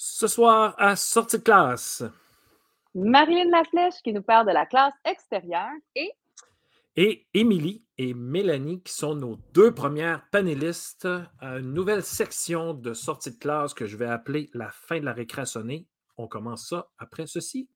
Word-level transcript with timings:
Ce 0.00 0.28
soir, 0.28 0.76
à 0.78 0.94
sortie 0.94 1.38
de 1.38 1.42
classe, 1.42 2.04
Marilyn 2.94 3.50
Laflèche 3.50 4.00
qui 4.04 4.12
nous 4.12 4.22
parle 4.22 4.46
de 4.46 4.52
la 4.52 4.64
classe 4.64 4.94
extérieure 5.04 5.72
et 5.96 6.12
et 6.94 7.26
Émilie 7.34 7.84
et 7.96 8.14
Mélanie 8.14 8.80
qui 8.80 8.92
sont 8.92 9.16
nos 9.16 9.40
deux 9.52 9.74
premières 9.74 10.22
panélistes 10.30 11.08
à 11.40 11.58
une 11.58 11.74
nouvelle 11.74 12.04
section 12.04 12.74
de 12.74 12.94
sortie 12.94 13.32
de 13.32 13.38
classe 13.38 13.74
que 13.74 13.86
je 13.86 13.96
vais 13.96 14.06
appeler 14.06 14.48
la 14.54 14.70
fin 14.70 15.00
de 15.00 15.04
la 15.04 15.12
récréationnée. 15.12 15.88
On 16.16 16.28
commence 16.28 16.68
ça 16.68 16.88
après 16.98 17.26
ceci. 17.26 17.68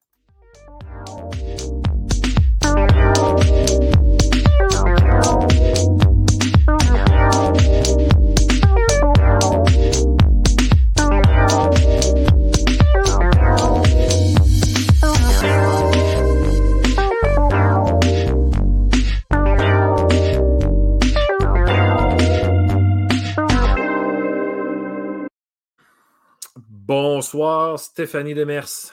Bonsoir, 26.95 27.79
Stéphanie 27.79 28.35
Demers. 28.35 28.93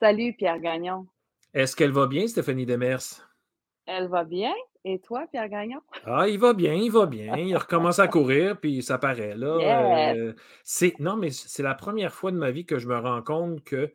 salut 0.00 0.32
Pierre 0.32 0.58
Gagnon. 0.58 1.06
Est-ce 1.52 1.76
qu'elle 1.76 1.90
va 1.90 2.06
bien, 2.06 2.26
Stéphanie 2.26 2.64
Demers? 2.64 3.28
Elle 3.84 4.08
va 4.08 4.24
bien. 4.24 4.54
Et 4.86 5.00
toi, 5.00 5.26
Pierre 5.30 5.50
Gagnon? 5.50 5.82
Ah, 6.06 6.28
il 6.28 6.38
va 6.38 6.54
bien, 6.54 6.72
il 6.72 6.90
va 6.90 7.04
bien. 7.04 7.36
Il 7.36 7.54
recommence 7.58 7.98
à 7.98 8.08
courir, 8.08 8.58
puis 8.58 8.82
ça 8.82 8.96
paraît. 8.96 9.36
Là, 9.36 9.58
Yes. 10.14 10.16
Euh, 10.16 10.34
c'est, 10.64 10.98
non, 10.98 11.16
mais 11.16 11.28
c'est 11.30 11.62
la 11.62 11.74
première 11.74 12.14
fois 12.14 12.30
de 12.30 12.38
ma 12.38 12.50
vie 12.50 12.64
que 12.64 12.78
je 12.78 12.88
me 12.88 12.96
rends 12.96 13.20
compte 13.20 13.62
que 13.64 13.94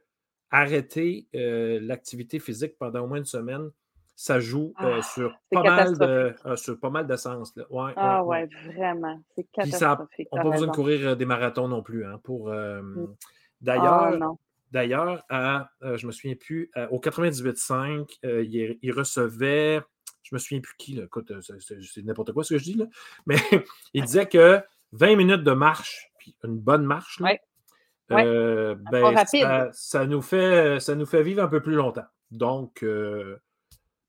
arrêter 0.52 1.28
euh, 1.34 1.80
l'activité 1.82 2.38
physique 2.38 2.78
pendant 2.78 3.06
au 3.06 3.08
moins 3.08 3.18
une 3.18 3.26
semaine, 3.26 3.72
ça 4.16 4.40
joue 4.40 4.74
Ah, 4.78 5.02
sur, 5.02 5.36
pas 5.52 5.62
mal 5.64 5.98
de, 5.98 6.36
sur 6.56 6.80
pas 6.80 6.90
mal 6.90 7.06
de 7.08 7.16
sens. 7.16 7.56
Là. 7.56 7.66
Ouais, 7.70 7.92
Ah 7.96 8.24
ouais, 8.24 8.48
vraiment. 8.66 9.20
C'est 9.36 9.44
catastrophique. 9.52 10.28
on 10.32 10.38
n'a 10.38 10.44
pas 10.44 10.50
besoin 10.52 10.68
de 10.68 10.72
courir 10.72 11.18
des 11.18 11.26
marathons 11.26 11.68
non 11.68 11.82
plus. 11.84 12.06
Hein, 12.06 12.20
pour, 12.24 12.50
Mm. 12.50 13.08
Ah 13.10 13.16
D'ailleurs. 13.62 14.36
D'ailleurs, 14.72 15.24
à, 15.30 15.70
euh, 15.84 15.96
je 15.98 16.06
me 16.08 16.12
souviens 16.12 16.36
plus, 16.36 16.70
au 16.90 17.00
98.5, 17.00 18.18
euh, 18.26 18.44
il, 18.44 18.78
il 18.82 18.92
recevait, 18.92 19.80
je 20.24 20.36
me 20.36 20.40
souviens 20.40 20.60
plus 20.60 20.76
qui, 20.78 20.96
là, 20.96 21.04
écoute, 21.06 21.32
c'est- 21.40 22.04
n'importe 22.04 22.34
quoi 22.34 22.44
ce 22.44 22.56
que 22.56 22.58
je 22.58 22.64
dis, 22.64 22.74
là, 22.74 22.86
mais 23.26 23.36
il 23.94 24.04
disait 24.04 24.26
que 24.26 24.60
20 24.92 25.16
minutes 25.16 25.44
de 25.44 25.52
marche, 25.52 26.10
puis 26.20 26.36
une 26.44 26.58
bonne 26.58 26.84
marche, 26.86 27.20
là, 27.20 27.28
Ouais. 27.32 27.40
Ouais. 28.10 28.76
Pas 28.92 28.92
ben, 28.92 29.26
ça, 29.26 29.70
ça 29.72 30.06
nous 30.06 30.22
fait, 30.22 30.80
ça 30.80 30.94
nous 30.96 31.06
fait 31.08 31.24
vivre 31.24 31.42
un 31.42 31.48
peu 31.48 31.62
plus 31.62 31.74
longtemps. 31.76 32.06
Donc, 32.32 32.84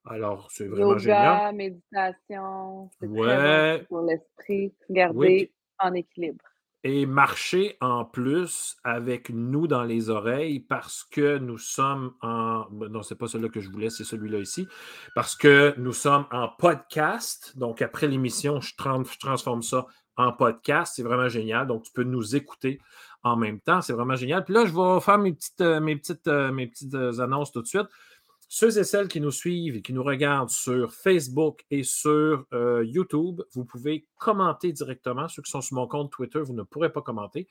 alors, 0.06 0.48
c'est 0.50 0.66
vraiment 0.68 0.98
génial. 0.98 1.38
Yoga, 1.38 1.52
méditation, 1.52 2.90
c'est 3.00 3.06
très 3.08 3.18
Ouais. 3.20 3.78
bon 3.78 3.84
pour 3.88 4.00
l'esprit. 4.06 4.74
Garder 4.90 5.16
Oui, 5.18 5.52
en 5.78 5.92
équilibre. 5.94 6.44
et 6.84 7.04
marcher 7.06 7.76
en 7.80 8.04
plus 8.04 8.76
avec 8.84 9.30
nous 9.30 9.66
dans 9.66 9.82
les 9.82 10.08
oreilles 10.08 10.60
parce 10.60 11.02
que 11.04 11.38
nous 11.38 11.58
sommes 11.58 12.12
en. 12.22 12.66
ben 12.70 12.88
Non, 12.88 13.02
c'est 13.02 13.16
pas 13.18 13.26
celui-là 13.26 13.50
que 13.50 13.60
je 13.60 13.70
voulais, 13.70 13.90
c'est 13.90 14.04
celui-là 14.04 14.38
ici. 14.38 14.68
Parce 15.14 15.34
que 15.34 15.74
nous 15.78 15.92
sommes 15.92 16.26
en 16.30 16.48
podcast. 16.48 17.56
Donc, 17.58 17.82
après 17.82 18.06
l'émission, 18.06 18.60
je 18.60 18.74
transforme 18.76 19.62
ça 19.62 19.86
en 20.16 20.32
podcast. 20.32 20.94
C'est 20.96 21.02
vraiment 21.02 21.28
génial. 21.28 21.66
Donc, 21.66 21.82
tu 21.82 21.92
peux 21.92 22.04
nous 22.04 22.36
écouter 22.36 22.80
en 23.22 23.36
même 23.36 23.58
temps. 23.60 23.80
C'est 23.82 23.92
vraiment 23.92 24.14
génial. 24.16 24.44
Puis 24.44 24.54
là, 24.54 24.64
je 24.64 24.72
vais 24.72 25.00
faire 25.00 25.18
mes 25.18 25.32
petites, 25.32 25.60
euh, 25.60 25.80
mes 25.80 25.96
petites, 25.96 26.28
euh, 26.28 26.52
mes 26.52 26.68
petites 26.68 26.94
euh, 26.94 27.18
annonces 27.18 27.50
tout 27.52 27.60
de 27.60 27.66
suite. 27.66 27.88
Ceux 28.48 28.78
et 28.78 28.84
celles 28.84 29.08
qui 29.08 29.20
nous 29.20 29.32
suivent 29.32 29.76
et 29.76 29.82
qui 29.82 29.92
nous 29.92 30.04
regardent 30.04 30.50
sur 30.50 30.92
Facebook 30.92 31.64
et 31.70 31.82
sur 31.82 32.44
euh, 32.52 32.84
YouTube, 32.84 33.42
vous 33.54 33.64
pouvez 33.64 34.06
commenter 34.18 34.72
directement. 34.72 35.28
Ceux 35.28 35.42
qui 35.42 35.50
sont 35.50 35.60
sur 35.60 35.74
mon 35.76 35.88
compte 35.88 36.12
Twitter, 36.12 36.40
vous 36.40 36.54
ne 36.54 36.62
pourrez 36.62 36.92
pas 36.92 37.02
commenter, 37.02 37.48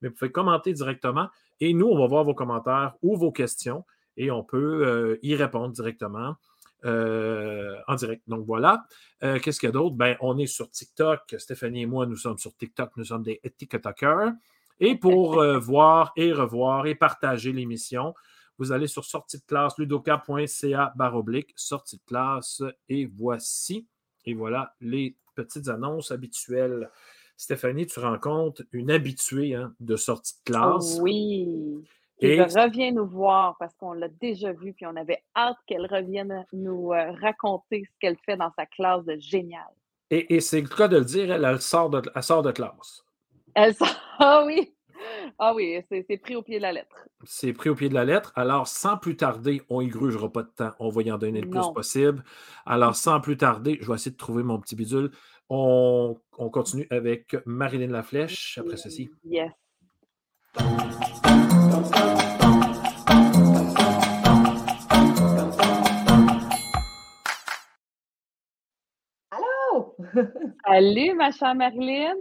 mais 0.00 0.08
vous 0.08 0.14
pouvez 0.14 0.32
commenter 0.32 0.72
directement 0.72 1.28
et 1.60 1.74
nous, 1.74 1.86
on 1.86 1.98
va 1.98 2.06
voir 2.06 2.24
vos 2.24 2.34
commentaires 2.34 2.94
ou 3.02 3.16
vos 3.16 3.32
questions 3.32 3.84
et 4.16 4.30
on 4.30 4.42
peut 4.42 4.86
euh, 4.86 5.18
y 5.22 5.34
répondre 5.34 5.72
directement 5.74 6.36
euh, 6.84 7.76
en 7.88 7.96
direct. 7.96 8.22
Donc 8.28 8.46
voilà. 8.46 8.84
Euh, 9.24 9.38
Qu'est-ce 9.40 9.58
qu'il 9.58 9.66
y 9.66 9.70
a 9.70 9.72
d'autre? 9.72 9.96
Ben, 9.96 10.16
on 10.20 10.38
est 10.38 10.46
sur 10.46 10.70
TikTok. 10.70 11.34
Stéphanie 11.38 11.82
et 11.82 11.86
moi, 11.86 12.06
nous 12.06 12.16
sommes 12.16 12.38
sur 12.38 12.54
TikTok. 12.56 12.92
Nous 12.96 13.06
sommes 13.06 13.24
des 13.24 13.40
TikTokers. 13.56 14.32
Et 14.80 14.96
pour 14.96 15.40
euh, 15.40 15.58
voir 15.58 16.12
et 16.16 16.32
revoir 16.32 16.86
et 16.86 16.94
partager 16.94 17.52
l'émission, 17.52 18.14
vous 18.58 18.72
allez 18.72 18.86
sur 18.86 19.04
sortie 19.04 19.38
de 19.38 19.44
classe, 19.44 19.78
ludoka.ca 19.78 20.92
baroblique, 20.96 21.52
sortie 21.56 21.96
de 21.96 22.02
classe, 22.04 22.62
et 22.88 23.06
voici, 23.06 23.86
et 24.24 24.34
voilà 24.34 24.74
les 24.80 25.16
petites 25.34 25.68
annonces 25.68 26.10
habituelles. 26.10 26.90
Stéphanie, 27.36 27.86
tu 27.86 28.00
rencontres 28.00 28.62
une 28.72 28.90
habituée 28.90 29.54
hein, 29.54 29.72
de 29.78 29.94
sortie 29.96 30.34
de 30.44 30.52
classe. 30.52 30.98
Oui. 31.00 31.84
Qui 32.18 32.26
Et- 32.26 32.42
revient 32.42 32.90
nous 32.90 33.06
voir 33.06 33.54
parce 33.60 33.72
qu'on 33.76 33.92
l'a 33.92 34.08
déjà 34.08 34.52
vu, 34.52 34.72
puis 34.72 34.86
on 34.86 34.96
avait 34.96 35.22
hâte 35.36 35.56
qu'elle 35.68 35.86
revienne 35.86 36.44
nous 36.52 36.92
euh, 36.92 37.12
raconter 37.22 37.84
ce 37.84 37.96
qu'elle 38.00 38.16
fait 38.26 38.36
dans 38.36 38.50
sa 38.56 38.66
classe 38.66 39.04
de 39.04 39.16
génial. 39.20 39.68
Et, 40.10 40.34
et 40.34 40.40
c'est 40.40 40.60
le 40.60 40.66
cas 40.66 40.88
de 40.88 40.96
le 40.96 41.04
dire, 41.04 41.30
elle, 41.30 41.44
elle 41.44 41.60
sort, 41.60 41.90
de, 41.90 42.02
elle 42.12 42.22
sort 42.24 42.42
de 42.42 42.50
classe. 42.50 43.04
Elle 43.54 43.72
sort- 43.76 43.86
Ah 44.18 44.42
oui! 44.44 44.74
Ah 45.38 45.54
oui, 45.54 45.80
c'est 45.90 46.16
pris 46.18 46.36
au 46.36 46.42
pied 46.42 46.58
de 46.58 46.62
la 46.62 46.72
lettre. 46.72 47.08
C'est 47.24 47.52
pris 47.52 47.70
au 47.70 47.74
pied 47.74 47.88
de 47.88 47.94
la 47.94 48.04
lettre. 48.04 48.32
Alors, 48.34 48.66
sans 48.66 48.96
plus 48.96 49.16
tarder, 49.16 49.62
on 49.68 49.80
y 49.80 49.88
grugera 49.88 50.32
pas 50.32 50.42
de 50.42 50.48
temps. 50.48 50.72
On 50.78 50.88
va 50.88 51.02
y 51.02 51.12
en 51.12 51.18
donner 51.18 51.40
le 51.40 51.48
plus 51.48 51.72
possible. 51.74 52.24
Alors, 52.66 52.96
sans 52.96 53.20
plus 53.20 53.36
tarder, 53.36 53.78
je 53.80 53.88
vais 53.88 53.94
essayer 53.94 54.12
de 54.12 54.16
trouver 54.16 54.42
mon 54.42 54.58
petit 54.58 54.76
bidule. 54.76 55.10
On, 55.50 56.18
on 56.36 56.50
continue 56.50 56.86
avec 56.90 57.36
Marilyn 57.46 57.88
Laflèche 57.88 58.58
après 58.58 58.76
ceci. 58.76 59.10
Yes. 59.24 59.52
Oh! 69.32 69.96
Salut, 70.66 71.14
ma 71.14 71.30
chère 71.30 71.54
Marilyn! 71.54 72.16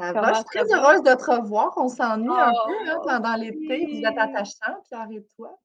Ça 0.00 0.12
Comment 0.14 0.26
va, 0.26 0.32
je 0.32 0.38
suis 0.38 0.44
très 0.44 0.74
heureuse 0.74 1.02
de 1.02 1.14
te 1.14 1.30
revoir. 1.30 1.74
On 1.76 1.88
s'ennuie 1.88 2.28
un 2.30 2.50
peu 2.50 2.90
hein, 2.90 2.96
Oh, 2.96 3.06
pendant 3.06 3.34
l'été. 3.34 3.86
Vous 3.86 3.98
êtes 3.98 4.14
oui. 4.14 4.18
attachant, 4.18 4.80
Pierre 4.88 5.08
et 5.12 5.24
toi. 5.36 5.58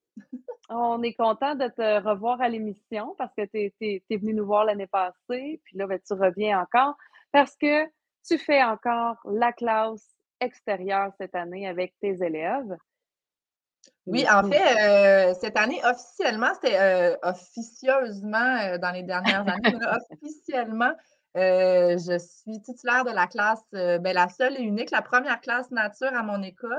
On 0.70 1.02
est 1.04 1.14
content 1.14 1.56
de 1.56 1.68
te 1.68 2.04
revoir 2.04 2.42
à 2.42 2.50
l'émission 2.50 3.16
parce 3.18 3.34
que 3.36 3.46
tu 3.46 3.72
es, 3.82 4.18
venu 4.18 4.34
nous 4.34 4.46
voir 4.46 4.66
l'année 4.66 4.88
passée, 4.88 5.62
puis 5.64 5.78
là, 5.78 5.88
ben, 5.88 6.00
tu 6.06 6.14
reviens 6.14 6.60
encore 6.60 6.96
parce 7.32 7.56
que 7.56 7.86
tu 8.26 8.38
fais 8.38 8.64
encore 8.64 9.18
la 9.26 9.54
classe 9.54 10.16
extérieure 10.40 11.12
cette 11.20 11.36
année 11.36 11.68
avec 11.68 11.94
tes 12.02 12.24
élèves. 12.24 12.76
Oui, 14.08 14.26
en 14.30 14.50
fait, 14.50 14.78
euh, 14.78 15.34
cette 15.40 15.58
année, 15.58 15.80
officiellement, 15.84 16.54
c'était 16.56 16.78
euh, 16.80 17.16
officieusement 17.24 18.58
euh, 18.58 18.78
dans 18.78 18.92
les 18.92 19.04
dernières 19.04 19.48
années, 19.48 19.74
mais 19.74 19.80
là, 19.80 20.00
officiellement, 20.24 20.92
euh, 21.36 21.98
je 21.98 22.18
suis 22.18 22.62
titulaire 22.62 23.04
de 23.04 23.12
la 23.12 23.28
classe, 23.28 23.64
euh, 23.74 23.98
ben, 24.00 24.14
la 24.14 24.30
seule 24.30 24.58
et 24.60 24.64
unique, 24.64 24.92
la 24.92 25.02
première 25.02 25.42
classe 25.42 25.70
nature 25.72 26.14
à 26.14 26.24
mon 26.24 26.42
école. 26.42 26.72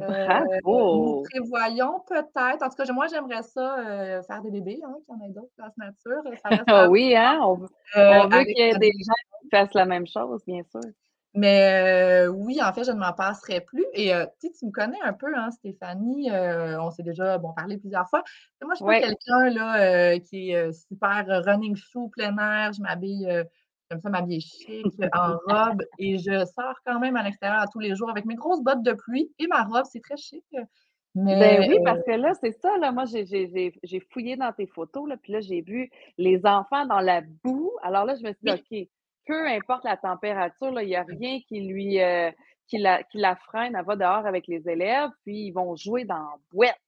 nous 0.00 0.46
Bravo! 0.64 1.22
prévoyons 1.30 2.00
peut-être, 2.06 2.62
en 2.62 2.68
tout 2.68 2.76
cas, 2.76 2.92
moi, 2.92 3.06
j'aimerais 3.08 3.42
ça 3.42 4.22
faire 4.26 4.42
des 4.42 4.50
bébés, 4.50 4.80
hein, 4.84 4.94
qu'il 5.04 5.14
y 5.14 5.18
en 5.18 5.26
ait 5.26 5.32
d'autres 5.32 5.52
classes 5.56 5.76
nature. 5.76 6.22
Ça 6.68 6.88
oui, 6.90 7.16
hein? 7.16 7.40
On, 7.42 7.54
veut- 7.54 7.68
on 7.96 8.28
veut 8.28 8.34
avec 8.36 8.46
qu'il 8.48 8.64
y 8.64 8.68
ait 8.68 8.78
des 8.78 8.92
gens 8.92 9.40
qui 9.42 9.48
fassent 9.50 9.74
la 9.74 9.86
même 9.86 10.06
chose, 10.06 10.42
bien 10.46 10.62
sûr. 10.70 10.80
Mais 11.32 12.26
euh, 12.26 12.28
oui, 12.28 12.60
en 12.60 12.72
fait, 12.72 12.82
je 12.84 12.90
ne 12.90 12.98
m'en 12.98 13.12
passerai 13.12 13.60
plus. 13.60 13.84
Et 13.94 14.12
euh, 14.12 14.26
tu 14.40 14.66
me 14.66 14.72
connais 14.72 15.00
un 15.02 15.12
peu, 15.12 15.32
hein, 15.36 15.50
Stéphanie. 15.52 16.30
euh, 16.30 16.80
on 16.80 16.90
s'est 16.90 17.04
déjà 17.04 17.38
bon, 17.38 17.52
parlé 17.52 17.78
plusieurs 17.78 18.08
fois. 18.08 18.24
Et 18.60 18.64
moi, 18.64 18.74
je 18.74 18.78
suis 18.78 18.86
Ouais. 18.86 19.00
quelqu'un 19.00 19.50
là, 19.50 20.18
qui 20.18 20.50
est 20.50 20.72
super 20.72 21.24
running 21.44 21.76
shoe 21.76 22.08
plein 22.10 22.36
air. 22.38 22.72
Je 22.72 22.82
m'habille, 22.82 23.28
j'aime 23.90 24.00
ça 24.00 24.10
m'habiller 24.10 24.40
chic, 24.40 24.86
euh, 25.00 25.08
en 25.14 25.36
robe. 25.46 25.82
Et 25.98 26.18
je 26.18 26.44
sors 26.46 26.74
quand 26.84 27.00
même 27.00 27.16
à 27.16 27.22
l'extérieur 27.22 27.60
à 27.60 27.66
tous 27.66 27.80
les 27.80 27.94
jours 27.94 28.10
avec 28.10 28.24
mes 28.24 28.36
grosses 28.36 28.62
bottes 28.62 28.82
de 28.82 28.92
pluie 28.92 29.32
et 29.38 29.46
ma 29.46 29.64
robe. 29.64 29.84
C'est 29.90 30.02
très 30.02 30.16
chic. 30.16 30.44
Mais 31.16 31.40
Ben 31.40 31.68
oui, 31.68 31.78
euh, 31.80 31.84
parce 31.84 32.02
que 32.04 32.12
là, 32.12 32.32
c'est 32.40 32.52
ça, 32.52 32.78
là. 32.78 32.92
Moi, 32.92 33.04
j'ai- 33.04 34.06
fouillé 34.10 34.36
dans 34.36 34.52
tes 34.52 34.66
photos, 34.66 35.08
là, 35.08 35.16
puis 35.16 35.32
là, 35.32 35.40
j'ai 35.40 35.60
vu 35.60 35.90
les 36.18 36.40
enfants 36.46 36.86
dans 36.86 37.00
la 37.00 37.20
boue. 37.42 37.72
Alors 37.82 38.04
là, 38.04 38.14
je 38.14 38.22
me 38.22 38.32
suis 38.32 38.44
dit, 38.44 38.52
OK, 38.84 38.88
peu 39.26 39.48
importe 39.48 39.84
la 39.84 39.96
température, 39.96 40.80
il 40.80 40.86
n'y 40.86 40.96
a 40.96 41.02
rien 41.02 41.40
qui 41.48 41.60
lui 41.62 42.00
euh, 42.00 42.30
qui, 42.68 42.78
la, 42.78 43.02
qui 43.02 43.18
la 43.18 43.34
freine. 43.34 43.74
Elle 43.76 43.84
va 43.84 43.96
dehors 43.96 44.24
avec 44.24 44.46
les 44.46 44.68
élèves, 44.68 45.10
puis 45.24 45.46
ils 45.46 45.50
vont 45.50 45.74
jouer 45.74 46.04
dans 46.04 46.14
la 46.18 46.36
boîte. 46.52 46.78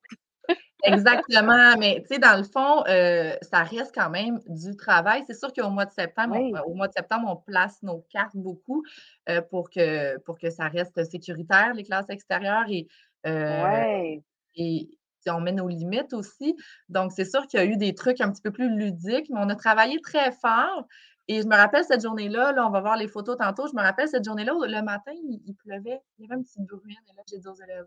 Exactement, 0.84 1.76
mais 1.78 2.02
tu 2.02 2.14
sais, 2.14 2.18
dans 2.18 2.36
le 2.36 2.42
fond, 2.42 2.84
euh, 2.88 3.36
ça 3.42 3.62
reste 3.62 3.94
quand 3.94 4.10
même 4.10 4.40
du 4.48 4.76
travail. 4.76 5.22
C'est 5.28 5.38
sûr 5.38 5.52
qu'au 5.52 5.70
mois 5.70 5.86
de 5.86 5.92
septembre, 5.92 6.36
Oui. 6.36 6.52
on, 6.66 6.72
au 6.72 6.74
mois 6.74 6.88
de 6.88 6.92
septembre, 6.92 7.28
on 7.30 7.36
place 7.36 7.80
nos 7.82 8.04
cartes 8.10 8.36
beaucoup 8.36 8.82
euh, 9.28 9.40
pour, 9.42 9.70
que, 9.70 10.18
pour 10.18 10.38
que 10.38 10.50
ça 10.50 10.66
reste 10.68 11.04
sécuritaire, 11.04 11.72
les 11.74 11.84
classes 11.84 12.10
extérieures. 12.10 12.64
Et 12.68 12.88
ouais. 13.24 14.22
Et 14.56 14.90
on 15.28 15.40
met 15.40 15.52
nos 15.52 15.68
limites 15.68 16.12
aussi. 16.14 16.56
Donc, 16.88 17.12
c'est 17.12 17.24
sûr 17.24 17.46
qu'il 17.46 17.60
y 17.60 17.62
a 17.62 17.66
eu 17.66 17.76
des 17.76 17.94
trucs 17.94 18.20
un 18.20 18.30
petit 18.32 18.42
peu 18.42 18.50
plus 18.50 18.68
ludiques, 18.68 19.30
mais 19.30 19.38
on 19.40 19.48
a 19.48 19.54
travaillé 19.54 20.00
très 20.00 20.32
fort. 20.32 20.86
Et 21.28 21.40
je 21.42 21.46
me 21.46 21.54
rappelle 21.54 21.84
cette 21.84 22.02
journée-là, 22.02 22.52
là, 22.52 22.66
on 22.66 22.70
va 22.70 22.80
voir 22.80 22.96
les 22.96 23.06
photos 23.06 23.36
tantôt, 23.36 23.68
je 23.68 23.76
me 23.76 23.80
rappelle 23.80 24.08
cette 24.08 24.24
journée-là, 24.24 24.52
le 24.60 24.82
matin, 24.82 25.12
il, 25.14 25.54
pleuvait, 25.54 26.00
il 26.18 26.22
y 26.22 26.24
avait 26.26 26.34
un 26.40 26.42
petit 26.42 26.60
bruit, 26.60 26.96
et 27.08 27.16
là, 27.16 27.22
j'ai 27.30 27.38
dit 27.38 27.46
aux 27.46 27.54
élèves, 27.54 27.86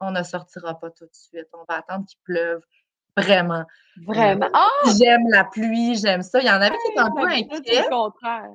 on 0.00 0.10
ne 0.10 0.22
sortira 0.22 0.78
pas 0.78 0.90
tout 0.90 1.04
de 1.06 1.14
suite, 1.14 1.48
on 1.52 1.64
va 1.68 1.78
attendre 1.78 2.06
qu'il 2.06 2.18
pleuve. 2.24 2.62
Vraiment. 3.16 3.64
Vraiment. 4.06 4.48
Ah! 4.52 4.68
J'aime 4.98 5.28
la 5.30 5.44
pluie, 5.44 5.96
j'aime 5.96 6.22
ça. 6.22 6.40
Il 6.40 6.46
y 6.46 6.50
en 6.50 6.60
avait 6.60 6.76
qui 6.84 6.90
étaient 6.90 7.00
un 7.00 7.10
peu 7.10 7.26
inquiets. 7.28 7.88
contraire. 7.88 8.50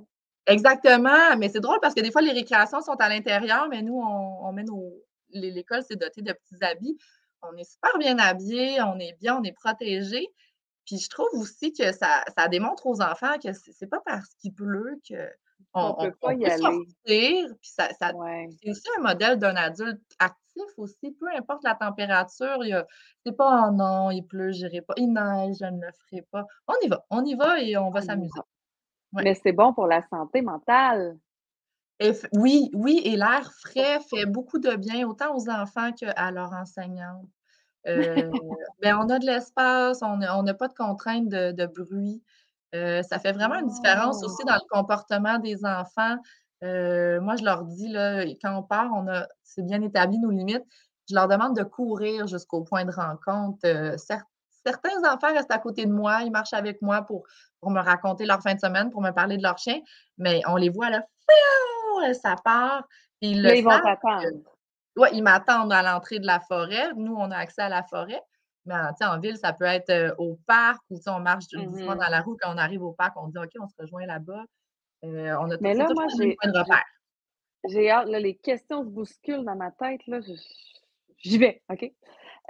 Exactement, 0.48 1.38
mais 1.38 1.48
c'est 1.50 1.60
drôle 1.60 1.80
parce 1.80 1.94
que 1.94 2.02
des 2.02 2.12
fois, 2.12 2.22
les 2.22 2.32
récréations 2.32 2.82
sont 2.82 2.96
à 3.00 3.08
l'intérieur, 3.08 3.68
mais 3.70 3.82
nous, 3.82 4.02
on, 4.02 4.48
on 4.48 4.52
met 4.52 4.64
nos. 4.64 4.92
L'école, 5.32 5.84
c'est 5.88 5.96
doté 5.96 6.22
de 6.22 6.34
petits 6.34 6.64
habits. 6.64 6.98
On 7.44 7.56
est 7.56 7.70
super 7.72 7.98
bien 8.00 8.18
habillés, 8.18 8.82
on 8.82 9.00
est 9.00 9.16
bien, 9.20 9.38
on 9.38 9.44
est 9.44 9.54
protégés. 9.54 10.28
Puis 10.86 10.98
je 10.98 11.10
trouve 11.10 11.30
aussi 11.34 11.72
que 11.72 11.92
ça, 11.92 12.24
ça 12.36 12.48
démontre 12.48 12.88
aux 12.88 13.02
enfants 13.02 13.38
que 13.38 13.50
c'est 13.54 13.88
pas 13.88 14.02
parce 14.06 14.34
qu'il 14.42 14.54
pleut 14.54 15.00
que 15.08 15.16
on, 15.74 15.94
peut 15.94 16.16
pas 16.20 16.34
y 16.34 16.46
aller. 16.46 16.58
Sortir, 16.58 17.56
puis 17.62 17.70
ça, 17.70 17.90
ça 18.00 18.12
c'est 18.62 18.70
aussi 18.70 18.88
un 18.98 19.02
modèle 19.02 19.38
d'un 19.38 19.56
adulte 19.56 20.02
actif 20.18 20.66
aussi, 20.78 21.12
peu 21.20 21.28
importe 21.36 21.64
la 21.64 21.76
température. 21.76 22.60
C'est 23.26 23.36
pas 23.36 23.68
oh 23.68 23.72
non, 23.72 24.12
il 24.12 24.24
pleut, 24.24 24.52
j'irai 24.52 24.82
pas. 24.82 24.94
Il 24.98 25.14
neige, 25.14 25.58
je 25.60 25.66
ne 25.66 25.82
le 25.82 25.92
ferai 25.92 26.24
pas. 26.32 26.46
On 26.68 26.74
y 26.84 26.88
va, 26.88 27.06
on 27.10 27.24
y 27.24 27.36
va 27.36 27.62
et 27.62 27.78
on 27.78 27.92
va 27.92 28.02
s'amuser. 28.02 28.40
Mais 29.14 29.36
c'est 29.36 29.54
bon 29.54 29.74
pour 29.74 29.88
la 29.88 30.02
santé 30.08 30.42
mentale. 30.42 31.18
oui, 32.34 32.70
oui, 32.74 33.02
et 33.04 33.16
l'air 33.16 33.52
frais 33.62 34.00
fait 34.10 34.26
beaucoup 34.26 34.60
de 34.60 34.76
bien 34.76 35.08
autant 35.08 35.36
aux 35.36 35.50
enfants 35.50 35.92
qu'à 35.94 36.32
leurs 36.32 36.54
enseignantes. 36.54 37.28
Euh, 37.88 38.32
ben, 38.82 38.98
on 38.98 39.10
a 39.10 39.20
de 39.20 39.26
l'espace, 39.26 40.02
on 40.02 40.18
n'a 40.18 40.54
pas 40.54 40.68
de 40.68 40.74
contraintes 40.74 41.30
de, 41.30 41.66
bruit. 41.66 42.22
Euh, 42.76 43.02
ça 43.04 43.20
fait 43.20 43.32
vraiment 43.32 43.60
une 43.60 43.68
différence 43.68 44.24
aussi 44.24 44.44
dans 44.46 44.56
le 44.56 44.68
comportement 44.70 45.40
des 45.40 45.66
enfants. 45.66 46.18
Euh, 46.64 47.20
moi, 47.22 47.36
je 47.36 47.44
leur 47.44 47.64
dis, 47.64 47.88
là, 47.88 48.26
quand 48.42 48.56
on 48.58 48.64
part, 48.64 48.92
on 48.94 49.08
a, 49.08 49.28
c'est 49.44 49.66
bien 49.66 49.82
établi 49.82 50.20
nos 50.20 50.30
limites. 50.30 50.66
Je 51.10 51.16
leur 51.16 51.28
demande 51.28 51.56
de 51.56 51.64
courir 51.64 52.28
jusqu'au 52.28 52.64
point 52.64 52.86
de 52.86 52.92
rencontre. 52.92 53.60
certains 54.64 55.00
enfants 55.12 55.34
restent 55.34 55.52
à 55.52 55.58
côté 55.58 55.86
de 55.86 55.92
moi, 55.92 56.22
ils 56.22 56.32
marchent 56.32 56.54
avec 56.54 56.82
moi 56.82 57.02
pour, 57.02 57.24
pour 57.60 57.72
me 57.72 57.82
raconter 57.82 58.26
leur 58.26 58.42
fin 58.42 58.54
de 58.54 58.60
semaine, 58.60 58.92
pour 58.92 59.02
me 59.02 59.12
parler 59.12 59.38
de 59.38 59.44
leur 59.44 59.58
chien, 59.58 59.80
mais 60.18 60.42
on 60.48 60.56
les 60.56 60.70
voit 60.70 60.90
là, 60.92 61.04
ça 62.14 62.36
part. 62.44 62.84
Ils, 63.22 63.46
ils 63.46 63.64
vont 63.64 63.72
attendre. 63.72 64.24
Oui, 64.96 65.08
ils 65.14 65.24
m'attendent 65.24 65.72
à 65.72 65.82
l'entrée 65.82 66.20
de 66.20 66.26
la 66.26 66.40
forêt. 66.40 66.94
Nous, 66.96 67.16
on 67.16 67.32
a 67.32 67.38
accès 67.38 67.62
à 67.62 67.70
la 67.70 67.84
forêt. 67.84 68.22
Mais 68.70 69.06
en 69.08 69.20
ville, 69.20 69.38
ça 69.38 69.54
peut 69.54 69.66
être 69.66 70.16
au 70.18 70.38
parc 70.46 70.82
ou 70.90 71.00
on 71.08 71.20
marche 71.20 71.46
mmh 71.54 71.86
dans 71.86 71.96
la 71.96 72.22
rue. 72.22 72.38
Quand 72.40 72.54
on 72.54 72.58
arrive 72.58 72.84
au 72.84 72.94
parc, 72.94 73.18
on 73.18 73.28
dit 73.28 73.38
OK, 73.38 73.52
on 73.60 73.68
se 73.68 73.76
rejoint 73.80 74.06
là-bas. 74.06 74.44
Euh, 75.06 75.36
on 75.40 75.50
a 75.50 75.58
Mais 75.62 75.74
là, 75.74 75.88
moi, 75.94 76.06
j'ai 76.18 76.38
J'ai 77.68 77.90
hâte, 77.90 78.08
les 78.08 78.36
questions 78.36 78.84
se 78.84 78.90
bousculent 78.90 79.44
dans 79.44 79.56
ma 79.56 79.72
tête. 79.72 80.06
Là, 80.08 80.20
j'y 81.18 81.38
vais, 81.38 81.62
OK? 81.70 81.92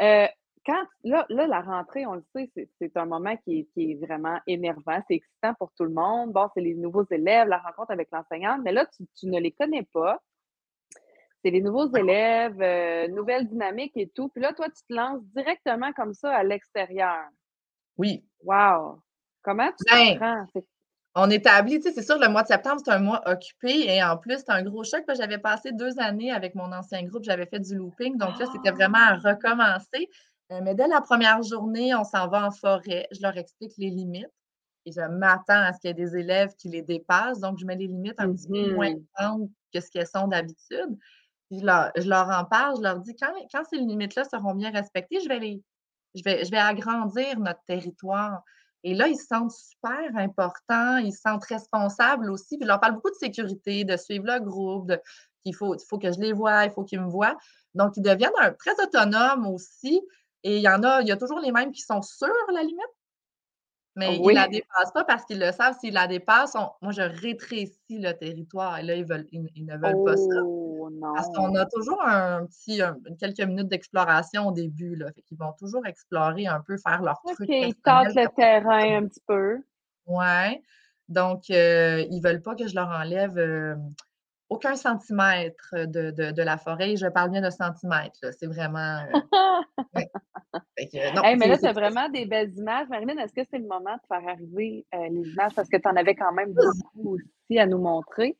Euh, 0.01 0.27
quand, 0.66 0.83
là, 1.04 1.25
là, 1.30 1.48
la 1.48 1.62
rentrée, 1.62 2.06
on 2.06 2.16
le 2.16 2.24
sait, 2.36 2.51
c'est 2.80 2.98
un 2.98 3.06
moment 3.06 3.36
qui 3.38 3.68
est, 3.77 3.95
vraiment 3.95 4.39
énervant, 4.45 5.01
c'est 5.07 5.16
excitant 5.16 5.54
pour 5.56 5.71
tout 5.74 5.86
le 5.86 5.94
monde. 5.94 6.33
Bon, 6.33 6.48
c'est 6.54 6.62
les 6.62 6.75
nouveaux 6.75 7.06
élèves, 7.10 7.48
la 7.48 7.60
rencontre 7.60 7.92
avec 7.92 8.10
l'enseignante, 8.12 8.62
mais 8.63 8.71
là, 8.71 8.86
tu, 9.16 9.27
ne 9.27 9.39
les 9.39 9.51
connais 9.51 9.88
pas 9.94 10.19
c'est 11.44 11.52
les 11.52 11.62
nouveaux 11.62 11.94
élèves, 11.96 12.62
euh, 12.62 13.08
nouvelle 13.10 13.48
dynamique 13.48 13.94
et 13.96 14.10
tout. 14.10 14.30
Puis 14.30 14.42
là, 14.42 14.54
toi, 14.54 14.68
tu 14.68 14.84
te 14.88 14.94
lances 14.94 15.24
directement 15.36 15.92
comme 15.94 16.14
ça 16.14 16.36
à 16.36 16.44
l'extérieur. 16.44 17.24
Oui. 17.98 18.24
Wow! 18.44 19.02
Comment 19.42 19.70
tu 19.70 19.92
ben, 19.92 20.14
comprends? 20.14 20.46
On 21.16 21.30
établit, 21.30 21.80
tu 21.80 21.84
sais, 21.84 21.92
c'est 21.92 22.04
sûr, 22.04 22.20
le 22.20 22.30
mois 22.30 22.44
de 22.44 22.48
septembre, 22.48 22.82
c'est 22.84 22.92
un 22.92 23.00
mois 23.00 23.22
occupé 23.26 23.88
et 23.88 24.04
en 24.04 24.18
plus, 24.18 24.38
c'est 24.38 24.52
un 24.52 24.64
gros 24.64 24.84
choc. 24.84 25.04
J'avais 25.16 25.40
passé 25.40 25.72
deux 25.72 26.00
années 26.00 26.32
avec 26.32 26.56
mon 26.56 26.72
ancien 26.72 27.04
groupe, 27.04 27.24
j'avais 27.24 27.46
fait 27.46 27.60
du 27.60 27.76
looping. 27.76 28.18
Donc 28.18 28.38
là, 28.38 28.46
c'était 28.54 28.72
vraiment 28.72 29.00
à 29.00 29.18
ah! 29.24 29.32
recommencer. 29.32 30.10
Euh, 30.52 30.62
mais 30.64 30.76
dès 30.76 30.88
la 30.88 31.02
première 31.02 31.42
journée, 31.42 31.96
on 31.96 32.04
s'en 32.04 32.28
va 32.28 32.46
en 32.46 32.52
forêt. 32.52 33.08
Je 33.12 33.22
leur 33.22 33.38
explique 33.38 33.74
les 33.78 33.90
limites 33.90 34.30
et 34.86 34.92
je 34.92 35.02
m'attends 35.02 35.62
à 35.62 35.74
ce 35.74 35.80
qu'il 35.80 35.90
y 35.90 35.92
ait 35.92 35.94
des 35.94 36.16
élèves 36.16 36.54
qui 36.56 36.70
les 36.70 36.82
dépassent. 36.82 37.40
Donc, 37.40 37.58
je 37.60 37.66
mets 37.66 37.76
les 37.76 37.88
limites 37.88 38.20
un 38.20 38.32
petit 38.34 38.48
peu 38.48 38.74
moins 38.74 38.94
mmh 38.94 39.06
grandes 39.18 39.50
que 39.74 39.80
ce 39.80 39.90
qu'elles 39.92 40.08
sont 40.08 40.28
d'habitude 40.28 40.98
je 41.51 41.63
leur, 42.10 42.30
en 42.30 42.46
parle, 42.46 42.78
je 42.78 42.81
leur 42.81 43.00
dis 43.00 43.16
quand, 43.16 43.63
ces 43.69 43.78
limites-là 43.78 44.24
seront 44.25 44.54
bien 44.54 44.72
respectées, 44.72 45.19
je 45.19 45.28
vais, 46.24 46.57
agrandir 46.57 47.40
notre 47.40 47.63
territoire. 47.66 48.44
Et 48.84 48.94
là, 48.94 49.07
ils 49.07 49.18
se 49.18 49.25
sentent 49.25 49.51
super 49.51 50.16
importants, 50.16 50.98
ils 50.98 51.12
se 51.12 51.22
sentent 51.22 51.44
responsables 51.46 52.31
aussi. 52.31 52.57
Puis 52.57 52.63
je 52.63 52.68
leur 52.68 52.80
parle 52.80 52.94
beaucoup 52.94 53.10
de 53.10 53.16
sécurité, 53.16 53.84
de 53.84 53.98
suivre 53.98 54.25
le 54.25 54.40
groupe, 54.40 54.92
qu'il 55.44 55.56
faut, 55.56 55.75
faut 55.90 55.98
que 55.98 56.12
je 56.12 56.19
les 56.19 56.34
voie, 56.34 56.66
il 56.66 56.72
faut 56.72 56.84
qu'ils 56.84 57.01
me 57.01 57.10
voient. 57.10 57.38
Donc, 57.74 57.98
ils 57.98 58.04
deviennent 58.04 58.31
très 58.57 58.81
autonomes 58.81 59.48
aussi. 59.48 60.02
Et 60.44 60.57
il 60.57 60.62
y 60.62 60.69
en 60.69 60.84
a, 60.84 61.02
il 61.02 61.07
y 61.07 61.12
a 61.12 61.18
toujours 61.18 61.40
les 61.40 61.52
mêmes 61.52 61.72
qui 61.72 61.81
sont 61.81 62.02
sur 62.02 62.28
la 62.54 62.62
limite, 62.62 62.80
mais 64.00 64.16
ils 64.16 64.22
ne 64.22 64.34
la 64.34 64.48
dépassent 64.48 64.94
pas 64.94 65.04
parce 65.04 65.25
qu'ils 65.25 65.40
le 65.40 65.51
savent. 65.51 65.78
S'ils 65.80 65.94
la 65.94 66.07
dépassent, 66.07 66.56
moi, 66.81 66.92
je 66.92 67.01
rétrécis 67.01 68.00
le 68.00 68.13
territoire. 68.13 68.80
Et 68.80 68.84
là, 68.84 68.96
ils, 68.96 69.06
veulent, 69.06 69.28
ils, 69.31 69.66
ne 69.66 69.74
veulent 69.74 70.04
pas 70.06 70.16
ça. 70.16 70.44
Oh, 70.44 70.90
parce 71.13 71.28
qu'on 71.36 71.54
a 71.56 71.66
toujours 71.66 72.01
un 72.01 72.46
petit, 72.46 72.81
quelques 73.19 73.42
minutes 73.42 73.68
d'exploration 73.68 74.48
au 74.48 74.51
début. 74.51 74.96
Là. 74.96 75.12
Fait 75.12 75.22
qu'ils 75.22 75.38
vont 75.38 75.54
toujours 75.60 75.86
explorer 75.86 76.48
un 76.48 76.62
peu, 76.62 76.78
faire 76.78 77.01
leur 77.01 77.22
truc. 77.25 77.48
Ils 77.50 77.75
tentent 77.75 78.16
le 78.16 78.28
terrain 78.36 79.04
un 79.04 79.07
petit 79.07 79.22
peu. 79.28 79.57
Oui. 80.07 80.63
Donc, 81.10 81.50
euh, 81.50 82.06
ils 82.10 82.22
ne 82.22 82.28
veulent 82.28 82.42
pas 82.42 82.56
que 82.56 82.68
je 82.68 82.75
leur 82.75 82.88
enlève 82.88 83.38
aucun 84.50 84.75
centimètre 84.75 85.75
de, 85.75 86.12
de, 86.12 86.42
la 86.42 86.57
forêt. 86.57 86.95
Je 86.95 87.07
parle 87.07 87.31
bien 87.31 87.42
de 87.42 87.50
centimètres. 87.50 88.34
C'est 88.38 88.48
vraiment. 88.48 89.04
Euh, 89.13 90.02
mais 90.78 91.48
là, 91.48 91.57
c'est 91.57 91.74
vraiment 91.74 92.10
des 92.10 92.25
belles 92.25 92.54
images. 92.57 92.88
Marilyn, 92.90 93.18
est-ce 93.18 93.34
que 93.34 93.42
c'est 93.50 93.60
le 93.60 93.68
moment 93.68 93.96
de 93.96 94.01
faire 94.07 94.28
arriver 94.28 94.86
euh, 94.96 95.07
les 95.10 95.30
images? 95.30 95.54
Parce 95.56 95.69
que 95.69 95.78
tu 95.78 95.88
en 95.88 95.96
avais 95.96 96.16
quand 96.16 96.31
même 96.34 96.54
beaucoup 96.54 97.16
aussi 97.16 97.60
à 97.60 97.66
nous 97.66 97.78
montrer. 97.78 98.38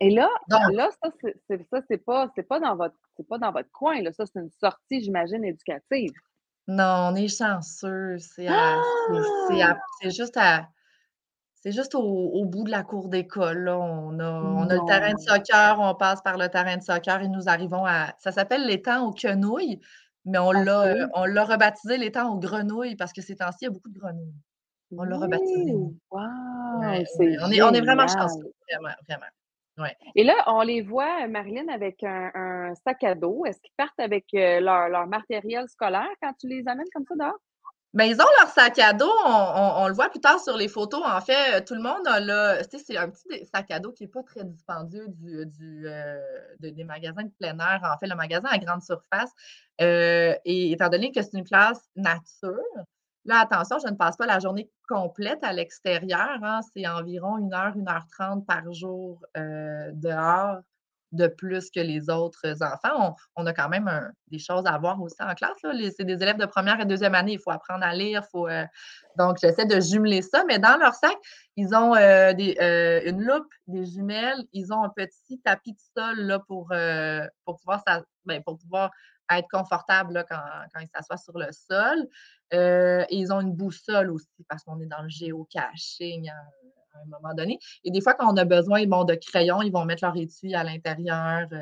Et 0.00 0.10
là, 0.10 0.28
là 0.48 0.90
ça, 1.02 1.10
c'est, 1.48 1.62
ça, 1.70 1.80
c'est 1.88 2.04
pas, 2.04 2.28
pas, 2.48 2.60
dans 2.60 2.76
votre, 2.76 2.96
pas 3.28 3.38
dans 3.38 3.52
votre 3.52 3.70
coin. 3.70 4.02
Là. 4.02 4.12
Ça, 4.12 4.26
c'est 4.26 4.40
une 4.40 4.50
sortie, 4.50 5.02
j'imagine, 5.02 5.44
éducative. 5.44 6.12
Non, 6.66 7.10
on 7.10 7.14
est 7.14 7.28
chanceux. 7.28 8.18
C'est, 8.18 8.48
c'est 10.00 10.10
juste 10.10 10.36
à 10.36 10.68
c'est 11.64 11.72
juste 11.72 11.94
au, 11.94 12.44
bout 12.44 12.64
de 12.64 12.70
la 12.70 12.82
cour 12.82 13.08
d'école. 13.08 13.70
On 13.70 14.18
a, 14.20 14.42
on 14.42 14.68
a 14.68 14.74
le 14.74 14.86
terrain 14.86 15.14
de 15.14 15.18
soccer, 15.18 15.80
on 15.80 15.94
passe 15.94 16.20
par 16.20 16.36
le 16.36 16.50
terrain 16.50 16.76
de 16.76 16.82
soccer 16.82 17.22
et 17.22 17.28
nous 17.28 17.48
arrivons 17.48 17.86
à. 17.86 18.12
Ça 18.18 18.32
s'appelle 18.32 18.66
l'étang 18.66 19.06
aux 19.06 19.12
quenouilles, 19.12 19.80
mais 20.26 20.36
on 20.36 20.52
l'a, 20.52 21.08
on 21.14 21.24
l'a 21.24 21.44
rebaptisé 21.44 21.96
l'étang 21.96 22.34
aux 22.34 22.38
grenouilles 22.38 22.96
parce 22.96 23.14
que 23.14 23.22
ces 23.22 23.36
temps-ci, 23.36 23.60
il 23.62 23.64
y 23.64 23.66
a 23.68 23.70
beaucoup 23.70 23.88
de 23.88 23.98
grenouilles. 23.98 24.34
On 24.94 25.04
l'a 25.04 25.16
rebaptisé. 25.16 25.72
Wow, 25.72 25.94
on, 26.10 27.50
est, 27.50 27.62
on 27.62 27.72
est 27.72 27.80
vraiment 27.80 28.08
chanceux, 28.08 28.52
vraiment, 28.70 28.94
vraiment. 29.08 29.32
Ouais. 29.78 29.96
Et 30.16 30.22
là, 30.22 30.34
on 30.48 30.60
les 30.60 30.82
voit, 30.82 31.26
Marilyn, 31.28 31.68
avec 31.68 32.04
un, 32.04 32.74
sac 32.84 33.02
à 33.04 33.14
dos. 33.14 33.46
Est-ce 33.46 33.60
qu'ils 33.62 33.72
partent 33.78 33.98
avec 33.98 34.26
euh, 34.34 34.60
leur, 34.60 34.90
leur 34.90 35.06
matériel 35.06 35.66
scolaire 35.70 36.10
quand 36.22 36.34
tu 36.38 36.46
les 36.46 36.68
amènes 36.68 36.86
comme 36.92 37.06
ça 37.08 37.14
dehors? 37.14 37.38
Ben, 37.94 38.06
ils 38.06 38.20
ont 38.20 38.26
leur 38.40 38.50
sac 38.50 38.76
à 38.80 38.92
dos. 38.92 39.12
On, 39.24 39.86
le 39.86 39.94
voit 39.94 40.10
plus 40.10 40.20
tard 40.20 40.40
sur 40.40 40.56
les 40.56 40.66
photos. 40.66 41.00
En 41.04 41.20
fait, 41.20 41.54
euh, 41.54 41.60
tout 41.64 41.74
le 41.74 41.80
monde 41.80 42.06
a 42.06 42.18
là. 42.18 42.58
C'est 42.64 42.96
un 42.96 43.08
petit 43.08 43.46
sac 43.46 43.70
à 43.70 43.78
dos 43.78 43.92
qui 43.92 44.02
n'est 44.02 44.08
pas 44.08 44.24
très 44.24 44.42
dispendieux 44.44 45.06
du, 45.08 45.46
du 45.46 45.86
euh, 45.86 46.18
des 46.58 46.82
magasins 46.82 47.22
de 47.22 47.30
plein 47.38 47.56
air. 47.60 47.80
En 47.84 47.96
fait, 47.98 48.08
le 48.08 48.16
magasin 48.16 48.48
à 48.50 48.58
grande 48.58 48.82
surface. 48.82 49.30
Euh, 49.80 50.34
et 50.44 50.72
étant 50.72 50.88
donné 50.88 51.12
que 51.12 51.22
c'est 51.22 51.38
une 51.38 51.44
classe 51.44 51.88
nature, 51.94 52.58
là, 53.24 53.38
attention, 53.40 53.78
je 53.78 53.88
ne 53.88 53.96
passe 53.96 54.16
pas 54.16 54.26
la 54.26 54.40
journée 54.40 54.68
complète 54.88 55.44
à 55.44 55.52
l'extérieur. 55.52 56.38
Hein. 56.42 56.60
c'est 56.74 56.88
environ 56.88 57.38
une 57.38 57.54
heure, 57.54 57.76
une 57.76 57.88
heure 57.88 58.06
trente 58.10 58.44
par 58.44 58.72
jour 58.72 59.24
dehors 59.36 60.58
de 61.14 61.28
plus 61.28 61.70
que 61.70 61.80
les 61.80 62.10
autres 62.10 62.62
enfants. 62.62 63.16
On, 63.36 63.46
a 63.46 63.52
quand 63.52 63.68
même 63.68 64.12
des 64.28 64.38
choses 64.38 64.64
à 64.66 64.76
voir 64.78 65.00
aussi 65.00 65.16
en 65.20 65.34
classe. 65.34 65.56
C'est 65.96 66.04
des 66.04 66.22
élèves 66.22 66.38
de 66.38 66.46
première 66.46 66.80
et 66.80 66.84
deuxième 66.84 67.14
année. 67.14 67.32
Il 67.32 67.38
faut 67.38 67.50
apprendre 67.50 67.84
à 67.84 67.94
lire. 67.94 68.22
Euh, 68.34 68.64
donc, 69.16 69.38
j'essaie 69.40 69.66
de 69.66 69.80
jumeler 69.80 70.22
ça. 70.22 70.44
Mais 70.46 70.58
dans 70.58 70.76
leur 70.76 70.94
sac, 70.94 71.16
ils 71.56 71.74
ont 71.74 71.94
euh, 71.94 72.32
euh, 72.60 73.00
une 73.04 73.22
loupe, 73.22 73.52
des 73.66 73.86
jumelles. 73.86 74.44
Ils 74.52 74.72
ont 74.72 74.82
un 74.82 74.90
petit 74.90 75.40
tapis 75.40 75.72
de 75.72 75.80
sol 75.96 76.38
ben, 78.26 78.42
pour 78.42 78.58
pouvoir 78.58 78.90
être 79.30 79.48
confortable 79.50 80.24
quand, 80.28 80.80
ils 80.80 80.88
s'assoient 80.94 81.16
sur 81.16 81.38
le 81.38 81.48
sol. 81.52 82.08
ils 83.10 83.32
ont 83.32 83.40
une 83.40 83.54
boussole 83.54 84.10
aussi 84.10 84.44
parce 84.48 84.64
qu'on 84.64 84.80
est 84.80 84.86
dans 84.86 85.02
le 85.02 85.08
géocaching. 85.08 86.28
Hein 86.28 86.73
à 86.94 86.98
un 86.98 87.20
moment 87.20 87.34
donné. 87.34 87.58
Et 87.84 87.90
des 87.90 88.00
fois, 88.00 88.14
quand 88.14 88.32
on 88.32 88.36
a 88.36 88.44
besoin 88.44 88.86
bon, 88.86 89.04
de 89.04 89.14
crayons, 89.14 89.62
ils 89.62 89.72
vont 89.72 89.84
mettre 89.84 90.04
leur 90.04 90.16
étui 90.16 90.54
à 90.54 90.64
l'intérieur. 90.64 91.48
Euh, 91.52 91.60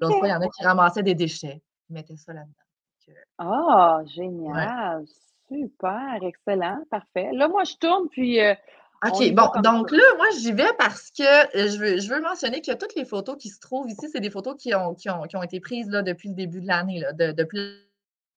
L'autre 0.00 0.18
fois, 0.18 0.28
il 0.28 0.30
y 0.30 0.34
en 0.34 0.40
a 0.40 0.48
qui 0.48 0.64
ramassaient 0.64 1.02
des 1.02 1.14
déchets, 1.14 1.62
ils 1.90 1.94
mettaient 1.94 2.16
ça 2.16 2.32
là-dedans. 2.32 2.52
Ah, 3.38 4.00
génial! 4.06 5.04
Super, 5.48 6.18
excellent, 6.22 6.82
parfait. 6.90 7.30
Là, 7.32 7.48
moi, 7.48 7.64
je 7.64 7.76
tourne, 7.76 8.08
puis 8.08 8.40
euh, 8.40 8.54
OK, 9.06 9.34
bon, 9.34 9.60
donc 9.60 9.90
là, 9.90 10.02
moi, 10.16 10.26
j'y 10.38 10.52
vais 10.52 10.72
parce 10.78 11.10
que 11.10 11.22
euh, 11.22 11.68
je 11.68 11.78
veux, 11.78 12.00
je 12.00 12.08
veux 12.08 12.22
mentionner 12.22 12.62
que 12.62 12.72
toutes 12.72 12.94
les 12.94 13.04
photos 13.04 13.36
qui 13.36 13.50
se 13.50 13.60
trouvent 13.60 13.88
ici, 13.88 14.08
c'est 14.10 14.20
des 14.20 14.30
photos 14.30 14.56
qui 14.56 14.74
ont, 14.74 14.94
qui 14.94 15.10
ont, 15.10 15.42
été 15.42 15.60
prises 15.60 15.90
là, 15.90 16.00
depuis 16.00 16.30
le 16.30 16.34
début 16.34 16.62
de 16.62 16.66
l'année, 16.66 17.02
depuis 17.18 17.58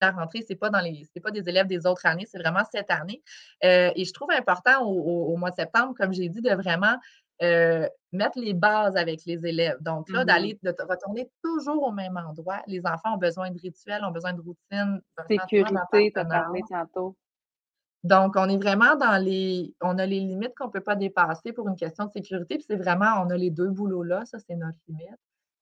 la 0.01 0.11
rentrée. 0.11 0.41
Ce 0.41 0.53
n'est 0.53 0.57
pas, 0.57 0.69
dans 0.69 0.79
les, 0.79 1.07
pas 1.21 1.31
des 1.31 1.47
élèves 1.47 1.67
des 1.67 1.85
autres 1.85 2.05
années, 2.05 2.25
c'est 2.25 2.39
vraiment 2.39 2.63
cette 2.71 2.91
année. 2.91 3.21
Euh, 3.63 3.91
et 3.95 4.05
je 4.05 4.13
trouve 4.13 4.31
important 4.31 4.83
au, 4.83 5.35
mois 5.37 5.51
de 5.51 5.55
septembre, 5.55 5.93
comme 5.97 6.13
j'ai 6.13 6.29
dit, 6.29 6.41
de 6.41 6.53
vraiment 6.53 6.97
euh, 7.41 7.87
mettre 8.11 8.39
les 8.39 8.53
bases 8.53 8.95
avec 8.95 9.25
les 9.25 9.45
élèves. 9.45 9.77
Donc 9.81 10.09
là, 10.09 10.25
d'aller, 10.25 10.57
mm-hmm. 10.63 10.77
de 10.77 10.89
retourner 10.89 11.29
toujours 11.43 11.83
au 11.83 11.91
même 11.91 12.17
endroit. 12.17 12.61
Les 12.67 12.85
enfants 12.85 13.15
ont 13.15 13.17
besoin 13.17 13.51
de 13.51 13.59
rituels, 13.59 14.03
ont 14.03 14.11
besoin 14.11 14.33
de 14.33 14.41
routine. 14.41 15.01
Sécurité, 15.27 16.11
tu 16.13 16.19
as 16.19 16.25
parlé 16.25 16.61
tantôt. 16.69 17.15
Donc, 18.03 18.35
on 18.37 18.47
est 18.47 18.57
vraiment 18.57 18.95
dans 18.95 19.21
les. 19.21 19.75
On 19.81 19.97
a 19.97 20.05
les 20.05 20.19
limites 20.19 20.55
qu'on 20.55 20.67
ne 20.67 20.71
peut 20.71 20.81
pas 20.81 20.95
dépasser 20.95 21.51
pour 21.51 21.67
une 21.67 21.75
question 21.75 22.05
de 22.05 22.11
sécurité. 22.11 22.55
Puis 22.55 22.65
c'est 22.69 22.77
vraiment, 22.77 23.21
on 23.21 23.29
a 23.29 23.35
les 23.37 23.49
deux 23.49 23.69
boulots-là, 23.69 24.23
ça, 24.25 24.37
c'est 24.39 24.55
notre 24.55 24.77
limite. 24.87 25.17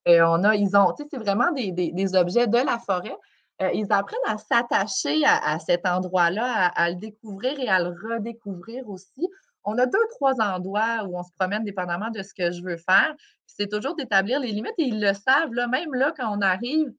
Et 0.05 0.21
on 0.21 0.43
a, 0.43 0.55
ils 0.55 0.77
ont, 0.77 0.93
tu 0.93 1.03
sais, 1.03 1.09
c'est 1.11 1.17
vraiment 1.17 1.51
des, 1.51 2.15
objets 2.15 2.47
de 2.47 2.57
la 2.57 2.77
forêt. 2.77 3.15
Euh, 3.61 3.71
ils 3.73 3.87
apprennent 3.89 4.19
à 4.27 4.37
s'attacher 4.37 5.23
à, 5.25 5.57
cet 5.59 5.87
endroit-là, 5.87 6.67
à, 6.67 6.89
le 6.89 6.95
découvrir 6.95 7.59
et 7.59 7.69
à 7.69 7.79
le 7.79 7.89
redécouvrir 7.89 8.89
aussi. 8.89 9.29
On 9.63 9.77
a 9.77 9.85
deux, 9.85 10.07
trois 10.11 10.39
endroits 10.41 11.05
où 11.05 11.17
on 11.17 11.23
se 11.23 11.31
promène 11.39 11.63
dépendamment 11.63 12.09
de 12.11 12.21
ce 12.21 12.33
que 12.33 12.51
je 12.51 12.61
veux 12.61 12.77
faire. 12.77 13.15
C'est 13.45 13.69
toujours 13.69 13.95
d'établir 13.95 14.39
les 14.39 14.51
limites 14.51 14.75
et 14.77 14.83
ils 14.83 14.99
le 14.99 15.13
savent. 15.13 15.53
Là, 15.53 15.67
même 15.67 15.93
là, 15.93 16.13
quand 16.15 16.37
on 16.37 16.41
arrive, 16.41 16.91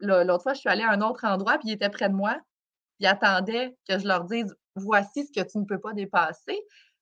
l'autre 0.00 0.42
fois, 0.42 0.54
je 0.54 0.60
suis 0.60 0.68
allée 0.68 0.82
à 0.82 0.90
un 0.90 1.00
autre 1.00 1.24
endroit, 1.24 1.58
puis 1.58 1.68
ils 1.68 1.72
étaient 1.72 1.88
près 1.88 2.08
de 2.08 2.14
moi 2.14 2.36
ils 2.98 3.06
attendaient 3.06 3.76
que 3.88 3.98
je 3.98 4.06
leur 4.06 4.24
dise 4.24 4.54
voici 4.74 5.26
ce 5.26 5.32
que 5.32 5.46
tu 5.46 5.58
ne 5.58 5.64
peux 5.64 5.78
pas 5.78 5.92
dépasser 5.92 6.60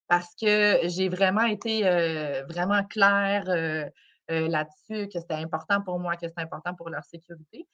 parce 0.08 0.34
que 0.34 0.80
j'ai 0.84 1.08
vraiment 1.08 1.44
été 1.44 1.86
euh, 1.86 2.44
vraiment 2.48 2.84
claire 2.84 3.44
euh, 3.48 3.88
là-dessus, 4.28 5.08
que 5.08 5.18
c'était 5.18 5.34
important 5.34 5.80
pour 5.82 5.98
moi, 5.98 6.16
que 6.16 6.28
c'était 6.28 6.42
important 6.42 6.74
pour 6.74 6.90
leur 6.90 7.04
sécurité. 7.04 7.66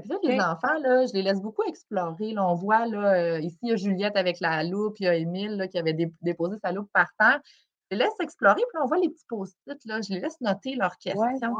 Puis 0.00 0.08
là, 0.08 0.18
les 0.22 0.40
enfants, 0.40 0.78
là, 0.82 1.06
je 1.06 1.12
les 1.12 1.22
laisse 1.22 1.40
beaucoup 1.40 1.62
explorer. 1.64 2.32
Là, 2.32 2.48
on 2.48 2.54
voit 2.54 2.86
là, 2.86 3.38
ici, 3.40 3.58
il 3.62 3.70
y 3.70 3.72
a 3.72 3.76
Juliette 3.76 4.16
avec 4.16 4.40
la 4.40 4.64
loupe, 4.64 4.98
il 5.00 5.04
y 5.04 5.08
a 5.08 5.14
Émile 5.14 5.68
qui 5.70 5.78
avait 5.78 5.96
déposé 6.22 6.56
sa 6.62 6.72
loupe 6.72 6.90
par 6.92 7.08
terre. 7.18 7.40
Je 7.90 7.96
les 7.96 8.04
laisse 8.04 8.20
explorer, 8.20 8.56
puis 8.56 8.82
on 8.82 8.86
voit 8.86 8.98
les 8.98 9.08
petits 9.08 9.26
post-it, 9.28 9.78
je 9.84 10.14
les 10.14 10.20
laisse 10.20 10.40
noter 10.40 10.74
leurs 10.74 10.96
questions. 10.98 11.54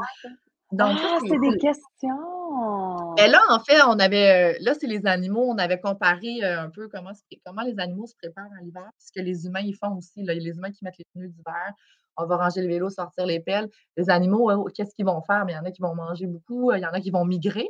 Donc, 0.73 0.97
ah, 1.01 1.19
c'est 1.25 1.39
des 1.39 1.57
questions. 1.57 3.13
Mais 3.17 3.29
là, 3.29 3.39
en 3.49 3.59
fait, 3.59 3.81
on 3.87 3.97
avait, 3.99 4.55
euh, 4.55 4.57
là, 4.59 4.73
c'est 4.73 4.87
les 4.87 5.05
animaux, 5.05 5.45
on 5.47 5.57
avait 5.57 5.79
comparé 5.79 6.43
euh, 6.43 6.63
un 6.63 6.69
peu 6.69 6.89
comment, 6.89 7.11
comment 7.45 7.61
les 7.61 7.79
animaux 7.79 8.05
se 8.05 8.15
préparent 8.21 8.51
à 8.59 8.61
l'hiver, 8.61 8.89
puisque 8.97 9.25
les 9.25 9.45
humains, 9.45 9.61
ils 9.61 9.75
font 9.75 9.95
aussi. 9.95 10.23
Là, 10.23 10.33
les 10.33 10.49
humains 10.49 10.71
qui 10.71 10.83
mettent 10.83 10.97
les 10.97 11.05
pneus 11.13 11.29
d'hiver, 11.29 11.73
on 12.17 12.25
va 12.25 12.35
ranger 12.35 12.61
le 12.61 12.67
vélo, 12.67 12.89
sortir 12.89 13.25
les 13.25 13.39
pelles. 13.39 13.69
Les 13.95 14.09
animaux, 14.09 14.65
qu'est-ce 14.75 14.93
qu'ils 14.93 15.05
vont 15.05 15.21
faire? 15.21 15.45
Mais 15.45 15.53
il 15.53 15.55
y 15.55 15.59
en 15.59 15.63
a 15.63 15.71
qui 15.71 15.81
vont 15.81 15.95
manger 15.95 16.27
beaucoup, 16.27 16.73
il 16.73 16.81
y 16.81 16.85
en 16.85 16.91
a 16.91 16.99
qui 16.99 17.11
vont 17.11 17.23
migrer. 17.23 17.69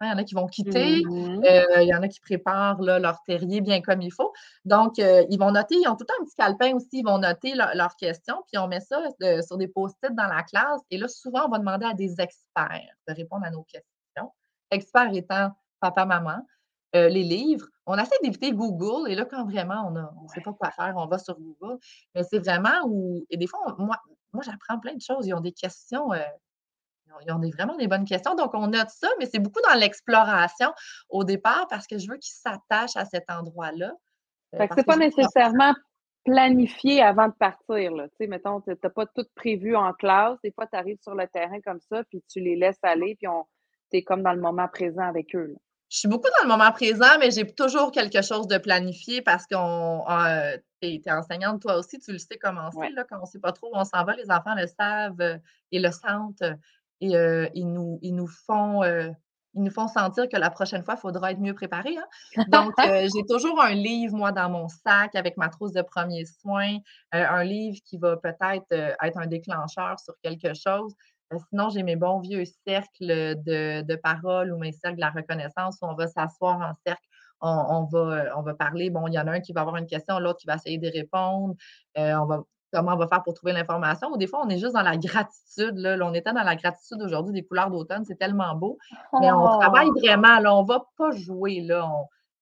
Hein, 0.00 0.06
il 0.06 0.10
y 0.10 0.12
en 0.12 0.18
a 0.18 0.24
qui 0.24 0.34
vont 0.34 0.46
quitter, 0.46 1.02
mmh 1.04 1.42
euh, 1.44 1.82
il 1.82 1.88
y 1.88 1.94
en 1.94 2.02
a 2.02 2.08
qui 2.08 2.20
préparent 2.20 2.80
leur 2.80 3.20
terrier 3.24 3.60
bien 3.60 3.80
comme 3.80 4.00
il 4.00 4.12
faut. 4.12 4.32
Donc, 4.64 4.98
euh, 5.00 5.24
ils 5.28 5.38
vont 5.38 5.50
noter, 5.50 5.74
ils 5.74 5.88
ont 5.88 5.96
tout 5.96 6.06
un 6.20 6.24
petit 6.24 6.36
calepin 6.36 6.74
aussi, 6.74 6.88
ils 6.92 7.04
vont 7.04 7.18
noter 7.18 7.54
leurs 7.54 7.96
questions, 7.96 8.36
puis 8.46 8.58
on 8.58 8.68
met 8.68 8.80
ça 8.80 9.02
euh, 9.22 9.42
sur 9.42 9.56
des 9.56 9.66
post-it 9.66 10.14
dans 10.14 10.28
la 10.28 10.44
classe. 10.44 10.80
Et 10.90 10.98
là, 10.98 11.08
souvent, 11.08 11.46
on 11.46 11.48
va 11.48 11.58
demander 11.58 11.86
à 11.86 11.94
des 11.94 12.20
experts 12.20 12.94
de 13.08 13.14
répondre 13.14 13.44
à 13.44 13.50
nos 13.50 13.64
questions. 13.64 14.32
Experts 14.70 15.14
étant 15.14 15.50
papa, 15.80 16.04
maman, 16.04 16.46
les 16.94 17.22
livres. 17.22 17.66
On 17.86 17.96
essaie 17.96 18.16
d'éviter 18.22 18.52
Google, 18.52 19.10
et 19.10 19.14
là, 19.14 19.24
quand 19.24 19.44
vraiment 19.44 19.88
on 19.88 20.22
ne 20.22 20.28
sait 20.28 20.40
pas 20.40 20.52
quoi 20.52 20.70
faire, 20.70 20.94
on 20.96 21.06
va 21.06 21.18
sur 21.18 21.38
Google. 21.38 21.78
Mais 22.14 22.22
c'est 22.22 22.38
vraiment 22.38 22.86
où, 22.86 23.24
et 23.30 23.36
des 23.36 23.46
fois, 23.46 23.60
moi, 23.78 23.96
moi 24.32 24.44
j'apprends 24.44 24.78
plein 24.78 24.94
de 24.94 25.00
choses. 25.00 25.26
Ils 25.26 25.34
ont 25.34 25.40
des 25.40 25.52
questions 25.52 26.10
ils 27.26 27.32
ont 27.32 27.40
vraiment 27.50 27.76
des 27.76 27.88
bonnes 27.88 28.04
questions. 28.04 28.34
Donc, 28.34 28.50
on 28.54 28.68
note 28.68 28.90
ça, 28.90 29.08
mais 29.18 29.26
c'est 29.26 29.38
beaucoup 29.38 29.60
dans 29.68 29.78
l'exploration 29.78 30.72
au 31.08 31.24
départ 31.24 31.66
parce 31.68 31.86
que 31.86 31.98
je 31.98 32.08
veux 32.08 32.16
qu'ils 32.16 32.34
s'attachent 32.34 32.96
à 32.96 33.04
cet 33.04 33.30
endroit-là. 33.30 33.92
Euh, 34.54 34.58
fait 34.58 34.68
que 34.68 34.74
c'est 34.76 34.86
pas 34.86 34.96
nécessairement 34.96 35.74
planifié 36.24 37.02
avant 37.02 37.28
de 37.28 37.34
partir. 37.34 37.92
Là. 37.92 38.08
Tu 38.08 38.16
sais, 38.20 38.26
mettons, 38.26 38.60
tu 38.60 38.70
n'as 38.70 38.90
pas 38.90 39.06
tout 39.06 39.24
prévu 39.34 39.76
en 39.76 39.92
classe. 39.92 40.38
Des 40.42 40.52
fois, 40.52 40.66
tu 40.66 40.76
arrives 40.76 40.98
sur 41.02 41.14
le 41.14 41.26
terrain 41.26 41.60
comme 41.60 41.80
ça, 41.80 42.02
puis 42.04 42.22
tu 42.28 42.40
les 42.40 42.56
laisses 42.56 42.82
aller, 42.82 43.16
puis 43.18 43.28
tu 43.90 43.98
es 43.98 44.02
comme 44.02 44.22
dans 44.22 44.32
le 44.32 44.40
moment 44.40 44.68
présent 44.68 45.02
avec 45.02 45.34
eux. 45.34 45.54
Je 45.90 46.00
suis 46.00 46.08
beaucoup 46.08 46.28
dans 46.38 46.46
le 46.46 46.48
moment 46.48 46.70
présent, 46.70 47.18
mais 47.18 47.30
j'ai 47.30 47.46
toujours 47.46 47.92
quelque 47.92 48.20
chose 48.20 48.46
de 48.46 48.58
planifié 48.58 49.22
parce 49.22 49.46
qu'on 49.46 50.04
euh, 50.10 50.56
tu 50.82 51.00
es, 51.06 51.10
enseignante, 51.10 51.62
toi 51.62 51.78
aussi, 51.78 51.98
tu 51.98 52.12
le 52.12 52.18
sais 52.18 52.36
comment 52.36 52.70
c'est, 52.72 52.90
là, 52.90 53.04
quand 53.08 53.16
on 53.16 53.22
ne 53.22 53.26
sait 53.26 53.38
pas 53.38 53.52
trop 53.52 53.68
où 53.68 53.72
on 53.74 53.84
s'en 53.84 54.04
va, 54.04 54.14
les 54.14 54.30
enfants 54.30 54.54
le 54.54 54.66
savent 54.66 55.20
euh, 55.20 55.38
et 55.72 55.78
le 55.78 55.90
sentent 55.90 56.42
et 57.00 57.50
ils, 57.54 57.72
nous, 57.72 57.98
ils, 58.02 58.14
nous 58.14 58.26
font, 58.26 58.82
ils 59.54 59.62
nous 59.62 59.70
font 59.70 59.88
sentir 59.88 60.28
que 60.28 60.36
la 60.36 60.50
prochaine 60.50 60.82
fois, 60.82 60.94
il 60.96 61.00
faudra 61.00 61.32
être 61.32 61.40
mieux 61.40 61.54
préparé. 61.54 61.96
Hein. 61.96 62.44
Donc, 62.48 62.72
j'ai 63.14 63.24
toujours 63.28 63.60
un 63.62 63.74
livre, 63.74 64.16
moi, 64.16 64.32
dans 64.32 64.50
mon 64.50 64.68
sac 64.68 65.14
avec 65.14 65.36
ma 65.36 65.48
trousse 65.48 65.72
de 65.72 65.82
premiers 65.82 66.26
soins, 66.26 66.78
un 67.12 67.44
livre 67.44 67.78
qui 67.84 67.98
va 67.98 68.16
peut-être 68.16 68.66
être 68.70 69.18
un 69.18 69.26
déclencheur 69.26 69.98
sur 69.98 70.14
quelque 70.22 70.54
chose. 70.54 70.94
sinon, 71.50 71.70
j'ai 71.70 71.82
mes 71.82 71.96
bons 71.96 72.20
vieux 72.20 72.44
cercles 72.66 73.36
de, 73.42 73.82
de 73.82 73.96
paroles 73.96 74.52
ou 74.52 74.58
mes 74.58 74.72
cercles 74.72 74.96
de 74.96 75.02
la 75.02 75.10
reconnaissance 75.10 75.78
où 75.82 75.86
on 75.86 75.94
va 75.94 76.06
s'asseoir 76.06 76.60
en 76.60 76.72
cercle 76.86 77.02
on, 77.40 77.84
va, 77.84 78.36
on 78.36 78.42
va 78.42 78.54
parler. 78.54 78.90
Bon, 78.90 79.06
il 79.06 79.14
y 79.14 79.18
en 79.18 79.26
a 79.26 79.32
un 79.32 79.40
qui 79.40 79.52
va 79.52 79.60
avoir 79.62 79.76
une 79.76 79.86
question, 79.86 80.18
l'autre 80.18 80.40
qui 80.40 80.46
va 80.46 80.56
essayer 80.56 80.78
de 80.78 80.88
répondre. 80.88 81.54
on 81.96 82.26
va 82.26 82.42
comment 82.72 82.94
on 82.94 82.96
va 82.96 83.08
faire 83.08 83.22
pour 83.22 83.34
trouver 83.34 83.52
l'information. 83.52 84.08
Ou 84.08 84.16
des 84.16 84.26
fois, 84.26 84.40
on 84.44 84.48
est 84.48 84.58
juste 84.58 84.74
dans 84.74 84.82
la 84.82 84.96
gratitude. 84.96 85.76
Là. 85.76 85.96
on 86.02 86.14
était 86.14 86.32
dans 86.32 86.42
la 86.42 86.56
gratitude 86.56 87.00
aujourd'hui 87.02 87.32
des 87.32 87.44
couleurs 87.44 87.70
d'automne. 87.70 88.04
C'est 88.04 88.18
tellement 88.18 88.54
beau. 88.54 88.78
Mais 89.20 89.30
on 89.30 89.58
travaille 89.58 89.88
oh! 89.90 89.98
vraiment. 89.98 90.38
Là, 90.40 90.54
on 90.54 90.62
ne 90.62 90.68
va 90.68 90.84
pas 90.96 91.10
jouer. 91.12 91.60
Là. 91.60 91.88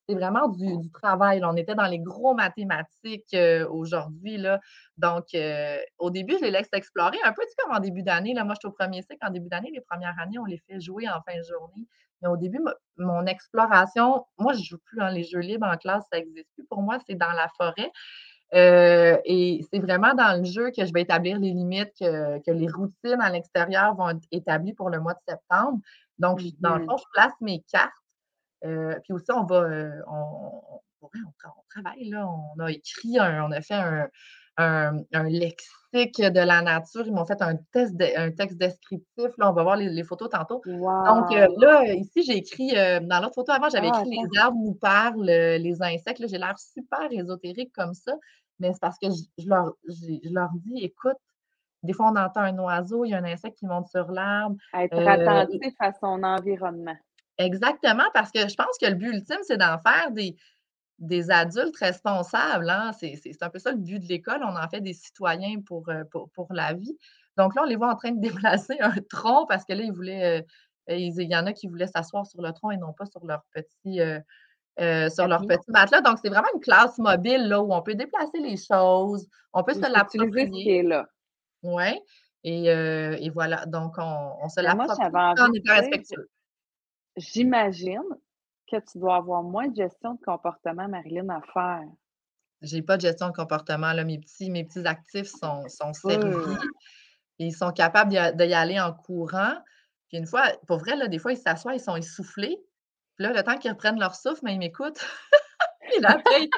c'est 0.09 0.15
vraiment 0.15 0.49
du, 0.49 0.91
travail. 0.91 1.41
On 1.45 1.57
était 1.57 1.75
dans 1.75 1.87
les 1.87 1.99
gros 1.99 2.35
mathématiques 2.35 3.35
euh, 3.35 3.69
aujourd'hui. 3.69 4.37
Là. 4.37 4.61
Donc, 4.99 5.27
euh, 5.35 5.79
au 5.99 6.11
début, 6.11 6.35
je 6.39 6.45
les 6.45 6.51
laisse 6.51 6.69
explorer. 6.73 7.19
Un 7.25 7.33
peu 7.33 7.43
comme 7.59 7.77
en 7.77 7.81
début 7.81 8.03
d'année. 8.03 8.35
Là. 8.35 8.45
Moi, 8.45 8.55
je 8.55 8.61
suis 8.61 8.69
au 8.69 8.73
premier 8.73 9.03
cycle. 9.03 9.19
En 9.23 9.31
début 9.31 9.49
d'année, 9.49 9.71
les 9.73 9.81
premières 9.81 10.19
années, 10.21 10.39
on 10.39 10.45
les 10.45 10.59
fait 10.59 10.81
jouer 10.81 11.09
en 11.09 11.21
fin 11.23 11.37
de 11.37 11.45
journée. 11.45 11.87
Mais 12.23 12.29
au 12.29 12.37
début, 12.37 12.61
mon 12.97 13.27
exploration, 13.27 14.25
moi, 14.39 14.55
je 14.55 14.61
ne 14.61 14.65
joue 14.65 14.79
plus 14.79 14.99
dans 14.99 15.09
les 15.09 15.25
jeux 15.25 15.41
libres 15.41 15.67
en 15.67 15.77
classe, 15.77 16.05
ça 16.11 16.19
n'existe 16.19 16.49
plus. 16.55 16.65
Pour 16.65 16.83
moi, 16.83 16.99
c'est 17.07 17.15
dans 17.15 17.33
la 17.33 17.49
forêt. 17.59 17.93
Euh, 18.55 19.19
et 19.25 19.67
c'est 19.71 19.81
vraiment 19.81 20.15
dans 20.15 20.39
le 20.39 20.45
jeu 20.45 20.71
que 20.71 20.85
je 20.85 20.93
vais 20.93 21.03
établir 21.03 21.39
les 21.39 21.51
limites, 21.51 21.93
que, 21.99 22.51
les 22.51 22.69
routines 22.69 23.21
à 23.21 23.31
l'extérieur 23.31 23.95
vont 23.95 24.11
être 24.11 24.23
établies 24.31 24.73
pour 24.73 24.91
le 24.91 25.01
mois 25.01 25.15
de 25.15 25.21
septembre. 25.29 25.79
Donc, 26.19 26.41
dans 26.61 26.77
le 26.77 26.85
mmh 26.85 26.89
fond, 26.89 26.97
je 26.97 27.05
place 27.13 27.33
mes 27.41 27.63
cartes. 27.71 27.93
Euh, 28.65 28.99
puis 29.03 29.13
aussi, 29.13 29.31
on 29.33 29.45
va, 29.45 29.57
euh, 29.57 30.01
on, 30.09 30.81
travaille, 31.69 32.09
là. 32.09 32.27
On 32.27 32.61
a 32.61 32.71
écrit, 32.71 33.19
on 33.21 33.51
a 33.51 33.61
fait 33.61 33.75
un, 34.57 34.99
lexique 35.25 35.69
de 35.93 36.45
la 36.45 36.63
nature. 36.63 37.07
Ils 37.07 37.13
m'ont 37.13 37.25
fait 37.25 37.41
un, 37.43 37.57
test 37.73 37.95
un 38.17 38.31
texte 38.31 38.59
descriptif. 38.59 39.31
Là, 39.39 39.51
on 39.51 39.53
va 39.53 39.63
voir 39.63 39.77
les, 39.77 40.03
photos 40.05 40.29
tantôt. 40.31 40.63
Donc 40.65 41.31
là, 41.59 41.95
ici, 41.95 42.23
j'ai 42.23 42.37
écrit, 42.37 42.75
dans 42.75 43.21
l'autre 43.21 43.35
photo 43.35 43.53
avant, 43.53 43.69
j'avais 43.69 43.91
ah, 43.93 44.03
écrit 44.03 44.11
Les 44.11 44.39
arbres 44.39 44.59
nous 44.63 44.75
parlent, 44.75 45.25
les 45.25 45.83
insectes. 45.83 46.23
J'ai 46.27 46.39
l'air 46.39 46.59
super 46.59 47.11
ésotérique 47.11 47.73
comme 47.75 47.95
ça 47.95 48.13
mais 48.59 48.73
c'est 48.73 48.81
parce 48.81 48.99
que 48.99 49.09
je, 49.39 49.47
leur, 49.49 50.51
dis, 50.55 50.85
écoute, 50.85 51.17
des 51.83 51.93
fois, 51.93 52.11
on 52.11 52.17
entend 52.17 52.41
un 52.41 52.59
oiseau, 52.59 53.05
il 53.05 53.11
y 53.11 53.15
a 53.15 53.19
un 53.19 53.25
insecte 53.25 53.59
qui 53.59 53.67
monte 53.67 53.89
sur 53.89 54.11
l'arbre. 54.11 54.57
Être 54.75 54.97
euh, 54.97 55.07
attentif 55.07 55.75
à 55.79 55.93
son 55.93 56.23
environnement. 56.23 56.97
Exactement, 57.39 58.05
parce 58.15 58.31
que 58.31 58.49
je 58.49 58.55
pense 58.55 58.79
que 58.81 58.87
le 58.87 58.95
but 58.95 59.13
ultime, 59.13 59.39
c'est 59.43 59.59
d'en 59.59 59.79
faire 59.79 60.11
des, 60.11 60.37
des 60.99 61.31
adultes 61.31 61.77
responsables. 61.77 62.69
Hein. 62.71 62.93
C'est 62.93 63.43
un 63.43 63.51
peu 63.51 63.59
ça 63.59 63.73
le 63.73 63.79
but 63.79 63.99
de 63.99 64.07
l'école. 64.07 64.41
On 64.43 64.57
en 64.57 64.69
fait 64.69 64.81
des 64.81 64.95
citoyens 64.95 65.61
pour, 65.61 65.89
euh, 65.89 66.05
pour, 66.05 66.47
la 66.51 66.73
vie. 66.75 66.97
Donc 67.37 67.55
là, 67.55 67.63
on 67.65 67.67
les 67.67 67.77
voit 67.77 67.93
en 67.93 67.97
train 67.97 68.13
de 68.13 68.21
déplacer 68.61 68.77
un 68.81 68.95
tronc 69.11 69.47
parce 69.47 69.65
que 69.65 69.73
là, 69.73 69.83
ils 69.83 69.93
voulaient, 69.93 70.45
euh, 70.89 70.97
il 70.97 71.21
y 71.21 71.37
en 71.37 71.47
a 71.47 71.53
qui 71.53 71.69
voulaient 71.69 71.87
s'asseoir 71.87 72.27
sur 72.27 72.41
le 72.43 72.53
tronc 72.53 72.71
et 72.71 72.77
non 72.77 72.93
pas 72.93 73.07
sur 73.07 73.25
leur 73.27 73.43
petit, 73.53 74.01
euh, 74.01 75.11
sur 75.11 75.29
leur 75.29 75.47
petit 75.47 75.71
matelas. 75.71 76.01
Donc, 76.01 76.19
c'est 76.23 76.29
vraiment 76.31 76.49
une 76.55 76.61
classe 76.61 76.99
mobile 76.99 77.49
là, 77.49 77.63
où 77.63 77.73
on 77.73 77.83
peut 77.83 77.95
déplacer 77.95 78.39
les 78.41 78.57
choses, 78.57 79.29
on 79.53 79.63
peut 79.63 79.75
se 79.75 79.81
l'approprier. 79.81 80.83
là. 80.83 81.07
Oui. 81.63 82.01
Et, 82.45 82.71
euh, 82.71 83.17
et, 83.19 83.31
voilà. 83.31 83.67
Donc, 83.67 83.95
on, 83.99 84.37
on 84.41 84.49
se 84.49 84.61
l'approprie 84.61 84.97
en 85.03 85.53
étant 85.53 85.75
respectueux. 85.75 86.29
J'imagine 87.17 88.05
que 88.71 88.77
tu 88.77 88.99
dois 88.99 89.17
avoir 89.17 89.43
moins 89.43 89.69
de 89.69 89.77
gestion 89.77 90.15
de 90.15 90.21
comportement, 90.25 90.89
Marilyn, 90.89 91.29
à 91.29 91.41
faire? 91.53 91.85
J'ai 92.63 92.83
pas 92.83 92.97
de 92.97 93.03
gestion 93.03 93.29
de 93.29 93.33
comportement. 93.33 93.93
Là. 93.93 94.05
Mes, 94.05 94.19
petits, 94.19 94.51
mes 94.51 94.65
petits 94.65 94.87
actifs 94.87 95.29
sont, 95.29 95.69
sont 95.69 95.93
servis. 95.93 96.57
Ils 97.39 97.55
sont 97.55 97.71
capables 97.71 98.11
d'y 98.11 98.55
aller 98.55 98.81
en 98.81 98.93
courant. 98.93 99.55
Puis 100.09 100.19
une 100.19 100.27
fois, 100.27 100.53
pour 100.67 100.79
vrai, 100.79 100.97
là, 100.97 101.09
des 101.09 101.19
fois, 101.19 101.33
ils 101.33 101.39
s'assoient, 101.39 101.75
ils 101.75 101.81
sont 101.81 101.97
essoufflés. 101.97 102.59
Puis 103.17 103.25
là, 103.25 103.33
le 103.33 103.43
temps 103.43 103.59
qu'ils 103.59 103.71
reprennent 103.71 103.99
leur 103.99 104.15
souffle, 104.15 104.41
mais 104.43 104.55
ils 104.55 104.59
m'écoutent. 104.59 105.05
puis 105.81 106.05
après, 106.05 106.49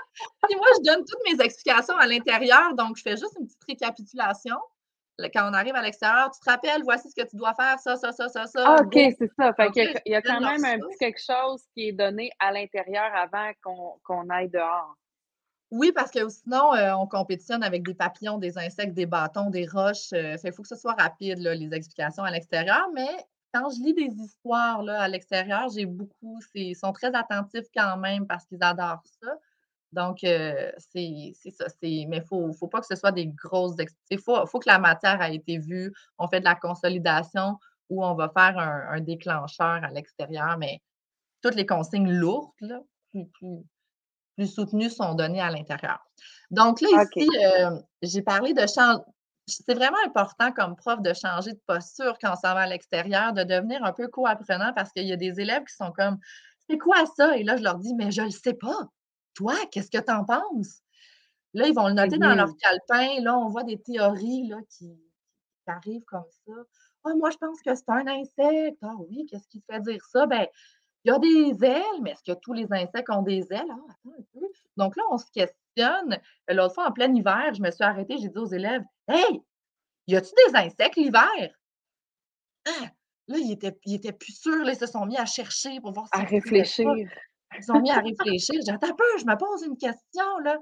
puis 0.43 0.57
moi, 0.57 0.67
je 0.77 0.85
donne 0.85 1.05
toutes 1.05 1.21
mes 1.33 1.45
explications 1.45 1.97
à 1.97 2.07
l'intérieur, 2.07 2.75
donc 2.75 2.97
je 2.97 3.03
fais 3.03 3.17
juste 3.17 3.37
une 3.39 3.47
petite 3.47 3.65
récapitulation. 3.67 4.57
Quand 5.35 5.51
on 5.51 5.53
arrive 5.53 5.75
à 5.75 5.83
l'extérieur, 5.83 6.31
tu 6.31 6.41
te 6.41 6.49
rappelles, 6.49 6.83
voici 6.85 7.11
ce 7.11 7.15
que 7.15 7.29
tu 7.29 7.37
dois 7.37 7.55
faire, 7.55 7.79
ça, 7.81 7.97
ça, 7.97 8.13
ça, 8.13 8.29
ça, 8.29 8.47
ça. 8.47 8.65
Ah, 8.65 8.83
OK, 8.83 8.95
c'est 8.95 9.31
ça. 9.37 9.53
Fait 9.55 9.71
qu'il 9.71 10.01
y 10.07 10.15
a, 10.15 10.23
quand 10.23 10.41
même 10.41 10.65
un 10.65 10.79
petit 10.79 10.97
quelque 10.99 11.21
chose 11.21 11.63
qui 11.75 11.89
est 11.89 11.93
donné 11.93 12.31
à 12.39 12.53
l'intérieur 12.53 13.11
avant 13.15 13.51
qu'on 14.03 14.31
aille 14.31 14.49
dehors. 14.49 14.95
Oui, 15.71 15.93
parce 15.93 16.11
que 16.11 16.27
sinon, 16.29 16.73
euh, 16.75 16.95
on 16.95 17.07
compétitionne 17.07 17.63
avec 17.63 17.83
des 17.83 17.95
papillons, 17.95 18.39
des 18.39 18.57
insectes, 18.57 18.95
des 18.95 19.07
bâtons, 19.07 19.51
des 19.51 19.67
roches. 19.67 20.13
Euh, 20.15 20.37
il 20.43 20.53
faut 20.53 20.63
que 20.63 20.69
ce 20.69 20.77
soit 20.77 20.95
rapide, 20.95 21.39
les 21.39 21.75
explications 21.75 22.23
à 22.23 22.31
l'extérieur. 22.31 22.89
Mais 22.95 23.27
quand 23.53 23.69
je 23.71 23.83
lis 23.83 23.95
des 23.95 24.15
histoires 24.23 24.83
là, 24.83 25.03
à 25.03 25.09
l'extérieur, 25.09 25.69
j'ai 25.69 25.85
beaucoup, 25.85 26.41
ils 26.55 26.75
sont 26.75 26.93
très 26.93 27.15
attentifs 27.15 27.67
quand 27.75 27.99
même 27.99 28.27
parce 28.27 28.47
qu'ils 28.47 28.63
adorent 28.63 29.03
ça. 29.23 29.35
Donc, 29.93 30.23
euh, 30.25 30.71
c'est 30.79 31.33
ça. 31.51 31.67
Mais 31.83 31.91
il 31.91 32.09
ne 32.09 32.21
faut, 32.21 32.53
faut, 32.53 32.69
pas 32.69 32.81
que 32.81 32.87
ce 32.87 32.97
soit 32.97 33.13
des 33.13 33.27
grosses 33.27 33.77
Il 34.11 34.19
faut, 34.19 34.47
faut, 34.47 34.59
que 34.59 34.69
la 34.69 34.79
matière 34.79 35.21
ait 35.23 35.35
été 35.35 35.59
vue. 35.59 35.93
On 36.19 36.29
fait 36.29 36.41
de 36.41 36.45
la 36.45 36.55
consolidation 36.55 37.59
ou 37.89 38.05
on 38.05 38.15
va 38.15 38.29
faire 38.29 38.59
un, 38.59 39.01
déclencheur 39.01 39.83
à 39.83 39.91
l'extérieur, 39.91 40.59
mais 40.59 40.83
toutes 41.43 41.55
les 41.55 41.67
consignes 41.67 42.11
lourdes, 42.11 42.51
là, 42.61 42.81
plus 44.37 44.47
soutenus 44.47 44.95
sont 44.95 45.15
donnés 45.15 45.41
à 45.41 45.51
l'intérieur. 45.51 45.99
Donc 46.51 46.81
là, 46.81 46.89
ici, 47.17 47.29
euh, 47.43 47.81
j'ai 48.03 48.23
parlé 48.23 48.53
de 48.53 48.67
changer. 48.67 49.03
C'est 49.47 49.75
vraiment 49.75 49.99
important 50.07 50.53
comme 50.53 50.77
prof 50.77 51.01
de 51.01 51.15
changer 51.15 51.53
de 51.53 51.61
posture 51.67 52.19
quand 52.21 52.33
on 52.33 52.37
s'en 52.37 52.53
va 52.53 52.61
à 52.61 52.67
l'extérieur, 52.67 53.33
de 53.33 53.45
devenir 53.45 53.83
un 53.83 53.93
peu 53.95 54.07
co-apprenant 54.09 54.75
parce 54.75 54.93
qu'il 54.93 55.07
y 55.07 55.13
a 55.13 55.17
des 55.17 55.41
élèves 55.41 55.65
qui 55.65 55.75
sont 55.75 55.91
comme 55.91 56.19
C'est 56.69 56.77
quoi 56.77 57.07
ça? 57.17 57.37
Et 57.39 57.45
là, 57.45 57.57
je 57.57 57.63
leur 57.63 57.79
dis 57.79 57.95
Mais 57.95 58.11
je 58.11 58.21
ne 58.21 58.27
le 58.27 58.33
sais 58.33 58.53
pas. 58.53 58.91
Toi, 59.39 59.55
qu'est-ce 59.71 59.89
que 59.89 60.05
tu 60.05 60.11
en 60.11 60.25
penses? 60.25 60.83
Là, 61.55 61.69
ils 61.69 61.75
vont 61.75 61.87
le 61.87 61.95
noter 61.95 62.19
dans 62.19 62.35
leur 62.35 62.51
calepin. 62.57 63.23
Là, 63.23 63.39
on 63.39 63.49
voit 63.49 63.63
des 63.63 63.81
théories 63.81 64.49
là, 64.49 64.57
qui, 64.69 64.99
arrivent 65.69 66.05
comme 66.07 66.27
ça. 66.45 66.53
Ah, 67.05 67.15
moi, 67.15 67.31
je 67.31 67.37
pense 67.37 67.63
que 67.63 67.73
c'est 67.73 67.89
un 67.89 68.07
insecte. 68.09 68.79
Ah 68.83 68.97
oui, 69.09 69.27
qu'est-ce 69.31 69.47
qui 69.47 69.61
te 69.61 69.73
fait 69.73 69.81
dire 69.81 70.05
ça? 70.07 70.27
Ben, 70.27 70.45
il 71.05 71.13
y 71.13 71.15
a 71.15 71.19
des 71.21 71.65
ailes, 71.65 72.03
mais 72.03 72.11
est-ce 72.11 72.33
que 72.33 72.37
tous 72.41 72.53
les 72.53 72.67
insectes 72.73 73.11
ont 73.11 73.23
des 73.23 73.47
ailes? 73.53 73.71
Ah, 73.71 73.77
attends 73.91 74.17
un 74.19 74.23
peu. 74.33 74.47
Donc 74.77 74.97
là, 74.97 75.05
on 75.13 75.19
se 75.19 75.31
questionne. 75.31 76.19
L'autre 76.49 76.75
fois, 76.75 76.89
en 76.89 76.93
plein 76.93 77.15
hiver, 77.15 77.55
je 77.55 77.63
me 77.63 77.71
suis 77.71 77.85
arrêtée, 77.85 78.17
j'ai 78.19 78.31
dit 78.31 78.39
aux 78.39 78.47
élèves 78.47 78.83
Hey, 79.07 79.41
y 80.09 80.17
a-tu 80.17 80.33
des 80.49 80.57
insectes 80.57 80.97
l'hiver? 80.97 81.55
Ah! 82.67 82.91
Là, 83.29 83.39
ils 83.39 83.53
étaient, 83.53 83.79
ils 83.85 83.95
étaient 83.95 84.13
plus 84.13 84.33
sûrs, 84.33 84.65
là, 84.65 84.73
ils 84.73 84.79
se 84.79 84.87
sont 84.87 85.07
mis 85.07 85.17
à 85.17 85.27
chercher 85.27 85.81
pour 85.81 85.93
voir 85.93 86.09
si. 86.13 86.21
À 86.21 86.25
réfléchir. 86.25 87.09
Ils 87.57 87.63
se 87.63 87.73
sont 87.73 87.81
mis 87.81 87.91
à 87.91 88.01
réfléchir. 88.01 88.55
J'ai 88.57 88.63
dit 88.63 88.71
Attends 88.71 88.89
un 88.89 88.95
peu, 88.95 89.05
je 89.19 89.25
me 89.25 89.37
pose 89.37 89.63
une 89.65 89.77
question, 89.77 90.39
là. 90.45 90.59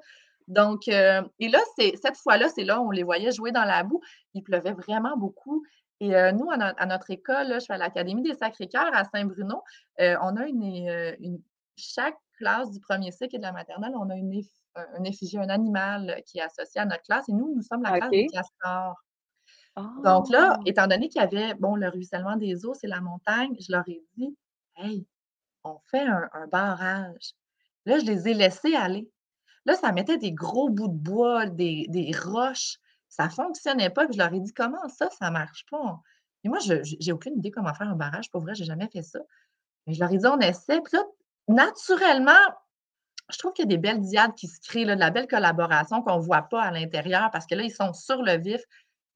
Donc, 0.49 0.87
euh, 0.89 1.23
et 1.41 1.49
là, 1.49 1.59
cette 1.77 2.17
fois-là, 2.17 2.49
c'est 2.49 2.65
là 2.65 2.81
où 2.81 2.89
on 2.89 2.91
les 2.91 3.03
voyait 3.03 3.33
jouer 3.33 3.51
dans 3.51 3.65
la 3.65 3.83
boue. 3.83 4.01
Il 4.35 4.43
pleuvait 4.43 4.73
vraiment 4.73 5.17
beaucoup. 5.17 5.65
Et 5.99 6.11
nous, 6.33 6.51
à, 6.51 6.87
notre 6.87 7.11
école, 7.11 7.55
je 7.55 7.61
suis 7.61 7.73
à 7.73 7.79
l'Académie 7.79 8.23
des 8.23 8.35
Sacrés-Cœurs 8.35 8.95
à 8.95 9.05
Saint-Bruno, 9.05 9.63
on 9.99 10.37
a 10.37 10.47
une, 10.47 11.41
chaque 11.77 12.19
classe 12.39 12.71
du 12.71 12.81
premier 12.81 13.11
cycle 13.13 13.37
et 13.37 13.39
de 13.39 13.43
la 13.43 13.53
maternelle, 13.53 13.93
on 13.97 14.11
a 14.11 14.15
une, 14.15 14.33
effigie, 15.05 15.39
un 15.39 15.49
animal 15.49 16.23
qui 16.27 16.39
est 16.39 16.43
associé 16.43 16.83
à 16.83 16.85
notre 16.85 17.03
classe. 17.03 17.29
Et 17.29 17.33
nous, 17.33 17.55
nous 17.55 17.63
sommes 17.63 17.83
la 17.83 17.99
classe 17.99 18.11
des 18.11 18.27
castors. 18.27 18.97
Donc 20.05 20.31
là, 20.31 20.57
ah! 20.59 20.61
étant 20.65 20.87
donné 20.87 21.09
qu'il 21.09 21.21
y 21.21 21.25
avait, 21.25 21.55
bon, 21.55 21.77
le 21.77 21.89
ruissellement 21.89 22.37
des 22.37 22.65
eaux, 22.65 22.75
c'est 22.75 22.87
la 22.87 23.01
montagne, 23.01 23.55
je 23.61 23.73
leur 23.73 23.87
ai 23.89 24.03
dit, 24.17 24.35
hey, 24.77 25.07
on 25.67 25.81
fait 25.91 26.07
un, 26.07 26.47
barrage. 26.51 27.35
Là, 27.85 27.99
je 27.99 28.05
les 28.05 28.29
ai 28.29 28.35
laissés 28.35 28.75
aller. 28.75 29.09
Là, 29.65 29.75
ça 29.75 29.93
mettait 29.93 30.19
des 30.19 30.33
gros 30.33 30.69
bouts 30.69 30.89
de 30.89 30.97
bois, 30.97 31.47
des 31.47 32.13
roches. 32.25 32.79
Ça 33.09 33.27
ne 33.27 33.31
fonctionnait 33.31 33.91
pas. 33.91 34.07
Je 34.11 34.19
leur 34.19 34.33
ai 34.33 34.41
dit 34.41 34.53
comment 34.53 34.89
ça, 34.89 35.09
ça 35.11 35.27
ne 35.27 35.33
marche 35.33 35.65
pas? 35.71 36.01
Et 36.45 36.49
moi, 36.49 36.59
je 36.61 36.75
n'ai 36.75 37.13
aucune 37.13 37.39
idée 37.39 37.51
comment 37.51 37.75
faire 37.75 37.89
un 37.89 37.97
barrage. 37.97 38.31
Pour 38.31 38.43
vrai, 38.43 38.55
je 38.55 38.61
n'ai 38.61 38.67
jamais 38.67 38.89
fait 38.89 39.03
ça. 39.03 39.19
Mais 39.87 39.95
je 39.95 40.01
leur 40.01 40.13
ai 40.13 40.19
dit 40.19 40.27
on 40.27 40.39
essaie. 40.39 40.81
Puis 40.81 40.97
là, 40.97 41.03
naturellement, 41.49 42.33
je 43.31 43.39
trouve 43.39 43.53
qu'il 43.53 43.65
y 43.65 43.69
a 43.69 43.71
des 43.71 43.79
belles 43.79 44.01
diades 44.01 44.35
qui 44.35 44.47
se 44.47 44.61
créent, 44.61 44.85
de 44.85 44.93
la 44.93 45.11
belle 45.11 45.27
collaboration 45.27 46.03
qu'on 46.03 46.19
ne 46.19 46.23
voit 46.23 46.43
pas 46.43 46.63
à 46.63 46.71
l'intérieur 46.71 47.31
parce 47.33 47.47
que 47.47 47.55
là, 47.55 47.63
ils 47.63 47.75
sont 47.75 47.93
sur 47.93 48.23
le 48.23 48.37
vif. 48.39 48.61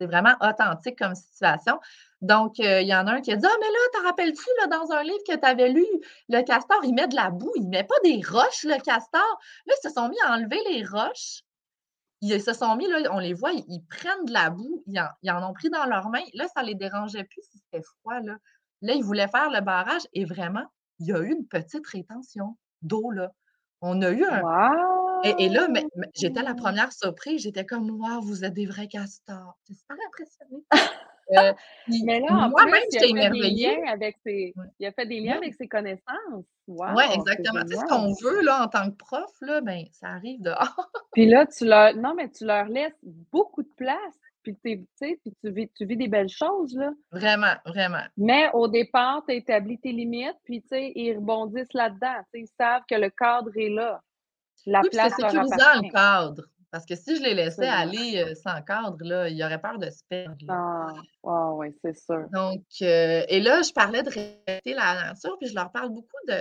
C'est 0.01 0.07
vraiment 0.07 0.35
authentique 0.41 0.99
comme 0.99 1.15
situation. 1.15 1.79
Donc, 2.23 2.59
euh, 2.61 2.81
il 2.81 2.89
y 2.89 2.95
en 2.95 3.07
a 3.07 3.13
un 3.13 3.21
qui 3.21 3.33
a 3.33 3.37
dit 3.37 3.47
Ah, 3.47 3.57
mais 3.61 3.67
là, 3.67 4.01
te 4.01 4.07
rappelles-tu, 4.07 4.69
dans 4.71 4.93
un 4.93 5.03
livre 5.03 5.23
que 5.29 5.37
tu 5.37 5.47
avais 5.47 5.69
lu, 5.69 5.87
le 6.29 6.43
castor, 6.43 6.79
il 6.85 6.95
met 6.95 7.09
de 7.09 7.17
la 7.17 7.31
boue, 7.31 7.53
il 7.57 7.65
ne 7.65 7.71
met 7.71 7.85
pas 7.85 7.95
des 8.05 8.23
roches, 8.27 8.65
le 8.65 8.81
castor. 8.83 9.41
Là, 9.67 9.75
ils 9.77 9.89
se 9.89 9.93
sont 9.95 10.09
mis 10.09 10.21
à 10.27 10.33
enlever 10.33 10.61
les 10.71 10.85
roches 10.85 11.43
ils 12.21 12.43
se 12.43 12.53
sont 12.53 12.77
mis, 12.77 12.87
là, 12.87 12.99
on 13.13 13.19
les 13.19 13.33
voit, 13.33 13.53
ils, 13.53 13.83
prennent 13.89 14.25
de 14.27 14.33
la 14.33 14.51
boue, 14.51 14.83
ils 14.87 15.31
en, 15.31 15.51
ont 15.51 15.53
pris 15.55 15.71
dans 15.71 15.87
leurs 15.87 16.11
mains. 16.11 16.25
Là, 16.35 16.47
ça 16.55 16.63
ne 16.63 16.67
les 16.67 16.75
dérangeait 16.75 17.25
plus 17.25 17.43
si 17.43 17.59
c'était 17.59 17.83
froid. 17.83 18.21
Là. 18.21 18.37
là, 18.83 18.93
ils 18.95 19.03
voulaient 19.03 19.29
faire 19.29 19.51
le 19.51 19.61
barrage 19.61 20.03
et 20.13 20.25
vraiment, 20.25 20.65
il 20.99 21.07
y 21.07 21.13
a 21.13 21.19
eu 21.21 21.33
une 21.33 21.47
petite 21.47 21.87
rétention 21.87 22.57
d'eau. 22.83 23.11
Là. 23.11 23.33
On 23.81 24.03
a 24.03 24.11
eu 24.11 24.25
un. 24.25 24.43
Et, 25.25 25.49
là, 25.49 25.69
j'étais 26.15 26.43
la 26.43 26.55
première 26.55 26.93
surprise. 26.93 27.43
J'étais 27.43 27.65
comme, 27.65 27.91
waouh, 28.01 28.21
vous 28.23 28.45
êtes 28.45 28.55
des 28.55 28.67
vrais 28.67 28.89
castors. 28.89 29.59
J'étais 29.67 29.81
super 29.81 29.97
impressionnée. 30.07 30.65
Euh, 31.39 31.53
mais 32.05 32.21
là, 32.21 32.49
moi-même, 32.49 32.83
j'étais 32.93 33.11
émerveillée. 33.11 33.87
Avec 33.89 34.17
ses... 34.25 34.53
Il 34.79 34.87
a 34.87 34.93
fait 34.93 35.07
des 35.07 35.21
liens 35.21 35.37
avec 35.37 35.55
ses 35.55 35.69
connaissances. 35.69 36.45
oui, 36.67 37.05
exactement. 37.15 37.63
Tu 37.63 37.69
sais, 37.69 37.77
ce 37.77 37.85
qu'on 37.85 38.15
veut 38.21 38.43
là, 38.43 38.65
en 38.65 38.69
tant 38.69 38.91
que 38.91 38.97
prof, 38.97 39.31
là, 39.41 39.61
ben, 39.61 39.85
ça 39.93 40.09
arrive 40.09 40.41
dehors. 40.43 40.91
puis 41.13 41.27
là, 41.27 41.47
tu 41.47 41.67
leur. 41.67 41.95
Non, 41.95 42.15
mais 42.15 42.29
tu 42.31 42.45
leur 42.45 42.67
laisses 42.67 42.99
beaucoup 43.31 43.63
de 43.63 43.73
place. 43.77 44.19
Puis, 44.43 44.55
puis 44.55 44.87
tu, 45.01 45.51
vis, 45.51 45.71
tu 45.77 45.85
vis 45.85 45.97
des 45.97 46.09
belles 46.09 46.31
choses, 46.31 46.75
là. 46.75 46.91
Vraiment, 47.13 47.55
vraiment. 47.67 48.03
Mais 48.17 48.51
au 48.55 48.69
départ, 48.69 49.23
tu 49.29 49.35
établis 49.35 49.79
tes 49.79 49.93
limites, 49.93 50.37
puis 50.45 50.63
tu 50.63 50.69
sais, 50.69 50.93
ils 50.95 51.15
rebondissent 51.15 51.75
là-dedans. 51.75 52.25
Ils 52.33 52.49
savent 52.59 52.83
que 52.89 52.95
le 52.95 53.11
cadre 53.11 53.51
est 53.57 53.69
là. 53.69 54.01
La 54.67 54.81
place 54.81 55.13
c'est 55.17 55.23
sécurisant, 55.23 55.83
le 55.83 55.91
cadre. 55.91 56.45
Parce 56.71 56.87
que 56.87 56.95
si 56.95 57.17
je 57.17 57.23
les 57.23 57.35
laissais 57.35 57.67
aller 57.67 58.23
euh, 58.25 58.35
sans 58.35 58.63
cadre, 58.63 58.99
là, 59.01 59.29
il 59.29 59.37
y 59.37 59.45
aurait 59.45 59.61
peur 59.61 59.79
de 59.79 59.91
se 59.91 60.05
perdre. 60.09 60.37
Ah, 60.49 61.53
oui, 61.55 61.75
c'est 61.83 61.97
sûr. 61.97 62.29
Donc, 62.33 62.63
euh, 62.83 63.25
et 63.29 63.41
là, 63.41 63.63
je 63.63 63.73
parlais 63.73 64.03
de 64.03 64.11
respecter 64.11 64.75
la 64.75 65.07
nature, 65.07 65.37
puis 65.39 65.49
je 65.49 65.55
leur 65.55 65.73
parle 65.73 65.91
beaucoup 65.91 66.17
de 66.29 66.37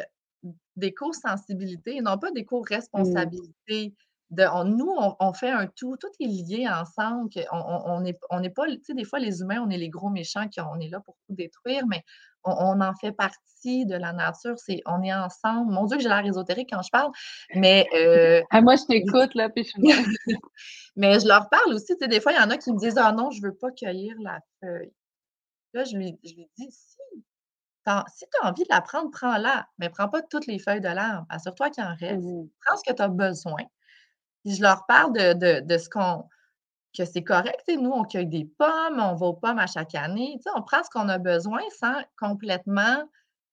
d'éco-sensibilité, 0.75 1.99
non 2.01 2.17
pas 2.17 2.31
d'éco-responsabilité. 2.31 3.93
De, 4.29 4.45
nous, 4.63 4.95
on, 5.19 5.33
fait 5.33 5.49
un 5.49 5.65
tout, 5.65 5.97
tout 5.97 6.07
est 6.19 6.27
lié 6.27 6.67
ensemble. 6.69 7.29
On 7.51 8.01
n'est 8.01 8.17
on, 8.29 8.41
pas, 8.51 8.67
tu 8.67 8.79
sais, 8.83 8.93
des 8.93 9.03
fois, 9.03 9.17
les 9.17 9.41
humains, 9.41 9.61
on 9.65 9.69
est 9.71 9.77
les 9.77 9.89
gros 9.89 10.09
méchants, 10.09 10.47
qui, 10.47 10.61
on 10.61 10.79
est 10.79 10.87
là 10.87 10.99
pour 10.99 11.17
tout 11.27 11.33
détruire, 11.33 11.87
mais 11.87 12.03
on, 12.43 12.81
en 12.81 12.93
fait 12.95 13.11
partie 13.11 13.85
de 13.85 13.95
la 13.95 14.13
nature. 14.13 14.57
C'est, 14.57 14.81
on 14.85 15.01
est 15.03 15.13
ensemble. 15.13 15.71
Mon 15.71 15.85
Dieu, 15.85 15.97
que 15.97 16.03
j'ai 16.03 16.09
l'air 16.09 16.25
ésotérique 16.25 16.69
quand 16.71 16.81
je 16.81 16.89
parle, 16.89 17.11
mais. 17.55 17.87
Euh, 17.95 18.41
ah, 18.51 18.61
moi, 18.61 18.75
je 18.75 18.83
t'écoute, 18.87 19.35
là, 19.35 19.49
puis 19.49 19.63
je 19.63 19.71
Mais 20.95 21.19
je 21.19 21.27
leur 21.27 21.49
parle 21.49 21.73
aussi. 21.73 21.95
Tu 21.97 21.97
sais, 22.01 22.07
des 22.07 22.19
fois, 22.21 22.31
il 22.31 22.37
y 22.37 22.43
en 22.43 22.49
a 22.49 22.57
qui 22.57 22.71
me 22.71 22.77
disent 22.77 22.97
Ah 22.97 23.11
non, 23.11 23.31
je 23.31 23.41
ne 23.41 23.47
veux 23.47 23.55
pas 23.55 23.71
cueillir 23.71 24.15
la 24.21 24.39
feuille. 24.61 24.93
Là, 25.73 25.83
je 25.83 25.95
lui, 25.95 26.17
je 26.23 26.33
lui 26.35 26.47
dis 26.57 26.71
Si, 26.71 26.97
si 28.15 28.25
tu 28.25 28.39
as 28.41 28.47
envie 28.47 28.63
de 28.63 28.69
la 28.69 28.81
prendre, 28.81 29.09
prends-la, 29.11 29.67
mais 29.77 29.89
prends 29.89 30.09
pas 30.09 30.21
toutes 30.21 30.47
les 30.47 30.59
feuilles 30.59 30.81
de 30.81 30.89
l'arbre. 30.89 31.25
Assure-toi 31.29 31.69
qu'il 31.69 31.83
en 31.83 31.95
reste. 31.95 32.23
Mmh 32.23 32.49
prends 32.65 32.77
ce 32.77 32.89
que 32.89 32.95
tu 32.95 33.01
as 33.01 33.07
besoin. 33.07 33.63
Puis 34.43 34.55
je 34.55 34.61
leur 34.61 34.85
parle 34.85 35.13
de, 35.13 35.59
de 35.59 35.77
ce 35.77 35.89
qu'on 35.89 36.23
que 36.97 37.05
c'est 37.05 37.23
correct. 37.23 37.63
Nous, 37.67 37.91
on 37.91 38.03
cueille 38.03 38.27
des 38.27 38.45
pommes, 38.45 38.99
on 38.99 39.15
va 39.15 39.25
aux 39.27 39.33
pommes 39.33 39.59
à 39.59 39.67
chaque 39.67 39.95
année. 39.95 40.39
on 40.55 40.61
prend 40.61 40.83
ce 40.83 40.89
qu'on 40.89 41.09
a 41.09 41.17
besoin 41.17 41.61
sans 41.79 41.93
complètement 42.19 43.03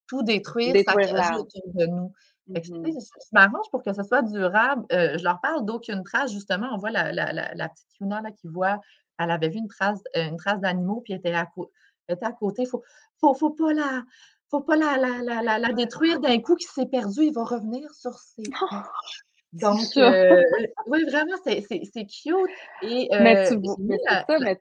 tout 0.06 0.22
détruire, 0.22 0.72
détruire 0.72 1.12
autour 1.38 1.62
de 1.74 1.86
nous. 1.86 2.12
Mmh 2.48 2.60
je 2.62 3.28
m'arrange 3.32 3.66
pour 3.72 3.82
que 3.82 3.92
ce 3.92 4.04
soit 4.04 4.22
durable. 4.22 4.86
Euh, 4.92 5.18
je 5.18 5.24
leur 5.24 5.40
parle 5.40 5.64
d'aucune 5.64 6.04
trace, 6.04 6.30
justement. 6.30 6.68
On 6.72 6.78
voit 6.78 6.92
la, 6.92 7.68
petite 7.68 7.98
Yuna 8.00 8.20
là, 8.20 8.30
qui 8.30 8.46
voit, 8.46 8.80
elle 9.18 9.32
avait 9.32 9.48
vu 9.48 9.58
une 9.58 9.66
trace, 9.66 10.00
euh, 10.16 10.28
une 10.28 10.36
trace 10.36 10.60
d'animaux, 10.60 11.00
puis 11.00 11.12
elle 11.12 11.18
était 11.18 11.34
à, 11.34 11.48
était 12.08 12.24
à 12.24 12.30
côté. 12.30 12.62
Il 12.62 12.68
faut, 12.68 12.84
faut, 13.20 13.34
faut 13.34 13.50
pas 13.50 13.72
la 13.72 14.04
faut 14.48 14.60
pas 14.60 14.76
la, 14.76 15.58
la, 15.58 15.72
détruire 15.72 16.20
d'un 16.20 16.40
coup 16.40 16.54
qui 16.54 16.68
s'est 16.68 16.86
perdu, 16.86 17.24
il 17.24 17.32
va 17.32 17.42
revenir 17.42 17.90
sur 17.92 18.12
ses 18.14 18.44
Donc, 19.60 19.96
euh, 19.96 20.42
oui, 20.86 21.04
vraiment, 21.04 21.36
c'est 21.44 21.62
cute. 22.06 22.34
Et, 22.82 23.08
mais 23.10 23.48
tu, 23.48 23.58
mais 23.78 23.98
ça, 24.06 24.24
mais 24.40 24.58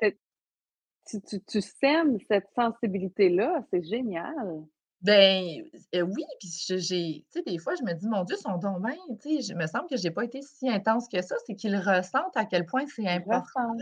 tu, 1.07 1.21
tu, 1.21 1.41
tu 1.41 1.61
sèmes 1.61 2.17
cette 2.27 2.47
sensibilité-là, 2.55 3.63
c'est 3.71 3.83
génial. 3.83 4.63
Ben 5.01 5.61
euh, 5.93 6.01
oui, 6.01 6.23
puis 6.39 6.49
j'ai, 6.67 7.25
tu 7.31 7.39
sais, 7.39 7.43
des 7.43 7.59
fois, 7.59 7.75
je 7.75 7.83
me 7.83 7.93
dis, 7.93 8.07
mon 8.07 8.23
Dieu, 8.23 8.37
son 8.37 8.57
don 8.57 8.81
tu 9.21 9.41
sais, 9.41 9.51
il 9.51 9.55
me 9.55 9.67
semble 9.67 9.87
que 9.87 9.97
je 9.97 10.03
n'ai 10.03 10.11
pas 10.11 10.23
été 10.23 10.41
si 10.41 10.67
intense 10.69 11.07
que 11.07 11.21
ça, 11.21 11.35
c'est 11.45 11.53
qu'ils 11.53 11.75
ressentent 11.75 12.35
à 12.35 12.45
quel 12.45 12.65
point 12.65 12.85
c'est 12.87 13.07
important. 13.07 13.75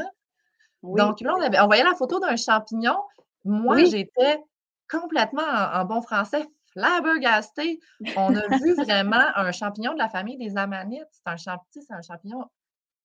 Donc 0.82 1.21
là, 1.21 1.36
on, 1.62 1.65
voyait 1.67 1.84
la 1.84 1.95
photo 1.95 2.19
d'un 2.19 2.36
champignon. 2.36 2.97
Moi, 3.45 3.86
j'étais 3.86 4.43
complètement, 4.89 5.43
en, 5.43 5.86
bon 5.86 6.02
français, 6.02 6.45
flabbergasté. 6.74 7.80
On 8.18 8.36
a 8.36 8.48
vu 8.58 8.74
vraiment 8.76 9.26
un 9.36 9.52
champignon 9.52 9.94
de 9.94 9.98
la 9.98 10.10
famille 10.10 10.38
des 10.38 10.58
amanites. 10.58 11.08
C'est 11.12 11.28
un, 11.28 11.58
un 11.90 12.02
champignon 12.02 12.46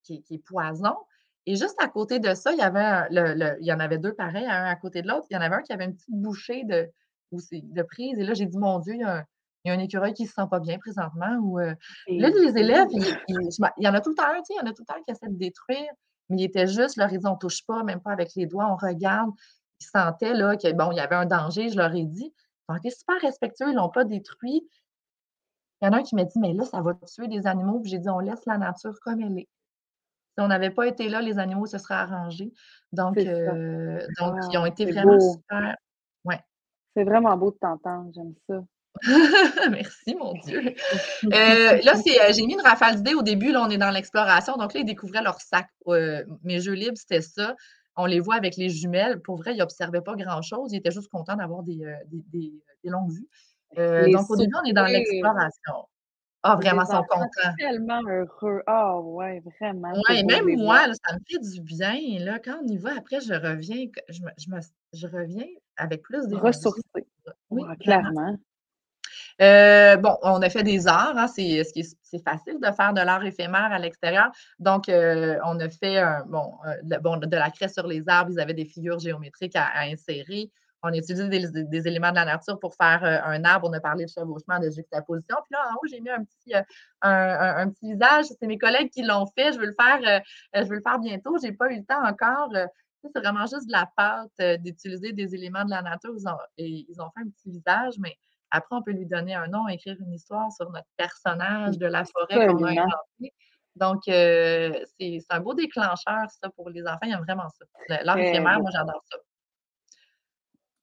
qui, 0.03 0.23
est 0.29 0.43
poison. 0.45 0.95
Et 1.45 1.55
juste 1.55 1.81
à 1.81 1.87
côté 1.87 2.19
de 2.19 2.33
ça, 2.33 2.51
il 2.51 2.57
y, 2.57 2.61
avait 2.61 3.07
le, 3.09 3.57
il 3.61 3.65
y 3.65 3.73
en 3.73 3.79
avait 3.79 3.97
deux 3.97 4.13
pareils, 4.13 4.45
un 4.45 4.65
à 4.65 4.75
côté 4.75 5.01
de 5.01 5.07
l'autre. 5.07 5.25
Il 5.29 5.35
y 5.35 5.37
en 5.37 5.41
avait 5.41 5.55
un 5.55 5.61
qui 5.61 5.73
avait 5.73 5.85
une 5.85 5.95
petite 5.95 6.09
bouchée 6.09 6.63
de, 6.63 6.89
de 7.31 7.81
prise. 7.83 8.19
Et 8.19 8.23
là, 8.23 8.33
j'ai 8.33 8.45
dit, 8.45 8.57
mon 8.57 8.79
Dieu, 8.79 8.93
il 8.93 9.01
y 9.01 9.03
a 9.03 9.17
un, 9.17 9.23
il 9.63 9.69
y 9.69 9.71
a 9.71 9.77
un 9.77 9.79
écureuil 9.79 10.13
qui 10.13 10.23
ne 10.23 10.27
se 10.27 10.33
sent 10.33 10.47
pas 10.49 10.59
bien 10.59 10.77
présentement. 10.77 11.35
Ou, 11.41 11.59
euh, 11.59 11.73
là, 12.07 12.29
les 12.29 12.57
élèves, 12.57 12.87
il, 12.91 13.03
y 13.77 13.87
en 13.87 13.93
a 13.93 14.01
tout 14.01 14.09
le 14.09 14.15
temps 14.15 14.23
un, 14.23 14.41
il 14.49 14.55
y 14.55 14.59
en 14.59 14.69
a 14.69 14.73
tout 14.73 14.83
le 14.87 14.93
temps 14.93 15.01
qui 15.05 15.11
essaie 15.11 15.27
de 15.27 15.37
détruire, 15.37 15.91
mais 16.29 16.37
il 16.37 16.43
était 16.43 16.67
juste, 16.67 16.95
leur 16.97 17.11
ils 17.11 17.25
on 17.27 17.33
ne 17.33 17.37
touche 17.37 17.65
pas, 17.65 17.83
même 17.83 18.01
pas 18.01 18.11
avec 18.11 18.29
les 18.35 18.45
doigts, 18.45 18.67
on 18.71 18.75
regarde. 18.75 19.31
Ils 19.81 19.85
sentaient 19.85 20.33
là, 20.33 20.55
que, 20.55 20.71
bon, 20.73 20.91
il 20.91 20.97
y 20.97 20.99
avait 20.99 21.15
un 21.15 21.25
danger, 21.25 21.69
je 21.69 21.77
leur 21.77 21.93
ai 21.93 22.05
dit. 22.05 22.33
Ils 22.69 22.73
ont 22.73 22.77
été 22.77 22.91
super 22.91 23.19
respectueux, 23.21 23.67
ils 23.67 23.73
ne 23.73 23.77
l'ont 23.77 23.89
pas 23.89 24.05
détruit. 24.05 24.67
Il 25.81 25.85
y 25.85 25.87
en 25.87 25.93
a 25.93 25.97
un 25.97 26.03
qui 26.03 26.15
m'a 26.15 26.23
dit, 26.23 26.39
mais 26.39 26.53
là, 26.53 26.65
ça 26.65 26.81
va 26.81 26.93
tuer 26.93 27.27
des 27.27 27.47
animaux. 27.47 27.79
Puis 27.79 27.91
j'ai 27.91 27.99
dit, 27.99 28.09
on 28.09 28.19
laisse 28.19 28.45
la 28.45 28.57
nature 28.57 28.93
comme 29.01 29.21
elle 29.21 29.39
est. 29.39 29.47
Si 30.37 30.43
on 30.43 30.47
n'avait 30.47 30.69
pas 30.69 30.87
été 30.87 31.09
là, 31.09 31.21
les 31.21 31.39
animaux 31.39 31.65
se 31.65 31.77
seraient 31.77 31.95
arrangés. 31.95 32.53
Donc, 32.91 33.17
euh, 33.17 34.05
donc 34.19 34.35
ils 34.51 34.57
ont 34.57 34.65
été 34.65 34.85
vraiment 34.85 35.19
super. 35.19 35.75
Ouais. 36.25 36.39
C'est 36.95 37.03
vraiment 37.03 37.35
beau 37.37 37.51
de 37.51 37.57
t'entendre, 37.57 38.11
j'aime 38.13 38.33
ça. 38.47 38.63
Merci, 39.71 40.15
mon 40.15 40.33
Dieu. 40.33 40.75
Euh, 41.25 41.81
là, 41.83 41.95
c'est, 41.95 42.19
euh, 42.21 42.33
j'ai 42.33 42.45
mis 42.45 42.53
une 42.53 42.61
rafale 42.61 42.97
d'idées 42.97 43.13
au 43.13 43.21
début. 43.21 43.51
Là, 43.51 43.63
on 43.63 43.69
est 43.69 43.77
dans 43.77 43.91
l'exploration. 43.91 44.57
Donc 44.57 44.73
là, 44.73 44.81
ils 44.81 44.85
découvraient 44.85 45.21
leur 45.21 45.39
sac. 45.39 45.67
Euh, 45.87 46.23
mes 46.43 46.59
jeux 46.59 46.73
libres, 46.73 46.97
c'était 46.97 47.21
ça. 47.21 47.55
On 48.01 48.05
les 48.05 48.21
voit 48.21 48.35
avec 48.35 48.55
les 48.55 48.69
jumelles. 48.69 49.19
Pour 49.21 49.35
vrai, 49.35 49.53
ils 49.53 49.57
n'observaient 49.57 50.01
pas 50.01 50.15
grand-chose. 50.15 50.71
Ils 50.71 50.77
étaient 50.77 50.91
juste 50.91 51.09
contents 51.09 51.35
d'avoir 51.35 51.63
des, 51.63 51.81
des, 52.09 52.53
longues 52.85 53.11
vues. 53.11 53.27
donc, 54.11 54.29
au 54.29 54.35
début, 54.37 54.55
on 54.61 54.65
est 54.65 54.73
dans 54.73 54.85
l'exploration. 54.85 55.85
Ah, 56.41 56.55
vraiment, 56.55 56.83
ils 56.83 56.91
sont 56.91 57.03
contents. 57.09 57.53
tellement 57.57 58.01
heureux. 58.07 58.63
Ah, 58.65 58.97
ouais, 59.01 59.43
vraiment. 59.59 59.91
Oui, 60.09 60.23
même 60.23 60.45
moi, 60.57 60.85
ça 60.85 61.13
me 61.13 61.19
fait 61.27 61.39
du 61.39 61.61
bien. 61.61 61.99
Là, 62.19 62.39
quand 62.39 62.61
on 62.63 62.67
y 62.67 62.77
va, 62.77 62.91
après, 62.97 63.19
je 63.19 63.33
reviens, 63.33 63.87
je, 64.07 64.21
je, 64.93 65.07
reviens 65.07 65.47
avec 65.75 66.01
plus 66.01 66.27
de 66.27 66.37
ressources. 66.37 66.79
Oui, 67.49 67.63
clairement. 67.81 68.37
Euh, 69.41 69.95
bon, 69.95 70.17
on 70.21 70.41
a 70.41 70.49
fait 70.49 70.63
des 70.63 70.87
arts, 70.87 71.17
hein, 71.17 71.27
c'est, 71.27 71.63
facile 72.25 72.59
de 72.59 72.71
faire 72.73 72.93
de 72.93 73.01
l'art 73.01 73.23
éphémère 73.25 73.71
à 73.71 73.79
l'extérieur. 73.79 74.31
Donc, 74.59 74.89
euh, 74.89 75.39
on 75.45 75.59
a 75.59 75.69
fait 75.69 75.97
euh, 75.97 76.19
bon, 76.27 77.17
de 77.17 77.35
la 77.35 77.49
craie 77.49 77.69
sur 77.69 77.87
les 77.87 78.03
arbres, 78.07 78.31
ils 78.33 78.39
avaient 78.39 78.53
des 78.53 78.65
figures 78.65 78.99
géométriques 78.99 79.55
à, 79.55 79.81
insérer. 79.81 80.51
On 80.81 80.89
a 80.89 80.95
utilisé 80.95 81.27
des, 81.27 81.87
éléments 81.87 82.11
de 82.11 82.15
la 82.15 82.25
nature 82.25 82.57
pour 82.57 82.73
faire 82.73 83.03
un 83.03 83.43
arbre. 83.43 83.67
On 83.69 83.73
a 83.73 83.81
parlé 83.81 84.05
de 84.05 84.09
chevauchement, 84.09 84.59
de 84.59 84.69
juxtaposition. 84.69 85.35
Puis 85.45 85.51
là, 85.51 85.71
en 85.71 85.73
haut, 85.75 85.87
j'ai 85.89 85.99
mis 85.99 86.09
un 86.09 86.23
petit, 86.23 86.53
un, 87.01 87.69
petit 87.69 87.91
visage. 87.91 88.25
C'est 88.39 88.47
mes 88.47 88.57
collègues 88.57 88.89
qui 88.89 89.03
l'ont 89.03 89.25
fait. 89.37 89.51
Je 89.51 89.59
veux 89.59 89.65
le 89.65 89.75
faire, 89.77 90.21
je 90.53 90.63
veux 90.63 90.77
le 90.77 90.81
faire 90.81 90.99
bientôt. 90.99 91.35
Je 91.37 91.47
n'ai 91.47 91.51
pas 91.51 91.69
eu 91.69 91.79
le 91.79 91.83
temps 91.83 92.01
encore. 92.01 92.49
c'est 92.53 93.19
vraiment 93.19 93.45
juste 93.45 93.67
de 93.67 93.73
la 93.73 93.89
pâte, 93.93 94.61
d'utiliser 94.61 95.11
des 95.11 95.35
éléments 95.35 95.65
de 95.65 95.69
la 95.69 95.81
nature. 95.81 96.13
Ils 96.17 96.29
ont, 96.29 96.37
ils 96.57 97.01
ont 97.01 97.09
fait 97.13 97.23
un 97.23 97.29
petit 97.29 97.51
visage, 97.51 97.95
mais 97.99 98.15
après, 98.51 98.75
on 98.75 98.81
peut 98.81 98.91
lui 98.91 99.05
donner 99.05 99.35
un 99.35 99.47
nom, 99.47 99.67
écrire 99.67 99.95
une 99.99 100.13
histoire 100.13 100.51
sur 100.51 100.69
notre 100.71 100.87
personnage 100.97 101.77
de 101.77 101.85
la 101.85 102.03
forêt 102.05 102.47
qu'on 102.47 102.63
a 102.63 102.71
inventé. 102.71 103.33
Donc, 103.75 104.07
euh, 104.07 104.73
c'est 104.99 105.23
un 105.29 105.39
beau 105.39 105.53
déclencheur, 105.53 106.25
ça, 106.29 106.49
pour 106.55 106.69
les 106.69 106.85
enfants. 106.85 106.99
Ils 107.03 107.13
aiment 107.13 107.23
vraiment 107.23 107.47
ça. 107.49 107.65
L'art 108.03 108.17
éphémère, 108.17 108.59
moi, 108.59 108.69
j'adore 108.73 109.01
ça. 109.09 109.17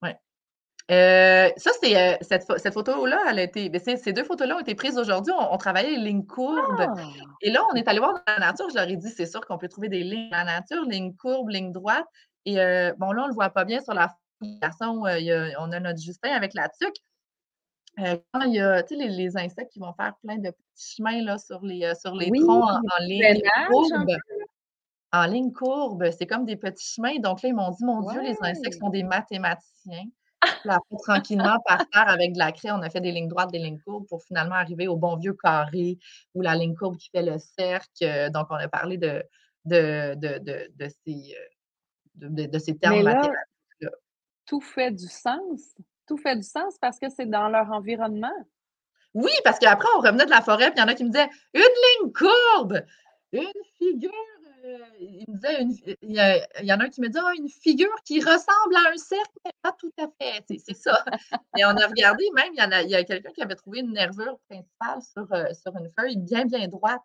Ouais. 0.01 0.17
Euh, 0.89 1.51
ça, 1.57 1.71
c'est 1.81 1.95
euh, 1.95 2.17
cette, 2.21 2.73
photo-là, 2.73 3.19
elle 3.29 3.39
a 3.39 3.43
été. 3.43 3.69
Ben, 3.69 3.79
ces 3.79 4.13
deux 4.13 4.23
photos-là 4.23 4.55
ont 4.55 4.61
été 4.61 4.73
prises 4.73 4.97
aujourd'hui. 4.97 5.31
On, 5.37 5.57
travaillait 5.57 5.91
les 5.91 6.09
lignes 6.09 6.25
courbes. 6.25 6.79
Ah! 6.79 6.93
Et 7.41 7.51
là, 7.51 7.63
on 7.71 7.75
est 7.75 7.87
allé 7.87 7.99
voir 7.99 8.13
dans 8.13 8.21
la 8.27 8.39
nature. 8.39 8.69
Je 8.69 8.75
leur 8.75 8.87
ai 8.87 8.95
dit, 8.95 9.09
c'est 9.09 9.27
sûr 9.27 9.45
qu'on 9.45 9.59
peut 9.59 9.67
trouver 9.67 9.89
des 9.89 10.03
lignes 10.03 10.31
dans 10.31 10.37
la 10.37 10.59
nature, 10.59 10.83
lignes 10.85 11.15
courbes, 11.15 11.49
lignes 11.49 11.71
droites. 11.71 12.07
Et 12.45 12.55
bon, 12.97 13.11
là, 13.11 13.23
on 13.23 13.25
ne 13.25 13.27
le 13.27 13.33
voit 13.33 13.49
pas 13.49 13.65
bien 13.65 13.81
sur 13.81 13.93
la 13.93 14.07
photo. 14.07 14.21
on 14.41 15.71
a 15.71 15.79
notre 15.79 15.99
Justin 15.99 16.31
avec 16.31 16.53
la 16.55 16.69
tuque. 16.69 16.97
Euh, 17.99 18.17
quand 18.31 18.41
il 18.41 18.53
y 18.53 18.59
a 18.59 18.83
les, 18.91 19.09
les, 19.09 19.37
insectes 19.37 19.71
qui 19.71 19.79
vont 19.79 19.93
faire 19.93 20.13
plein 20.23 20.37
de 20.37 20.51
petits 20.51 20.95
chemins 20.97 21.21
là, 21.23 21.37
sur 21.37 21.63
les, 21.63 21.83
euh, 21.83 21.95
sur 21.95 22.13
les 22.13 22.29
troncs 22.29 22.63
en, 22.63 23.03
ligne 23.03 23.41
courbe. 23.69 24.15
En 25.11 25.25
ligne 25.25 25.51
courbe, 25.51 26.11
c'est 26.11 26.27
comme 26.27 26.45
des 26.45 26.57
petits 26.57 26.93
chemins. 26.95 27.17
Donc 27.19 27.41
là, 27.41 27.49
ils 27.49 27.55
m'ont 27.55 27.71
dit, 27.71 27.83
mon 27.83 28.01
Dieu, 28.11 28.21
les 28.21 28.35
insectes 28.41 28.79
sont 28.79 28.89
des 28.89 29.03
mathématiciens. 29.03 30.05
Là, 30.63 30.79
tranquillement, 31.03 31.57
par 31.65 31.89
terre, 31.89 32.07
avec 32.07 32.33
de 32.33 32.37
la 32.37 32.51
craie, 32.51 32.71
on 32.71 32.81
a 32.83 32.89
fait 32.89 33.01
des 33.01 33.11
lignes 33.11 33.27
droites, 33.27 33.51
des 33.51 33.57
lignes 33.57 33.79
courbes 33.79 34.05
pour 34.07 34.23
finalement 34.23 34.55
arriver 34.55 34.87
au 34.87 34.95
bon 34.95 35.15
vieux 35.15 35.33
carré 35.33 35.97
ou 36.35 36.41
la 36.41 36.55
ligne 36.55 36.75
courbe 36.75 36.97
qui 36.97 37.09
fait 37.09 37.23
le 37.23 37.39
cercle. 37.39 38.29
Donc, 38.31 38.47
on 38.51 38.55
a 38.55 38.67
parlé 38.67 38.97
de, 38.97 39.23
de, 39.65 40.13
de, 40.15 40.37
de, 40.37 40.71
de 40.75 40.87
ces, 41.03 41.35
euh, 41.35 42.29
de, 42.29 42.59
ces 42.59 42.77
termes 42.77 43.01
mathématiques-là. 43.01 43.89
Tout 44.45 44.61
fait 44.61 44.91
du 44.91 45.07
sens? 45.07 45.75
Tout 46.07 46.17
fait 46.17 46.35
du 46.35 46.43
sens 46.43 46.77
parce 46.81 46.99
que 46.99 47.09
c'est 47.09 47.29
dans 47.29 47.49
leur 47.49 47.71
environnement. 47.71 48.33
Oui, 49.13 49.31
parce 49.43 49.59
qu'après, 49.59 49.87
on 49.97 50.01
revenait 50.01 50.25
de 50.25 50.29
la 50.29 50.41
forêt, 50.41 50.71
puis 50.71 50.75
il 50.77 50.81
y 50.81 50.83
en 50.83 50.87
a 50.87 50.93
qui 50.93 51.03
me 51.03 51.09
disaient 51.09 51.29
une 51.53 51.61
ligne 51.61 52.13
courbe, 52.13 52.81
une 53.31 53.63
figure. 53.77 54.11
Euh, 54.65 54.77
il, 54.99 55.25
me 55.27 55.63
disait 55.65 55.97
il, 56.01 56.67
y 56.67 56.73
en 56.73 56.79
a 56.79 56.83
un 56.83 56.89
qui 56.89 56.99
me 56.99 57.07
dit 57.07 57.17
ah, 57.19 57.31
une 57.37 57.47
figure 57.47 57.95
qui 58.05 58.19
ressemble 58.19 58.75
à 58.75 58.91
un 58.91 58.97
cercle, 58.97 59.31
mais 59.45 59.51
pas 59.61 59.71
tout 59.79 59.91
à 59.97 60.07
fait. 60.19 60.43
C'est 60.47 60.75
ça. 60.75 61.03
Et 61.57 61.63
on 61.63 61.69
a 61.69 61.87
regardé, 61.87 62.25
même, 62.35 62.51
il 62.53 62.57
y, 62.57 62.61
a, 62.61 62.81
il 62.83 62.89
y 62.89 62.95
a 62.95 63.03
quelqu'un 63.03 63.31
qui 63.31 63.41
avait 63.41 63.55
trouvé 63.55 63.79
une 63.79 63.93
nervure 63.93 64.37
principale 64.49 65.01
sur, 65.01 65.31
euh, 65.33 65.53
sur 65.53 65.75
une 65.77 65.89
feuille 65.97 66.17
bien, 66.17 66.45
bien 66.45 66.67
droite. 66.67 67.01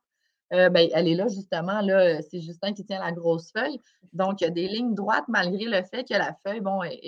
Euh, 0.53 0.69
ben, 0.69 0.88
elle 0.93 1.09
est 1.09 1.15
là, 1.15 1.29
justement. 1.29 1.81
Là, 1.81 2.21
c'est 2.23 2.41
Justin 2.41 2.75
qui 2.75 2.85
tient 2.85 3.01
la 3.01 3.12
grosse 3.12 3.51
feuille. 3.53 3.81
Donc, 4.12 4.41
il 4.41 4.45
y 4.45 4.47
a 4.49 4.51
des 4.51 4.69
lignes 4.69 4.95
droites 4.95 5.25
malgré 5.29 5.65
le 5.65 5.83
fait 5.85 6.05
que 6.05 6.15
la 6.15 6.37
feuille, 6.45 6.61
bon, 6.61 6.83
est, 6.83 6.99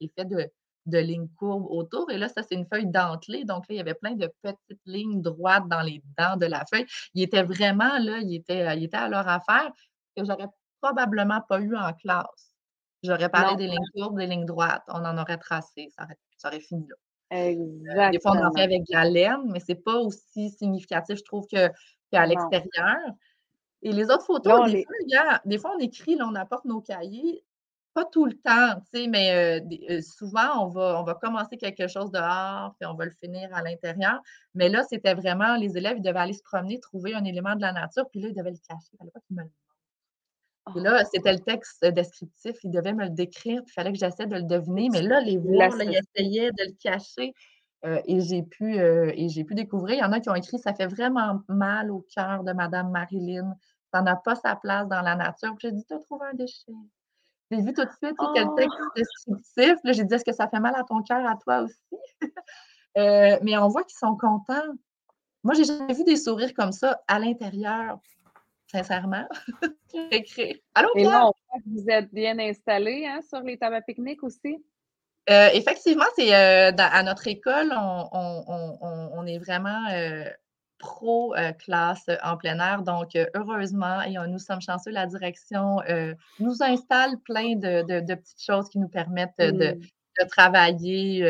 est 0.00 0.12
faite 0.14 0.28
de, 0.28 0.48
de 0.86 0.98
lignes 0.98 1.28
courbes 1.36 1.66
autour. 1.70 2.10
Et 2.10 2.18
là, 2.18 2.28
ça, 2.28 2.42
c'est 2.42 2.54
une 2.54 2.66
feuille 2.66 2.86
dentelée. 2.86 3.44
Donc 3.44 3.68
là, 3.68 3.74
il 3.74 3.76
y 3.76 3.80
avait 3.80 3.94
plein 3.94 4.12
de 4.12 4.30
petites 4.42 4.80
lignes 4.86 5.22
droites 5.22 5.68
dans 5.68 5.82
les 5.82 6.02
dents 6.18 6.36
de 6.36 6.46
la 6.46 6.64
feuille. 6.66 6.86
Il 7.14 7.22
était 7.22 7.42
vraiment 7.42 7.98
là, 7.98 8.18
il 8.18 8.34
était, 8.34 8.66
euh, 8.66 8.74
il 8.74 8.84
était 8.84 8.96
à 8.96 9.08
leur 9.08 9.28
affaire 9.28 9.70
que 10.16 10.24
j'aurais 10.24 10.48
probablement 10.80 11.40
pas 11.48 11.60
eu 11.60 11.76
en 11.76 11.92
classe. 11.92 12.54
J'aurais 13.02 13.28
parlé 13.28 13.56
des 13.56 13.66
lignes 13.66 13.90
courbes, 13.94 14.18
des 14.18 14.26
lignes 14.26 14.46
droites. 14.46 14.84
On 14.88 15.04
en 15.04 15.18
aurait 15.18 15.38
tracé. 15.38 15.88
Ça 15.96 16.06
aurait, 16.48 16.60
fini 16.60 16.86
là. 16.88 16.96
Exactement. 17.30 18.10
Des 18.10 18.20
fois, 18.20 18.32
on 18.32 18.44
en 18.46 18.52
fait 18.52 18.62
avec 18.62 18.82
de 18.82 18.92
la 18.92 19.04
laine, 19.04 19.50
mais 19.50 19.60
c'est 19.60 19.74
pas 19.74 19.96
aussi 19.96 20.50
significatif, 20.50 21.18
je 21.18 21.24
trouve, 21.24 21.46
qu'à 21.46 22.26
l'extérieur. 22.26 22.98
Et 23.82 23.92
les 23.92 24.04
autres 24.04 24.24
photos, 24.24 24.70
des, 24.70 24.84
fois, 24.84 25.40
des, 25.44 25.58
fois, 25.58 25.72
on 25.76 25.78
écrit, 25.80 26.14
là, 26.14 26.26
on 26.30 26.34
apporte 26.36 26.64
nos 26.64 26.80
cahiers. 26.80 27.42
Pas 27.94 28.06
tout 28.06 28.24
le 28.24 28.32
temps, 28.32 28.80
tu 28.92 29.00
sais, 29.00 29.06
mais 29.06 30.00
souvent, 30.00 30.64
on 30.64 30.68
va, 30.68 30.98
on 31.00 31.04
va 31.04 31.14
commencer 31.14 31.58
quelque 31.58 31.88
chose 31.88 32.10
dehors, 32.10 32.74
puis 32.78 32.88
on 32.88 32.94
va 32.94 33.04
le 33.04 33.10
finir 33.10 33.54
à 33.54 33.62
l'intérieur. 33.62 34.20
Mais 34.54 34.70
là, 34.70 34.82
c'était 34.88 35.14
vraiment, 35.14 35.56
les 35.56 35.76
élèves, 35.76 35.98
ils 35.98 36.02
devaient 36.02 36.20
aller 36.20 36.32
se 36.32 36.42
promener, 36.42 36.80
trouver 36.80 37.14
un 37.14 37.24
élément 37.24 37.54
de 37.54 37.60
la 37.60 37.72
nature, 37.72 38.08
puis 38.10 38.20
là, 38.20 38.28
ils 38.28 38.34
devaient 38.34 38.50
le 38.50 38.56
cacher. 38.56 38.88
Il 38.94 38.98
fallait 38.98 39.10
pas 39.10 39.20
qu'ils 39.20 39.36
me 39.36 39.42
le 39.42 39.50
et 40.76 40.80
là, 40.80 40.98
ah! 41.00 41.04
c'était 41.04 41.32
le 41.32 41.40
texte 41.40 41.84
descriptif, 41.84 42.56
ils 42.62 42.70
devaient 42.70 42.92
me 42.92 43.04
le 43.04 43.10
décrire, 43.10 43.62
puis 43.64 43.72
il 43.72 43.74
fallait 43.74 43.92
que 43.92 43.98
j'essaie 43.98 44.26
de 44.26 44.36
le 44.36 44.44
deviner. 44.44 44.88
Mais 44.90 45.02
là, 45.02 45.20
les 45.20 45.36
voix, 45.36 45.68
là, 45.68 45.84
ils 45.84 45.96
essayaient 45.96 46.52
de 46.52 46.64
le 46.64 46.76
cacher. 46.80 47.34
et 47.84 48.20
j'ai 48.20 48.42
pu, 48.42 48.76
et 48.76 49.28
j'ai 49.28 49.44
pu 49.44 49.54
découvrir. 49.54 49.96
Il 49.96 50.00
y 50.00 50.04
en 50.04 50.12
a 50.12 50.20
qui 50.20 50.30
ont 50.30 50.34
écrit 50.34 50.58
Ça 50.58 50.72
fait 50.72 50.86
vraiment 50.86 51.40
mal 51.48 51.90
au 51.90 52.06
cœur 52.14 52.44
de 52.44 52.52
Madame 52.52 52.90
Marilyn. 52.90 53.56
Ça 53.92 54.02
n'a 54.02 54.16
pas 54.16 54.36
sa 54.36 54.54
place 54.54 54.88
dans 54.88 55.02
la 55.02 55.16
nature. 55.16 55.54
Puis 55.58 55.68
j'ai 55.68 55.72
dit 55.72 55.84
Tu 55.84 55.94
as 55.94 55.98
trouvé 55.98 56.26
un 56.30 56.34
déchet. 56.34 56.72
J'ai 57.52 57.60
vu 57.60 57.74
tout 57.74 57.84
de 57.84 57.90
suite 57.90 58.16
quel 58.34 58.48
texte 58.56 58.78
descriptif. 58.96 59.76
Là, 59.84 59.92
j'ai 59.92 60.04
dit, 60.04 60.14
est-ce 60.14 60.24
que 60.24 60.32
ça 60.32 60.48
fait 60.48 60.58
mal 60.58 60.74
à 60.74 60.84
ton 60.84 61.02
cœur, 61.02 61.26
à 61.26 61.36
toi 61.36 61.62
aussi? 61.62 61.96
Euh, 62.98 63.38
mais 63.40 63.56
on 63.56 63.68
voit 63.68 63.84
qu'ils 63.84 63.96
sont 63.96 64.18
contents. 64.18 64.68
Moi, 65.44 65.54
j'ai 65.54 65.64
jamais 65.64 65.94
vu 65.94 66.04
des 66.04 66.16
sourires 66.16 66.52
comme 66.52 66.72
ça 66.72 67.00
à 67.08 67.18
l'intérieur, 67.18 67.98
sincèrement. 68.70 69.26
Allô, 70.74 70.90
Et 70.94 71.04
là, 71.04 71.26
on 71.26 71.32
voit 71.32 71.60
que 71.64 71.70
vous 71.70 71.88
êtes 71.88 72.12
bien 72.12 72.38
installés 72.38 73.06
hein, 73.06 73.20
sur 73.26 73.40
les 73.40 73.56
tables 73.56 73.76
à 73.76 73.80
pique-nique 73.80 74.22
aussi? 74.22 74.62
Euh, 75.30 75.48
effectivement, 75.54 76.04
c'est 76.16 76.34
euh, 76.34 76.72
à 76.76 77.02
notre 77.02 77.26
école, 77.28 77.72
on, 77.72 79.26
est 79.26 79.38
vraiment 79.38 79.86
pro-classe 80.82 82.10
en 82.22 82.36
plein 82.36 82.58
air. 82.58 82.82
Donc, 82.82 83.16
heureusement, 83.34 84.02
et 84.02 84.16
nous 84.28 84.38
sommes 84.38 84.60
chanceux, 84.60 84.90
la 84.90 85.06
direction 85.06 85.78
nous 86.40 86.62
installe 86.62 87.18
plein 87.24 87.56
de, 87.56 88.14
petites 88.14 88.42
choses 88.42 88.68
qui 88.68 88.78
nous 88.78 88.88
permettent 88.88 89.38
de, 89.38 89.78
travailler 90.28 91.24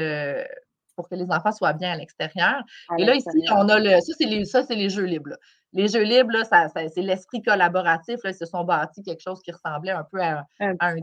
pour 0.97 1.09
que 1.09 1.15
les 1.15 1.31
enfants 1.31 1.53
soient 1.53 1.73
bien 1.73 1.93
à 1.93 1.97
l'extérieur. 1.97 2.63
et 2.99 3.05
là, 3.05 3.15
ici, 3.15 3.29
on 3.51 3.69
a 3.69 3.79
le. 3.79 4.01
Ça, 4.01 4.13
c'est 4.19 4.27
les, 4.27 4.45
ça, 4.45 4.63
les 4.71 4.89
jeux 4.89 5.05
libres. 5.05 5.37
Les 5.73 5.89
jeux 5.89 6.03
libres, 6.03 6.45
ça, 6.45 6.69
c'est 6.69 7.03
l'esprit 7.03 7.43
collaboratif. 7.43 8.23
Là, 8.25 8.31
ils 8.31 8.35
se 8.35 8.45
sont 8.45 8.65
bâtis 8.65 9.03
quelque 9.03 9.23
chose 9.23 9.41
qui 9.43 9.53
ressemblait 9.53 9.93
un 9.93 10.05
peu 10.11 10.21
à, 10.21 10.45
un, 10.61 10.75
un 10.81 10.97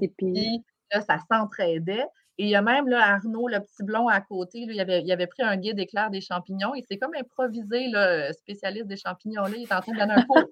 Là, 0.92 1.02
ça 1.02 1.18
s'entraidait. 1.32 2.06
Et 2.39 2.43
il 2.43 2.49
y 2.49 2.56
a 2.56 2.62
même 2.62 2.88
là, 2.88 3.15
Arnaud, 3.15 3.49
le 3.49 3.60
petit 3.60 3.84
blond 3.84 4.08
à 4.08 4.21
côté, 4.21 4.60
il, 4.60 4.80
avait, 4.80 5.02
il 5.02 5.12
avait 5.12 5.28
pris 5.28 5.43
un 5.43 5.58
guide 5.58 5.78
éclair 5.78 6.10
des 6.10 6.21
champignons. 6.21 6.73
Il 6.73 6.86
s'est 6.86 6.97
comme 6.97 7.13
improvisé, 7.13 7.89
là, 7.89 8.32
spécialiste 8.32 8.88
des 8.88 8.95
champignons. 8.95 9.43
Là, 9.43 9.58
il 9.58 9.63
est 9.63 9.73
en 9.73 9.82
train 9.82 9.91
de 9.91 9.99
donner 9.99 10.13
un 10.13 10.23
cours. 10.23 10.49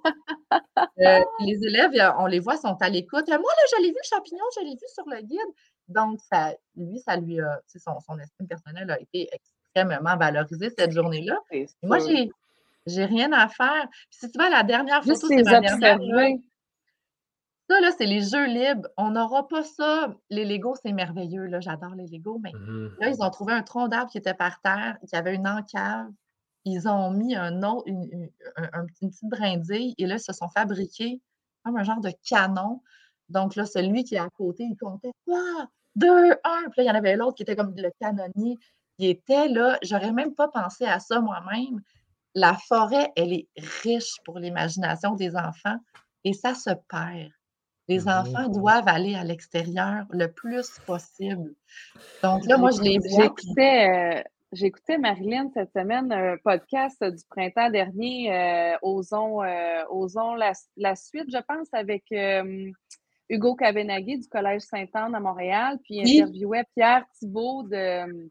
Euh, 0.99 1.19
les 1.39 1.63
élèves, 1.63 1.91
on 2.17 2.25
les 2.25 2.39
voit, 2.39 2.57
sont 2.57 2.75
à 2.81 2.89
l'écoute. 2.89 3.27
Moi, 3.27 3.37
là, 3.37 3.77
je 3.77 3.83
l'ai 3.83 3.89
vu, 3.89 3.95
le 3.95 4.15
champignon, 4.15 4.43
je 4.55 4.65
l'ai 4.65 4.71
vu 4.71 4.85
sur 4.93 5.05
le 5.07 5.21
guide. 5.21 5.39
Donc, 5.87 6.19
ça, 6.29 6.53
lui, 6.75 6.99
ça 6.99 7.15
lui 7.15 7.39
a, 7.39 7.61
son, 7.67 7.99
son 7.99 8.17
estime 8.19 8.47
personnelle 8.47 8.89
a 8.91 8.99
été 8.99 9.29
extrêmement 9.31 10.17
valorisée 10.17 10.69
cette 10.77 10.91
journée-là. 10.91 11.39
Moi, 11.83 11.99
j'ai, 11.99 12.29
j'ai 12.85 13.05
rien 13.05 13.31
à 13.31 13.47
faire. 13.47 13.87
Puis 14.09 14.19
si 14.19 14.31
tu 14.31 14.37
vois, 14.37 14.49
la 14.49 14.63
dernière 14.63 15.03
photo, 15.03 15.27
c'est 15.27 15.43
ma 15.43 15.61
dernière. 15.61 15.99
Ça, 17.69 17.81
là, 17.81 17.91
c'est 17.97 18.05
les 18.05 18.21
jeux 18.21 18.45
libres. 18.45 18.87
On 18.95 19.11
n'aura 19.11 19.47
pas 19.47 19.63
ça. 19.63 20.15
Les 20.29 20.45
Legos, 20.45 20.75
c'est 20.81 20.93
merveilleux. 20.93 21.45
Là, 21.45 21.59
j'adore 21.59 21.95
les 21.95 22.07
Legos, 22.07 22.39
mais 22.39 22.53
mmh 22.53 22.95
là, 22.99 23.09
ils 23.09 23.21
ont 23.21 23.29
trouvé 23.29 23.53
un 23.53 23.61
tronc 23.61 23.89
d'arbre 23.89 24.09
qui 24.09 24.17
était 24.17 24.33
par 24.33 24.61
terre, 24.61 24.97
qui 25.07 25.15
avait 25.15 25.35
une 25.35 25.47
encave. 25.47 26.09
Ils 26.63 26.87
ont 26.87 27.11
mis 27.11 27.35
un 27.35 27.63
autre, 27.63 27.87
une, 27.87 28.29
petite 28.87 29.23
brindille 29.23 29.95
et 29.97 30.05
là, 30.05 30.15
ils 30.15 30.19
se 30.19 30.33
sont 30.33 30.49
fabriqués 30.49 31.21
comme 31.63 31.77
un 31.77 31.83
genre 31.83 32.01
de 32.01 32.11
canon. 32.27 32.81
Donc 33.29 33.55
là, 33.55 33.65
celui 33.65 34.03
qui 34.03 34.15
est 34.15 34.19
à 34.19 34.29
côté, 34.29 34.63
il 34.63 34.77
comptait 34.77 35.11
3, 35.27 35.67
2, 35.95 36.31
1. 36.31 36.35
Puis 36.35 36.43
là, 36.77 36.83
il 36.83 36.85
y 36.85 36.91
en 36.91 36.95
avait 36.95 37.15
l'autre 37.17 37.35
qui 37.35 37.43
était 37.43 37.55
comme 37.55 37.73
le 37.75 37.91
canonnier. 37.99 38.57
Il 38.97 39.09
était 39.09 39.49
là, 39.49 39.77
j'aurais 39.83 40.11
même 40.11 40.33
pas 40.33 40.47
pensé 40.47 40.85
à 40.85 40.99
ça 40.99 41.19
moi-même. 41.19 41.81
La 42.33 42.53
forêt, 42.53 43.11
elle 43.15 43.33
est 43.33 43.47
riche 43.81 44.15
pour 44.23 44.39
l'imagination 44.39 45.15
des 45.15 45.35
enfants 45.35 45.77
et 46.23 46.33
ça 46.33 46.53
se 46.53 46.71
perd. 46.89 47.31
Les 47.87 47.99
mmh 47.99 48.09
enfants 48.09 48.49
doivent 48.49 48.87
aller 48.87 49.15
à 49.15 49.23
l'extérieur 49.23 50.05
le 50.11 50.27
plus 50.27 50.79
possible. 50.85 51.53
Donc 52.21 52.45
là, 52.45 52.57
moi, 52.57 52.71
je 52.71 52.81
les 52.81 52.99
J'écoutais, 53.09 53.89
euh, 53.89 54.21
j'écoutais 54.51 54.97
Marilyn 54.97 55.49
cette 55.53 55.71
semaine 55.71 56.11
un 56.11 56.35
podcast 56.43 57.01
du 57.01 57.23
printemps 57.29 57.69
dernier, 57.69 58.33
euh, 58.33 58.75
Osons, 58.81 59.41
euh, 59.41 59.83
Osons 59.89 60.35
la, 60.35 60.95
suite, 60.95 61.31
je 61.31 61.41
pense, 61.47 61.69
avec 61.71 62.03
Hugo 63.29 63.55
Cabenagui 63.55 64.19
du 64.19 64.27
Collège 64.27 64.63
Sainte-Anne 64.63 65.15
à 65.15 65.21
Montréal, 65.21 65.79
puis 65.83 65.99
il 65.99 66.21
interviewait 66.21 66.65
Pierre 66.75 67.05
Thibault 67.17 67.63
de 67.63 68.29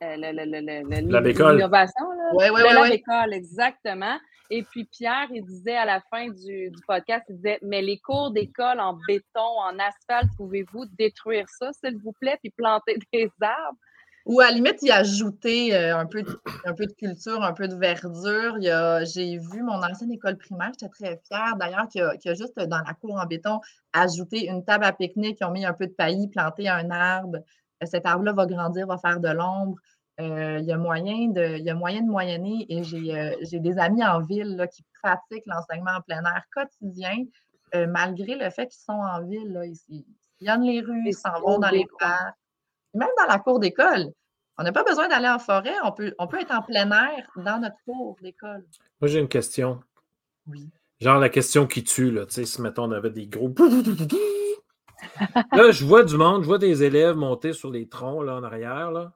l'innovation. 0.00 2.06
Oui, 2.34 2.44
oui, 2.54 2.60
oui. 2.64 2.90
l'école, 2.90 3.34
exactement. 3.34 4.16
Et 4.50 4.62
puis 4.62 4.84
Pierre, 4.84 5.28
il 5.32 5.44
disait 5.44 5.76
à 5.76 5.84
la 5.84 6.00
fin 6.10 6.28
du, 6.28 6.72
podcast, 6.86 7.24
il 7.28 7.36
disait 7.36 7.58
Mais 7.62 7.82
les 7.82 7.98
cours 7.98 8.30
d'école 8.30 8.80
en 8.80 8.98
béton, 9.06 9.40
en 9.40 9.78
asphalte, 9.78 10.30
pouvez-vous 10.36 10.86
détruire 10.98 11.46
ça, 11.48 11.70
s'il 11.72 11.98
vous 11.98 12.12
plaît, 12.20 12.38
puis 12.42 12.50
planter 12.50 12.98
des 13.12 13.30
arbres? 13.40 13.78
Ou 14.26 14.40
à 14.40 14.46
la 14.46 14.52
limite, 14.52 14.82
y 14.82 14.90
ajouter 14.90 15.74
euh, 15.74 15.96
un, 15.96 16.04
peu 16.04 16.22
de, 16.22 16.38
un 16.66 16.74
peu 16.74 16.84
de 16.84 16.92
culture, 16.92 17.42
un 17.42 17.54
peu 17.54 17.66
de 17.66 17.74
verdure. 17.74 18.58
J'ai 19.06 19.38
vu 19.38 19.62
mon 19.62 19.82
ancienne 19.82 20.12
école 20.12 20.36
primaire, 20.36 20.70
j'étais 20.78 20.90
très 20.90 21.20
fière 21.26 21.56
d'ailleurs, 21.56 21.88
qui 21.88 22.00
a, 22.00 22.10
a, 22.10 22.34
juste 22.34 22.58
dans 22.58 22.82
la 22.86 22.92
cour 22.94 23.18
en 23.18 23.24
béton 23.24 23.60
ajouté 23.94 24.48
une 24.48 24.64
table 24.64 24.84
à 24.84 24.92
pique-nique, 24.92 25.38
ils 25.40 25.44
ont 25.44 25.50
mis 25.50 25.64
un 25.64 25.72
peu 25.72 25.86
de 25.86 25.92
paillis, 25.92 26.28
planté 26.28 26.68
un 26.68 26.90
arbre. 26.90 27.38
Cet 27.84 28.06
arbre-là 28.06 28.32
va 28.32 28.44
grandir, 28.44 28.86
va 28.86 28.98
faire 28.98 29.20
de 29.20 29.28
l'ombre. 29.28 29.76
Euh, 30.20 30.58
il, 30.58 30.66
y 30.66 30.72
a 30.72 30.78
moyen 30.78 31.28
de, 31.28 31.58
il 31.58 31.64
y 31.64 31.70
a 31.70 31.74
moyen 31.74 32.02
de 32.02 32.08
moyenner 32.08 32.66
et 32.68 32.82
j'ai 32.82 33.16
euh, 33.16 33.36
des 33.52 33.78
amis 33.78 34.04
en 34.04 34.20
ville 34.20 34.68
qui 34.74 34.84
pratiquent 35.00 35.46
l'enseignement 35.46 35.92
en 35.96 36.00
plein 36.00 36.24
air 36.24 36.42
quotidien, 36.52 37.24
euh, 37.76 37.86
malgré 37.86 38.34
le 38.34 38.50
fait 38.50 38.66
qu'ils 38.66 38.80
sont 38.80 38.92
en 39.00 39.24
ville. 39.24 39.52
Là, 39.52 39.64
ils, 39.64 40.04
sillonnent 40.38 40.64
les 40.64 40.80
rues, 40.80 41.04
ils 41.06 41.14
s'en 41.14 41.40
vont 41.40 41.60
dans 41.60 41.70
les 41.70 41.86
parcs, 42.00 42.34
même 42.94 43.08
dans 43.16 43.26
la 43.32 43.38
cour 43.38 43.60
d'école. 43.60 44.06
On 44.56 44.64
n'a 44.64 44.72
pas 44.72 44.82
besoin 44.82 45.06
d'aller 45.06 45.28
en 45.28 45.38
forêt, 45.38 45.74
on 45.84 45.92
peut, 45.92 46.12
on 46.18 46.26
peut 46.26 46.40
être 46.40 46.52
en 46.52 46.62
plein 46.62 46.90
air 46.90 47.30
dans 47.36 47.60
notre 47.60 47.76
cour 47.84 48.16
d'école. 48.20 48.64
Moi, 49.00 49.08
j'ai 49.08 49.20
une 49.20 49.28
question. 49.28 49.80
Oui. 50.48 50.68
Genre 51.00 51.20
la 51.20 51.28
question 51.28 51.68
qui 51.68 51.84
tue, 51.84 52.10
là, 52.10 52.26
tu 52.26 52.32
sais, 52.32 52.44
si 52.44 52.60
mettons 52.60 52.84
on 52.84 52.90
avait 52.92 53.10
des 53.10 53.28
gros. 53.28 53.54
là, 55.52 55.70
je 55.70 55.84
vois 55.84 56.02
du 56.02 56.16
monde, 56.16 56.42
je 56.42 56.48
vois 56.48 56.58
des 56.58 56.82
élèves 56.82 57.14
monter 57.14 57.52
sur 57.52 57.70
les 57.70 57.88
troncs 57.88 58.24
là, 58.24 58.34
en 58.34 58.42
arrière. 58.42 58.90
Là. 58.90 59.12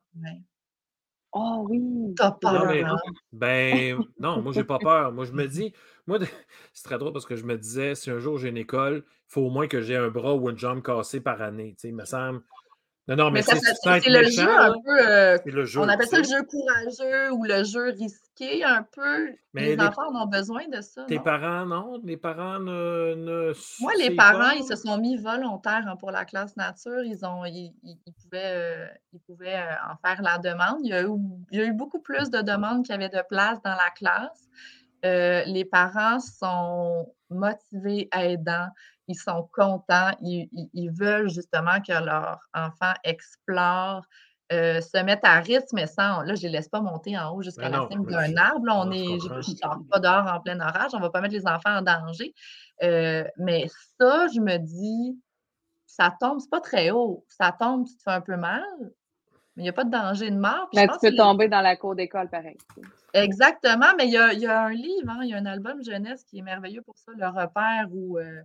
Oh 1.32 1.66
oui. 1.68 2.14
T'as 2.16 2.32
peur. 2.32 2.74
Non, 2.74 2.96
ben, 3.32 3.98
non, 4.18 4.42
moi, 4.42 4.52
j'ai 4.52 4.64
pas 4.64 4.78
peur. 4.78 5.12
Moi, 5.12 5.24
je 5.24 5.32
me 5.32 5.46
dis, 5.48 5.72
moi, 6.06 6.18
c'est 6.72 6.82
très 6.82 6.98
drôle 6.98 7.12
parce 7.12 7.26
que 7.26 7.36
je 7.36 7.44
me 7.44 7.56
disais, 7.56 7.94
si 7.94 8.10
un 8.10 8.18
jour 8.18 8.38
j'ai 8.38 8.48
une 8.48 8.58
école, 8.58 9.04
il 9.06 9.32
faut 9.32 9.42
au 9.42 9.50
moins 9.50 9.66
que 9.66 9.80
j'ai 9.80 9.96
un 9.96 10.08
bras 10.08 10.34
ou 10.34 10.50
une 10.50 10.58
jambe 10.58 10.82
cassée 10.82 11.20
par 11.20 11.40
année. 11.40 11.74
Tu 11.74 11.82
sais, 11.82 11.88
il 11.88 11.94
me 11.94 12.04
semble, 12.04 12.42
non, 13.08 13.16
non, 13.16 13.30
mais, 13.32 13.42
c'est 13.42 13.56
le 14.06 14.30
jeu 14.30 14.48
un 14.48 14.74
peu. 14.74 15.08
Euh, 15.08 15.38
on 15.76 15.88
appelle 15.88 16.06
ça 16.06 16.18
le 16.18 16.22
jeu 16.22 16.42
courageux 16.44 17.32
ou 17.32 17.42
le 17.42 17.64
jeu 17.64 17.90
risqué 17.90 18.62
un 18.62 18.86
peu. 18.94 19.34
les, 19.54 19.76
enfants 19.80 20.14
en 20.14 20.22
ont 20.22 20.26
besoin 20.26 20.68
de 20.68 20.80
ça. 20.80 21.04
Tes 21.06 21.18
parents, 21.18 21.66
non? 21.66 22.00
Les 22.04 22.16
parents 22.16 22.60
ne. 22.60 23.52
Moi, 23.80 23.92
les 23.98 24.14
parents, 24.14 24.50
ils 24.50 24.62
se 24.62 24.76
sont 24.76 24.98
mis 24.98 25.16
volontaires 25.16 25.84
hein, 25.88 25.96
pour 25.96 26.12
la 26.12 26.24
classe 26.24 26.56
nature. 26.56 27.02
Ils, 27.02 27.24
ont, 27.26 27.44
ils, 27.44 27.74
pouvaient, 28.22 28.88
ils 29.12 29.20
pouvaient 29.20 29.56
euh, 29.56 29.72
euh, 29.72 29.92
en 29.92 29.96
faire 29.96 30.22
la 30.22 30.38
demande. 30.38 30.78
Il 30.84 30.90
y, 30.90 30.94
a 30.94 31.02
eu, 31.02 31.10
il 31.50 31.58
y 31.58 31.60
a 31.60 31.64
eu 31.64 31.72
beaucoup 31.72 32.00
plus 32.00 32.30
de 32.30 32.40
demandes 32.40 32.84
qu'il 32.84 32.92
y 32.92 32.96
avait 32.96 33.08
de 33.08 33.22
place 33.28 33.60
dans 33.64 33.74
la 33.74 33.90
classe. 33.96 34.48
les 35.02 35.64
parents 35.64 36.20
sont 36.20 37.12
motivés, 37.30 38.08
aidants 38.16 38.68
ils 39.12 39.18
sont 39.18 39.48
contents, 39.52 40.10
ils, 40.20 40.90
veulent 40.90 41.30
justement 41.30 41.80
que 41.86 41.92
leur 41.92 42.40
enfant 42.54 42.92
explore, 43.04 44.02
euh, 44.52 44.80
se 44.80 45.02
mette 45.02 45.24
à 45.24 45.40
rythme, 45.40 45.74
mais 45.74 45.86
sans, 45.86 46.22
là, 46.22 46.34
je 46.34 46.42
ne 46.42 46.46
les 46.46 46.58
laisse 46.58 46.68
pas 46.68 46.80
monter 46.80 47.16
en 47.18 47.34
haut 47.34 47.42
jusqu'à 47.42 47.70
la 47.70 47.86
cime 47.90 48.04
d'un 48.04 48.36
arbre. 48.36 48.66
on 48.68 48.90
est, 48.90 49.18
je 49.20 49.88
pas 49.88 49.98
dehors 49.98 50.26
en 50.26 50.40
plein 50.40 50.60
orage, 50.60 50.90
on 50.92 50.98
ne 50.98 51.02
va 51.02 51.10
pas 51.10 51.20
mettre 51.20 51.34
les 51.34 51.46
enfants 51.46 51.78
en 51.78 51.82
danger. 51.82 52.34
Euh, 52.82 53.24
mais 53.38 53.66
ça, 53.98 54.26
je 54.34 54.40
me 54.40 54.58
dis, 54.58 55.18
ça 55.86 56.14
tombe, 56.20 56.40
c'est 56.40 56.50
pas 56.50 56.60
très 56.60 56.90
haut. 56.90 57.24
Ça 57.28 57.54
tombe, 57.58 57.86
tu 57.86 57.96
te 57.96 58.02
fais 58.02 58.10
un 58.10 58.20
peu 58.20 58.36
mal, 58.36 58.64
mais 59.56 59.62
il 59.62 59.62
n'y 59.62 59.68
a 59.68 59.72
pas 59.72 59.84
de 59.84 59.90
danger 59.90 60.30
de 60.30 60.38
mort. 60.38 60.68
Mais 60.74 60.86
tu 60.86 60.98
peux 61.00 61.14
tomber 61.14 61.48
dans 61.48 61.60
la 61.60 61.76
cour 61.76 61.94
d'école, 61.94 62.28
pareil. 62.28 62.58
Exactement, 63.14 63.92
mais 63.96 64.06
il 64.06 64.12
y 64.12 64.16
a, 64.16 64.62
un 64.62 64.70
livre, 64.70 65.10
hein, 65.10 65.20
il 65.22 65.30
y 65.30 65.34
a 65.34 65.38
un 65.38 65.46
album 65.46 65.82
jeunesse 65.82 66.24
qui 66.24 66.38
est 66.38 66.42
merveilleux 66.42 66.82
pour 66.82 66.96
ça, 66.96 67.12
Le 67.16 67.26
Repère, 67.26 67.88
où 67.90 68.18
euh, 68.18 68.42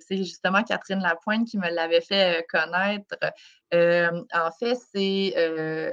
c'est 0.00 0.16
justement 0.16 0.62
Catherine 0.62 1.00
Lapointe 1.00 1.46
qui 1.46 1.58
me 1.58 1.68
l'avait 1.70 2.00
fait 2.00 2.38
euh, 2.38 2.42
connaître. 2.48 3.16
Euh, 3.74 4.22
en 4.32 4.50
fait, 4.50 4.76
c'est 4.92 5.34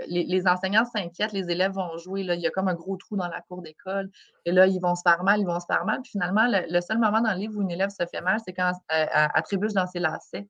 les, 0.07 0.43
enseignants 0.47 0.85
s'inquiètent, 0.85 1.33
les 1.33 1.49
élèves 1.49 1.73
vont 1.73 1.97
jouer, 1.97 2.23
là, 2.23 2.35
il 2.35 2.41
y 2.41 2.47
a 2.47 2.51
comme 2.51 2.67
un 2.67 2.73
gros 2.73 2.97
trou 2.97 3.15
dans 3.15 3.27
la 3.27 3.41
cour 3.41 3.61
d'école, 3.61 4.09
et 4.45 4.51
là, 4.51 4.67
ils 4.67 4.79
vont 4.79 4.95
se 4.95 5.01
faire 5.01 5.23
mal, 5.23 5.39
ils 5.39 5.45
vont 5.45 5.59
se 5.59 5.65
faire 5.65 5.85
mal. 5.85 6.01
Puis 6.01 6.11
finalement, 6.11 6.47
le, 6.47 6.81
seul 6.81 6.97
moment 6.97 7.21
dans 7.21 7.33
le 7.33 7.39
livre 7.39 7.57
où 7.57 7.61
une 7.61 7.71
élève 7.71 7.89
se 7.89 8.05
fait 8.05 8.21
mal, 8.21 8.39
c'est 8.45 8.53
quand 8.53 8.71
elle, 8.89 9.09
attribue 9.11 9.67
dans 9.73 9.88
ses 9.88 9.99
lacets. 9.99 10.47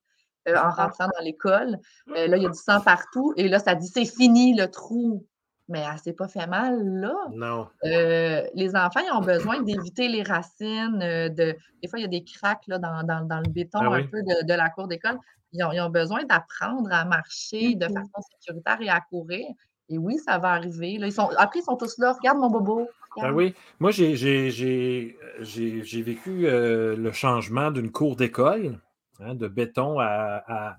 en 0.48 0.70
rentrant 0.70 1.08
dans 1.08 1.24
l'école. 1.24 1.80
là, 2.08 2.38
il 2.38 2.44
y 2.44 2.46
a 2.46 2.50
du 2.50 2.60
sang 2.60 2.80
partout. 2.82 3.34
Et 3.38 3.48
là, 3.48 3.60
ça 3.60 3.76
dit 3.76 3.88
c'est 3.88 4.06
fini 4.06 4.56
le 4.56 4.70
trou 4.70 5.26
mais 5.68 5.80
elle 5.80 6.00
s'est 6.00 6.14
pas 6.14 6.28
fait 6.28 6.48
mal 6.48 6.80
là. 7.00 7.16
Non. 7.34 7.68
Euh, 7.86 8.44
les 8.54 8.76
enfants, 8.76 9.00
ils 9.00 9.12
ont 9.12 9.22
besoin 9.22 9.62
d'éviter 9.62 10.08
les 10.08 10.24
racines. 10.24 11.02
Euh, 11.02 11.30
de... 11.30 11.56
Des 11.82 11.90
fois, 11.90 12.00
il 12.00 12.04
y 12.04 12.06
a 12.06 12.10
des 12.10 12.24
craques 12.24 12.68
là, 12.68 12.78
dans, 12.78 13.02
le 13.02 13.50
béton 13.50 13.80
ben 13.80 13.94
un 13.94 14.04
peu 14.04 14.22
de, 14.22 14.54
la 14.54 14.70
cour 14.70 14.88
d'école. 14.88 15.18
Ils 15.54 15.64
ont, 15.64 15.90
besoin 15.90 16.24
d'apprendre 16.26 16.92
à 16.92 17.06
marcher 17.06 17.76
de 17.76 17.86
façon 17.86 18.22
sécuritaire 18.32 18.82
et 18.82 18.90
à 18.90 19.00
courir. 19.00 19.46
Et 19.88 19.98
oui, 19.98 20.18
ça 20.18 20.38
va 20.38 20.52
arriver. 20.52 20.98
Là, 20.98 21.08
ils 21.08 21.14
sont... 21.14 21.30
Après, 21.38 21.60
ils 21.60 21.64
sont 21.64 21.78
tous 21.78 21.98
là. 21.98 22.14
Regarde 22.14 22.40
mon 22.40 22.50
bobo. 22.50 22.88
Ben 23.18 23.32
oui. 23.32 23.54
Moi, 23.80 23.92
j'ai 23.92 24.14
vécu 25.42 26.48
euh, 26.48 26.96
le 26.98 27.12
changement 27.12 27.72
d'une 27.72 27.92
cour 27.92 28.18
d'école, 28.18 28.80
hein, 29.20 29.36
de 29.36 29.48
béton 29.48 30.00
à 30.00 30.78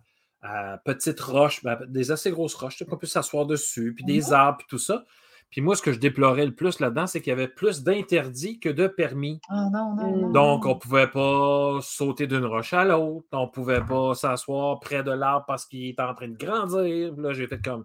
petites 0.85 1.21
roches, 1.21 1.63
ben, 1.63 1.79
des 1.89 2.11
assez 2.11 2.31
grosses 2.31 2.55
roches, 2.55 2.83
qu'on 2.85 2.97
peut 2.97 3.07
s'asseoir 3.07 3.47
dessus, 3.47 3.95
puis 3.95 4.05
des 4.05 4.33
arbres, 4.33 4.59
puis 4.59 4.67
tout 4.69 4.79
ça. 4.79 5.05
Puis 5.51 5.61
moi, 5.61 5.77
ce 5.77 5.83
que 5.83 5.93
je 5.93 5.99
déplorais 5.99 6.45
le 6.45 6.55
plus 6.55 6.81
là-dedans, 6.81 7.07
c'est 7.07 7.21
qu'il 7.21 7.31
y 7.31 7.33
avait 7.33 7.49
plus 7.49 7.83
d'interdits 7.83 8.59
que 8.59 8.69
de 8.69 8.89
permis. 8.89 9.41
Ah, 9.49 9.69
Donc, 10.33 10.67
on 10.67 10.75
ne 10.75 10.79
pouvait 10.79 11.09
pas 11.09 11.79
sauter 11.83 12.27
d'une 12.27 12.45
roche 12.45 12.73
à 12.73 12.85
l'autre. 12.85 13.27
On 13.33 13.47
ne 13.47 13.51
pouvait 13.51 13.85
pas 13.85 14.15
s'asseoir 14.15 14.81
près 14.81 15.03
de 15.03 15.13
l'arbre 15.13 15.47
parce 15.47 15.65
qu'il 15.65 15.89
était 15.89 16.03
en 16.03 16.15
train 16.15 16.29
de 16.29 16.37
grandir. 16.37 17.15
Là, 17.17 17.33
j'ai 17.33 17.47
fait 17.47 17.63
comme 17.63 17.85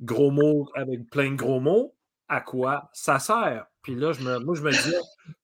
gros 0.00 0.30
mots 0.30 0.70
avec 0.74 1.10
plein 1.10 1.30
de 1.30 1.36
gros 1.36 1.60
mots. 1.60 1.96
À 2.28 2.40
quoi 2.40 2.88
ça 2.92 3.18
sert? 3.18 3.66
Puis 3.82 3.94
là, 3.94 4.12
je 4.12 4.22
me, 4.22 4.38
moi, 4.38 4.54
je 4.54 4.62
me 4.62 4.70
disais, 4.70 4.96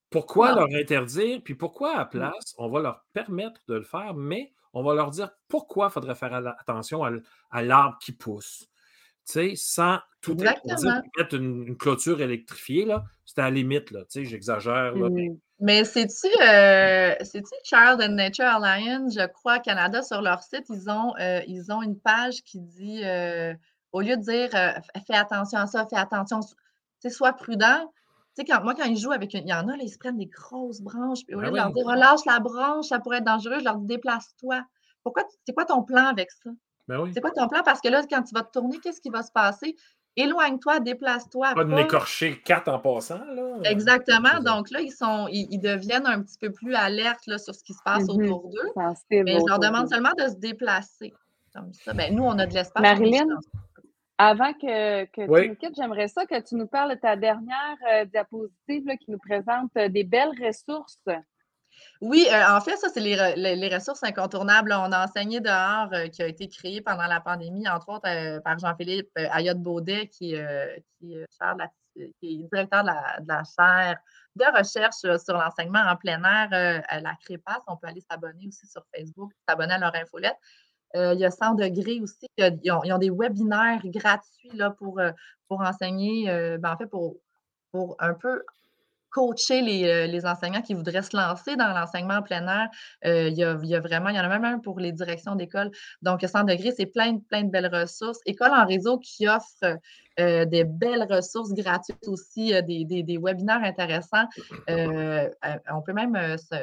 pourquoi 0.09 0.55
leur 0.55 0.67
interdire? 0.73 1.41
Puis 1.43 1.55
pourquoi 1.55 1.97
à 1.97 2.05
mmh. 2.05 2.09
place, 2.09 2.55
on 2.57 2.69
va 2.69 2.79
leur 2.79 3.05
permettre 3.13 3.61
de 3.67 3.75
le 3.75 3.83
faire, 3.83 4.13
mais 4.15 4.53
on 4.73 4.83
va 4.83 4.93
leur 4.93 5.11
dire 5.11 5.29
pourquoi 5.47 5.87
il 5.87 5.91
faudrait 5.91 6.15
faire 6.15 6.33
attention 6.59 7.03
à, 7.51 7.61
l'arbre 7.61 7.97
qui 7.99 8.11
pousse. 8.11 8.67
Sans 9.55 9.99
tout 10.21 10.35
mettre 10.35 11.35
une, 11.35 11.77
clôture 11.77 12.21
électrifiée, 12.21 12.85
là, 12.85 13.03
c'était 13.25 13.41
à 13.41 13.45
la 13.45 13.51
limite, 13.51 13.91
là. 13.91 14.01
Tu 14.01 14.21
sais, 14.21 14.25
j'exagère. 14.25 14.93
Mais 15.59 15.83
c'est-tu 15.83 16.27
euh, 16.41 17.13
Child 17.63 18.01
and 18.01 18.13
Nature 18.13 18.45
Alliance, 18.45 19.13
je 19.13 19.27
crois, 19.27 19.59
Canada, 19.59 20.01
sur 20.01 20.21
leur 20.21 20.41
site, 20.41 20.65
ils 20.69 20.89
ont, 20.89 21.13
euh, 21.19 21.41
ils 21.47 21.71
ont 21.71 21.81
une 21.81 21.99
page 21.99 22.43
qui 22.43 22.61
dit, 22.61 23.01
euh, 23.03 23.53
au 23.91 24.01
lieu 24.01 24.15
de 24.15 24.21
dire 24.21 24.49
fais 25.05 25.15
attention 25.15 25.59
à 25.59 25.67
ça, 25.67 25.85
fais 25.87 25.97
attention, 25.97 26.39
sois 27.09 27.33
prudent. 27.33 27.91
Tu 28.35 28.41
sais, 28.41 28.45
quand, 28.45 28.63
moi, 28.63 28.73
quand 28.75 28.85
ils 28.85 28.97
jouent 28.97 29.11
avec, 29.11 29.33
il 29.33 29.47
y 29.47 29.53
en 29.53 29.67
a, 29.67 29.75
là, 29.75 29.83
ils 29.83 29.89
se 29.89 29.97
prennent 29.97 30.17
des 30.17 30.27
grosses 30.27 30.81
branches, 30.81 31.25
puis 31.25 31.35
au 31.35 31.39
ben 31.39 31.45
lieu 31.45 31.51
de 31.51 31.57
leur 31.57 31.73
dire 31.73 31.85
relâche 31.85 32.25
la 32.25 32.39
branche, 32.39 32.87
ça 32.87 32.99
pourrait 32.99 33.17
être 33.17 33.25
dangereux, 33.25 33.59
je 33.59 33.65
leur 33.65 33.77
dis 33.77 33.87
déplace-toi. 33.87 34.63
Pourquoi, 35.03 35.23
c'est 35.45 35.53
quoi 35.53 35.65
ton 35.65 35.83
plan 35.83 36.05
avec 36.05 36.31
ça? 36.31 36.49
Ben 36.87 37.09
c'est 37.13 37.21
quoi 37.21 37.31
ton 37.31 37.47
plan? 37.47 37.61
Parce 37.63 37.81
que 37.81 37.87
là, 37.87 38.01
quand 38.09 38.23
tu 38.23 38.33
vas 38.33 38.43
te 38.43 38.51
tourner, 38.51 38.79
qu'est-ce 38.79 39.01
qui 39.01 39.09
va 39.09 39.23
se 39.23 39.31
passer? 39.31 39.75
Éloigne-toi, 40.15 40.79
déplace-toi. 40.79 41.53
Pas 41.53 41.63
de 41.63 41.73
m'écorcher 41.73 42.41
quatre 42.41 42.67
en 42.67 42.79
passant. 42.79 43.23
Là. 43.25 43.59
Exactement. 43.63 44.39
Donc 44.43 44.69
là, 44.71 44.81
ils, 44.81 44.91
sont, 44.91 45.27
ils, 45.31 45.59
deviennent 45.59 46.07
un 46.07 46.21
petit 46.21 46.37
peu 46.37 46.51
plus 46.51 46.73
alertes 46.73 47.25
là, 47.27 47.37
sur 47.37 47.53
ce 47.55 47.63
qui 47.63 47.73
se 47.73 47.81
passe 47.85 48.03
mm-hmm. 48.03 48.25
autour 48.25 48.49
d'eux. 48.49 48.71
Mais 49.11 49.39
je 49.39 49.45
leur 49.47 49.59
demande 49.59 49.87
seulement 49.87 50.11
de 50.17 50.27
se 50.27 50.35
déplacer. 50.35 51.13
Comme 51.55 51.73
ça. 51.73 51.93
Ben, 51.93 52.13
nous, 52.13 52.23
on 52.23 52.37
a 52.37 52.45
de 52.45 52.53
l'espace. 52.53 52.81
Marilyn, 52.81 53.27
avant 54.19 54.53
que, 54.53 55.05
que 55.05 55.41
tu 55.41 55.49
nous 55.49 55.55
quittes, 55.55 55.75
j'aimerais 55.75 56.07
ça 56.07 56.27
que 56.27 56.39
tu 56.41 56.55
nous 56.55 56.67
parles 56.67 56.91
de 56.91 56.99
ta 56.99 57.15
dernière 57.15 57.77
euh, 57.91 58.05
diapositive 58.05 58.85
qui 58.99 59.09
nous 59.09 59.17
présente 59.17 59.71
euh, 59.77 59.89
des 59.89 60.03
belles 60.03 60.33
ressources. 60.39 61.01
Oui, 62.01 62.27
euh, 62.31 62.55
en 62.55 62.61
fait, 62.61 62.77
ça, 62.77 62.87
c'est 62.89 63.01
les, 63.01 63.75
ressources 63.75 64.03
incontournables. 64.03 64.71
On 64.73 64.91
a 64.91 65.05
enseigné 65.05 65.41
dehors 65.41 65.89
euh, 65.93 66.07
qui 66.07 66.21
a 66.23 66.27
été 66.27 66.47
créé 66.47 66.81
pendant 66.81 67.07
la 67.07 67.19
pandémie, 67.19 67.67
entre 67.67 67.89
autres 67.89 68.07
euh, 68.07 68.39
par 68.39 68.57
Jean-Philippe 68.57 69.11
Ayotte-Baudet, 69.15 70.07
qui, 70.07 70.35
qui, 70.99 71.15
est 71.15 72.47
directeur 72.51 72.83
de 72.83 72.87
la, 72.87 73.19
de 73.19 73.45
chaire 73.57 73.97
de 74.35 74.45
recherche 74.57 75.21
sur 75.21 75.33
l'enseignement 75.33 75.79
en 75.79 75.97
plein 75.97 76.23
air 76.23 76.83
à 76.87 77.01
la 77.01 77.15
CREPAS. 77.25 77.61
On 77.67 77.75
peut 77.75 77.87
aller 77.87 78.03
s'abonner 78.09 78.47
aussi 78.47 78.67
sur 78.67 78.83
Facebook, 78.95 79.31
s'abonner 79.47 79.73
à 79.73 79.79
leur 79.79 79.95
infolette. 79.95 80.37
Il 80.95 81.19
y 81.19 81.25
a 81.25 81.31
100 81.31 81.55
degrés 81.55 81.99
aussi. 82.01 82.27
Ils 82.37 82.71
ont, 82.71 82.97
des 82.97 83.09
webinaires 83.09 83.81
gratuits 83.85 84.51
là, 84.53 84.71
pour, 84.71 84.99
pour 85.47 85.61
enseigner, 85.61 86.25
ben, 86.57 86.73
en 86.73 86.77
fait, 86.77 86.87
pour, 86.87 87.17
pour 87.71 87.95
un 87.99 88.13
peu 88.13 88.43
coacher 89.09 89.61
euh, 89.61 90.07
les, 90.07 90.25
enseignants 90.25 90.61
qui 90.61 90.73
voudraient 90.73 91.01
se 91.01 91.15
lancer 91.15 91.55
dans 91.55 91.73
l'enseignement 91.73 92.15
en 92.15 92.21
plein 92.21 92.47
air. 92.47 92.69
Euh, 93.05 93.29
il, 93.29 93.37
y 93.37 93.43
a, 93.43 93.79
vraiment, 93.79 94.09
il 94.09 94.15
y 94.15 94.19
en 94.19 94.23
a 94.23 94.29
même 94.29 94.45
un 94.45 94.59
pour 94.59 94.79
les 94.79 94.91
directions 94.91 95.35
d'école. 95.35 95.71
Donc, 96.01 96.21
100 96.21 96.43
degrés, 96.43 96.71
c'est 96.75 96.85
plein, 96.85 97.17
plein 97.17 97.43
de 97.43 97.49
belles 97.49 97.73
ressources. 97.73 98.19
École 98.25 98.51
en 98.51 98.65
réseau 98.65 98.99
qui 98.99 99.27
offre 99.27 99.77
euh, 100.19 100.45
des 100.45 100.63
belles 100.63 101.07
ressources 101.09 101.53
gratuites 101.53 102.07
aussi, 102.07 102.53
des, 102.63 103.17
webinaires 103.21 103.63
intéressants. 103.63 104.25
on 104.67 105.81
peut 105.85 105.93
même 105.93 106.37
se, 106.37 106.55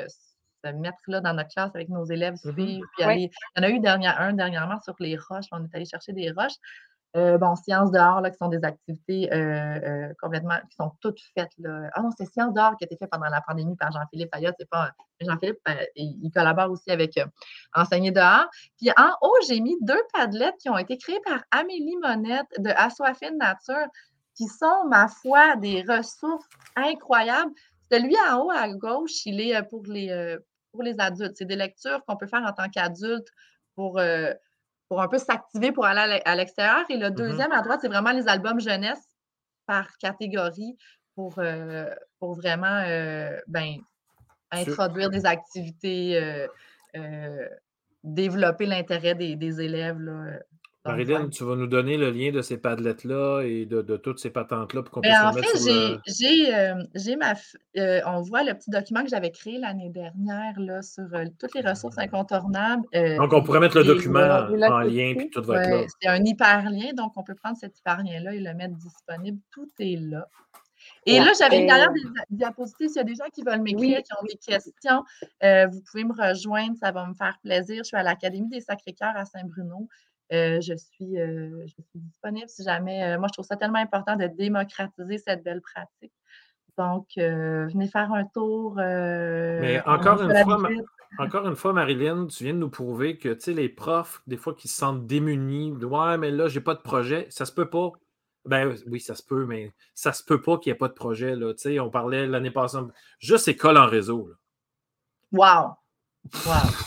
mettre 0.72 0.98
là 1.06 1.20
dans 1.20 1.34
notre 1.34 1.50
classe 1.50 1.70
avec 1.74 1.88
nos 1.88 2.04
élèves, 2.04 2.34
mmh 2.34 2.52
suivre, 2.52 2.86
Il 2.98 3.30
y 3.30 3.58
en 3.58 3.62
a 3.62 3.68
eu 3.68 3.80
dernière, 3.80 4.20
un 4.20 4.32
dernièrement 4.32 4.80
sur 4.80 4.94
les 5.00 5.16
roches. 5.16 5.46
On 5.52 5.64
est 5.64 5.74
allé 5.74 5.84
chercher 5.84 6.12
des 6.12 6.30
roches. 6.30 6.58
Euh, 7.16 7.38
bon, 7.38 7.56
sciences 7.56 7.90
dehors, 7.92 8.20
là, 8.20 8.30
qui 8.30 8.36
sont 8.36 8.48
des 8.48 8.62
activités 8.62 9.32
euh, 9.32 9.38
euh, 9.38 10.12
complètement, 10.20 10.56
qui 10.68 10.76
sont 10.76 10.92
toutes 11.00 11.18
faites. 11.34 11.52
Là. 11.58 11.88
Ah 11.94 12.02
non, 12.02 12.10
c'est 12.16 12.30
sciences 12.30 12.52
dehors 12.52 12.76
qui 12.76 12.84
a 12.84 12.86
été 12.86 12.96
fait 12.96 13.06
pendant 13.06 13.30
la 13.30 13.40
pandémie 13.40 13.74
par 13.74 13.90
Jean-Philippe 13.90 14.28
Ayotte. 14.32 14.54
C'est 14.58 14.68
pas 14.68 14.90
Jean-Philippe, 15.20 15.58
il, 15.94 16.30
collabore 16.30 16.70
aussi 16.70 16.90
avec 16.90 17.18
Enseigner 17.74 18.10
dehors. 18.10 18.46
Puis 18.76 18.90
en 18.98 19.12
haut, 19.22 19.36
j'ai 19.48 19.60
mis 19.60 19.76
deux 19.80 20.02
padlettes 20.12 20.56
qui 20.60 20.68
ont 20.68 20.76
été 20.76 20.98
créées 20.98 21.20
par 21.24 21.42
Amélie 21.52 21.96
Monette 22.02 22.48
de 22.58 22.68
Assoifine 22.76 23.38
Nature, 23.38 23.86
qui 24.34 24.46
sont, 24.46 24.84
ma 24.90 25.08
foi, 25.08 25.56
des 25.56 25.82
ressources 25.88 26.44
incroyables. 26.74 27.52
Celui 27.90 28.14
en 28.28 28.42
haut 28.42 28.50
à 28.50 28.68
gauche, 28.68 29.24
il 29.24 29.40
est 29.40 29.62
pour 29.62 29.84
les, 29.86 30.36
pour 30.76 30.84
les 30.84 31.00
adultes. 31.00 31.36
C'est 31.36 31.44
des 31.44 31.56
lectures 31.56 32.04
qu'on 32.06 32.16
peut 32.16 32.26
faire 32.26 32.42
en 32.44 32.52
tant 32.52 32.68
qu'adulte 32.68 33.28
pour 33.74 34.00
pour 34.88 35.02
un 35.02 35.08
peu 35.08 35.18
s'activer 35.18 35.72
pour 35.72 35.84
aller 35.84 36.20
à 36.24 36.36
l'extérieur. 36.36 36.84
Et 36.88 36.96
le 36.96 37.10
mmh 37.10 37.14
deuxième 37.14 37.52
à 37.52 37.62
droite, 37.62 37.80
c'est 37.82 37.88
vraiment 37.88 38.12
les 38.12 38.28
albums 38.28 38.60
jeunesse 38.60 39.02
par 39.66 39.96
catégorie 39.98 40.76
pour, 41.14 41.38
euh, 41.38 41.90
pour 42.18 42.34
vraiment 42.34 42.82
euh, 42.86 43.36
ben, 43.48 43.76
introduire 44.52 45.10
des 45.10 45.26
activités, 45.26 46.46
euh, 46.94 47.48
développer 48.04 48.66
l'intérêt 48.66 49.14
des, 49.14 49.34
des, 49.34 49.60
élèves. 49.60 49.98
Là, 49.98 50.38
Marilyn, 50.86 51.28
tu 51.28 51.44
vas 51.44 51.56
nous 51.56 51.66
donner 51.66 51.96
le 51.96 52.10
lien 52.10 52.30
de 52.30 52.42
ces 52.42 52.56
padlettes-là 52.58 53.42
et 53.42 53.66
de, 53.66 53.96
toutes 53.96 54.18
ces 54.18 54.30
patentes-là 54.30 54.82
pour 54.82 54.90
qu'on 54.90 55.00
puisse 55.00 55.14
En 55.22 55.32
fait, 55.32 56.00
j'ai 56.06 56.54
euh, 56.54 57.16
ma. 57.18 57.34
Euh, 57.76 58.00
on 58.06 58.22
voit 58.22 58.42
le 58.42 58.54
petit 58.54 58.70
document 58.70 59.02
que 59.02 59.10
j'avais 59.10 59.30
créé 59.30 59.58
l'année 59.58 59.90
dernière 59.90 60.58
là, 60.58 60.82
sur 60.82 61.04
euh, 61.12 61.24
toutes 61.38 61.54
les 61.54 61.68
ressources 61.68 61.98
incontournables. 61.98 62.82
donc, 62.92 63.32
on 63.32 63.42
pourrait 63.42 63.60
mettre 63.60 63.78
le 63.78 63.84
document 63.84 64.20
en 64.20 64.80
lien 64.80 65.14
puis 65.16 65.30
tout 65.30 65.42
va 65.42 65.62
être 65.62 65.70
là. 65.70 65.86
C'est 66.00 66.08
un 66.08 66.24
hyperlien, 66.24 66.92
donc 66.94 67.12
on 67.16 67.22
peut 67.22 67.34
prendre 67.34 67.56
cet 67.56 67.78
hyperlien-là 67.78 68.34
et 68.34 68.40
le 68.40 68.54
mettre 68.54 68.74
disponible. 68.76 69.38
Tout 69.50 69.70
est 69.78 69.96
là. 70.00 70.28
Et 71.04 71.18
là, 71.18 71.32
j'avais 71.38 71.60
une 71.60 71.66
dernière 71.66 71.90
diapositive. 72.30 72.88
S'il 72.88 72.96
y 72.96 73.00
a 73.00 73.04
des 73.04 73.14
gens 73.14 73.28
qui 73.32 73.42
veulent 73.42 73.62
m'écrire, 73.62 74.02
qui 74.02 74.12
ont 74.12 74.24
des 74.26 74.36
questions, 74.36 75.02
vous 75.42 75.80
pouvez 75.90 76.04
me 76.04 76.12
rejoindre. 76.12 76.76
Ça 76.80 76.92
va 76.92 77.06
me 77.06 77.14
faire 77.14 77.38
plaisir. 77.42 77.78
Je 77.78 77.88
suis 77.88 77.96
à 77.96 78.02
l'Académie 78.02 78.48
des 78.48 78.60
Sacré-Cœur 78.60 79.16
à 79.16 79.24
Saint-Bruno. 79.24 79.88
Euh, 80.32 80.60
je, 80.60 80.74
suis, 80.74 81.18
euh, 81.20 81.62
je 81.66 81.72
suis 81.72 81.84
disponible 81.94 82.48
si 82.48 82.64
jamais. 82.64 83.04
Euh, 83.04 83.18
moi, 83.18 83.28
je 83.28 83.34
trouve 83.34 83.46
ça 83.46 83.56
tellement 83.56 83.78
important 83.78 84.16
de 84.16 84.26
démocratiser 84.26 85.18
cette 85.18 85.44
belle 85.44 85.60
pratique. 85.60 86.12
Donc, 86.76 87.06
venez 87.16 87.88
faire 87.88 88.12
un 88.12 88.24
tour. 88.24 88.74
Mais 88.76 89.80
encore 89.86 90.22
une, 90.22 90.36
fois, 90.44 90.68
encore 91.18 91.48
une 91.48 91.56
fois, 91.56 91.72
Marilyn, 91.72 92.26
tu 92.26 92.44
viens 92.44 92.52
de 92.52 92.58
nous 92.58 92.68
prouver 92.68 93.16
que 93.16 93.34
les 93.50 93.70
profs, 93.70 94.20
des 94.26 94.36
fois, 94.36 94.54
qui 94.54 94.68
se 94.68 94.76
sentent 94.76 95.06
démunis, 95.06 95.72
ouais, 95.72 96.18
mais 96.18 96.30
là, 96.30 96.48
j'ai 96.48 96.60
pas 96.60 96.74
de 96.74 96.82
projet, 96.82 97.26
ça 97.30 97.46
se 97.46 97.52
peut 97.52 97.70
pas. 97.70 97.92
Ben 98.44 98.76
oui, 98.86 99.00
ça 99.00 99.14
se 99.14 99.22
peut, 99.22 99.46
mais 99.46 99.72
ça 99.94 100.12
se 100.12 100.22
peut 100.22 100.42
pas 100.42 100.58
qu'il 100.58 100.70
n'y 100.70 100.76
ait 100.76 100.78
pas 100.78 100.88
de 100.88 100.92
projet. 100.92 101.34
Là. 101.34 101.54
On 101.80 101.90
parlait 101.90 102.26
l'année 102.26 102.50
passée, 102.50 102.78
juste 103.18 103.48
école 103.48 103.78
en 103.78 103.86
réseau. 103.86 104.30
Wow! 105.32 105.76
Wow! 106.46 106.86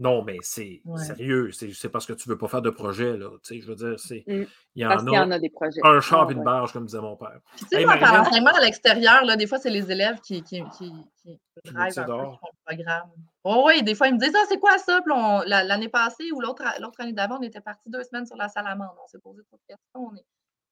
Non, 0.00 0.22
mais 0.22 0.36
c'est 0.42 0.80
sérieux. 0.96 1.50
C'est 1.52 1.88
parce 1.88 2.06
que 2.06 2.12
tu 2.12 2.28
ne 2.28 2.34
veux 2.34 2.38
pas 2.38 2.46
faire 2.46 2.62
de 2.62 2.70
projet. 2.70 3.16
Là. 3.16 3.30
je 3.42 3.66
veux 3.66 3.74
dire, 3.74 3.98
c'est. 3.98 4.22
Mmh. 4.28 4.44
Il 4.76 4.82
y 4.82 4.86
en, 4.86 4.90
a, 4.90 5.10
y 5.10 5.18
en 5.18 5.30
a 5.32 5.40
des 5.40 5.50
projets. 5.50 5.80
Un 5.82 6.00
char 6.00 6.30
et 6.30 6.34
une 6.34 6.44
barge, 6.44 6.72
comme 6.72 6.86
disait 6.86 7.00
mon 7.00 7.16
père. 7.16 7.40
Tu 7.56 7.66
sais, 7.66 7.84
moi, 7.84 7.96
l'enseignement 7.96 8.52
à 8.52 8.60
l'extérieur, 8.60 9.36
des 9.36 9.46
fois, 9.48 9.58
c'est 9.58 9.70
les 9.70 9.90
élèves 9.90 10.20
qui, 10.20 10.44
qui, 10.44 10.62
qui, 10.78 10.92
qui 11.20 11.40
drivent 11.64 11.98
un 11.98 12.04
peu 12.04 12.12
le 12.12 12.64
programme. 12.64 13.10
Oh, 13.42 13.64
oui, 13.66 13.82
des 13.82 13.96
fois, 13.96 14.06
ils 14.06 14.14
me 14.14 14.20
disent 14.20 14.36
Ah, 14.36 14.46
c'est 14.48 14.60
quoi 14.60 14.78
ça? 14.78 15.00
L'année 15.46 15.88
passée 15.88 16.30
ou 16.32 16.40
l'autre 16.40 16.62
année 16.98 17.12
d'avant, 17.12 17.38
on 17.40 17.42
était 17.42 17.60
parti 17.60 17.90
deux 17.90 18.04
semaines 18.04 18.26
sur 18.26 18.36
la 18.36 18.48
salamande. 18.48 18.94
On 19.02 19.08
s'est 19.08 19.18
posé 19.18 19.42
trop 19.48 19.56
de 19.56 19.74
questions. 19.74 20.12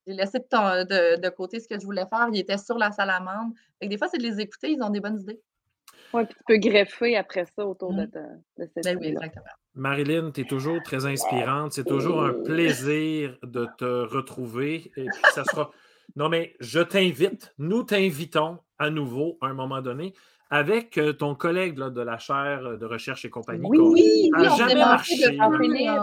J'ai 0.06 0.14
laissé 0.14 0.38
de, 0.38 1.20
de, 1.20 1.28
côté 1.30 1.58
ce 1.58 1.66
que 1.66 1.80
je 1.80 1.84
voulais 1.84 2.06
faire. 2.06 2.28
Ils 2.32 2.38
étaient 2.38 2.58
sur 2.58 2.78
la 2.78 2.92
salamande. 2.92 3.54
Et 3.80 3.88
des 3.88 3.98
fois, 3.98 4.06
c'est 4.06 4.18
de 4.18 4.22
les 4.22 4.38
écouter, 4.38 4.70
ils 4.70 4.82
ont 4.82 4.90
des 4.90 5.00
bonnes 5.00 5.20
idées. 5.20 5.40
Oui, 6.16 6.24
puis 6.24 6.34
tu 6.34 6.44
peux 6.46 6.56
greffer 6.58 7.16
après 7.16 7.44
ça 7.44 7.66
autour 7.66 7.92
de, 7.92 8.02
mmh. 8.02 8.10
ta, 8.10 8.20
de 8.58 8.70
cette 8.74 8.84
ben 8.84 8.98
oui, 9.00 9.14
Marilyn, 9.74 10.30
tu 10.30 10.40
es 10.40 10.44
toujours 10.44 10.82
très 10.82 11.04
inspirante. 11.04 11.72
C'est 11.72 11.84
toujours 11.84 12.22
un 12.22 12.32
plaisir 12.32 13.36
de 13.42 13.68
te 13.78 13.84
retrouver. 13.84 14.90
Et 14.96 15.04
puis 15.04 15.22
ça 15.34 15.44
sera. 15.44 15.70
Non, 16.14 16.28
mais 16.28 16.54
je 16.60 16.78
t'invite, 16.78 17.52
nous 17.58 17.82
t'invitons 17.82 18.58
à 18.78 18.90
nouveau 18.90 19.38
à 19.40 19.48
un 19.48 19.54
moment 19.54 19.82
donné 19.82 20.14
avec 20.50 20.98
euh, 20.98 21.12
ton 21.12 21.34
collègue 21.34 21.74
de 21.74 22.00
la 22.00 22.16
chaire 22.16 22.78
de 22.78 22.86
recherche 22.86 23.24
et 23.24 23.30
compagnie. 23.30 23.66
Oui, 23.68 23.78
oui, 23.78 24.30
ça 24.32 24.42
n'a 24.42 24.56
jamais 24.56 24.74
marché. 24.76 25.16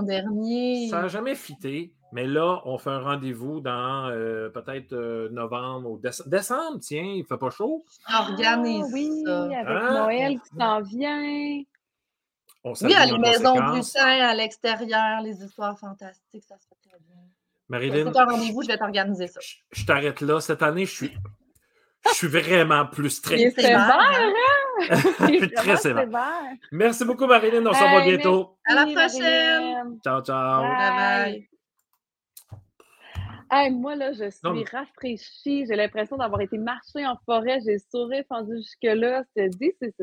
dernier. 0.03 0.89
Ça 0.89 1.01
n'a 1.01 1.07
jamais 1.07 1.35
fité. 1.35 1.93
Mais 2.13 2.27
là, 2.27 2.61
on 2.65 2.77
fait 2.77 2.91
un 2.91 2.99
rendez-vous 2.99 3.59
dans 3.59 4.07
euh, 4.09 4.49
peut-être 4.49 4.93
euh, 4.93 5.29
novembre 5.29 5.89
ou 5.89 6.01
décembre. 6.27 6.79
Tiens, 6.79 7.01
il 7.01 7.21
ne 7.21 7.25
fait 7.25 7.37
pas 7.37 7.49
chaud. 7.49 7.83
Organise 8.13 8.85
ah, 8.85 8.93
oui, 8.93 9.55
avec 9.55 9.67
hein? 9.67 9.93
Noël 9.93 10.39
qui 10.39 10.55
s'en 10.55 10.81
vient. 10.81 11.63
oui, 12.63 12.93
à 12.93 13.05
les 13.07 13.17
maisons 13.17 13.59
Blussin, 13.71 14.05
à 14.05 14.35
l'extérieur, 14.35 15.21
les 15.23 15.43
histoires 15.43 15.77
fantastiques, 15.79 16.43
ça 16.47 16.55
se 16.59 16.67
fait 16.67 16.87
très 16.87 16.99
bien. 16.99 17.17
Marilyn. 17.67 18.11
C'est 18.13 18.19
un 18.19 18.25
rendez-vous, 18.25 18.61
je 18.61 18.67
vais 18.67 18.77
t'organiser 18.77 19.25
ça. 19.25 19.39
Je, 19.71 19.83
t'arrête 19.83 20.21
là. 20.21 20.39
Cette 20.39 20.61
année, 20.61 20.85
je 20.85 20.91
suis, 20.91 21.17
je 22.05 22.13
suis 22.13 22.27
vraiment 22.27 22.85
plus 22.85 23.09
strict. 23.09 23.55
C'est 23.55 23.61
sévère, 23.63 23.89
hein? 23.89 24.33
je 25.21 25.37
suis 25.39 25.51
très 25.51 25.77
sévère. 25.77 26.07
Merci 26.71 27.05
beaucoup, 27.05 27.25
Marilyn. 27.25 27.65
On 27.65 27.73
se 27.73 27.83
revoit 27.83 28.01
bientôt. 28.03 28.55
À 28.67 28.75
la 28.75 28.85
prochaine. 28.85 29.99
Ciao, 30.03 30.21
ciao. 30.21 30.61
bye. 30.61 31.31
bye 31.31 31.47
moi, 33.71 33.95
là, 33.95 34.13
je 34.13 34.29
suis 34.29 34.65
rafraîchie. 34.71 35.65
J'ai 35.67 35.75
l'impression 35.75 36.17
d'avoir 36.17 36.41
été 36.41 36.57
marcher 36.57 37.05
en 37.05 37.17
forêt. 37.25 37.59
J'ai 37.65 37.77
souri 37.79 38.23
fendu 38.27 38.57
jusque-là. 38.57 39.23
C'est 39.35 39.49
dit, 39.49 39.71
c'est 39.81 39.93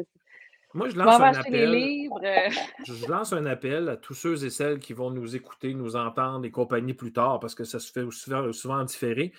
Moi, 0.74 0.88
je 0.88 0.96
lance, 0.96 1.20
un 1.20 1.34
appel, 1.34 1.70
livres. 1.70 2.20
je 2.86 3.10
lance 3.10 3.32
un 3.32 3.46
appel 3.46 3.88
à 3.88 3.96
tous 3.96 4.14
ceux 4.14 4.44
et 4.44 4.50
celles 4.50 4.78
qui 4.78 4.92
vont 4.92 5.10
nous 5.10 5.36
écouter, 5.36 5.74
nous 5.74 5.96
entendre 5.96 6.44
et 6.44 6.50
compagnie 6.50 6.94
plus 6.94 7.12
tard, 7.12 7.40
parce 7.40 7.54
que 7.54 7.64
ça 7.64 7.78
se 7.78 7.90
fait 7.92 8.08
souvent, 8.10 8.52
souvent 8.52 8.84
différé. 8.84 9.32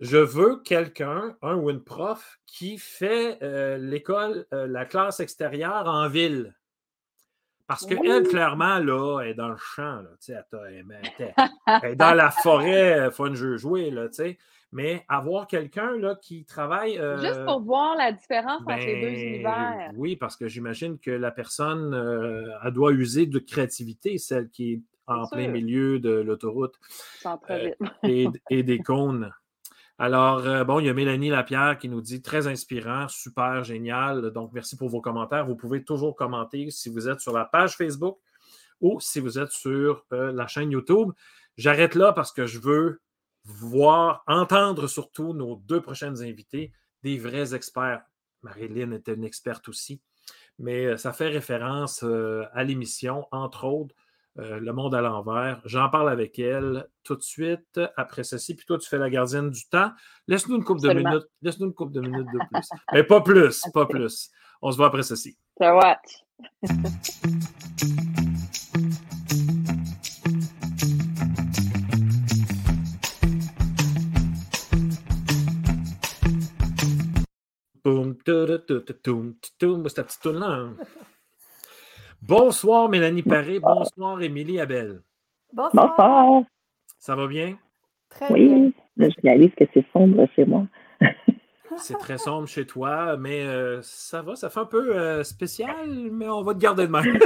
Je 0.00 0.16
veux 0.16 0.56
quelqu'un, 0.62 1.36
un 1.42 1.56
ou 1.56 1.68
une 1.68 1.84
prof, 1.84 2.38
qui 2.46 2.78
fait 2.78 3.38
euh, 3.42 3.76
l'école, 3.76 4.46
euh, 4.54 4.66
la 4.66 4.86
classe 4.86 5.20
extérieure 5.20 5.86
en 5.86 6.08
ville. 6.08 6.54
Parce 7.70 7.86
qu'elle, 7.86 8.24
clairement, 8.24 8.80
là, 8.80 9.20
est 9.20 9.34
dans 9.34 9.48
le 9.48 9.56
champ. 9.56 10.02
Là, 10.02 10.10
elle, 10.68 11.90
est 11.92 11.94
dans 11.94 12.14
la 12.14 12.32
forêt, 12.32 13.12
fun 13.12 13.32
jeu 13.34 13.56
jouer. 13.58 13.92
Là, 13.92 14.08
mais 14.72 15.04
avoir 15.08 15.46
quelqu'un 15.46 15.92
qui 16.20 16.44
travaille. 16.44 16.94
Juste 17.20 17.36
euh, 17.38 17.44
pour 17.44 17.60
voir 17.60 17.96
la 17.96 18.10
différence 18.10 18.62
entre 18.62 18.84
les 18.84 19.00
deux 19.00 19.16
ben, 19.16 19.34
univers. 19.34 19.90
Oui, 19.94 20.16
parce 20.16 20.36
que 20.36 20.48
j'imagine 20.48 20.98
que 20.98 21.12
la 21.12 21.30
personne, 21.30 21.94
elle 22.64 22.72
doit 22.72 22.90
user 22.90 23.26
de 23.26 23.38
créativité, 23.38 24.18
celle 24.18 24.50
qui 24.50 24.72
est 24.72 24.80
en 25.06 25.28
plein 25.28 25.46
milieu 25.46 26.00
de 26.00 26.10
l'autoroute 26.10 26.74
et, 28.02 28.26
et, 28.50 28.62
des 28.64 28.78
cônes. 28.82 29.30
Alors, 30.02 30.46
euh, 30.46 30.64
bon, 30.64 30.80
il 30.80 30.86
y 30.86 30.88
a 30.88 30.94
Mélanie 30.94 31.28
Lapierre 31.28 31.76
qui 31.76 31.86
nous 31.86 32.00
dit 32.00 32.22
très 32.22 32.46
inspirant, 32.46 33.06
super 33.08 33.64
génial. 33.64 34.30
Donc, 34.30 34.50
merci 34.54 34.74
pour 34.74 34.88
vos 34.88 35.02
commentaires. 35.02 35.44
Vous 35.44 35.56
pouvez 35.56 35.84
toujours 35.84 36.16
commenter 36.16 36.70
si 36.70 36.88
vous 36.88 37.06
êtes 37.06 37.20
sur 37.20 37.34
la 37.34 37.44
page 37.44 37.76
Facebook 37.76 38.18
ou 38.80 38.98
si 38.98 39.20
vous 39.20 39.38
êtes 39.38 39.50
sur 39.50 40.06
euh, 40.14 40.32
la 40.32 40.46
chaîne 40.46 40.70
YouTube. 40.70 41.12
J'arrête 41.58 41.94
là 41.94 42.14
parce 42.14 42.32
que 42.32 42.46
je 42.46 42.58
veux 42.60 43.02
voir, 43.44 44.24
entendre 44.26 44.86
surtout 44.86 45.34
nos 45.34 45.56
deux 45.56 45.82
prochaines 45.82 46.22
invités, 46.22 46.72
des 47.02 47.18
vrais 47.18 47.54
experts. 47.54 48.00
Marilyn 48.40 48.92
était 48.92 49.12
une 49.12 49.24
experte 49.24 49.68
aussi, 49.68 50.00
mais 50.58 50.86
euh, 50.86 50.96
ça 50.96 51.12
fait 51.12 51.28
référence 51.28 52.02
à 52.54 52.64
l'émission, 52.64 53.26
entre 53.32 53.64
autres. 53.64 53.94
Euh, 54.38 54.60
le 54.60 54.72
monde 54.72 54.94
à 54.94 55.00
l'envers. 55.00 55.60
J'en 55.64 55.88
parle 55.88 56.08
avec 56.08 56.38
elle 56.38 56.86
tout 57.02 57.16
de 57.16 57.22
suite 57.22 57.80
après 57.96 58.22
ceci. 58.22 58.54
Puis 58.54 58.64
toi, 58.64 58.78
tu 58.78 58.88
fais 58.88 58.98
la 58.98 59.10
gardienne 59.10 59.50
du 59.50 59.68
temps. 59.68 59.90
Laisse-nous 60.28 60.56
une 60.56 60.64
coupe 60.64 60.80
de 60.80 60.92
minutes. 60.92 61.26
Laisse-nous 61.42 61.66
une 61.66 61.74
coupe 61.74 61.92
de 61.92 62.00
minutes 62.00 62.28
de 62.32 62.38
plus. 62.38 62.68
Mais 62.92 63.02
pas 63.02 63.20
plus, 63.22 63.62
pas 63.74 63.86
plus. 63.86 64.30
On 64.62 64.70
se 64.70 64.76
voit 64.76 64.86
après 64.86 65.02
ceci. 65.02 65.36
Petite 79.56 80.24
là. 80.26 80.70
Bonsoir, 82.22 82.88
Mélanie 82.88 83.22
Paré. 83.22 83.58
Bonsoir, 83.60 84.20
Émilie 84.22 84.60
Abel. 84.60 85.02
Bonsoir. 85.52 86.42
Ça 86.98 87.16
va 87.16 87.26
bien? 87.26 87.58
Très 88.10 88.30
oui, 88.32 88.74
bien. 88.96 89.08
je 89.08 89.20
réalise 89.22 89.54
que 89.56 89.64
c'est 89.72 89.86
sombre 89.92 90.26
chez 90.36 90.44
moi. 90.44 90.66
c'est 91.78 91.98
très 91.98 92.18
sombre 92.18 92.46
chez 92.46 92.66
toi, 92.66 93.16
mais 93.16 93.42
euh, 93.46 93.80
ça 93.82 94.20
va, 94.20 94.36
ça 94.36 94.50
fait 94.50 94.60
un 94.60 94.66
peu 94.66 94.96
euh, 94.96 95.24
spécial, 95.24 96.10
mais 96.12 96.28
on 96.28 96.42
va 96.42 96.52
te 96.52 96.58
garder 96.58 96.86
de 96.86 96.92
même. 96.92 97.18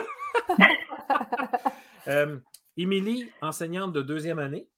euh, 2.07 2.39
Émilie, 2.77 3.29
enseignante 3.43 3.93
de 3.93 4.01
deuxième 4.01 4.39
année. 4.39 4.69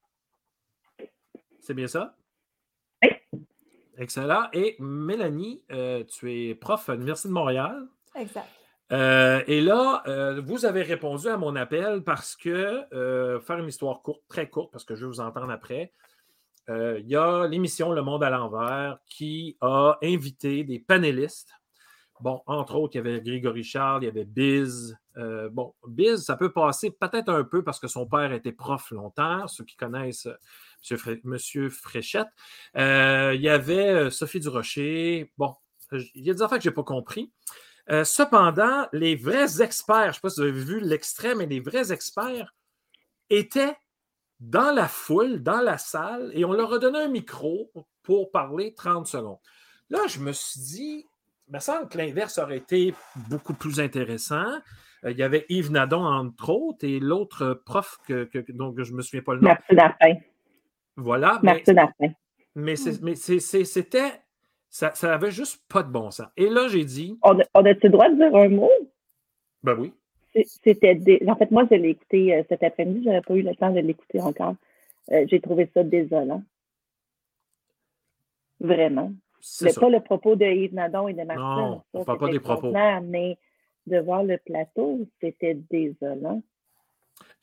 C'est 1.61 1.75
bien 1.75 1.89
ça? 1.89 2.17
Oui. 3.03 3.11
Excellent. 3.99 4.49
Et 4.55 4.77
Mélanie, 4.79 5.63
euh, 5.73 6.05
tu 6.05 6.33
es 6.33 6.55
prof 6.55 6.89
à 6.89 6.95
l'Université 6.95 7.29
de 7.29 7.35
Montréal. 7.35 7.87
Exact. 8.15 8.49
Euh, 8.93 9.43
et 9.47 9.61
là, 9.61 10.03
euh, 10.07 10.41
vous 10.41 10.65
avez 10.65 10.83
répondu 10.83 11.29
à 11.29 11.37
mon 11.37 11.57
appel 11.57 12.03
parce 12.05 12.37
que, 12.37 12.83
euh, 12.95 13.41
faire 13.41 13.59
une 13.59 13.69
histoire 13.69 14.03
courte, 14.03 14.23
très 14.29 14.49
courte, 14.49 14.71
parce 14.73 14.85
que 14.85 14.95
je 14.95 15.05
vais 15.05 15.09
vous 15.09 15.21
entendre 15.21 15.51
après, 15.51 15.93
il 16.69 17.07
y 17.07 17.15
a 17.15 17.47
l'émission 17.47 17.93
Le 17.93 18.03
Monde 18.03 18.25
à 18.25 18.31
l'envers 18.31 18.99
qui 19.09 19.57
a 19.61 19.99
invité 20.03 20.65
des 20.65 20.81
panélistes. 20.81 21.53
Bon, 22.21 22.43
entre 22.47 22.75
autres, 22.75 22.97
il 22.97 22.99
y 22.99 23.01
avait 23.01 23.21
Grégory 23.21 23.63
Charles, 23.63 24.03
il 24.03 24.07
y 24.07 24.09
avait 24.09 24.25
Biz. 24.25 24.97
bon, 25.53 25.75
Biz, 25.87 26.25
ça 26.25 26.37
peut 26.37 26.53
passer 26.53 26.91
peut-être 26.91 27.29
un 27.29 27.45
peu 27.45 27.63
parce 27.63 27.79
que 27.79 27.87
son 27.87 28.05
père 28.05 28.33
était 28.33 28.51
prof 28.51 28.91
longtemps, 28.91 29.47
ceux 29.47 29.63
qui 29.65 29.77
connaissent 29.77 30.29
M. 30.91 31.71
Fréchette. 31.71 32.27
il 32.75 33.41
y 33.41 33.49
avait 33.49 34.11
Sophie 34.11 34.41
Durocher. 34.41 35.33
Bon, 35.39 35.55
il 35.93 36.27
y 36.27 36.31
a 36.31 36.35
des 36.35 36.43
affaires 36.43 36.59
que 36.59 36.65
je 36.65 36.71
n'ai 36.71 36.75
pas 36.75 36.83
compris. 36.83 37.31
Euh, 37.91 38.05
cependant, 38.05 38.87
les 38.93 39.15
vrais 39.15 39.63
experts, 39.63 40.05
je 40.05 40.09
ne 40.09 40.13
sais 40.13 40.21
pas 40.23 40.31
si 40.31 40.41
vous 40.41 40.47
avez 40.47 40.53
vu 40.53 40.81
l'extrait, 40.81 41.35
mais 41.35 41.47
les 41.47 41.61
vrais 41.61 41.93
experts 41.93 42.55
étaient 43.31 43.77
dans 44.41 44.75
la 44.75 44.89
foule, 44.89 45.43
dans 45.43 45.61
la 45.61 45.79
salle, 45.79 46.31
et 46.35 46.45
on 46.45 46.53
leur 46.53 46.73
a 46.73 46.79
donné 46.79 46.99
un 46.99 47.09
micro 47.09 47.71
pour 48.03 48.31
parler 48.31 48.75
30 48.75 49.07
secondes. 49.07 49.39
Là, 49.89 50.01
je 50.09 50.19
me 50.19 50.33
suis 50.33 50.61
dit, 50.61 51.07
il 51.49 51.55
me 51.55 51.61
semble 51.61 51.89
que 51.89 51.97
l'inverse 51.97 52.39
aurait 52.39 52.59
été 52.59 52.93
beaucoup 53.29 53.55
plus 53.55 53.79
intéressant. 53.79 54.53
Euh, 55.05 55.13
il 55.13 55.17
y 55.17 55.23
avait 55.23 55.47
Yves 55.49 55.71
Nadon, 55.71 56.05
entre 56.05 56.51
autres, 56.51 56.85
et 56.85 56.99
l'autre 56.99 57.63
prof 57.65 57.99
que, 58.07 58.25
que, 58.25 58.45
dont 58.53 58.75
je 58.77 58.91
ne 58.91 58.97
me 58.97 59.03
souviens 59.03 59.23
pas 59.23 59.35
le 59.35 59.41
nom. 59.41 59.49
Merci 59.49 59.75
Voilà. 60.97 61.39
Merci 61.43 61.73
mais, 62.57 62.75
mais 63.03 63.15
c'était 63.15 64.23
ça, 64.77 64.93
ça 64.95 65.15
avait 65.15 65.31
juste 65.31 65.63
pas 65.69 65.83
de 65.83 65.91
bon 65.91 66.11
sens. 66.11 66.29
Et 66.37 66.51
là, 66.51 66.69
j'ai 66.69 66.85
dit. 66.85 67.19
On 67.23 67.39
a-tu 67.39 67.87
le 67.87 67.89
droit 67.89 68.11
de 68.11 68.17
dire 68.17 68.37
un 68.37 68.49
mot? 68.51 68.71
Ben 69.63 69.75
oui. 69.79 69.95
C'était 70.45 71.01
En 71.27 71.35
fait, 71.35 71.51
moi, 71.51 71.67
je 71.71 71.77
l'ai 71.77 71.91
écouté 71.91 72.37
euh, 72.37 72.43
cet 72.47 72.63
après-midi. 72.63 73.01
Je 73.05 73.09
n'avais 73.09 73.23
pas 73.23 73.35
eu 73.35 73.43
le 73.43 73.55
temps 73.55 73.71
de 73.71 73.81
l'écouter 73.81 74.21
encore. 74.21 74.55
Euh, 75.13 75.25
j'ai 75.31 75.41
trouvé 75.41 75.71
ça 75.73 75.83
désolant. 75.83 76.43
Vraiment. 78.61 79.15
C'est 79.41 79.81
pas 79.81 79.89
le 79.89 80.01
propos 80.01 80.37
de 80.37 80.45
Yves 80.45 80.75
Nadon 80.75 81.09
et 81.09 81.15
de 81.15 81.23
Martin. 81.23 81.57
Non, 81.57 81.83
on 81.95 82.01
ne 82.01 82.05
parle 82.05 82.19
pas 82.19 82.29
des 82.29 82.41
propos. 82.41 82.71
Mais 83.05 83.39
de 83.87 83.99
voir 83.99 84.25
le 84.25 84.37
plateau, 84.37 85.09
c'était 85.23 85.55
désolant. 85.55 86.43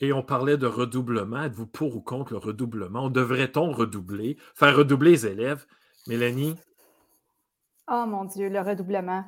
Et 0.01 0.13
on 0.13 0.21
parlait 0.21 0.57
de 0.57 0.67
redoublement. 0.67 1.45
Êtes-vous 1.45 1.65
pour 1.65 1.95
ou 1.95 2.01
contre 2.01 2.33
le 2.33 2.37
redoublement? 2.37 3.09
Devrait-on 3.09 3.71
redoubler, 3.71 4.37
faire 4.53 4.75
redoubler 4.77 5.11
les 5.11 5.25
élèves? 5.25 5.65
Mélanie? 6.07 6.57
Oh 7.91 8.05
mon 8.07 8.23
Dieu, 8.23 8.47
le 8.47 8.61
redoublement. 8.61 9.23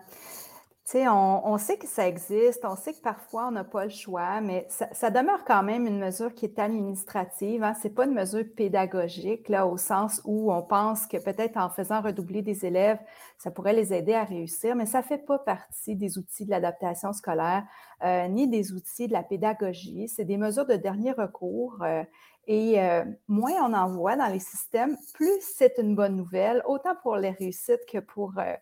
Tu 0.86 0.92
sais, 0.92 1.08
on, 1.10 1.58
sait 1.58 1.78
que 1.78 1.88
ça 1.88 2.08
existe, 2.08 2.64
on 2.64 2.76
sait 2.76 2.94
que 2.94 3.02
parfois 3.02 3.48
on 3.48 3.52
n'a 3.52 3.64
pas 3.64 3.86
le 3.86 3.90
choix, 3.90 4.40
mais 4.40 4.68
ça, 4.70 5.10
demeure 5.10 5.44
quand 5.44 5.64
même 5.64 5.88
une 5.88 5.98
mesure 5.98 6.34
qui 6.36 6.46
est 6.46 6.60
administrative. 6.60 7.64
Hein. 7.64 7.74
Ce 7.74 7.88
n'est 7.88 7.94
pas 7.94 8.06
une 8.06 8.14
mesure 8.14 8.46
pédagogique, 8.56 9.50
là, 9.50 9.66
au 9.66 9.78
sens 9.78 10.22
où 10.26 10.54
on 10.54 10.62
pense 10.62 11.08
que 11.08 11.18
peut-être 11.18 11.58
en 11.58 11.72
faisant 11.72 12.02
redoubler 12.02 12.44
des 12.44 12.68
élèves, 12.68 13.00
ça 13.40 13.50
pourrait 13.50 13.74
les 13.74 13.94
aider 13.94 14.14
à 14.14 14.26
réussir, 14.26 14.76
mais 14.76 14.86
ça 14.86 15.00
ne 15.00 15.04
fait 15.04 15.18
pas 15.18 15.40
partie 15.40 15.96
des 15.96 16.20
outils 16.20 16.46
de 16.46 16.52
l'adaptation 16.52 17.14
scolaire, 17.14 17.64
euh, 18.04 18.28
ni 18.28 18.48
des 18.48 18.72
outils 18.72 19.08
de 19.08 19.14
la 19.14 19.24
pédagogie. 19.24 20.08
C'est 20.08 20.26
des 20.26 20.38
mesures 20.38 20.68
de 20.68 20.76
dernier 20.76 21.14
recours. 21.14 21.80
Euh, 21.82 22.04
et 22.48 22.80
euh, 22.80 23.04
moins 23.28 23.54
on 23.64 23.74
en 23.74 23.88
voit 23.88 24.16
dans 24.16 24.28
les 24.28 24.40
systèmes, 24.40 24.98
plus 25.14 25.40
c'est 25.42 25.78
une 25.78 25.96
bonne 25.96 26.16
nouvelle, 26.16 26.62
autant 26.66 26.96
pour 27.02 27.16
les 27.18 27.32
réussites 27.32 27.86
que 27.92 27.98
pour 27.98 28.34
euh, 28.38 28.54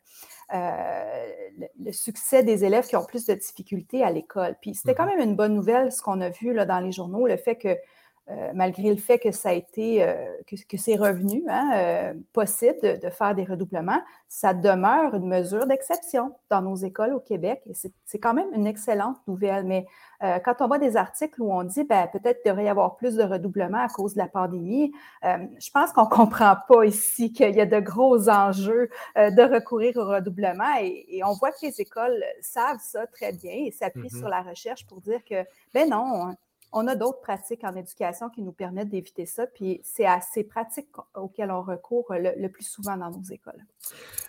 euh, 0.53 1.29
le, 1.79 1.91
succès 1.91 2.43
des 2.43 2.63
élèves 2.63 2.87
qui 2.87 2.95
ont 2.95 3.03
plus 3.03 3.25
de 3.25 3.33
difficultés 3.33 4.03
à 4.03 4.11
l'école. 4.11 4.55
Puis 4.61 4.75
c'était 4.75 4.95
quand 4.95 5.05
mm-hmm. 5.05 5.17
même 5.17 5.29
une 5.29 5.35
bonne 5.35 5.53
nouvelle, 5.53 5.91
ce 5.91 6.01
qu'on 6.01 6.21
a 6.21 6.29
vu 6.29 6.53
là, 6.53 6.65
dans 6.65 6.79
les 6.79 6.91
journaux, 6.91 7.27
le 7.27 7.37
fait 7.37 7.57
que 7.57 7.77
euh, 8.29 8.51
malgré 8.53 8.89
le 8.89 8.95
fait 8.95 9.19
que 9.19 9.31
ça 9.31 9.49
a 9.49 9.51
été, 9.51 10.01
euh, 10.01 10.15
que, 10.47 10.77
c'est 10.77 10.95
revenu 10.95 11.43
hein, 11.49 11.71
euh, 11.75 12.13
possible 12.31 12.79
de, 12.81 13.09
faire 13.09 13.35
des 13.35 13.43
redoublements, 13.43 14.01
ça 14.29 14.53
demeure 14.53 15.13
une 15.13 15.27
mesure 15.27 15.67
d'exception 15.67 16.33
dans 16.49 16.61
nos 16.61 16.77
écoles 16.77 17.13
au 17.13 17.19
Québec 17.19 17.61
et 17.65 17.73
c'est 17.73 18.19
quand 18.19 18.33
même 18.33 18.47
une 18.53 18.65
excellente 18.65 19.17
nouvelle. 19.27 19.65
Mais 19.65 19.85
quand 20.45 20.61
on 20.61 20.67
voit 20.67 20.79
des 20.79 20.95
articles 20.95 21.41
où 21.41 21.51
on 21.51 21.65
dit 21.65 21.83
ben, 21.83 22.07
peut-être 22.13 22.41
qu'il 22.41 22.51
devrait 22.51 22.63
y 22.63 22.69
avoir 22.69 22.95
plus 22.95 23.15
de 23.17 23.23
redoublements 23.23 23.83
à 23.83 23.89
cause 23.89 24.13
de 24.13 24.19
la 24.19 24.27
pandémie, 24.27 24.93
je 25.21 25.69
pense 25.71 25.91
qu'on 25.91 26.05
ne 26.05 26.09
comprend 26.09 26.55
pas 26.69 26.85
ici 26.85 27.33
qu'il 27.33 27.53
y 27.53 27.59
a 27.59 27.65
de 27.65 27.79
gros 27.81 28.29
enjeux 28.29 28.89
de 29.17 29.53
recourir 29.53 29.97
au 29.97 30.05
redoublement 30.05 30.77
et, 30.81 31.21
on 31.25 31.33
voit 31.33 31.51
que 31.51 31.57
les 31.63 31.81
écoles 31.81 32.23
savent 32.39 32.79
ça 32.79 33.05
très 33.07 33.33
bien 33.33 33.65
et 33.65 33.71
s'appuient 33.71 34.07
mm-hmm. 34.07 34.17
sur 34.17 34.29
la 34.29 34.43
recherche 34.43 34.87
pour 34.87 35.01
dire 35.01 35.19
que 35.29 35.43
ben 35.73 35.89
non, 35.89 36.33
on 36.73 36.87
a 36.87 36.95
d'autres 36.95 37.21
pratiques 37.21 37.63
en 37.63 37.75
éducation 37.75 38.29
qui 38.29 38.41
nous 38.41 38.51
permettent 38.51 38.89
d'éviter 38.89 39.25
ça, 39.25 39.45
puis 39.47 39.79
c'est 39.83 40.05
à 40.05 40.19
ces 40.21 40.43
pratiques 40.43 40.89
auxquelles 41.15 41.51
on 41.51 41.61
recourt 41.61 42.07
le, 42.11 42.47
plus 42.47 42.63
souvent 42.63 42.97
dans 42.97 43.11
nos 43.11 43.23
écoles. 43.23 43.63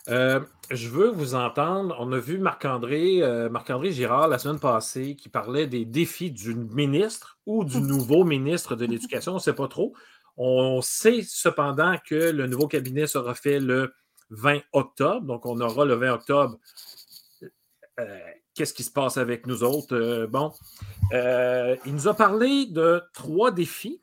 Euh, 0.09 0.41
je 0.71 0.89
veux 0.89 1.11
vous 1.11 1.35
entendre. 1.35 1.97
On 1.99 2.13
a 2.13 2.19
vu 2.19 2.39
Marc-André 2.39 3.23
euh, 3.23 3.49
Marc-André 3.49 3.93
Girard 3.93 4.29
la 4.29 4.39
semaine 4.39 4.61
passée 4.61 5.17
qui 5.17 5.29
parlait 5.29 5.67
des 5.67 5.85
défis 5.85 6.31
du 6.31 6.55
ministre 6.55 7.39
ou 7.47 7.65
du 7.65 7.81
nouveau 7.81 8.25
ministre 8.25 8.77
de 8.77 8.85
l'Éducation. 8.85 9.33
On 9.33 9.37
ne 9.37 9.41
sait 9.41 9.55
pas 9.55 9.69
trop. 9.69 9.95
On 10.37 10.83
sait 10.83 11.23
cependant 11.23 11.97
que 12.05 12.15
le 12.15 12.47
nouveau 12.47 12.69
cabinet 12.69 13.07
sera 13.07 13.35
fait 13.35 13.61
le 13.61 13.95
20 14.31 14.61
octobre. 14.73 15.23
Donc, 15.27 15.47
on 15.47 15.61
aura 15.61 15.85
le 15.85 15.95
20 15.95 16.13
octobre 16.13 16.59
euh, 18.01 18.19
qu'est-ce 18.55 18.75
qui 18.75 18.85
se 18.85 18.91
passe 18.91 19.17
avec 19.17 19.47
nous 19.47 19.63
autres? 19.65 20.27
bon, 20.27 20.53
il 21.13 21.95
nous 21.95 22.09
a 22.09 22.15
parlé 22.15 22.67
de 22.67 23.03
trois 23.13 23.51
défis. 23.51 24.01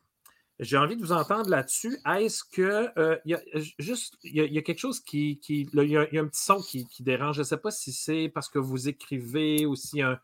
J'ai 0.60 0.78
envie 0.78 0.96
de 0.96 1.02
vous 1.02 1.12
entendre 1.12 1.50
là-dessus. 1.50 1.98
Est-ce 2.06 2.44
que 2.44 2.90
il 3.26 3.32
y 3.32 3.34
a 3.34 3.42
juste 3.80 4.18
il 4.24 4.36
y, 4.36 4.58
a 4.58 4.62
quelque 4.62 4.80
chose 4.80 5.00
qui. 5.00 5.40
il, 5.50 5.70
y 5.74 5.98
a, 5.98 6.02
un 6.02 6.28
petit 6.28 6.44
son 6.44 6.62
qui, 6.62 6.86
qui 6.86 7.02
dérange. 7.02 7.36
Je 7.36 7.42
ne 7.42 7.46
sais 7.46 7.58
pas 7.58 7.72
si 7.72 7.92
c'est 7.92 8.30
parce 8.30 8.48
que 8.48 8.60
vous 8.60 8.88
écrivez 8.88 9.66
ou 9.66 9.76
si 9.76 10.04
un, 10.04 10.20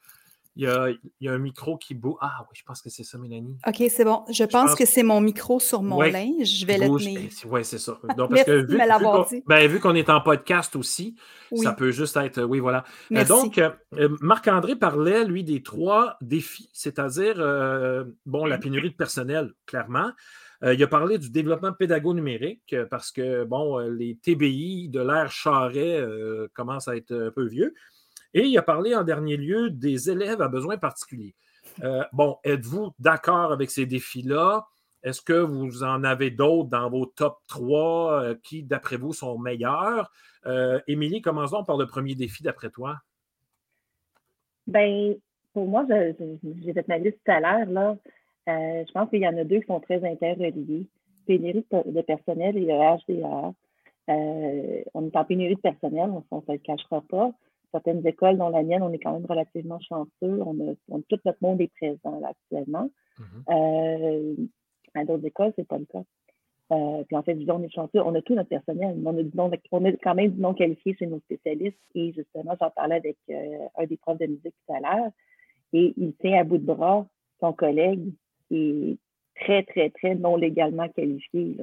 il 0.57 0.97
y, 1.21 1.27
a, 1.27 1.33
un 1.33 1.37
micro 1.37 1.77
qui 1.77 1.93
bouge. 1.93 2.17
Ah 2.19 2.39
oui, 2.41 2.55
je 2.55 2.63
pense 2.63 2.81
que 2.81 2.89
c'est 2.89 3.03
ça, 3.03 3.19
Mélanie. 3.19 3.57
OK, 3.67 3.83
c'est 3.89 4.03
bon. 4.03 4.23
Je, 4.31 4.43
pense, 4.43 4.73
que 4.73 4.85
c'est 4.85 5.03
mon 5.03 5.21
micro 5.21 5.59
sur 5.59 5.83
mon 5.83 6.01
linge. 6.01 6.47
Je 6.47 6.65
vais 6.65 6.79
le 6.79 6.87
tenir. 6.87 7.21
Eh, 7.21 7.47
oui, 7.47 7.63
c'est 7.63 7.77
ça. 7.77 7.99
Donc, 8.17 8.31
parce 8.31 8.43
que 8.43 8.65
vu, 8.65 9.43
ben, 9.45 9.67
vu 9.67 9.79
qu'on 9.79 9.93
est 9.93 10.09
en 10.09 10.19
podcast 10.19 10.75
aussi, 10.75 11.15
ça 11.55 11.73
peut 11.73 11.91
juste 11.91 12.17
être. 12.17 12.41
Oui, 12.41 12.59
voilà. 12.59 12.83
Euh, 13.11 13.23
donc, 13.23 13.59
euh, 13.59 13.69
Marc-André 14.21 14.75
parlait, 14.75 15.25
lui, 15.25 15.43
des 15.43 15.61
trois 15.61 16.17
défis, 16.21 16.69
c'est-à-dire, 16.73 17.35
euh, 17.37 18.05
bon, 18.25 18.45
la 18.45 18.57
pénurie 18.57 18.89
de 18.89 18.95
personnel, 18.95 19.53
clairement. 19.67 20.11
il 20.63 20.81
a 20.81 20.87
parlé 20.87 21.19
du 21.19 21.29
développement 21.29 21.71
pédago-numérique 21.71 22.75
parce 22.89 23.11
que, 23.11 23.43
bon, 23.43 23.77
les 23.77 24.17
TBI 24.17 24.89
de 24.89 25.01
l'ère 25.01 25.31
Charret 25.31 26.03
commencent 26.55 26.87
à 26.87 26.95
être 26.95 27.13
un 27.13 27.31
peu 27.31 27.45
vieux. 27.45 27.75
Et 28.33 28.45
il 28.45 28.57
a 28.57 28.61
parlé 28.61 28.95
en 28.95 29.03
dernier 29.03 29.37
lieu 29.37 29.69
des 29.69 30.09
élèves 30.09 30.41
à 30.41 30.47
besoins 30.47 30.77
particuliers. 30.77 31.35
Euh, 31.83 32.03
bon, 32.13 32.37
êtes-vous 32.43 32.91
d'accord 32.99 33.51
avec 33.51 33.71
ces 33.71 33.85
défis-là? 33.85 34.65
Est-ce 35.03 35.21
que 35.21 35.33
vous 35.33 35.83
en 35.83 36.03
avez 36.03 36.31
d'autres 36.31 36.69
dans 36.69 36.89
vos 36.89 37.05
top 37.05 37.37
3 37.47 38.23
euh, 38.23 38.35
qui, 38.43 38.63
d'après 38.63 38.97
vous, 38.97 39.13
sont 39.13 39.37
meilleurs? 39.37 40.11
Euh, 40.45 40.79
Émilie, 40.87 41.21
commençons 41.21 41.63
par 41.63 41.77
le 41.77 41.85
premier 41.85 42.15
défi 42.15 42.43
d'après 42.43 42.69
toi. 42.69 42.97
Bien, 44.65 45.13
pour 45.53 45.67
moi, 45.67 45.85
j'ai 45.89 46.73
fait 46.73 46.87
ma 46.87 46.97
liste 46.97 47.19
tout 47.23 47.31
à 47.31 47.39
l'heure. 47.39 47.95
Je 48.47 48.91
pense 48.91 49.09
qu'il 49.09 49.21
y 49.21 49.27
en 49.27 49.37
a 49.37 49.43
deux 49.43 49.59
qui 49.59 49.67
sont 49.67 49.79
très 49.79 50.03
interreliés. 50.03 50.87
Pénurie 51.25 51.65
de 51.71 52.01
personnel 52.01 52.57
et 52.57 52.65
le 52.65 52.73
HDR. 52.73 53.53
on 54.07 55.05
est 55.05 55.15
en 55.15 55.25
pénurie 55.25 55.55
de 55.55 55.61
personnel, 55.61 56.09
on 56.31 56.37
ne 56.37 56.41
se 56.41 56.51
le 56.53 56.57
cachera 56.57 57.01
pas 57.01 57.33
certaines 57.71 58.05
écoles, 58.05 58.37
dont 58.37 58.49
la 58.49 58.63
mienne, 58.63 58.83
on 58.83 58.93
est 58.93 58.99
quand 58.99 59.13
même 59.13 59.25
relativement 59.25 59.79
chanceux. 59.79 60.09
On 60.21 60.71
a, 60.71 61.01
tout 61.09 61.19
notre 61.25 61.37
monde 61.41 61.61
est 61.61 61.71
présent 61.73 62.19
là, 62.19 62.29
actuellement. 62.29 62.89
Mm-hmm. 63.19 64.35
Euh, 64.35 64.35
à 64.93 65.05
d'autres 65.05 65.25
écoles, 65.25 65.53
c'est 65.55 65.67
pas 65.67 65.77
le 65.77 65.85
cas. 65.85 66.03
Euh, 66.71 67.03
puis 67.05 67.15
en 67.15 67.23
fait, 67.23 67.35
disons, 67.35 67.55
on 67.55 67.63
est 67.63 67.73
chanceux, 67.73 68.01
on 68.01 68.13
a 68.15 68.21
tout 68.21 68.35
notre 68.35 68.49
personnel. 68.49 68.97
On 69.05 69.17
a, 69.17 69.21
on 69.37 69.51
a 69.85 69.91
quand 70.03 70.15
même 70.15 70.31
du 70.31 70.41
non 70.41 70.53
qualifié 70.53 70.95
chez 70.95 71.07
nos 71.07 71.19
spécialistes. 71.19 71.79
Et 71.95 72.11
justement, 72.13 72.55
j'en 72.59 72.69
parlais 72.71 72.95
avec 72.95 73.17
euh, 73.29 73.67
un 73.77 73.85
des 73.85 73.97
profs 73.97 74.19
de 74.19 74.25
musique 74.25 74.55
tout 74.67 74.73
à 74.73 74.79
l'heure. 74.79 75.11
Et 75.73 75.93
il 75.97 76.13
tient 76.15 76.39
à 76.39 76.43
bout 76.43 76.57
de 76.57 76.65
bras 76.65 77.07
son 77.39 77.53
collègue 77.53 78.11
qui 78.47 78.97
est 79.35 79.41
très, 79.41 79.63
très, 79.63 79.89
très 79.91 80.15
non 80.15 80.35
légalement 80.35 80.89
qualifié. 80.89 81.57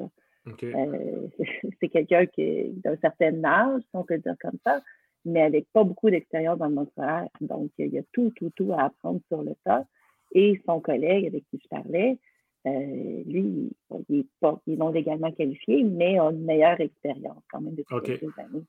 c'est 1.81 1.89
quelqu'un 1.89 2.27
qui 2.27 2.71
d'un 2.85 2.97
certain 2.97 3.43
âge, 3.45 3.81
si 3.81 3.89
on 3.95 4.05
peut 4.05 4.19
dire 4.19 4.37
comme 4.41 4.59
ça, 4.65 4.83
mais 5.25 5.43
avec 5.43 5.67
pas 5.73 5.85
beaucoup 5.85 6.11
d'expérience 6.11 6.59
dans 6.59 6.67
le 6.67 6.75
monde 6.75 6.91
scolaire. 6.91 7.29
Donc, 7.41 7.71
il 7.79 7.89
y 7.89 7.99
a 7.99 8.03
tout, 8.13 8.33
tout, 8.37 8.51
tout 8.55 8.73
à 8.73 8.85
apprendre 8.85 9.21
sur 9.29 9.43
le 9.43 9.55
tas. 9.65 9.85
Et 10.33 10.61
son 10.67 10.81
collègue 10.81 11.27
avec 11.27 11.45
qui 11.51 11.61
je 11.63 11.69
parlais, 11.69 12.19
euh, 12.67 13.23
lui, 13.27 13.73
il 14.09 14.21
est, 14.21 14.27
pas, 14.41 14.61
il 14.67 14.75
est 14.75 14.77
non 14.77 14.91
légalement 14.91 15.31
qualifié, 15.33 15.85
mais 15.85 16.19
a 16.19 16.31
une 16.31 16.45
meilleure 16.45 16.81
expérience 16.81 17.43
quand 17.51 17.61
même 17.61 17.75
depuis 17.75 17.95
quelques 18.03 18.39
années. 18.39 18.65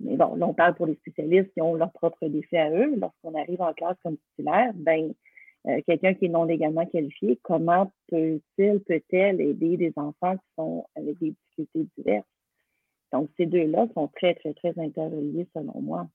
Mais 0.00 0.16
bon, 0.16 0.34
là, 0.36 0.46
on 0.46 0.54
parle 0.54 0.74
pour 0.74 0.86
les 0.86 0.94
spécialistes 0.94 1.52
qui 1.52 1.60
ont 1.60 1.74
leur 1.74 1.92
propre 1.92 2.26
défi 2.26 2.56
à 2.56 2.70
eux. 2.70 2.94
Lorsqu'on 2.96 3.34
arrive 3.34 3.60
en 3.60 3.72
classe 3.74 3.96
comme 4.02 4.16
titulaire, 4.16 4.72
ben, 4.74 5.12
euh, 5.66 5.80
quelqu'un 5.86 6.14
qui 6.14 6.26
est 6.26 6.28
non 6.28 6.44
légalement 6.44 6.86
qualifié, 6.86 7.38
comment 7.42 7.92
peut-il, 8.08 8.80
peut-elle 8.80 9.40
aider 9.40 9.76
des 9.76 9.92
enfants 9.96 10.36
qui 10.36 10.46
sont 10.56 10.86
avec 10.96 11.18
des 11.18 11.34
difficultés 11.34 11.86
diverses? 11.98 12.26
Donc, 13.12 13.28
ces 13.36 13.46
deux-là 13.46 13.86
sont 13.94 14.08
très, 14.08 14.34
très, 14.34 14.54
très 14.54 14.78
interreliés 14.78 15.46
selon 15.54 15.80
moi. 15.80 16.08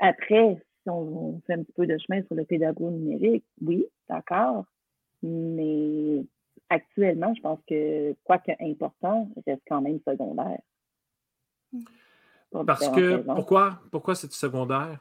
Après, 0.00 0.56
si 0.82 0.90
on, 0.90 1.40
fait 1.46 1.54
un 1.54 1.62
petit 1.62 1.72
peu 1.72 1.86
de 1.86 1.96
chemin 1.98 2.22
sur 2.24 2.34
le 2.34 2.44
pédago 2.44 2.90
numérique, 2.90 3.44
oui, 3.62 3.86
d'accord, 4.08 4.64
mais 5.22 6.24
actuellement, 6.68 7.34
je 7.34 7.40
pense 7.40 7.60
que 7.68 8.14
quoi 8.24 8.42
important, 8.60 9.28
reste 9.46 9.62
quand 9.68 9.80
même 9.80 10.00
secondaire. 10.06 10.60
Parce 12.66 12.88
que, 12.88 13.16
pourquoi, 13.16 13.80
pourquoi 13.90 14.14
c'est 14.14 14.32
secondaire? 14.32 15.00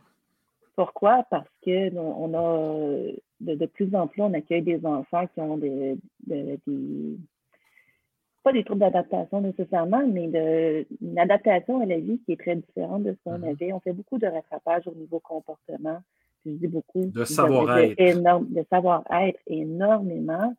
Pourquoi? 0.75 1.23
Parce 1.29 1.49
que 1.63 1.95
on 1.95 2.34
a 2.34 3.11
de, 3.41 3.65
plus 3.67 3.93
en 3.95 4.07
plus, 4.07 4.21
on 4.21 4.34
accueille 4.34 4.63
des 4.63 4.84
enfants 4.86 5.27
qui 5.27 5.39
ont 5.39 5.57
des, 5.57 5.97
des 6.25 6.59
pas 8.43 8.51
des 8.51 8.63
troubles 8.63 8.81
d'adaptation 8.81 9.41
nécessairement, 9.41 10.05
mais 10.05 10.27
de, 10.27 10.85
une 11.01 11.17
adaptation 11.17 11.79
à 11.81 11.85
la 11.85 11.97
vie 11.97 12.19
qui 12.25 12.33
est 12.33 12.39
très 12.39 12.55
différente 12.55 13.03
de 13.03 13.13
ce 13.13 13.17
qu'on 13.23 13.39
mm-hmm. 13.39 13.49
avait. 13.49 13.73
On 13.73 13.79
fait 13.79 13.93
beaucoup 13.93 14.17
de 14.17 14.27
rattrapage 14.27 14.87
au 14.87 14.93
niveau 14.93 15.19
comportement. 15.19 15.99
Je 16.45 16.51
dis 16.51 16.67
beaucoup. 16.67 17.05
De 17.05 17.23
savoir-être. 17.23 17.97
De 17.97 18.65
savoir-être 18.69 19.39
énormément. 19.47 20.53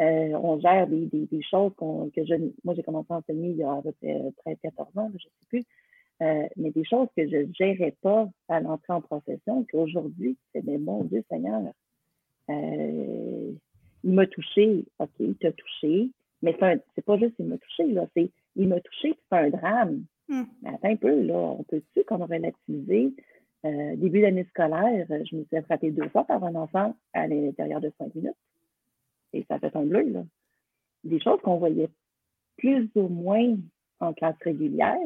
Euh, 0.00 0.30
on 0.42 0.60
gère 0.60 0.86
des, 0.86 1.06
des, 1.06 1.42
choses 1.42 1.72
que 1.78 2.24
je. 2.24 2.34
Moi, 2.64 2.74
j'ai 2.74 2.82
commencé 2.82 3.08
à 3.10 3.16
enseigner 3.16 3.50
il 3.50 3.56
y 3.56 3.64
a 3.64 3.72
à 3.72 3.82
peu 3.82 3.92
près 3.92 4.54
13-14 4.54 4.98
ans, 5.00 5.10
je 5.10 5.14
ne 5.14 5.18
sais 5.18 5.46
plus. 5.48 5.64
Euh, 6.20 6.46
mais 6.56 6.70
des 6.70 6.84
choses 6.84 7.08
que 7.16 7.28
je 7.28 7.36
ne 7.36 7.52
gérais 7.52 7.94
pas 8.00 8.28
à 8.48 8.60
l'entrée 8.60 8.92
en 8.92 9.00
profession, 9.00 9.64
qu'aujourd'hui, 9.70 10.36
c'est 10.52 10.64
mais 10.64 10.78
mon 10.78 11.04
Dieu 11.04 11.24
Seigneur. 11.30 11.62
Euh, 12.50 13.52
il 14.04 14.12
m'a 14.12 14.26
touché, 14.26 14.84
OK, 14.98 15.10
il 15.20 15.34
t'a 15.36 15.52
touché, 15.52 16.10
mais 16.42 16.56
c'est 16.94 17.04
pas 17.04 17.18
juste 17.18 17.34
il 17.38 17.46
m'a 17.46 17.58
touché, 17.58 17.86
là, 17.92 18.06
c'est 18.14 18.30
il 18.56 18.68
m'a 18.68 18.80
touché, 18.80 19.14
c'est 19.30 19.38
un 19.38 19.50
drame. 19.50 20.04
Hmm. 20.28 20.44
Mais 20.62 20.70
attends 20.70 20.88
un 20.88 20.96
peu, 20.96 21.22
là, 21.22 21.34
on 21.34 21.62
peut-tu 21.64 22.04
comme 22.04 22.22
relativiser? 22.22 23.14
Euh, 23.64 23.96
début 23.96 24.20
d'année 24.20 24.44
scolaire, 24.50 25.06
je 25.08 25.36
me 25.36 25.44
suis 25.44 25.62
frappée 25.62 25.90
deux 25.90 26.08
fois 26.10 26.24
par 26.24 26.44
un 26.44 26.54
enfant 26.54 26.94
à 27.12 27.26
l'intérieur 27.26 27.80
de 27.80 27.92
cinq 27.98 28.14
minutes. 28.14 28.36
Et 29.32 29.44
ça 29.48 29.58
fait 29.58 29.74
un 29.74 29.84
bleu, 29.84 30.08
là. 30.10 30.24
Des 31.04 31.20
choses 31.20 31.40
qu'on 31.42 31.56
voyait 31.56 31.88
plus 32.56 32.88
ou 32.94 33.08
moins 33.08 33.56
en 34.00 34.12
classe 34.12 34.36
régulière, 34.42 34.96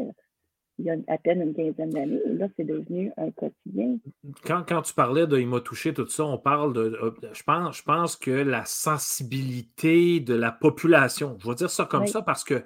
il 0.79 0.87
y 0.87 0.91
a 0.91 0.97
à 1.09 1.19
peine 1.19 1.43
une 1.43 1.55
quinzaine 1.55 1.91
d'années. 1.91 2.21
Et 2.27 2.35
là, 2.35 2.49
c'est 2.57 2.65
devenu 2.65 3.13
un 3.17 3.31
quotidien. 3.31 3.99
Quand, 4.45 4.65
quand 4.67 4.83
tu 4.83 4.95
parlais 4.95 5.27
de 5.27 5.39
il 5.39 5.47
m'a 5.47 5.61
touché, 5.61 5.93
tout 5.93 6.07
ça, 6.09 6.25
on 6.25 6.39
parle 6.39 6.73
de. 6.73 6.99
Euh, 7.03 7.11
je 7.33 7.43
pense, 7.43 7.79
je 7.79 7.83
pense 7.83 8.17
que 8.17 8.31
la 8.31 8.65
sensibilité 8.65 10.21
de 10.21 10.35
la 10.35 10.53
population, 10.53 11.37
je 11.41 11.49
vais 11.49 11.55
dire 11.55 11.71
ça 11.71 11.85
comme 11.85 12.07
ça 12.07 12.23
parce 12.23 12.45
que 12.45 12.63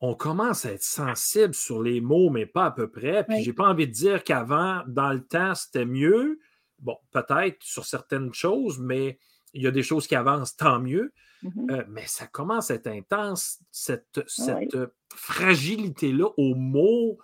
on 0.00 0.14
commence 0.14 0.64
à 0.64 0.72
être 0.72 0.82
sensible 0.82 1.54
sur 1.54 1.82
les 1.82 2.00
mots, 2.00 2.30
mais 2.30 2.46
pas 2.46 2.66
à 2.66 2.70
peu 2.70 2.88
près. 2.88 3.24
Puis 3.24 3.42
j'ai 3.42 3.52
pas 3.52 3.68
envie 3.68 3.86
de 3.86 3.92
dire 3.92 4.24
qu'avant, 4.24 4.82
dans 4.86 5.12
le 5.12 5.22
temps, 5.22 5.54
c'était 5.54 5.84
mieux. 5.84 6.38
Bon, 6.78 6.96
peut-être 7.10 7.58
sur 7.60 7.84
certaines 7.84 8.32
choses, 8.32 8.78
mais 8.78 9.18
il 9.52 9.62
y 9.62 9.66
a 9.66 9.70
des 9.70 9.82
choses 9.82 10.06
qui 10.06 10.14
avancent, 10.14 10.56
tant 10.56 10.78
mieux. 10.78 11.12
Mm-hmm. 11.42 11.72
Euh, 11.72 11.84
mais 11.88 12.06
ça 12.06 12.26
commence 12.26 12.70
à 12.70 12.74
être 12.74 12.86
intense, 12.86 13.60
cette, 13.70 14.18
ah 14.18 14.22
cette 14.26 14.76
fragilité-là 15.14 16.28
aux 16.36 16.54
mots, 16.54 17.18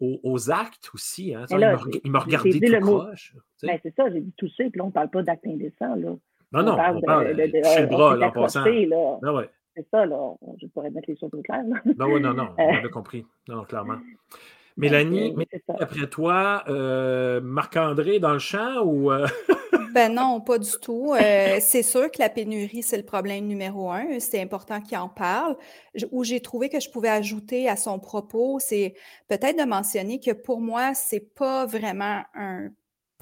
aux, 0.00 0.50
actes 0.50 0.90
aussi. 0.94 1.34
Hein. 1.34 1.46
il 2.04 2.10
m'a 2.10 2.18
regardé 2.18 2.58
tout 2.58 2.80
proche. 2.80 3.36
Ben, 3.62 3.78
c'est 3.82 3.94
ça, 3.94 4.10
j'ai 4.10 4.20
dit 4.20 4.32
toucher, 4.36 4.68
puis 4.70 4.78
là, 4.78 4.84
on 4.84 4.88
ne 4.88 4.92
parle 4.92 5.10
pas 5.10 5.22
d'acte 5.22 5.46
indécent. 5.46 5.94
Là. 5.94 6.16
Non, 6.52 6.62
non, 6.62 6.72
on 6.72 7.00
parle 7.00 7.28
de, 7.28 7.34
de, 7.34 7.80
le 7.80 7.86
bras, 7.86 8.16
là, 8.16 8.28
en 8.28 8.32
passant. 8.32 8.64
Ben 8.64 9.48
c'est 9.74 9.88
ça, 9.90 10.04
là. 10.04 10.34
Je 10.60 10.66
pourrais 10.66 10.90
mettre 10.90 11.08
les 11.08 11.16
choses 11.16 11.30
au 11.32 11.40
clair. 11.40 11.62
Non, 11.64 12.06
oui, 12.06 12.20
non, 12.20 12.34
non, 12.34 12.50
on 12.58 12.74
avait 12.74 12.90
compris. 12.90 13.24
Non, 13.48 13.64
clairement. 13.64 13.98
Mélanie, 14.76 15.34
après 15.78 16.06
toi, 16.08 16.64
euh, 16.68 17.40
Marc-André 17.40 18.18
dans 18.18 18.32
le 18.32 18.38
champ 18.38 18.82
ou. 18.82 19.12
Euh? 19.12 19.26
Ben 19.94 20.14
non, 20.14 20.40
pas 20.40 20.58
du 20.58 20.70
tout. 20.80 21.12
Euh, 21.14 21.58
c'est 21.60 21.82
sûr 21.82 22.10
que 22.10 22.18
la 22.18 22.30
pénurie, 22.30 22.82
c'est 22.82 22.96
le 22.96 23.04
problème 23.04 23.46
numéro 23.46 23.90
un. 23.90 24.18
C'est 24.20 24.40
important 24.40 24.80
qu'il 24.80 24.96
en 24.96 25.08
parle. 25.08 25.56
Où 26.12 26.24
j'ai 26.24 26.40
trouvé 26.40 26.70
que 26.70 26.80
je 26.80 26.88
pouvais 26.88 27.10
ajouter 27.10 27.68
à 27.68 27.76
son 27.76 27.98
propos, 27.98 28.58
c'est 28.58 28.94
peut-être 29.28 29.58
de 29.58 29.64
mentionner 29.64 30.18
que 30.18 30.30
pour 30.30 30.60
moi, 30.60 30.94
c'est 30.94 31.34
pas 31.34 31.66
vraiment 31.66 32.22
un 32.34 32.70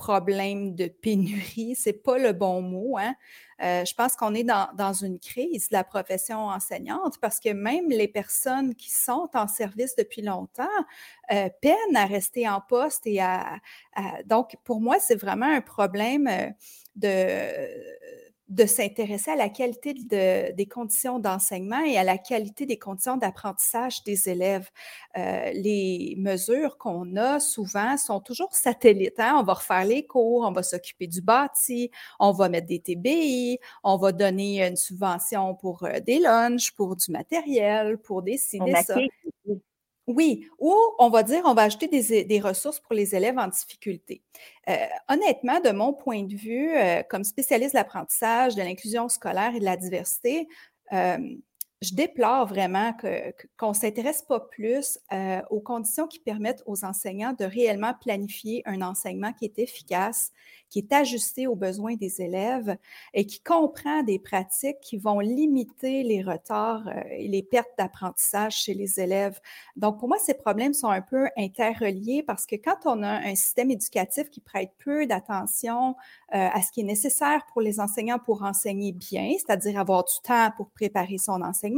problème 0.00 0.74
de 0.74 0.86
pénurie, 0.86 1.74
c'est 1.76 2.02
pas 2.02 2.16
le 2.16 2.32
bon 2.32 2.62
mot. 2.62 2.96
Hein. 2.98 3.14
Euh, 3.62 3.84
je 3.84 3.94
pense 3.94 4.16
qu'on 4.16 4.34
est 4.34 4.44
dans, 4.44 4.70
dans, 4.74 4.94
une 4.94 5.18
crise 5.18 5.68
de 5.68 5.74
la 5.74 5.84
profession 5.84 6.46
enseignante 6.46 7.18
parce 7.20 7.38
que 7.38 7.50
même 7.50 7.90
les 7.90 8.08
personnes 8.08 8.74
qui 8.74 8.90
sont 8.90 9.28
en 9.34 9.46
service 9.46 9.94
depuis 9.96 10.22
longtemps 10.22 10.64
euh, 11.30 11.50
peinent 11.60 11.96
à 11.96 12.06
rester 12.06 12.48
en 12.48 12.62
poste 12.62 13.06
et 13.06 13.20
à, 13.20 13.58
donc 14.24 14.56
pour 14.64 14.80
moi 14.80 14.96
c'est 14.98 15.16
vraiment 15.16 15.52
un 15.54 15.60
problème 15.60 16.26
euh, 16.26 16.48
de 16.96 17.10
de 18.50 18.66
s'intéresser 18.66 19.30
à 19.30 19.36
la 19.36 19.48
qualité 19.48 19.94
des 19.94 20.66
conditions 20.66 21.20
d'enseignement 21.20 21.82
et 21.84 21.96
à 21.96 22.04
la 22.04 22.18
qualité 22.18 22.66
des 22.66 22.78
conditions 22.78 23.16
d'apprentissage 23.16 24.02
des 24.02 24.28
élèves. 24.28 24.68
Euh, 25.16 25.52
les 25.52 26.16
mesures 26.18 26.76
qu'on 26.76 27.16
a 27.16 27.38
souvent 27.38 27.96
sont 27.96 28.20
toujours 28.20 28.52
satellites. 28.52 29.20
Hein. 29.20 29.36
On 29.38 29.44
va 29.44 29.54
refaire 29.54 29.84
les 29.84 30.04
cours, 30.04 30.42
on 30.42 30.50
va 30.50 30.64
s'occuper 30.64 31.06
du 31.06 31.22
bâti, 31.22 31.92
on 32.18 32.32
va 32.32 32.48
mettre 32.48 32.66
des 32.66 32.80
TBI, 32.80 33.60
on 33.84 33.96
va 33.96 34.10
donner 34.10 34.66
une 34.66 34.76
subvention 34.76 35.54
pour 35.54 35.84
euh, 35.84 36.00
des 36.00 36.18
lunchs, 36.18 36.72
pour 36.72 36.96
du 36.96 37.12
matériel, 37.12 37.98
pour 37.98 38.22
des 38.22 38.36
ci, 38.36 38.58
des 38.58 38.74
ça. 38.82 38.96
Oui, 40.06 40.48
ou 40.58 40.74
on 40.98 41.08
va 41.08 41.22
dire, 41.22 41.42
on 41.44 41.54
va 41.54 41.62
ajouter 41.62 41.86
des, 42.24 42.40
ressources 42.40 42.80
pour 42.80 42.94
les 42.94 43.14
élèves 43.14 43.38
en 43.38 43.46
difficulté. 43.48 44.22
Euh, 44.68 44.74
honnêtement, 45.08 45.60
de 45.60 45.70
mon 45.70 45.92
point 45.92 46.24
de 46.24 46.34
vue, 46.34 46.76
euh, 46.76 47.02
comme 47.08 47.22
spécialiste 47.22 47.74
de 47.74 47.78
l'apprentissage, 47.78 48.56
de 48.56 48.62
l'inclusion 48.62 49.08
scolaire 49.08 49.54
et 49.54 49.60
de 49.60 49.64
la 49.64 49.76
diversité, 49.76 50.48
euh, 50.92 51.18
je 51.82 51.94
déplore 51.94 52.46
vraiment 52.46 52.92
qu'on 53.58 53.68
ne 53.70 53.74
s'intéresse 53.74 54.22
pas 54.22 54.40
plus 54.40 54.98
aux 55.50 55.60
conditions 55.60 56.06
qui 56.06 56.18
permettent 56.18 56.62
aux 56.66 56.84
enseignants 56.84 57.32
de 57.32 57.44
réellement 57.44 57.94
planifier 58.00 58.62
un 58.66 58.82
enseignement 58.82 59.32
qui 59.32 59.46
est 59.46 59.58
efficace, 59.58 60.32
qui 60.70 60.78
est 60.78 60.92
ajusté 60.92 61.46
aux 61.46 61.56
besoins 61.56 61.96
des 61.96 62.22
élèves 62.22 62.76
et 63.12 63.26
qui 63.26 63.40
comprend 63.40 64.02
des 64.02 64.18
pratiques 64.18 64.80
qui 64.80 64.96
vont 64.96 65.18
limiter 65.18 66.02
les 66.04 66.22
retards 66.22 66.88
euh, 66.88 67.00
et 67.10 67.28
les 67.28 67.42
pertes 67.42 67.70
d'apprentissage 67.76 68.54
chez 68.54 68.74
les 68.74 69.00
élèves. 69.00 69.40
Donc, 69.76 69.98
pour 69.98 70.08
moi, 70.08 70.18
ces 70.18 70.34
problèmes 70.34 70.72
sont 70.72 70.88
un 70.88 71.02
peu 71.02 71.28
interreliés 71.36 72.22
parce 72.22 72.46
que 72.46 72.56
quand 72.56 72.78
on 72.84 73.02
a 73.02 73.10
un 73.10 73.34
système 73.34 73.70
éducatif 73.70 74.30
qui 74.30 74.40
prête 74.40 74.70
peu 74.82 75.06
d'attention 75.06 75.96
euh, 76.34 76.48
à 76.52 76.62
ce 76.62 76.70
qui 76.70 76.80
est 76.80 76.84
nécessaire 76.84 77.44
pour 77.52 77.60
les 77.60 77.80
enseignants 77.80 78.20
pour 78.20 78.44
enseigner 78.44 78.92
bien, 78.92 79.32
c'est-à-dire 79.38 79.78
avoir 79.78 80.04
du 80.04 80.14
temps 80.22 80.50
pour 80.56 80.70
préparer 80.70 81.18
son 81.18 81.42
enseignement, 81.42 81.69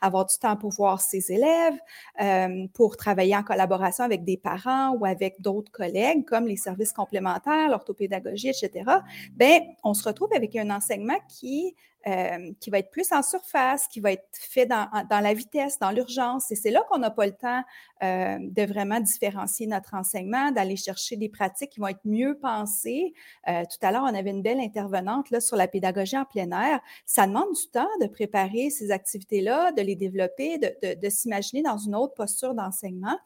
avoir 0.00 0.26
du 0.26 0.36
temps 0.38 0.56
pour 0.56 0.70
voir 0.70 1.00
ses 1.00 1.32
élèves, 1.32 1.78
euh, 2.20 2.66
pour 2.74 2.96
travailler 2.96 3.36
en 3.36 3.42
collaboration 3.42 4.04
avec 4.04 4.24
des 4.24 4.36
parents 4.36 4.90
ou 4.90 5.04
avec 5.04 5.40
d'autres 5.40 5.72
collègues 5.72 6.24
comme 6.24 6.46
les 6.46 6.56
services 6.56 6.92
complémentaires, 6.92 7.68
l'orthopédagogie, 7.68 8.48
etc., 8.48 8.84
ben, 9.32 9.60
on 9.84 9.94
se 9.94 10.04
retrouve 10.04 10.30
avec 10.34 10.56
un 10.56 10.70
enseignement 10.70 11.18
qui, 11.28 11.74
euh, 12.06 12.52
qui 12.60 12.70
va 12.70 12.78
être 12.78 12.90
plus 12.90 13.10
en 13.10 13.20
surface, 13.20 13.88
qui 13.88 13.98
va 13.98 14.12
être 14.12 14.28
fait 14.30 14.64
dans, 14.64 14.88
la 15.10 15.34
vitesse, 15.34 15.80
dans 15.80 15.90
l'urgence. 15.90 16.52
Et 16.52 16.54
c'est 16.54 16.70
là 16.70 16.84
qu'on 16.88 16.98
n'a 16.98 17.10
pas 17.10 17.26
le 17.26 17.32
temps 17.32 17.64
euh, 18.04 18.38
de 18.40 18.62
vraiment 18.62 19.00
différencier 19.00 19.66
notre 19.66 19.94
enseignement, 19.94 20.52
d'aller 20.52 20.76
chercher 20.76 21.16
des 21.16 21.28
pratiques 21.28 21.70
qui 21.70 21.80
vont 21.80 21.88
être 21.88 22.04
mieux 22.04 22.38
pensées. 22.38 23.12
Euh, 23.48 23.64
tout 23.64 23.84
à 23.84 23.90
l'heure, 23.90 24.04
on 24.04 24.14
avait 24.14 24.30
une 24.30 24.42
belle 24.42 24.60
intervenante 24.60 25.30
là, 25.30 25.40
sur 25.40 25.56
la 25.56 25.66
pédagogie 25.66 26.16
en 26.16 26.24
plein 26.24 26.48
air. 26.52 26.80
Ça 27.06 27.26
demande 27.26 27.52
du 27.52 27.68
temps 27.72 27.88
de 28.00 28.06
préparer 28.06 28.70
ces 28.70 28.92
activités-là, 28.92 29.72
de 29.72 29.82
les 29.82 29.96
développer, 29.96 30.58
de, 30.58 31.08
s'imaginer 31.08 31.62
dans 31.62 31.78
une 31.78 31.96
autre 31.96 32.14
posture 32.14 32.54
d'enseignement. 32.54 33.18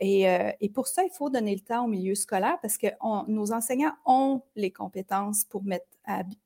Et, 0.00 0.26
pour 0.74 0.88
ça, 0.88 1.04
il 1.04 1.10
faut 1.10 1.30
donner 1.30 1.54
le 1.54 1.60
temps 1.60 1.84
au 1.84 1.88
milieu 1.88 2.16
scolaire 2.16 2.58
parce 2.60 2.78
que 2.78 2.88
nos 3.28 3.52
enseignants 3.52 3.94
ont 4.06 4.42
les 4.56 4.72
compétences 4.72 5.44
pour, 5.44 5.62
mettre 5.62 5.86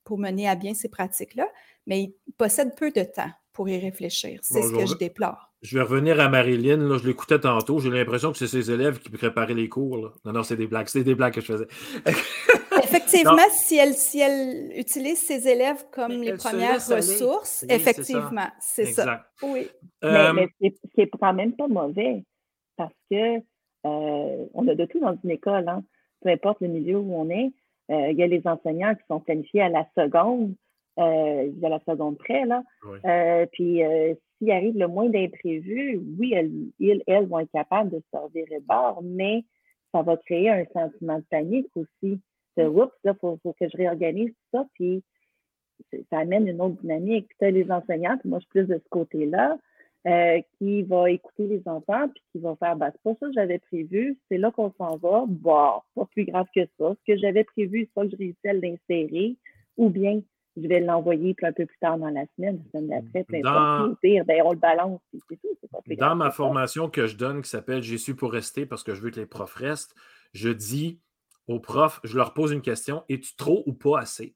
pour 0.05 0.19
mener 0.19 0.49
à 0.49 0.55
bien 0.55 0.75
ces 0.75 0.89
pratiques-là, 0.89 1.49
mais 1.89 2.03
ils 2.03 2.33
possèdent 2.37 2.77
peu 2.77 2.93
de 2.93 3.03
temps 3.03 3.31
pour 3.53 3.69
y 3.69 3.77
réfléchir. 3.79 4.39
C'est 4.43 4.63
ce 4.63 4.73
que 4.73 4.87
je 4.87 4.95
déplore. 4.95 5.51
Je 5.63 5.77
vais 5.77 5.83
revenir 5.83 6.21
à 6.21 6.29
Marilyn. 6.29 6.77
Là, 6.77 6.99
je 6.99 7.07
l'écoutais 7.09 7.41
tantôt. 7.41 7.81
J'ai 7.81 7.91
l'impression 7.91 8.31
que 8.31 8.39
c'est 8.39 8.47
ses 8.47 8.71
élèves 8.71 9.01
qui 9.01 9.11
préparaient 9.11 9.55
les 9.55 9.69
cours. 9.69 10.13
Non, 10.25 10.33
non, 10.33 10.43
c'est 10.45 10.55
des 10.55 10.69
blagues. 10.69 10.87
C'est 10.87 11.03
des 11.03 11.17
blagues 11.17 11.35
que 11.35 11.41
je 11.41 11.47
faisais. 11.47 11.67
effectivement, 12.85 13.49
si 13.51 13.77
elle, 13.77 13.95
si 13.95 14.21
elle 14.21 14.79
utilise 14.79 15.19
ses 15.19 15.49
élèves 15.49 15.85
comme 15.91 16.23
les 16.23 16.35
premières 16.35 16.87
ressources, 16.87 17.65
effectivement, 17.69 18.49
c'est 18.61 18.87
ça. 18.87 19.25
Oui. 19.43 19.69
Euh, 20.05 20.33
mais, 20.33 20.49
mais 20.61 20.75
c'est 20.95 21.11
quand 21.19 21.35
même 21.35 21.55
pas 21.55 21.67
mauvais 21.67 22.23
parce 22.77 22.95
que 23.11 23.39
euh, 23.87 24.47
on 24.55 24.69
a 24.69 24.75
de 24.75 24.85
tout 24.85 25.01
dans 25.01 25.17
une 25.25 25.31
école, 25.31 25.69
hein. 25.69 25.83
peu 26.23 26.31
importe 26.31 26.61
le 26.61 26.69
milieu 26.69 26.99
où 26.99 27.15
on 27.15 27.29
est. 27.31 27.51
Euh, 27.91 28.11
il 28.11 28.19
y 28.19 28.23
a 28.23 28.27
les 28.27 28.43
enseignants 28.45 28.95
qui 28.95 29.03
sont 29.09 29.21
planifiés 29.21 29.63
à 29.63 29.69
la 29.69 29.87
seconde, 29.97 30.55
euh, 30.99 31.51
à 31.63 31.69
la 31.69 31.81
seconde 31.81 32.19
près, 32.19 32.45
là. 32.45 32.63
Euh, 33.05 33.47
puis 33.53 33.81
s'il 34.39 34.51
arrive 34.51 34.79
le 34.79 34.89
moins 34.89 35.09
d'imprévus, 35.09 36.01
oui, 36.19 36.33
elles, 36.35 36.51
ils, 36.79 37.03
elles 37.07 37.27
vont 37.27 37.41
être 37.41 37.53
capables 37.53 37.91
de 37.91 38.03
servir 38.13 38.45
de 38.51 38.65
bord, 38.67 39.01
mais 39.03 39.45
ça 39.93 40.03
va 40.03 40.17
créer 40.17 40.51
un 40.51 40.65
sentiment 40.73 41.19
de 41.19 41.25
panique 41.31 41.71
aussi. 41.77 42.21
De 42.57 42.65
mm. 42.65 42.79
oups, 42.79 42.93
là, 43.05 43.15
il 43.15 43.19
faut, 43.21 43.39
que 43.39 43.69
je 43.69 43.77
réorganise 43.77 44.31
tout 44.31 44.59
ça, 44.59 44.67
puis 44.75 45.03
ça 46.11 46.19
amène 46.19 46.49
une 46.49 46.61
autre 46.61 46.81
dynamique. 46.81 47.29
Puis 47.39 47.49
as 47.49 47.51
les 47.51 47.71
enseignants, 47.71 48.19
puis 48.19 48.29
moi 48.29 48.39
je 48.39 48.45
suis 48.45 48.51
plus 48.51 48.67
de 48.67 48.81
ce 48.83 48.89
côté-là. 48.91 49.59
Euh, 50.07 50.41
qui 50.57 50.83
va 50.85 51.11
écouter 51.11 51.49
les 51.49 51.61
enfants 51.67 52.09
puis 52.09 52.23
qui 52.31 52.39
va 52.39 52.55
faire 52.55 52.77
bah, 52.77 52.91
c'est 52.93 53.03
pas 53.03 53.17
ça 53.19 53.27
que 53.27 53.33
j'avais 53.33 53.59
prévu, 53.59 54.17
c'est 54.29 54.39
là 54.39 54.53
qu'on 54.53 54.73
s'en 54.79 54.97
va. 54.97 55.25
Bon, 55.27 55.81
pas 55.97 56.07
plus 56.13 56.25
grave 56.25 56.47
que 56.55 56.65
ça. 56.79 56.95
Ce 56.95 57.13
que 57.13 57.19
j'avais 57.19 57.43
prévu, 57.43 57.81
c'est 57.81 57.95
pas 57.95 58.05
que 58.05 58.13
je 58.13 58.17
réussis 58.17 58.49
à 58.49 58.53
l'insérer, 58.53 59.37
ou 59.77 59.91
bien 59.91 60.21
je 60.63 60.69
vais 60.69 60.81
l'envoyer 60.81 61.35
un 61.43 61.53
peu 61.53 61.67
plus 61.67 61.79
tard 61.79 61.99
dans 61.99 62.11
la 62.11 62.25
semaine, 62.37 62.63
la 62.73 62.81
semaine 62.81 62.89
d'après, 62.89 63.25
peu. 63.25 63.97
Pire, 64.03 64.25
ben, 64.25 64.43
on 64.45 64.53
le 64.53 64.59
balance, 64.59 65.01
c'est 65.29 65.37
tout. 65.37 65.49
Pas 65.71 65.83
plus 65.83 65.97
dans 65.97 66.17
ma 66.17 66.31
formation 66.31 66.89
que 66.89 67.07
je 67.07 67.17
donne, 67.17 67.43
qui 67.43 67.51
s'appelle 67.51 67.83
J'ai 67.83 67.99
su 67.99 68.15
pour 68.15 68.33
rester 68.33 68.65
parce 68.65 68.83
que 68.83 68.95
je 68.95 69.03
veux 69.03 69.11
que 69.11 69.21
les 69.21 69.27
profs 69.27 69.55
restent, 69.55 69.95
je 70.33 70.49
dis 70.49 71.01
aux 71.47 71.61
profs, 71.61 72.01
je 72.05 72.17
leur 72.17 72.35
pose 72.35 72.53
une 72.53 72.63
question 72.63 73.05
es-tu 73.09 73.37
trop 73.37 73.63
ou 73.67 73.73
pas 73.73 74.01
assez 74.01 74.35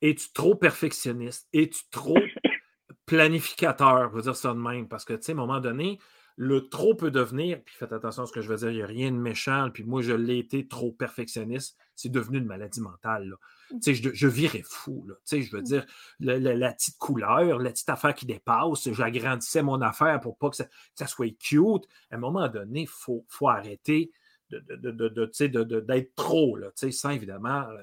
Es-tu 0.00 0.32
trop 0.32 0.54
perfectionniste? 0.54 1.48
Es-tu 1.52 1.82
trop 1.90 2.16
planificateur, 3.06 4.10
on 4.12 4.16
va 4.16 4.22
dire 4.22 4.36
ça 4.36 4.52
de 4.52 4.58
même, 4.58 4.88
parce 4.88 5.04
que, 5.04 5.12
tu 5.14 5.22
sais, 5.22 5.32
à 5.32 5.34
un 5.34 5.38
moment 5.38 5.60
donné, 5.60 5.98
le 6.36 6.68
trop 6.68 6.94
peut 6.94 7.10
devenir, 7.10 7.62
puis 7.64 7.74
faites 7.78 7.92
attention 7.92 8.24
à 8.24 8.26
ce 8.26 8.32
que 8.32 8.42
je 8.42 8.48
veux 8.48 8.56
dire, 8.56 8.70
il 8.70 8.76
n'y 8.76 8.82
a 8.82 8.86
rien 8.86 9.10
de 9.10 9.16
méchant, 9.16 9.70
puis 9.72 9.84
moi, 9.84 10.02
je 10.02 10.12
l'ai 10.12 10.38
été 10.38 10.68
trop 10.68 10.92
perfectionniste, 10.92 11.78
c'est 11.94 12.10
devenu 12.10 12.38
une 12.38 12.44
maladie 12.44 12.82
mentale. 12.82 13.36
Mmh. 13.70 13.80
Tu 13.80 13.82
sais, 13.82 13.94
je, 13.94 14.10
je, 14.12 14.28
virais 14.28 14.62
fou, 14.62 15.06
je 15.30 15.50
veux 15.50 15.60
mmh. 15.60 15.64
dire, 15.64 15.86
la 16.20 16.72
petite 16.74 16.98
couleur, 16.98 17.58
la 17.58 17.70
petite 17.70 17.88
affaire 17.88 18.14
qui 18.14 18.26
dépasse, 18.26 18.90
j'agrandissais 18.92 19.62
mon 19.62 19.80
affaire 19.80 20.20
pour 20.20 20.36
pas 20.36 20.50
que 20.50 20.56
ça, 20.56 21.06
soit 21.06 21.34
cute. 21.38 21.84
À 22.10 22.16
un 22.16 22.18
moment 22.18 22.48
donné, 22.48 22.82
il 22.82 22.88
faut, 22.88 23.24
faut, 23.28 23.48
arrêter 23.48 24.10
d'être 24.50 26.14
trop, 26.16 26.56
là, 26.56 26.66
tu 26.68 26.72
sais, 26.76 26.90
sans 26.90 27.10
évidemment 27.10 27.62
euh, 27.62 27.78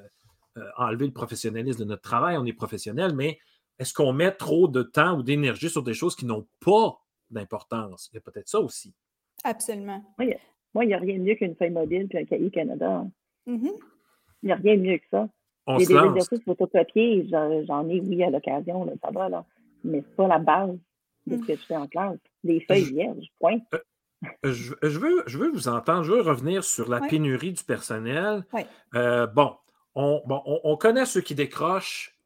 euh, 0.60 0.70
enlever 0.78 1.08
le 1.08 1.14
professionnalisme 1.14 1.80
de 1.80 1.86
notre 1.86 2.04
travail. 2.04 2.38
On 2.38 2.45
est 2.45 2.54
professionnel, 2.54 3.16
mais 3.16 3.39
est-ce 3.80 3.95
qu'on 3.95 4.14
met 4.14 4.32
trop 4.32 4.68
de 4.68 4.84
temps 4.84 5.18
ou 5.18 5.24
d'énergie 5.24 5.72
sur 5.72 5.82
des 5.82 5.95
choses 5.95 6.16
qui 6.16 6.28
n'ont 6.28 6.47
pas 6.60 7.03
d'importance? 7.34 8.09
Il 8.11 8.15
y 8.15 8.17
a 8.17 8.21
peut-être 8.21 8.47
ça 8.47 8.59
aussi. 8.59 8.93
Absolument. 9.43 10.03
Moi, 10.73 10.86
il 10.86 10.88
n'y 10.88 10.93
a 10.93 10.97
rien 10.97 11.17
de 11.17 11.23
mieux 11.23 11.36
qu'une 11.36 11.55
feuille 11.55 11.69
mobile 11.69 12.07
puis 12.07 12.19
un 12.19 12.25
cahier 12.25 12.49
Canada. 12.49 13.05
Mm-hmm. 13.47 13.73
Il 14.43 14.45
n'y 14.47 14.51
a 14.51 14.55
rien 14.55 14.77
de 14.77 14.81
mieux 14.81 14.97
que 14.97 15.07
ça. 15.11 15.27
On 15.65 15.77
il 15.77 15.89
y 15.89 15.97
a 15.97 16.01
des 16.01 16.07
exercices 16.09 16.43
photocopiés, 16.43 17.27
j'en 17.29 17.88
ai, 17.88 18.01
oui, 18.01 18.23
à 18.23 18.29
l'occasion, 18.29 18.86
ça 19.01 19.11
va, 19.11 19.29
là. 19.29 19.45
mais 19.84 20.01
ce 20.01 20.07
n'est 20.07 20.15
pas 20.15 20.27
la 20.27 20.39
base 20.39 20.77
de 21.25 21.38
ce 21.38 21.41
mm. 21.41 21.45
que 21.45 21.55
je 21.55 21.61
fais 21.61 21.77
en 21.77 21.88
classe. 21.88 22.17
Les 22.43 22.59
feuilles 22.59 22.91
vierges, 22.91 23.31
point. 23.39 23.59
Euh, 23.73 23.77
euh, 24.45 24.51
je, 24.51 24.99
veux, 24.99 25.23
je 25.25 25.38
veux 25.38 25.49
vous 25.49 25.69
entendre, 25.69 26.03
je 26.03 26.11
veux 26.11 26.21
revenir 26.21 26.63
sur 26.63 26.89
la 26.89 26.99
pénurie 26.99 27.53
du 27.53 27.63
personnel. 27.63 28.45
Euh, 28.93 29.25
bon, 29.27 29.55
on, 29.95 30.21
on, 30.27 30.75
connaît 30.75 31.05
ceux 31.05 31.21
qui 31.21 31.36
décrochent 31.36 32.17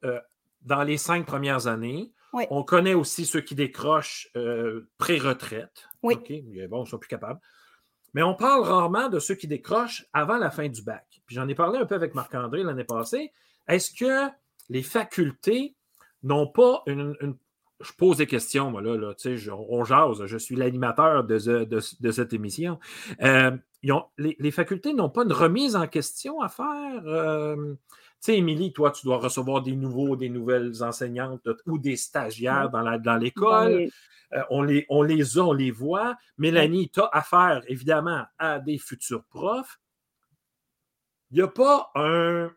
dans 0.63 0.83
les 0.83 0.97
cinq 0.97 1.25
premières 1.25 1.67
années. 1.67 2.11
On 2.49 2.63
connaît 2.63 2.93
aussi 2.93 3.25
ceux 3.25 3.41
qui 3.41 3.55
décrochent 3.55 4.29
euh, 4.35 4.89
pré-retraite. 4.97 5.87
Oui. 6.03 6.15
bon, 6.69 6.83
ils 6.83 6.89
sont 6.89 6.97
plus 6.97 7.07
capables. 7.07 7.39
Mais 8.13 8.23
on 8.23 8.33
parle 8.33 8.63
rarement 8.63 9.09
de 9.09 9.19
ceux 9.19 9.35
qui 9.35 9.47
décrochent 9.47 10.05
avant 10.13 10.37
la 10.37 10.49
fin 10.49 10.67
du 10.67 10.81
bac. 10.81 11.05
Puis 11.25 11.35
j'en 11.35 11.47
ai 11.47 11.55
parlé 11.55 11.77
un 11.77 11.85
peu 11.85 11.95
avec 11.95 12.15
Marc-André 12.15 12.63
l'année 12.63 12.83
passée. 12.83 13.31
Est-ce 13.67 13.91
que 13.91 14.31
les 14.69 14.81
facultés 14.81 15.75
n'ont 16.23 16.47
pas 16.47 16.83
une, 16.87 17.15
Je 17.81 17.91
pose 17.93 18.17
des 18.17 18.27
questions, 18.27 18.71
moi, 18.71 18.81
là, 18.81 18.95
là 18.97 19.13
on 19.69 19.83
jase, 19.83 20.25
je 20.25 20.37
suis 20.37 20.55
l'animateur 20.55 21.25
de, 21.25 21.39
cette 22.11 22.33
émission. 22.33 22.79
Euh, 23.21 23.51
les, 24.17 24.51
facultés 24.51 24.93
n'ont 24.93 25.09
pas 25.09 25.23
une 25.23 25.33
remise 25.33 25.75
en 25.75 25.87
question 25.87 26.41
à 26.41 26.49
faire. 26.49 27.03
Euh, 27.05 27.75
sais, 28.19 28.37
Émilie, 28.37 28.73
toi, 28.73 28.91
tu 28.91 29.05
dois 29.05 29.17
recevoir 29.17 29.61
des 29.61 29.75
nouveaux, 29.75 30.15
des 30.15 30.29
nouvelles 30.29 30.83
enseignantes 30.83 31.47
ou 31.65 31.77
des 31.77 31.95
stagiaires 31.95 32.69
dans 32.69 33.17
l'école. 33.17 33.89
Euh, 34.33 34.43
on, 34.49 34.61
les, 34.61 34.85
on 34.89 35.01
les 35.01 35.37
a, 35.37 35.41
on 35.41 35.53
les 35.53 35.71
voit. 35.71 36.17
Mélanie, 36.37 36.89
tu 36.89 36.99
as 36.99 37.09
affaire, 37.11 37.63
évidemment, 37.67 38.25
à 38.37 38.59
des 38.59 38.77
futurs 38.77 39.23
profs. 39.25 39.79
Il 41.31 41.37
n'y 41.37 41.41
a 41.41 41.47
pas 41.47 41.91
un. 41.95 42.51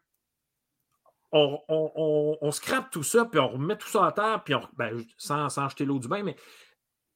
On, 1.32 1.60
on, 1.68 2.50
scrape 2.50 2.90
tout 2.90 3.04
ça, 3.04 3.24
puis 3.24 3.38
on 3.38 3.50
remet 3.50 3.76
tout 3.76 3.86
ça 3.86 4.04
à 4.04 4.10
terre, 4.10 4.42
puis 4.42 4.52
on, 4.52 4.62
ben, 4.76 5.00
sans, 5.16 5.48
sans 5.48 5.68
jeter 5.68 5.84
l'eau 5.84 6.00
du 6.00 6.08
bain, 6.08 6.24
mais 6.24 6.34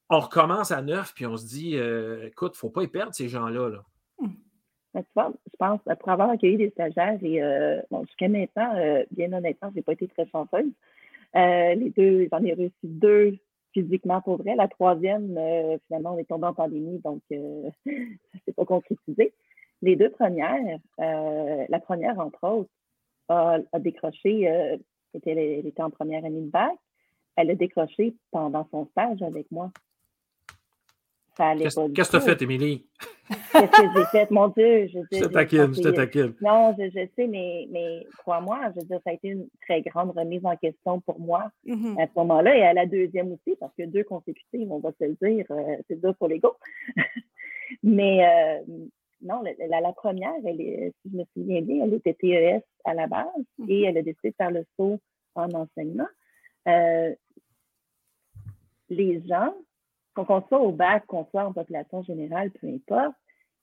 on 0.09 0.21
recommence 0.21 0.71
à 0.71 0.83
neuf, 0.83 1.13
puis 1.15 1.27
on 1.27 1.37
se 1.37 1.47
dit 1.47 1.77
euh, 1.77 2.29
écoute, 2.29 2.53
il 2.55 2.57
ne 2.57 2.59
faut 2.59 2.71
pas 2.71 2.85
y 2.85 2.89
perdre 2.89 3.13
ces 3.13 3.29
gens-là. 3.29 3.71
Là. 3.71 3.85
Tu 5.03 5.11
vois, 5.15 5.33
je 5.51 5.57
pense, 5.59 5.81
pour 5.99 6.09
avoir 6.09 6.31
accueilli 6.31 6.57
des 6.57 6.71
stagiaires, 6.71 7.19
et 7.23 7.43
euh, 7.43 7.81
bon, 7.91 8.05
jusqu'à 8.05 8.29
maintenant, 8.29 8.77
euh, 8.77 9.05
bien 9.11 9.33
honnêtement, 9.33 9.71
je 9.71 9.77
n'ai 9.77 9.83
pas 9.83 9.93
été 9.93 10.07
très 10.09 10.27
chanceuse. 10.27 10.71
Euh, 11.37 11.75
les 11.75 11.91
deux, 11.91 12.29
j'en 12.31 12.43
ai 12.45 12.55
réussi 12.55 12.75
deux 12.85 13.37
physiquement 13.73 14.21
pour 14.21 14.37
vrai. 14.37 14.55
La 14.55 14.69
troisième, 14.69 15.37
finalement, 15.87 16.15
on 16.15 16.19
est 16.19 16.29
tombé 16.29 16.47
en 16.47 16.55
pandémie, 16.55 17.01
donc 17.01 17.21
ça 17.31 17.37
ne 17.37 18.11
s'est 18.45 18.53
pas 18.53 18.65
concrétisé. 18.65 19.35
Les 19.83 19.97
deux 19.97 20.11
premières, 20.11 20.79
la 20.99 21.81
première, 21.81 22.19
entre 22.21 22.45
autres, 22.49 22.71
a, 23.29 23.59
décroché, 23.81 24.43
elle 24.43 25.67
était 25.67 25.83
en 25.83 25.91
première 25.91 26.25
année 26.25 26.43
de 26.43 26.51
bac, 26.51 26.73
elle 27.37 27.51
a 27.51 27.57
décroché 27.57 28.15
pendant 28.31 28.69
son 28.71 28.87
stage 28.87 29.23
avec 29.23 29.51
moi. 29.51 29.73
Qu'est-ce 31.37 31.80
que 31.80 31.93
tu 31.93 32.16
as 32.16 32.20
fait, 32.20 32.43
Émilie? 32.43 32.87
Qu'est-ce 33.28 33.70
que 33.70 33.99
j'ai 33.99 34.05
fait? 34.07 34.30
Mon 34.30 34.49
Dieu, 34.49 34.87
je, 34.87 34.99
je 35.11 35.24
te 35.24 35.32
taquine, 35.32 35.74
je 35.74 35.80
te 35.80 35.89
taquine. 35.89 36.35
Non, 36.41 36.74
je, 36.78 36.85
je, 36.91 37.07
sais, 37.16 37.26
mais, 37.26 37.66
mais 37.70 38.07
crois-moi, 38.18 38.61
je 38.74 38.80
veux 38.80 38.87
dire, 38.87 39.01
ça 39.05 39.11
a 39.11 39.14
été 39.14 39.28
une 39.28 39.49
très 39.62 39.82
grande 39.82 40.11
remise 40.16 40.45
en 40.45 40.57
question 40.57 41.01
pour 41.01 41.18
moi 41.18 41.51
mm-hmm. 41.66 42.01
à 42.01 42.07
ce 42.07 42.12
moment-là 42.16 42.57
et 42.57 42.62
à 42.62 42.72
la 42.72 42.87
deuxième 42.87 43.32
aussi, 43.32 43.57
parce 43.59 43.72
que 43.76 43.85
deux 43.85 44.05
consécutives, 44.05 44.70
on 44.70 44.78
va 44.78 44.91
se 45.01 45.05
le 45.05 45.16
dire, 45.20 45.47
euh, 45.51 45.76
c'est 45.89 46.01
dur 46.01 46.14
pour 46.16 46.28
les 46.28 46.39
gars. 46.41 46.55
mais 47.82 48.24
euh, 48.24 48.74
non, 49.22 49.43
la, 49.43 49.80
la, 49.80 49.93
première, 49.93 50.35
elle 50.45 50.61
est, 50.61 50.93
si 51.03 51.11
je 51.11 51.16
me 51.16 51.24
souviens 51.35 51.62
bien, 51.62 51.85
elle 51.85 51.95
était 51.95 52.14
TES 52.14 52.62
à 52.85 52.95
la 52.95 53.07
base 53.07 53.26
et 53.37 53.62
mm-hmm. 53.62 53.89
elle 53.89 53.99
a 53.99 54.03
décidé 54.03 54.30
de 54.30 54.37
faire 54.37 54.51
le 54.51 54.64
saut 54.76 55.01
en 55.35 55.51
enseignement. 55.53 56.09
Euh, 56.68 57.14
les 58.91 59.22
gens 59.26 59.53
qu'on 60.23 60.43
soit 60.43 60.61
au 60.61 60.73
bac, 60.73 61.07
qu'on 61.07 61.27
soit 61.27 61.45
en 61.45 61.53
population 61.53 62.03
générale, 62.03 62.51
peu 62.53 62.69
importe, 62.69 63.15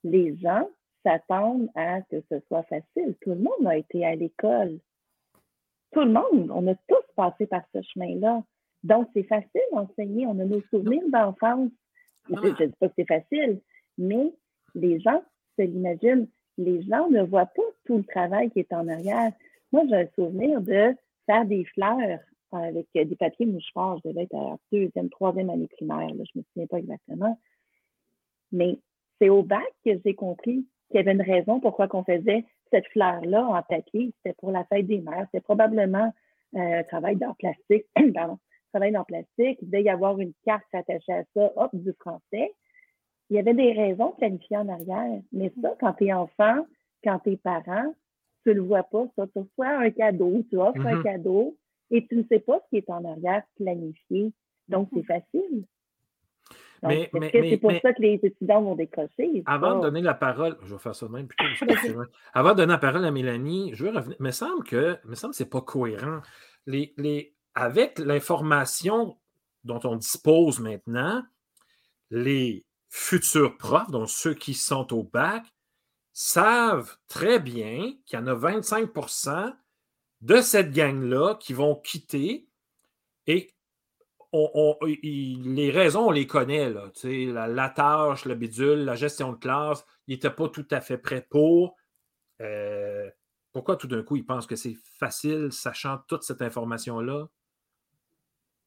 les 0.04 0.36
gens 0.36 0.68
s'attendent 1.04 1.68
à 1.74 2.02
que 2.02 2.22
ce 2.30 2.40
soit 2.48 2.62
facile. 2.64 3.14
Tout 3.20 3.30
le 3.30 3.40
monde 3.40 3.66
a 3.66 3.76
été 3.76 4.04
à 4.04 4.14
l'école. 4.14 4.78
Tout 5.92 6.00
le 6.00 6.12
monde, 6.12 6.50
on 6.50 6.66
a 6.68 6.74
tous 6.74 7.14
passé 7.16 7.46
par 7.46 7.62
ce 7.74 7.82
chemin-là. 7.82 8.42
Donc, 8.82 9.08
c'est 9.14 9.24
facile 9.24 9.60
d'enseigner. 9.72 10.26
On 10.26 10.38
a 10.38 10.44
nos 10.44 10.62
souvenirs 10.70 11.08
d'enfance. 11.08 11.70
Je 12.28 12.34
ne 12.34 12.66
dis 12.66 12.76
pas 12.78 12.88
que 12.88 12.94
c'est 12.96 13.08
facile, 13.08 13.60
mais 13.98 14.32
les 14.74 15.00
gens 15.00 15.22
se 15.58 15.62
l'imaginent. 15.62 16.28
Les 16.58 16.82
gens 16.82 17.08
ne 17.08 17.22
voient 17.22 17.46
pas 17.46 17.62
tout 17.86 17.98
le 17.98 18.04
travail 18.04 18.50
qui 18.50 18.60
est 18.60 18.72
en 18.72 18.86
arrière. 18.88 19.32
Moi, 19.72 19.84
j'ai 19.88 19.96
un 19.96 20.08
souvenir 20.14 20.60
de 20.60 20.94
faire 21.26 21.46
des 21.46 21.64
fleurs 21.64 22.20
avec 22.52 22.86
euh, 22.96 23.04
des 23.04 23.16
papiers 23.16 23.46
mouchoirs. 23.46 23.98
Je 24.04 24.10
devais 24.10 24.24
être 24.24 24.34
à 24.34 24.56
deuxième, 24.70 25.10
troisième 25.10 25.50
année 25.50 25.68
primaire. 25.68 26.08
je 26.10 26.14
ne 26.14 26.40
me 26.40 26.42
souviens 26.52 26.66
pas 26.66 26.78
exactement. 26.78 27.38
Mais 28.52 28.78
c'est 29.18 29.28
au 29.28 29.42
bac 29.42 29.64
que 29.84 29.92
j'ai 30.04 30.14
compris 30.14 30.66
qu'il 30.90 30.96
y 30.96 30.98
avait 30.98 31.12
une 31.12 31.22
raison 31.22 31.60
pourquoi 31.60 31.88
on 31.94 32.04
faisait 32.04 32.44
cette 32.70 32.86
fleur-là 32.88 33.46
en 33.46 33.62
papier. 33.62 34.12
C'était 34.16 34.36
pour 34.38 34.50
la 34.50 34.64
fête 34.64 34.86
des 34.86 35.00
mères. 35.00 35.26
C'était 35.32 35.42
probablement 35.42 36.12
euh, 36.54 36.80
un 36.80 36.82
travail 36.84 37.16
dans 37.16 37.34
plastique. 37.34 37.86
Pardon, 38.14 38.38
travail 38.72 38.92
dans 38.92 39.04
plastique. 39.04 39.58
Il 39.62 39.70
devait 39.70 39.84
y 39.84 39.90
avoir 39.90 40.18
une 40.18 40.32
carte 40.44 40.64
attachée 40.72 41.12
à 41.12 41.24
ça, 41.34 41.52
hop, 41.56 41.70
du 41.72 41.92
français. 42.00 42.52
Il 43.30 43.36
y 43.36 43.38
avait 43.38 43.54
des 43.54 43.72
raisons 43.72 44.12
planifiées 44.12 44.58
en 44.58 44.68
arrière. 44.68 45.20
Mais 45.32 45.52
ça, 45.62 45.74
quand 45.80 45.94
tu 45.94 46.06
es 46.06 46.12
enfant, 46.12 46.66
quand 47.04 47.18
tu 47.20 47.32
es 47.32 47.36
parent, 47.36 47.94
tu 48.44 48.50
ne 48.50 48.54
le 48.54 48.60
vois 48.62 48.82
pas. 48.82 49.06
Ça, 49.16 49.26
tu 49.28 49.38
reçois 49.38 49.68
un 49.68 49.90
cadeau, 49.90 50.42
tu 50.50 50.58
offres 50.58 50.86
un 50.86 50.96
mm-hmm. 50.96 51.02
cadeau, 51.02 51.56
et 51.92 52.06
tu 52.06 52.16
ne 52.16 52.24
sais 52.28 52.40
pas 52.40 52.58
ce 52.64 52.70
qui 52.70 52.76
est 52.78 52.90
en 52.90 53.04
arrière 53.04 53.42
planifié. 53.56 54.32
Donc, 54.68 54.88
c'est 54.94 55.04
facile. 55.04 55.66
mais, 56.82 57.10
mais, 57.12 57.30
c'est 57.32 57.58
pour 57.58 57.70
ça 57.70 57.92
que 57.92 58.00
les 58.00 58.18
étudiants 58.22 58.62
vont 58.62 58.74
décrocher? 58.74 59.42
Avant 59.44 59.76
de 59.76 59.82
donner 59.82 60.00
la 60.00 60.14
parole, 60.14 60.56
je 60.64 60.74
vais 60.74 60.80
faire 60.80 60.94
ça 60.94 61.06
de 61.06 61.12
même 61.12 61.28
plutôt. 61.28 61.44
avant 62.32 62.52
de 62.52 62.56
donner 62.56 62.72
la 62.72 62.78
parole 62.78 63.04
à 63.04 63.10
Mélanie, 63.10 63.72
je 63.74 63.84
veux 63.84 63.90
revenir. 63.90 64.16
Il 64.18 64.22
me 64.24 64.30
semble 64.30 64.64
que 64.64 64.98
me 65.04 65.14
semble 65.14 65.34
c'est 65.34 65.50
pas 65.50 65.60
cohérent. 65.60 66.22
Les, 66.66 66.94
les, 66.96 67.36
avec 67.54 67.98
l'information 67.98 69.18
dont 69.64 69.80
on 69.84 69.96
dispose 69.96 70.60
maintenant, 70.60 71.22
les 72.10 72.64
futurs 72.88 73.56
profs, 73.58 73.90
donc 73.90 74.08
ceux 74.08 74.34
qui 74.34 74.54
sont 74.54 74.92
au 74.94 75.02
bac, 75.02 75.44
savent 76.14 76.96
très 77.08 77.38
bien 77.38 77.94
qu'il 78.06 78.18
y 78.18 78.22
en 78.22 78.26
a 78.26 78.34
25 78.34 78.90
de 80.22 80.40
cette 80.40 80.72
gang-là 80.72 81.34
qui 81.34 81.52
vont 81.52 81.74
quitter 81.76 82.48
et 83.26 83.52
les 84.32 85.70
raisons, 85.70 86.08
on 86.08 86.10
les 86.10 86.26
connaît, 86.26 86.70
là, 86.70 87.46
la, 87.46 87.68
tâche, 87.68 88.24
le 88.24 88.34
bidule, 88.34 88.84
la 88.84 88.94
gestion 88.94 89.32
de 89.32 89.36
classe, 89.36 89.84
ils 90.06 90.14
n'étaient 90.14 90.30
pas 90.30 90.48
tout 90.48 90.66
à 90.70 90.80
fait 90.80 90.96
prêts 90.96 91.26
pour. 91.28 91.76
Euh, 92.40 93.10
pourquoi 93.52 93.76
tout 93.76 93.88
d'un 93.88 94.02
coup 94.02 94.16
ils 94.16 94.24
pensent 94.24 94.46
que 94.46 94.56
c'est 94.56 94.76
facile, 94.98 95.52
sachant 95.52 95.98
toute 96.08 96.22
cette 96.22 96.40
information-là? 96.40 97.28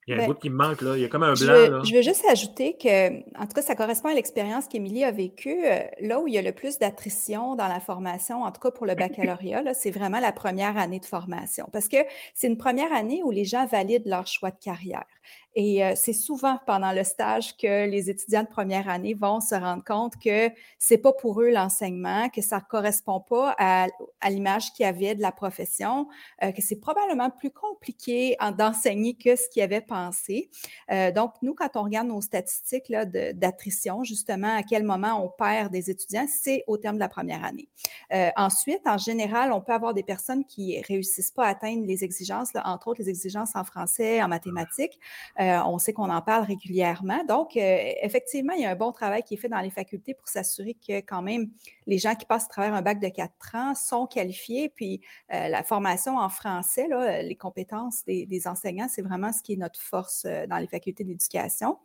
Il 0.07 0.11
y 0.11 0.13
a 0.13 0.17
un 0.17 0.19
ben, 0.21 0.33
bout 0.33 0.39
qui 0.39 0.51
me 0.51 0.55
manque, 0.55 0.81
là. 0.81 0.95
Il 0.95 1.01
y 1.01 1.05
a 1.05 1.07
comme 1.07 1.23
un 1.23 1.33
blanc. 1.33 1.35
Je, 1.35 1.71
là. 1.71 1.81
je 1.83 1.95
veux 1.95 2.03
juste 2.03 2.23
ajouter 2.29 2.77
que, 2.77 3.21
en 3.39 3.47
tout 3.47 3.53
cas, 3.55 3.63
ça 3.63 3.75
correspond 3.75 4.09
à 4.09 4.13
l'expérience 4.13 4.67
qu'Émilie 4.67 5.03
a 5.03 5.11
vécue. 5.11 5.65
Euh, 5.65 5.79
là 5.99 6.19
où 6.19 6.27
il 6.27 6.35
y 6.35 6.37
a 6.37 6.43
le 6.43 6.51
plus 6.51 6.77
d'attrition 6.77 7.55
dans 7.55 7.67
la 7.67 7.79
formation, 7.79 8.43
en 8.43 8.51
tout 8.51 8.61
cas 8.61 8.69
pour 8.69 8.85
le 8.85 8.93
baccalauréat, 8.93 9.73
c'est 9.73 9.89
vraiment 9.89 10.19
la 10.19 10.31
première 10.31 10.77
année 10.77 10.99
de 10.99 11.05
formation. 11.05 11.67
Parce 11.73 11.87
que 11.87 11.97
c'est 12.35 12.47
une 12.47 12.57
première 12.57 12.93
année 12.93 13.21
où 13.23 13.31
les 13.31 13.45
gens 13.45 13.65
valident 13.65 14.07
leur 14.07 14.27
choix 14.27 14.51
de 14.51 14.59
carrière. 14.59 15.05
Et 15.55 15.83
euh, 15.83 15.93
c'est 15.95 16.13
souvent 16.13 16.59
pendant 16.65 16.91
le 16.91 17.05
stage 17.05 17.55
que 17.55 17.87
les 17.87 18.09
étudiants 18.09 18.43
de 18.43 18.47
première 18.47 18.89
année 18.89 19.13
vont 19.13 19.39
se 19.39 19.55
rendre 19.55 19.83
compte 19.85 20.17
que 20.17 20.49
c'est 20.77 20.97
pas 20.97 21.13
pour 21.13 21.41
eux 21.41 21.49
l'enseignement, 21.49 22.27
que 22.27 22.41
ça 22.41 22.59
correspond 22.59 23.21
pas 23.21 23.55
à, 23.57 23.87
l'image 24.29 24.73
qu'ils 24.73 24.85
avaient 24.85 25.15
de 25.15 25.21
la 25.21 25.31
profession, 25.31 26.09
euh, 26.43 26.51
que 26.51 26.61
c'est 26.61 26.75
probablement 26.75 27.29
plus 27.29 27.51
compliqué 27.51 28.35
d'enseigner 28.57 29.13
que 29.15 29.37
ce 29.37 29.47
qu'ils 29.47 29.63
avaient 29.63 29.79
pensé. 29.79 30.49
Euh, 30.91 31.11
donc, 31.11 31.33
nous, 31.41 31.53
quand 31.53 31.69
on 31.75 31.83
regarde 31.83 32.09
nos 32.09 32.21
statistiques 32.21 32.91
d'attrition, 32.91 34.03
justement, 34.03 34.57
à 34.57 34.63
quel 34.63 34.83
moment 34.83 35.23
on 35.23 35.29
perd 35.29 35.71
des 35.71 35.89
étudiants, 35.89 36.25
c'est 36.27 36.65
au 36.67 36.77
terme 36.77 36.95
de 36.95 36.99
la 36.99 37.09
première 37.09 37.45
année. 37.45 37.69
ensuite, 38.35 38.81
en 38.85 38.97
général, 38.97 39.53
on 39.53 39.61
peut 39.61 39.73
avoir 39.73 39.93
des 39.93 40.03
personnes 40.03 40.43
qui 40.43 40.81
réussissent 40.81 41.31
pas 41.31 41.45
à 41.45 41.49
atteindre 41.49 41.85
les 41.85 42.03
exigences, 42.03 42.49
entre 42.65 42.89
autres 42.89 43.01
les 43.01 43.09
exigences 43.09 43.55
en 43.55 43.63
français, 43.63 44.21
en 44.21 44.27
mathématiques. 44.27 44.99
Euh, 45.45 45.63
on 45.65 45.77
sait 45.77 45.93
qu'on 45.93 46.09
en 46.09 46.21
parle 46.21 46.45
régulièrement. 46.45 47.23
Donc, 47.25 47.55
euh, 47.57 47.77
effectivement, 48.01 48.53
il 48.53 48.63
y 48.63 48.65
a 48.65 48.71
un 48.71 48.75
bon 48.75 48.91
travail 48.91 49.23
qui 49.23 49.35
est 49.35 49.37
fait 49.37 49.49
dans 49.49 49.59
les 49.59 49.69
facultés 49.69 50.13
pour 50.13 50.27
s'assurer 50.27 50.75
que 50.75 50.99
quand 50.99 51.21
même 51.21 51.49
les 51.85 51.97
gens 51.97 52.15
qui 52.15 52.25
passent 52.25 52.45
à 52.45 52.49
travers 52.49 52.73
un 52.73 52.81
bac 52.81 52.99
de 52.99 53.09
quatre 53.09 53.55
ans 53.55 53.75
sont 53.75 54.07
qualifiés. 54.07 54.69
Puis 54.69 55.01
euh, 55.33 55.47
la 55.47 55.63
formation 55.63 56.17
en 56.17 56.29
français, 56.29 56.87
les 57.23 57.35
compétences 57.35 58.03
des, 58.05 58.47
enseignants, 58.47 58.87
c'est 58.89 59.01
vraiment 59.01 59.31
ce 59.31 59.41
qui 59.41 59.53
est 59.53 59.57
notre 59.57 59.79
force 59.79 60.25
dans 60.25 60.57
les 60.57 60.67
facultés 60.67 61.03
d'éducation. 61.03 61.77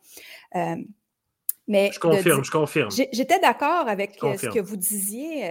mais 1.67 1.91
je 1.93 1.99
confirme, 1.99 2.43
je 2.43 2.51
confirme. 2.51 2.91
J'étais 2.91 3.39
d'accord 3.39 3.87
avec 3.87 4.19
ce 4.19 4.47
que 4.47 4.59
vous 4.59 4.77
disiez 4.77 5.45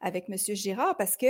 avec 0.00 0.28
M. 0.28 0.36
Girard 0.36 0.96
parce 0.96 1.16
que 1.16 1.26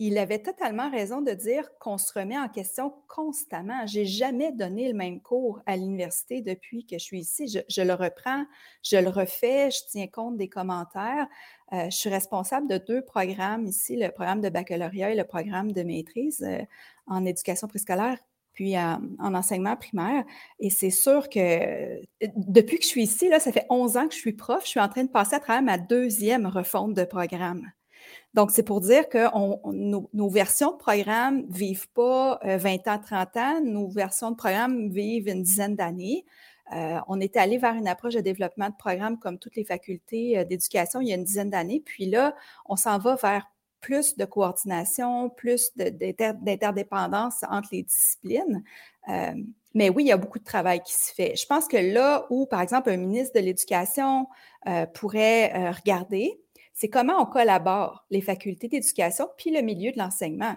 il 0.00 0.16
avait 0.16 0.38
totalement 0.38 0.90
raison 0.90 1.22
de 1.22 1.32
dire 1.32 1.68
qu'on 1.80 1.98
se 1.98 2.12
remet 2.16 2.38
en 2.38 2.48
question 2.48 2.94
constamment. 3.08 3.84
J'ai 3.86 4.06
jamais 4.06 4.52
donné 4.52 4.88
le 4.88 4.94
même 4.94 5.20
cours 5.20 5.60
à 5.66 5.76
l'université 5.76 6.40
depuis 6.40 6.86
que 6.86 6.98
je 6.98 7.04
suis 7.04 7.20
ici. 7.20 7.48
Je, 7.68 7.82
le 7.82 7.94
reprends, 7.94 8.44
je 8.82 8.96
le 8.96 9.08
refais, 9.08 9.70
je 9.72 9.80
tiens 9.88 10.06
compte 10.06 10.36
des 10.36 10.48
commentaires. 10.48 11.26
Euh, 11.72 11.90
je 11.90 11.96
suis 11.96 12.10
responsable 12.10 12.68
de 12.68 12.78
deux 12.78 13.02
programmes 13.02 13.66
ici, 13.66 13.96
le 13.96 14.10
programme 14.10 14.40
de 14.40 14.48
baccalauréat 14.48 15.10
et 15.10 15.16
le 15.16 15.24
programme 15.24 15.72
de 15.72 15.82
maîtrise 15.82 16.44
euh, 16.46 16.62
en 17.08 17.24
éducation 17.24 17.66
préscolaire 17.66 18.18
puis 18.52 18.76
en, 18.76 19.00
enseignement 19.20 19.76
primaire. 19.76 20.24
Et 20.58 20.68
c'est 20.70 20.90
sûr 20.90 21.28
que 21.28 21.38
euh, 21.38 22.00
depuis 22.34 22.78
que 22.78 22.82
je 22.82 22.88
suis 22.88 23.04
ici, 23.04 23.30
ça 23.38 23.52
fait 23.52 23.66
11 23.70 23.96
ans 23.96 24.08
que 24.08 24.14
je 24.14 24.18
suis 24.18 24.32
prof, 24.32 24.64
je 24.64 24.70
suis 24.70 24.80
en 24.80 24.88
train 24.88 25.04
de 25.04 25.10
passer 25.10 25.36
à 25.36 25.40
travers 25.40 25.62
ma 25.62 25.78
deuxième 25.78 26.44
refonte 26.46 26.94
de 26.94 27.04
programme. 27.04 27.70
Donc, 28.34 28.50
c'est 28.50 28.62
pour 28.62 28.80
dire 28.80 29.08
que 29.08 29.26
nos, 29.72 30.28
versions 30.28 30.72
de 30.72 30.76
programme 30.76 31.46
ne 31.48 31.52
vivent 31.52 31.88
pas 31.90 32.38
20 32.44 32.86
euh, 32.86 32.90
ans, 32.90 32.98
30 32.98 33.36
ans. 33.36 33.60
Nos 33.64 33.88
versions 33.88 34.30
de 34.30 34.36
programme 34.36 34.90
vivent 34.90 35.28
une 35.28 35.42
dizaine 35.42 35.76
d'années. 35.76 36.24
Euh, 36.74 36.98
on 37.08 37.18
est 37.20 37.36
allé 37.38 37.56
vers 37.56 37.74
une 37.74 37.88
approche 37.88 38.14
de 38.14 38.20
développement 38.20 38.68
de 38.68 38.76
programme 38.78 39.18
comme 39.18 39.38
toutes 39.38 39.56
les 39.56 39.64
facultés 39.64 40.36
euh, 40.36 40.44
d'éducation 40.44 41.00
il 41.00 41.08
y 41.08 41.12
a 41.12 41.14
une 41.14 41.24
dizaine 41.24 41.48
d'années. 41.48 41.82
Puis 41.84 42.06
là, 42.06 42.34
on 42.66 42.76
s'en 42.76 42.98
va 42.98 43.16
vers 43.16 43.50
plus 43.80 44.16
de 44.16 44.24
coordination, 44.26 45.30
plus 45.30 45.70
d'interdépendance 45.76 47.44
entre 47.48 47.68
les 47.72 47.84
disciplines. 47.84 48.64
mais 49.72 49.88
oui, 49.88 50.02
il 50.02 50.08
y 50.08 50.12
a 50.12 50.16
beaucoup 50.16 50.40
de 50.40 50.44
travail 50.44 50.82
qui 50.82 50.92
se 50.92 51.14
fait. 51.14 51.36
Je 51.36 51.46
pense 51.46 51.68
que 51.68 51.76
là 51.76 52.26
où, 52.28 52.46
par 52.46 52.60
exemple, 52.60 52.90
un 52.90 52.96
ministre 52.96 53.38
de 53.38 53.44
l'Éducation 53.44 54.26
pourrait 54.94 55.70
regarder, 55.70 56.40
c'est 56.78 56.88
comment 56.88 57.20
on 57.20 57.26
collabore, 57.26 58.04
les 58.08 58.20
facultés 58.20 58.68
d'éducation 58.68 59.28
puis 59.36 59.50
le 59.50 59.62
milieu 59.62 59.90
de 59.90 59.98
l'enseignement. 59.98 60.56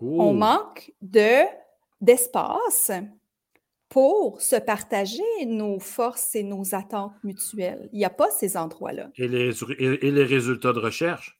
On 0.00 0.32
manque 0.32 0.90
de, 1.02 1.44
d'espace 2.00 2.90
pour 3.90 4.40
se 4.40 4.56
partager 4.56 5.44
nos 5.44 5.78
forces 5.78 6.34
et 6.34 6.44
nos 6.44 6.74
attentes 6.74 7.12
mutuelles. 7.24 7.90
Il 7.92 7.98
n'y 7.98 8.06
a 8.06 8.10
pas 8.10 8.30
ces 8.30 8.56
endroits-là. 8.56 9.10
Et 9.16 9.28
les, 9.28 9.50
et 9.80 10.10
les 10.10 10.24
résultats 10.24 10.72
de 10.72 10.78
recherche? 10.78 11.37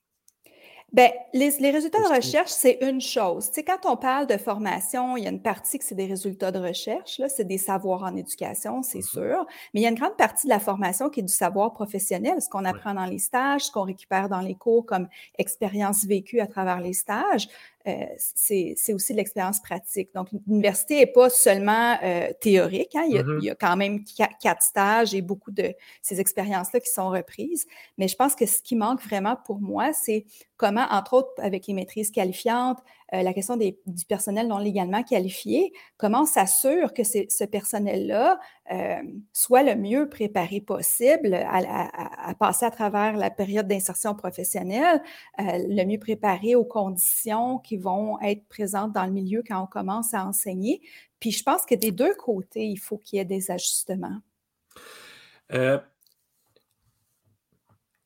Bien, 0.90 1.10
les, 1.34 1.70
résultats 1.70 2.00
de 2.00 2.16
recherche, 2.16 2.48
c'est 2.48 2.78
une 2.80 3.02
chose. 3.02 3.48
Tu 3.48 3.56
sais, 3.56 3.62
quand 3.62 3.84
on 3.84 3.98
parle 3.98 4.26
de 4.26 4.38
formation, 4.38 5.18
il 5.18 5.24
y 5.24 5.26
a 5.26 5.30
une 5.30 5.42
partie 5.42 5.78
que 5.78 5.84
c'est 5.84 5.94
des 5.94 6.06
résultats 6.06 6.50
de 6.50 6.58
recherche, 6.58 7.18
là, 7.18 7.28
c'est 7.28 7.44
des 7.44 7.58
savoirs 7.58 8.04
en 8.04 8.16
éducation, 8.16 8.82
c'est 8.82 9.00
mm-hmm. 9.00 9.10
sûr, 9.10 9.46
mais 9.74 9.80
il 9.80 9.82
y 9.82 9.86
a 9.86 9.90
une 9.90 9.96
grande 9.96 10.16
partie 10.16 10.46
de 10.46 10.52
la 10.52 10.60
formation 10.60 11.10
qui 11.10 11.20
est 11.20 11.24
du 11.24 11.32
savoir 11.32 11.74
professionnel, 11.74 12.40
ce 12.40 12.48
qu'on 12.48 12.64
apprend 12.64 12.94
dans 12.94 13.04
les 13.04 13.18
stages, 13.18 13.66
ce 13.66 13.70
qu'on 13.70 13.82
récupère 13.82 14.30
dans 14.30 14.40
les 14.40 14.54
cours 14.54 14.86
comme 14.86 15.08
expérience 15.36 16.06
vécue 16.06 16.40
à 16.40 16.46
travers 16.46 16.80
les 16.80 16.94
stages. 16.94 17.48
Euh, 17.86 18.06
c'est 18.18 18.92
aussi 18.92 19.12
de 19.12 19.18
l'expérience 19.18 19.60
pratique. 19.60 20.10
Donc, 20.14 20.28
l'université 20.46 20.96
n'est 20.96 21.06
pas 21.06 21.30
seulement 21.30 21.96
euh, 22.02 22.28
théorique. 22.40 22.94
Hein. 22.94 23.06
Mm-hmm. 23.08 23.38
Il, 23.40 23.44
y 23.44 23.50
a, 23.50 23.54
quand 23.54 23.76
même 23.76 24.04
quatre 24.40 24.62
stages 24.62 25.14
et 25.14 25.22
beaucoup 25.22 25.52
de 25.52 25.72
ces 26.02 26.20
expériences-là 26.20 26.80
qui 26.80 26.90
sont 26.90 27.08
reprises. 27.08 27.66
Mais 27.96 28.08
je 28.08 28.16
pense 28.16 28.34
que 28.34 28.46
ce 28.46 28.60
qui 28.60 28.76
manque 28.76 29.00
vraiment 29.02 29.36
pour 29.46 29.60
moi, 29.60 29.92
c'est 29.92 30.26
comment, 30.56 30.86
entre 30.90 31.14
autres, 31.14 31.32
avec 31.38 31.66
les 31.66 31.74
maîtrises 31.74 32.10
qualifiantes, 32.10 32.78
euh, 33.14 33.22
la 33.22 33.32
question 33.32 33.56
du 33.56 34.04
personnel 34.06 34.48
non 34.48 34.58
légalement 34.58 35.02
qualifié, 35.02 35.72
comment 35.96 36.22
on 36.22 36.26
s'assure 36.26 36.92
que 36.92 37.04
ce 37.04 37.44
personnel-là 37.44 38.38
euh, 38.70 39.02
soit 39.32 39.62
le 39.62 39.76
mieux 39.76 40.08
préparé 40.08 40.60
possible 40.60 41.34
à, 41.34 42.34
passer 42.38 42.66
à 42.66 42.70
travers 42.70 43.16
la 43.16 43.30
période 43.30 43.66
d'insertion 43.66 44.14
professionnelle, 44.14 45.02
euh, 45.40 45.42
le 45.68 45.84
mieux 45.84 45.98
préparé 45.98 46.54
aux 46.54 46.66
conditions 46.66 47.58
qui 47.58 47.78
vont 47.78 48.20
être 48.20 48.46
présentes 48.48 48.92
dans 48.92 49.06
le 49.06 49.12
milieu 49.12 49.42
quand 49.46 49.62
on 49.62 49.66
commence 49.66 50.12
à 50.12 50.26
enseigner? 50.26 50.82
Puis 51.18 51.30
je 51.30 51.42
pense 51.42 51.64
que 51.64 51.74
des 51.74 51.92
deux 51.92 52.14
côtés, 52.14 52.66
il 52.66 52.78
faut 52.78 52.98
qu'il 52.98 53.16
y 53.16 53.20
ait 53.20 53.24
des 53.24 53.50
ajustements. 53.50 54.18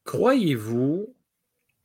Croyez-vous 0.04 1.12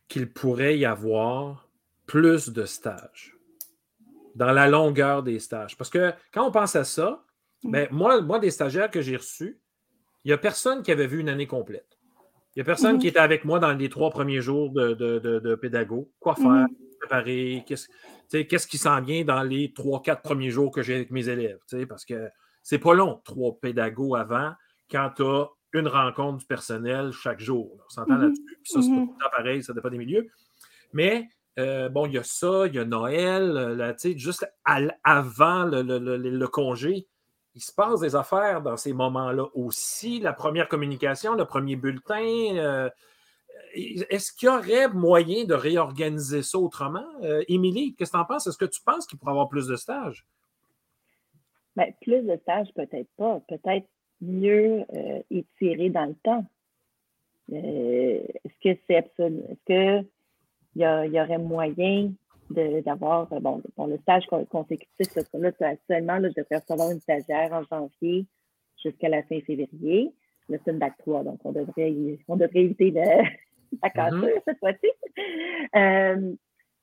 qu'il 0.08 0.32
pourrait 0.32 0.78
y 0.78 0.86
avoir 0.86 1.67
plus 2.08 2.50
de 2.50 2.66
stages, 2.66 3.36
dans 4.34 4.52
la 4.52 4.68
longueur 4.68 5.22
des 5.22 5.40
stages. 5.40 5.78
Parce 5.78 5.90
que 5.90 6.14
quand 6.34 6.48
on 6.48 6.52
pense 6.52 6.76
à 6.76 6.84
ça, 6.84 7.24
mm. 7.64 7.72
ben, 7.72 7.88
moi, 7.92 8.22
moi, 8.22 8.40
des 8.40 8.50
stagiaires 8.50 8.90
que 8.90 9.02
j'ai 9.02 9.18
reçus, 9.18 9.60
il 10.24 10.30
n'y 10.30 10.34
a 10.34 10.38
personne 10.38 10.82
qui 10.82 10.92
avait 10.92 11.08
vu 11.08 11.20
une 11.20 11.30
année 11.30 11.48
complète. 11.48 12.00
Il 12.56 12.60
n'y 12.60 12.62
a 12.62 12.66
personne 12.66 12.98
mm-hmm. 12.98 13.02
qui 13.02 13.08
était 13.08 13.20
avec 13.20 13.46
moi 13.46 13.60
dans 13.60 13.72
les 13.74 13.90
trois 13.90 14.10
premiers 14.10 14.42
jours 14.42 14.72
de, 14.72 14.94
de, 14.94 15.56
pédago. 15.56 16.12
Quoi 16.20 16.36
faire, 16.36 16.46
mm-hmm. 16.46 16.98
préparer, 17.00 17.66
qu'est-ce 17.68 18.68
qui 18.68 18.78
s'en 18.78 19.00
vient 19.02 19.24
dans 19.24 19.44
les 19.44 19.74
trois, 19.74 20.02
quatre 20.02 20.24
premiers 20.24 20.50
jours 20.50 20.72
que 20.72 20.82
j'ai 20.82 20.96
avec 20.96 21.12
mes 21.12 21.30
élèves. 21.30 21.60
Parce 21.88 22.04
que 22.04 22.30
c'est 22.64 22.80
pas 22.80 22.96
long, 22.96 23.22
trois 23.24 23.60
pédagogues 23.60 24.18
avant, 24.18 24.54
quand 24.90 25.12
tu 25.16 25.24
as 25.24 25.48
une 25.74 25.88
rencontre 25.88 26.40
du 26.40 26.46
personnel 26.46 27.12
chaque 27.12 27.40
jour. 27.40 27.78
On 27.86 27.90
s'entend 27.90 28.16
mm-hmm. 28.16 28.22
là-dessus. 28.22 28.60
ça, 28.64 28.82
c'est 28.82 29.20
pas 29.20 29.30
pareil, 29.30 29.62
ça 29.62 29.74
dépend 29.74 29.90
des 29.90 29.98
milieux. 29.98 30.28
Mais 30.94 31.30
euh, 31.60 31.90
bon, 31.90 32.06
il 32.06 32.14
y 32.14 32.18
a 32.18 32.24
ça, 32.24 32.68
il 32.68 32.76
y 32.76 32.80
a 32.80 32.86
Noël, 32.86 33.58
euh, 33.58 33.94
juste 34.16 34.48
avant 34.64 35.66
le, 35.66 36.46
congé, 36.46 37.08
il 37.56 37.62
se 37.62 37.74
passe 37.74 38.02
des 38.02 38.16
affaires 38.16 38.62
dans 38.62 38.78
ces 38.78 38.94
moments-là 38.94 39.46
aussi. 39.56 40.20
La 40.20 40.34
première 40.34 40.68
communication, 40.68 41.34
le 41.34 41.46
premier 41.46 41.76
bulletin. 41.76 42.56
Euh, 42.58 42.90
est-ce 43.74 44.32
qu'il 44.32 44.48
y 44.48 44.50
aurait 44.50 44.88
moyen 44.90 45.46
de 45.46 45.56
réorganiser 45.56 46.44
ça 46.44 46.60
autrement? 46.60 47.06
Émilie, 47.48 47.96
qu'est-ce 47.96 48.12
que 48.12 48.18
tu 48.18 48.22
en 48.22 48.26
penses? 48.26 48.48
Est-ce 48.48 48.58
que 48.58 48.66
tu 48.66 48.82
penses 48.82 49.08
qu'il 49.08 49.18
pourrait 49.18 49.32
avoir 49.32 49.50
plus 49.50 49.68
de 49.68 49.76
stages? 49.76 50.26
Bien, 51.76 51.88
plus 52.02 52.22
de 52.22 52.38
stages, 52.38 52.72
peut-être 52.76 53.10
pas. 53.18 53.40
Peut-être 53.48 53.88
mieux 54.22 54.86
étirer 55.30 55.90
dans 55.90 56.06
le 56.06 56.16
temps. 56.24 56.46
est-ce 57.52 58.60
que 58.64 58.80
c'est 58.88 58.98
absolu? 58.98 59.42
Est-ce 59.50 60.04
que 60.04 60.08
il 60.78 61.14
y, 61.14 61.20
aurait 61.20 61.40
moyen 61.40 62.12
d'avoir, 62.52 63.32
euh, 63.34 63.40
bon, 63.40 63.62
le 63.88 63.98
stage 63.98 64.26
consécutif, 64.28 65.08
là, 65.34 65.52
actuellement, 65.62 66.18
là, 66.18 66.30
je 66.30 66.40
devrais 66.42 66.58
recevoir 66.58 66.92
une 66.92 67.00
stagiaire 67.00 67.52
en 67.52 67.64
janvier 67.64 68.28
jusqu'à 68.84 69.10
la 69.10 69.24
fin 69.24 69.40
février. 69.42 70.14
Là, 70.50 70.58
c'est 70.64 70.72
une 70.72 70.78
bac 70.78 70.94
3, 71.00 71.24
donc 71.24 71.40
on 71.44 71.52
devrait, 71.52 71.94
on 72.28 72.36
devrait 72.36 72.60
éviter 72.60 72.92
de, 72.92 73.00
la 73.84 73.90
cassure 73.90 74.22
mm-hmm. 74.22 74.42
cette 74.46 74.60
fois-ci. 74.60 74.88
Euh, 75.76 76.36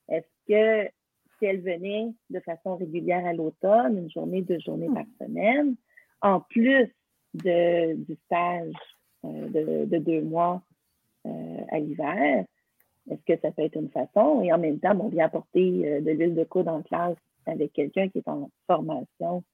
est-ce 0.08 0.26
que 0.48 0.90
si 1.38 1.46
elle 1.46 1.60
venait 1.60 2.12
de 2.30 2.40
façon 2.40 2.76
régulière 2.76 3.24
à 3.24 3.32
l'automne, 3.32 3.96
une 3.96 4.10
journée, 4.10 4.42
deux 4.42 4.58
journées 4.58 4.90
par 4.92 5.04
semaine, 5.20 5.76
en 6.20 6.40
plus 6.40 6.88
de, 7.34 7.94
du 7.94 8.16
stage 8.26 8.72
euh, 9.24 9.48
de, 9.48 9.84
de, 9.84 9.98
deux 9.98 10.22
mois 10.22 10.62
à 11.70 11.78
l'hiver, 11.78 12.44
est-ce 13.10 13.34
que 13.34 13.40
ça 13.40 13.50
peut 13.50 13.62
être 13.62 13.76
une 13.76 13.90
façon? 13.90 14.40
Et 14.42 14.52
en 14.52 14.58
même 14.58 14.78
temps, 14.78 14.96
on 14.98 15.08
vient 15.08 15.26
apporter 15.26 15.82
euh, 15.86 16.00
de 16.00 16.10
l'huile 16.10 16.34
de 16.34 16.44
coude 16.44 16.68
en 16.68 16.82
classe 16.82 17.16
avec 17.46 17.72
quelqu'un 17.72 18.08
qui 18.08 18.18
est 18.18 18.28
en 18.28 18.50
formation, 18.66 19.44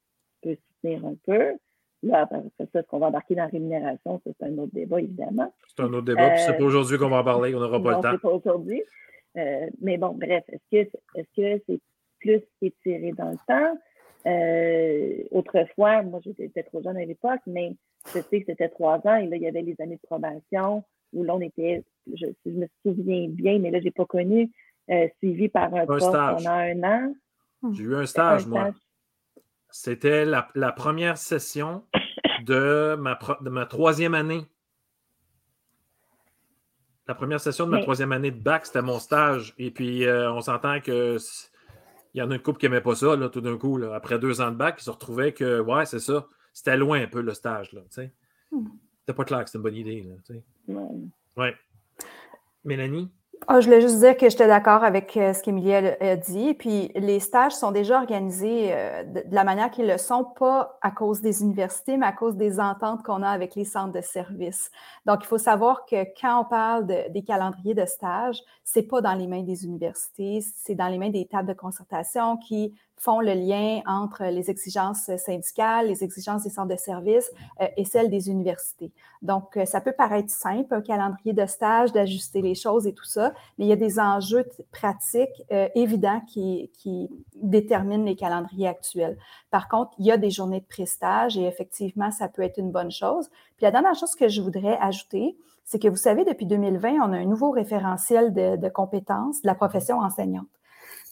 peut 0.42 0.56
soutenir 0.56 1.04
un 1.04 1.14
peu. 1.26 1.56
Là, 2.02 2.22
après 2.22 2.42
ça, 2.58 2.64
ce 2.82 2.86
qu'on 2.86 2.98
va 2.98 3.08
embarquer 3.08 3.34
dans 3.34 3.42
la 3.42 3.48
rémunération, 3.48 4.20
c'est 4.24 4.42
un 4.42 4.56
autre 4.58 4.72
débat, 4.72 5.00
évidemment. 5.00 5.52
C'est 5.68 5.82
un 5.82 5.92
autre 5.92 6.06
débat, 6.06 6.36
c'est 6.38 6.56
pas 6.56 6.64
aujourd'hui 6.64 6.96
qu'on 6.96 7.10
va 7.10 7.18
en 7.18 7.24
parler, 7.24 7.54
on 7.54 7.60
n'aura 7.60 7.82
pas 7.82 7.96
le 7.96 8.02
temps. 8.02 8.10
C'est 8.12 8.22
pas 8.22 8.30
aujourd'hui. 8.30 8.82
Euh, 9.36 9.68
mais 9.80 9.98
bon, 9.98 10.14
bref, 10.14 10.44
est-ce 10.48 10.84
que 10.86 10.90
est-ce 11.14 11.62
c'est 11.66 11.80
plus 12.20 12.42
étiré 12.62 13.12
dans 13.12 13.30
le 13.30 13.36
temps? 13.46 13.78
Euh, 14.26 15.22
autrefois, 15.30 16.02
moi 16.02 16.20
j'étais 16.24 16.62
trop 16.62 16.82
jeune 16.82 16.96
à 16.96 17.04
l'époque, 17.04 17.40
mais 17.46 17.74
je 18.06 18.20
sais 18.20 18.40
que 18.40 18.46
c'était 18.46 18.68
trois 18.68 18.98
ans 19.06 19.16
et 19.16 19.26
là, 19.26 19.36
il 19.36 19.42
y 19.42 19.46
avait 19.46 19.62
les 19.62 19.76
années 19.80 19.96
de 19.96 20.06
probation 20.06 20.84
où 21.12 21.24
là, 21.24 21.34
on 21.34 21.40
était 21.40 21.84
je, 22.14 22.26
me 22.46 22.66
souviens 22.84 23.28
bien, 23.28 23.58
mais 23.58 23.70
là, 23.70 23.78
je 23.78 23.84
n'ai 23.84 23.90
pas 23.90 24.06
connu, 24.06 24.50
euh, 24.90 25.08
suivi 25.18 25.48
par 25.48 25.72
un, 25.74 25.86
poste 25.86 26.10
pendant 26.10 26.50
un 26.50 26.82
an. 26.82 27.14
Hmm. 27.62 27.74
J'ai 27.74 27.84
eu 27.84 27.94
un 27.94 28.06
stage, 28.06 28.46
moi. 28.46 28.70
C'était 29.70 30.24
la, 30.24 30.42
première 30.72 31.16
session 31.16 31.84
de 32.44 32.96
ma, 32.96 33.18
de 33.40 33.50
ma 33.50 33.66
troisième 33.66 34.14
année. 34.14 34.42
La 37.06 37.14
première 37.14 37.40
session 37.40 37.66
de 37.66 37.72
ma 37.72 37.80
troisième 37.80 38.12
année 38.12 38.30
de 38.30 38.40
bac, 38.40 38.66
c'était 38.66 38.82
mon 38.82 38.98
stage. 38.98 39.54
Et 39.58 39.70
puis, 39.70 40.04
euh, 40.04 40.32
on 40.32 40.40
s'entend 40.40 40.80
que 40.80 41.18
il 42.14 42.18
y 42.18 42.22
en 42.22 42.30
a 42.30 42.34
une 42.34 42.42
couple 42.42 42.58
qui 42.58 42.66
n'aimait 42.66 42.80
pas 42.80 42.96
ça, 42.96 43.14
là, 43.14 43.28
tout 43.28 43.40
d'un 43.40 43.56
coup. 43.56 43.80
après 43.92 44.18
deux 44.18 44.40
ans 44.40 44.50
de 44.50 44.56
bac, 44.56 44.76
ils 44.80 44.84
se 44.84 44.90
retrouvaient 44.90 45.32
que, 45.32 45.60
ouais, 45.60 45.86
c'est 45.86 46.00
ça. 46.00 46.26
C'était 46.52 46.76
loin 46.76 47.00
un 47.00 47.06
peu 47.06 47.20
le 47.20 47.32
stage. 47.34 47.72
Là, 47.72 47.82
hmm. 48.50 48.66
C'était 49.10 49.16
pas 49.16 49.24
clair 49.24 49.40
que 49.40 49.46
c'était 49.46 49.58
une 49.58 49.62
bonne 49.64 49.74
idée. 49.74 50.06
Là, 50.68 50.82
ouais. 51.36 51.54
Mélanie? 52.62 53.10
Ah, 53.48 53.60
je 53.60 53.66
voulais 53.66 53.80
juste 53.80 53.98
dire 53.98 54.16
que 54.16 54.30
j'étais 54.30 54.46
d'accord 54.46 54.84
avec 54.84 55.16
euh, 55.16 55.32
ce 55.32 55.42
qu'Émilie 55.42 55.74
a, 55.74 56.14
dit. 56.14 56.54
Puis 56.54 56.92
les 56.94 57.18
stages 57.18 57.54
sont 57.54 57.72
déjà 57.72 57.98
organisés 57.98 58.68
euh, 58.70 59.02
de, 59.02 59.24
la 59.32 59.42
manière 59.42 59.72
qu'ils 59.72 59.88
le 59.88 59.98
sont, 59.98 60.22
pas 60.22 60.78
à 60.80 60.92
cause 60.92 61.22
des 61.22 61.42
universités, 61.42 61.96
mais 61.96 62.06
à 62.06 62.12
cause 62.12 62.36
des 62.36 62.60
ententes 62.60 63.02
qu'on 63.02 63.24
a 63.24 63.28
avec 63.28 63.56
les 63.56 63.64
centres 63.64 63.92
de 63.92 64.00
services. 64.00 64.70
Donc, 65.06 65.24
il 65.24 65.26
faut 65.26 65.38
savoir 65.38 65.86
que 65.86 66.04
quand 66.20 66.42
on 66.42 66.44
parle 66.44 66.86
des 66.86 67.24
calendriers 67.24 67.74
de 67.74 67.86
stage, 67.86 68.40
c'est 68.62 68.84
pas 68.84 69.00
dans 69.00 69.14
les 69.14 69.26
mains 69.26 69.42
des 69.42 69.64
universités, 69.64 70.40
c'est 70.54 70.76
dans 70.76 70.88
les 70.88 70.98
mains 70.98 71.10
des 71.10 71.26
tables 71.26 71.48
de 71.48 71.54
concertation 71.54 72.36
qui 72.36 72.78
font 73.00 73.20
le 73.20 73.32
lien 73.32 73.80
entre 73.86 74.24
les 74.24 74.50
exigences 74.50 75.10
syndicales, 75.16 75.88
les 75.88 76.04
exigences 76.04 76.42
des 76.42 76.50
centres 76.50 76.68
de 76.68 76.76
services 76.76 77.30
euh, 77.60 77.66
et 77.78 77.86
celles 77.86 78.10
des 78.10 78.28
universités. 78.28 78.92
Donc, 79.22 79.56
euh, 79.56 79.64
ça 79.64 79.80
peut 79.80 79.92
paraître 79.92 80.28
simple, 80.28 80.74
un 80.74 80.82
calendrier 80.82 81.32
de 81.32 81.46
stage, 81.46 81.92
d'ajuster 81.92 82.42
les 82.42 82.54
choses 82.54 82.86
et 82.86 82.92
tout 82.92 83.06
ça, 83.06 83.32
mais 83.56 83.64
il 83.64 83.68
y 83.68 83.72
a 83.72 83.76
des 83.76 83.98
enjeux 83.98 84.44
pratiques 84.70 85.42
euh, 85.50 85.68
évidents 85.74 86.20
qui, 86.28 86.70
déterminent 87.36 88.04
les 88.04 88.16
calendriers 88.16 88.68
actuels. 88.68 89.16
Par 89.50 89.68
contre, 89.68 89.92
il 89.98 90.04
y 90.04 90.12
a 90.12 90.18
des 90.18 90.30
journées 90.30 90.60
de 90.60 90.66
prestage 90.66 91.38
et 91.38 91.46
effectivement, 91.46 92.10
ça 92.10 92.28
peut 92.28 92.42
être 92.42 92.58
une 92.58 92.70
bonne 92.70 92.90
chose. 92.90 93.30
Puis 93.56 93.64
la 93.64 93.70
dernière 93.70 93.94
chose 93.94 94.14
que 94.14 94.28
je 94.28 94.42
voudrais 94.42 94.76
ajouter, 94.78 95.38
c'est 95.64 95.78
que 95.78 95.88
vous 95.88 95.96
savez, 95.96 96.24
depuis 96.26 96.44
2020, 96.44 96.96
on 96.96 97.12
a 97.12 97.16
un 97.16 97.24
nouveau 97.24 97.50
référentiel 97.50 98.34
de 98.34 98.68
compétences 98.68 99.40
de 99.40 99.46
la 99.46 99.54
profession 99.54 100.00
enseignante. 100.00 100.48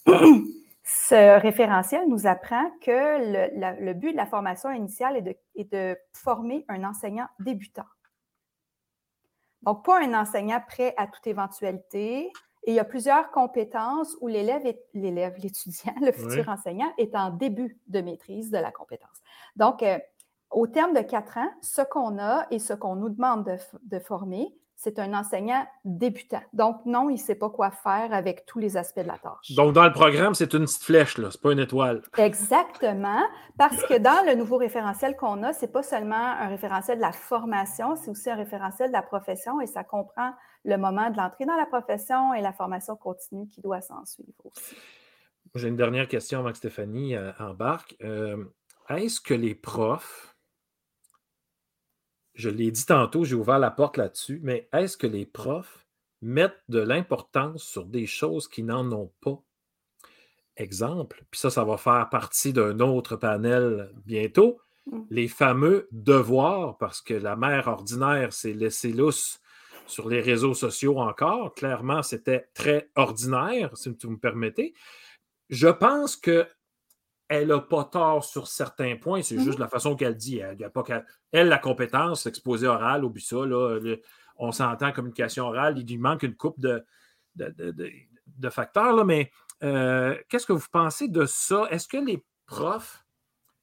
Ce 0.90 1.38
référentiel 1.38 2.08
nous 2.08 2.26
apprend 2.26 2.70
que 2.80 2.88
le, 2.90 3.92
but 3.92 4.12
de 4.12 4.16
la 4.16 4.24
formation 4.24 4.70
initiale 4.70 5.22
est 5.54 5.70
de, 5.70 5.98
former 6.14 6.64
un 6.66 6.82
enseignant 6.82 7.26
débutant. 7.40 7.84
Donc, 9.60 9.84
pas 9.84 10.02
un 10.02 10.14
enseignant 10.14 10.62
prêt 10.66 10.94
à 10.96 11.06
toute 11.06 11.26
éventualité. 11.26 12.32
Et 12.64 12.72
il 12.72 12.74
y 12.74 12.78
a 12.78 12.84
plusieurs 12.84 13.30
compétences 13.32 14.16
où 14.22 14.28
l'élève, 14.28 14.62
l'élève, 14.94 15.34
l'étudiant, 15.42 15.92
le 16.00 16.10
futur 16.10 16.48
enseignant 16.48 16.90
est 16.96 17.14
en 17.14 17.30
début 17.30 17.78
de 17.86 18.00
maîtrise 18.00 18.50
de 18.50 18.56
la 18.56 18.72
compétence. 18.72 19.18
Donc, 19.56 19.82
euh, 19.82 19.98
au 20.50 20.68
terme 20.68 20.94
de 20.94 21.02
quatre 21.02 21.36
ans, 21.36 21.50
ce 21.60 21.82
qu'on 21.82 22.18
a 22.18 22.46
et 22.50 22.58
ce 22.58 22.72
qu'on 22.72 22.96
nous 22.96 23.10
demande 23.10 23.58
de, 23.82 23.98
former, 23.98 24.48
c'est 24.78 25.00
un 25.00 25.12
enseignant 25.12 25.66
débutant. 25.84 26.40
Donc, 26.52 26.86
non, 26.86 27.10
il 27.10 27.14
ne 27.14 27.18
sait 27.18 27.34
pas 27.34 27.50
quoi 27.50 27.72
faire 27.72 28.12
avec 28.12 28.46
tous 28.46 28.60
les 28.60 28.76
aspects 28.76 29.00
de 29.00 29.08
la 29.08 29.18
tâche. 29.18 29.50
Donc, 29.56 29.72
dans 29.72 29.82
le 29.82 29.90
programme, 29.90 30.34
c'est 30.34 30.54
une 30.54 30.66
petite 30.66 30.84
flèche, 30.84 31.18
là, 31.18 31.30
c'est 31.32 31.42
pas 31.42 31.50
une 31.50 31.58
étoile. 31.58 32.00
Exactement, 32.16 33.20
parce 33.58 33.82
que 33.82 33.98
dans 33.98 34.24
le 34.24 34.36
nouveau 34.36 34.56
référentiel 34.56 35.16
qu'on 35.16 35.42
a, 35.42 35.52
ce 35.52 35.62
n'est 35.62 35.72
pas 35.72 35.82
seulement 35.82 36.14
un 36.14 36.46
référentiel 36.46 36.98
de 36.98 37.02
la 37.02 37.10
formation, 37.10 37.96
c'est 37.96 38.08
aussi 38.08 38.30
un 38.30 38.36
référentiel 38.36 38.90
de 38.90 38.92
la 38.92 39.02
profession 39.02 39.60
et 39.60 39.66
ça 39.66 39.82
comprend 39.82 40.30
le 40.64 40.76
moment 40.76 41.10
de 41.10 41.16
l'entrée 41.16 41.44
dans 41.44 41.56
la 41.56 41.66
profession 41.66 42.32
et 42.34 42.40
la 42.40 42.52
formation 42.52 42.94
continue 42.94 43.48
qui 43.48 43.60
doit 43.60 43.80
s'en 43.80 44.04
suivre 44.04 44.30
aussi. 44.44 44.76
J'ai 45.56 45.68
une 45.68 45.76
dernière 45.76 46.06
question 46.06 46.38
avant 46.38 46.52
que 46.52 46.58
Stéphanie 46.58 47.16
euh, 47.16 47.32
embarque. 47.40 47.96
Euh, 48.04 48.44
est-ce 48.90 49.20
que 49.20 49.34
les 49.34 49.56
profs 49.56 50.36
je 52.38 52.48
l'ai 52.48 52.70
dit 52.70 52.86
tantôt, 52.86 53.24
j'ai 53.24 53.34
ouvert 53.34 53.58
la 53.58 53.72
porte 53.72 53.96
là-dessus, 53.96 54.38
mais 54.44 54.68
est-ce 54.72 54.96
que 54.96 55.08
les 55.08 55.26
profs 55.26 55.84
mettent 56.22 56.62
de 56.68 56.78
l'importance 56.78 57.64
sur 57.64 57.84
des 57.84 58.06
choses 58.06 58.46
qui 58.46 58.62
n'en 58.62 58.90
ont 58.92 59.12
pas? 59.20 59.42
Exemple, 60.56 61.24
puis 61.30 61.40
ça, 61.40 61.50
ça 61.50 61.64
va 61.64 61.76
faire 61.76 62.08
partie 62.10 62.52
d'un 62.52 62.78
autre 62.78 63.16
panel 63.16 63.92
bientôt, 64.06 64.60
les 65.10 65.26
fameux 65.26 65.88
devoirs, 65.90 66.78
parce 66.78 67.02
que 67.02 67.14
la 67.14 67.34
mère 67.34 67.66
ordinaire 67.66 68.32
s'est 68.32 68.54
laissée 68.54 68.92
lousse 68.92 69.40
sur 69.86 70.08
les 70.08 70.20
réseaux 70.20 70.54
sociaux 70.54 70.98
encore. 70.98 71.54
Clairement, 71.54 72.02
c'était 72.04 72.48
très 72.54 72.88
ordinaire, 72.94 73.76
si 73.76 73.88
vous 73.88 74.10
me 74.10 74.18
permettez. 74.18 74.74
Je 75.48 75.68
pense 75.68 76.16
que 76.16 76.46
elle 77.28 77.48
n'a 77.48 77.60
pas 77.60 77.84
tort 77.84 78.24
sur 78.24 78.48
certains 78.48 78.96
points, 78.96 79.22
c'est 79.22 79.38
juste 79.38 79.58
mmh 79.58 79.62
la 79.62 79.68
façon 79.68 79.96
qu'elle 79.96 80.16
dit. 80.16 80.38
Elle, 80.38 80.64
a 80.64 80.70
pas 80.70 80.82
elle, 81.32 81.48
la 81.48 81.58
compétence, 81.58 82.24
l'exposé 82.24 82.66
oral, 82.66 83.04
au 83.04 83.12
ça, 83.18 83.44
là, 83.44 83.78
on 84.38 84.52
s'entend 84.52 84.92
communication 84.92 85.46
orale, 85.46 85.78
il 85.78 85.86
lui 85.86 85.98
manque 85.98 86.22
une 86.22 86.34
coupe 86.34 86.58
de, 86.58 86.84
de, 87.36 88.50
facteurs, 88.50 88.94
là, 88.94 89.04
mais 89.04 89.30
euh, 89.62 90.16
qu'est-ce 90.28 90.46
que 90.46 90.52
vous 90.52 90.66
pensez 90.72 91.08
de 91.08 91.26
ça? 91.26 91.66
Est-ce 91.70 91.88
que 91.88 91.96
les 91.96 92.24
profs 92.46 93.04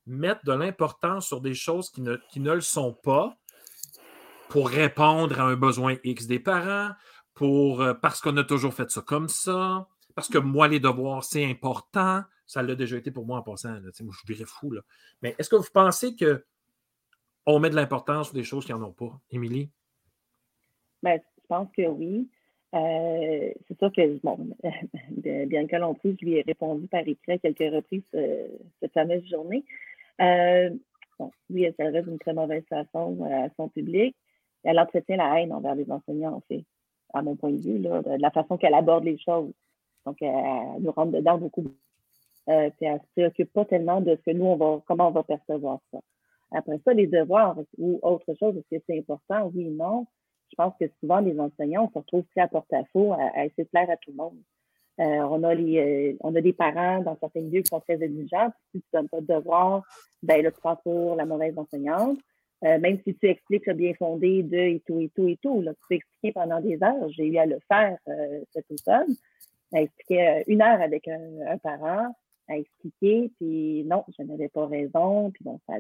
mettent 0.05 0.45
de 0.45 0.51
l'importance 0.51 1.25
sur 1.25 1.41
des 1.41 1.55
choses 1.55 1.89
qui 1.89 2.01
ne, 2.01 2.17
qui 2.29 2.39
ne 2.39 2.53
le 2.53 2.61
sont 2.61 2.93
pas 2.93 3.35
pour 4.49 4.69
répondre 4.69 5.39
à 5.39 5.43
un 5.45 5.55
besoin 5.55 5.95
X 6.03 6.27
des 6.27 6.39
parents, 6.39 6.91
pour, 7.33 7.81
euh, 7.81 7.93
parce 7.93 8.21
qu'on 8.21 8.37
a 8.37 8.43
toujours 8.43 8.73
fait 8.73 8.91
ça 8.91 9.01
comme 9.01 9.27
ça, 9.27 9.87
parce 10.13 10.29
que 10.29 10.37
moi, 10.37 10.67
les 10.67 10.79
devoirs, 10.79 11.23
c'est 11.23 11.45
important. 11.45 12.23
Ça 12.45 12.61
l'a 12.61 12.75
déjà 12.75 12.97
été 12.97 13.11
pour 13.11 13.25
moi 13.25 13.39
en 13.39 13.41
passant. 13.41 13.73
Là. 13.73 13.91
Moi, 14.01 14.13
je 14.19 14.33
dirais 14.33 14.45
fou. 14.47 14.71
Là. 14.71 14.81
Mais 15.21 15.35
est-ce 15.39 15.49
que 15.49 15.55
vous 15.55 15.71
pensez 15.73 16.15
qu'on 16.15 17.59
met 17.59 17.69
de 17.69 17.75
l'importance 17.75 18.27
sur 18.27 18.35
des 18.35 18.43
choses 18.43 18.65
qui 18.65 18.71
n'en 18.71 18.83
ont 18.83 18.93
pas? 18.93 19.19
Émilie? 19.31 19.69
Ben, 21.01 21.19
je 21.37 21.47
pense 21.47 21.69
que 21.71 21.87
oui. 21.87 22.29
Euh, 22.73 23.51
c'est 23.67 23.77
sûr 23.77 23.91
que, 23.91 24.19
bon, 24.21 24.49
Bianca 25.47 25.79
Lompré, 25.79 26.15
je 26.19 26.25
lui 26.25 26.33
ai 26.35 26.41
répondu 26.41 26.87
par 26.87 27.07
écrit 27.07 27.31
à 27.31 27.37
quelques 27.37 27.73
reprises 27.73 28.03
euh, 28.15 28.47
cette 28.81 28.93
fameuse 28.93 29.25
journée. 29.29 29.63
Euh, 30.21 30.69
bon, 31.17 31.31
oui, 31.49 31.63
elle 31.63 31.75
s'adresse 31.75 32.05
d'une 32.05 32.19
très 32.19 32.33
mauvaise 32.33 32.65
façon 32.67 33.23
à 33.23 33.49
son 33.55 33.69
public. 33.69 34.15
Elle 34.63 34.79
entretient 34.79 35.17
la 35.17 35.39
haine 35.39 35.53
envers 35.53 35.75
les 35.75 35.89
enseignants, 35.89 36.35
en 36.35 36.41
à 37.13 37.21
mon 37.21 37.35
point 37.35 37.51
de 37.51 37.57
vue, 37.57 37.77
là, 37.79 38.01
de 38.01 38.21
la 38.21 38.31
façon 38.31 38.57
qu'elle 38.57 38.73
aborde 38.73 39.05
les 39.05 39.17
choses. 39.17 39.53
Donc, 40.05 40.21
elle 40.21 40.81
nous 40.81 40.91
rentre 40.91 41.11
dedans 41.11 41.37
beaucoup 41.37 41.63
euh, 42.49 42.69
puis 42.77 42.85
elle 42.85 42.93
ne 42.93 42.99
se 42.99 43.05
préoccupe 43.13 43.53
pas 43.53 43.65
tellement 43.65 44.01
de 44.01 44.15
ce 44.15 44.31
que 44.31 44.35
nous, 44.35 44.45
on 44.45 44.55
va, 44.55 44.81
comment 44.85 45.07
on 45.07 45.11
va 45.11 45.23
percevoir 45.23 45.79
ça. 45.91 45.99
Après 46.51 46.79
ça, 46.85 46.93
les 46.93 47.07
devoirs 47.07 47.57
ou 47.77 47.99
autre 48.01 48.33
chose, 48.39 48.55
est-ce 48.57 48.77
que 48.77 48.83
c'est 48.87 48.99
important? 48.99 49.51
Oui, 49.53 49.65
non. 49.69 50.05
Je 50.51 50.55
pense 50.55 50.73
que 50.79 50.85
souvent, 50.99 51.19
les 51.19 51.39
enseignants, 51.39 51.85
on 51.85 51.89
se 51.89 51.97
retrouve 51.97 52.23
très 52.31 52.41
à 52.41 52.47
porte-à-faux 52.47 53.13
à, 53.13 53.45
essayer 53.45 53.63
de 53.63 53.69
plaire 53.69 53.89
à 53.89 53.97
tout 53.97 54.11
le 54.11 54.17
monde. 54.17 54.37
Euh, 55.01 55.03
on, 55.03 55.43
a 55.43 55.53
les, 55.53 56.13
euh, 56.13 56.17
on 56.21 56.33
a 56.35 56.41
des 56.41 56.53
parents 56.53 57.01
dans 57.01 57.17
certains 57.19 57.41
lieux 57.41 57.61
qui 57.61 57.69
sont 57.69 57.81
très 57.81 58.01
exigeants. 58.01 58.51
Si 58.71 58.79
tu 58.79 58.87
ne 58.93 58.99
donnes 58.99 59.09
pas 59.09 59.21
de 59.21 59.27
devoirs, 59.27 59.83
ben 60.23 60.41
là, 60.41 60.51
tu 60.51 60.61
passes 60.61 60.81
pour 60.83 61.15
la 61.15 61.25
mauvaise 61.25 61.57
enseignante. 61.57 62.17
Euh, 62.63 62.79
même 62.79 62.99
si 63.03 63.13
tu 63.15 63.27
expliques 63.27 63.65
le 63.65 63.73
bien 63.73 63.93
fondé 63.95 64.41
de 64.43 64.57
et 64.57 64.83
tout, 64.87 64.99
et 65.01 65.09
tout, 65.13 65.27
et 65.27 65.37
tout. 65.41 65.61
Là, 65.61 65.73
tu 65.73 65.81
peux 65.89 65.95
expliquer 65.95 66.31
pendant 66.31 66.61
des 66.61 66.81
heures. 66.81 67.09
J'ai 67.09 67.25
eu 67.25 67.37
à 67.37 67.45
le 67.45 67.59
faire 67.67 67.97
euh, 68.07 68.41
cet 68.53 68.65
automne. 68.71 69.13
Expliquer 69.73 70.43
une 70.47 70.61
heure 70.61 70.79
avec 70.79 71.07
un, 71.09 71.41
un 71.47 71.57
parent 71.57 72.15
à 72.47 72.57
expliquer, 72.57 73.31
puis 73.37 73.83
non, 73.85 74.05
je 74.17 74.23
n'avais 74.23 74.49
pas 74.49 74.67
raison, 74.67 75.31
puis 75.31 75.43
bon, 75.43 75.59
ça 75.67 75.75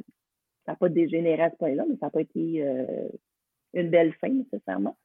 n'a 0.67 0.75
pas 0.75 0.89
dégénéré 0.89 1.43
à 1.43 1.51
ce 1.51 1.55
point-là, 1.57 1.85
mais 1.87 1.95
ça 1.97 2.07
n'a 2.07 2.09
pas 2.09 2.21
été 2.21 2.63
euh, 2.63 3.07
une 3.73 3.89
belle 3.89 4.13
fin 4.13 4.29
nécessairement. 4.29 4.97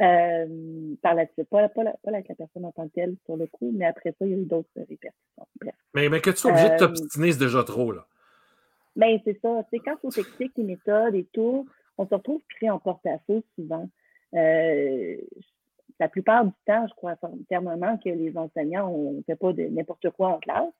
Euh, 0.00 0.94
par 1.02 1.14
la 1.14 1.26
suite, 1.26 1.48
pas, 1.50 1.68
pas, 1.68 1.84
pas, 1.84 2.10
avec 2.10 2.28
la 2.28 2.34
personne 2.34 2.64
en 2.64 2.72
tant 2.72 2.88
que 2.88 2.94
telle 2.94 3.16
sur 3.26 3.36
le 3.36 3.46
coup, 3.46 3.70
mais 3.72 3.84
après 3.84 4.14
ça, 4.18 4.24
il 4.24 4.30
y 4.30 4.34
a 4.34 4.38
eu 4.38 4.46
d'autres 4.46 4.70
répercussions. 4.76 5.46
Bref. 5.60 5.74
Mais, 5.94 6.08
mais 6.08 6.20
que 6.20 6.30
tu 6.30 6.36
sois 6.36 6.52
obligé 6.52 6.68
de 6.68 6.74
euh, 6.74 6.78
t'obstiner, 6.78 7.32
c'est 7.32 7.38
déjà 7.38 7.62
trop, 7.64 7.92
là. 7.92 8.06
Ben, 8.96 9.18
c'est 9.24 9.38
ça. 9.40 9.62
C'est 9.70 9.78
quand 9.78 9.96
on 10.02 10.08
t'explique 10.08 10.52
les 10.56 10.64
méthodes 10.64 11.14
et 11.14 11.26
tout, 11.32 11.66
on 11.98 12.06
se 12.06 12.14
retrouve 12.14 12.40
pris 12.56 12.70
en 12.70 12.78
porte-à-faux 12.78 13.44
souvent. 13.54 13.88
Euh, 14.34 15.16
la 15.98 16.08
plupart 16.08 16.46
du 16.46 16.52
temps, 16.66 16.86
je 16.88 16.94
crois 16.94 17.16
fermement 17.48 17.98
que 17.98 18.08
les 18.08 18.36
enseignants, 18.36 18.88
on 18.88 19.12
ne 19.12 19.22
fait 19.22 19.36
pas 19.36 19.52
de 19.52 19.64
n'importe 19.64 20.08
quoi 20.10 20.28
en 20.28 20.38
classe. 20.38 20.72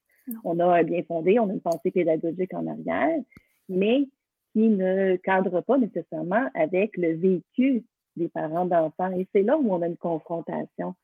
On 0.44 0.58
a 0.60 0.82
bien 0.82 1.02
fondé, 1.02 1.38
on 1.38 1.48
a 1.48 1.52
une 1.52 1.60
pensée 1.60 1.90
pédagogique 1.90 2.54
en 2.54 2.66
arrière, 2.66 3.20
mais 3.68 4.08
qui 4.52 4.68
ne 4.68 5.16
cadre 5.16 5.60
pas 5.60 5.78
nécessairement 5.78 6.48
avec 6.54 6.96
le 6.96 7.14
vécu 7.14 7.84
des 8.16 8.28
parents 8.28 8.66
d'enfants. 8.66 9.12
Et 9.12 9.26
c'est 9.32 9.42
là 9.42 9.56
où 9.56 9.72
on 9.72 9.82
a 9.82 9.86
une 9.86 9.96
confrontation. 9.96 10.94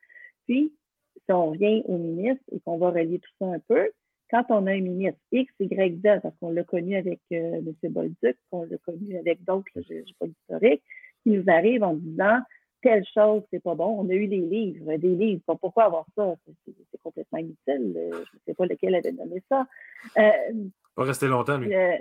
Puis, 0.47 0.73
si 1.15 1.33
on 1.33 1.51
revient 1.51 1.83
au 1.87 1.99
ministre 1.99 2.45
et 2.53 2.61
qu'on 2.61 2.79
va 2.79 2.91
relier 2.91 3.19
tout 3.19 3.31
ça 3.39 3.47
un 3.47 3.59
peu, 3.61 3.91
quand 4.31 4.45
on 4.51 4.67
a 4.67 4.73
un 4.73 4.81
ministre 4.81 5.21
X, 5.31 5.53
Y, 5.61 6.01
Z, 6.01 6.21
parce 6.23 6.37
qu'on 6.41 6.51
l'a 6.51 6.65
connu 6.65 6.97
avec 6.97 7.21
euh, 7.33 7.61
M. 7.61 7.75
Bolduc, 7.93 8.37
qu'on 8.51 8.65
l'a 8.65 8.79
connu 8.79 9.17
avec 9.17 9.45
d'autres, 9.45 9.67
je 9.77 9.95
n'ai 9.95 10.05
pas 10.19 10.27
d'historique, 10.27 10.83
qui 11.23 11.31
nous 11.31 11.45
arrive 11.47 11.85
en 11.85 11.95
disant 11.95 12.39
telle 12.83 13.05
chose, 13.13 13.43
c'est 13.51 13.63
pas 13.63 13.75
bon. 13.75 13.97
On 14.01 14.09
a 14.09 14.13
eu 14.13 14.27
des 14.27 14.41
livres, 14.41 14.97
des 14.97 15.15
livres. 15.15 15.43
Pourquoi 15.61 15.85
avoir 15.85 16.07
ça? 16.17 16.35
C'est 16.65 17.01
complètement 17.03 17.39
inutile. 17.39 17.95
Je 17.95 18.19
ne 18.19 18.41
sais 18.47 18.55
pas 18.55 18.67
lequel 18.67 18.95
avait 18.95 19.13
nommé 19.13 19.43
ça. 19.49 19.67
Euh, 20.19 20.31
pas 20.95 21.05
rester 21.05 21.29
longtemps, 21.29 21.59
lui. 21.59 21.75
Euh, 21.75 21.97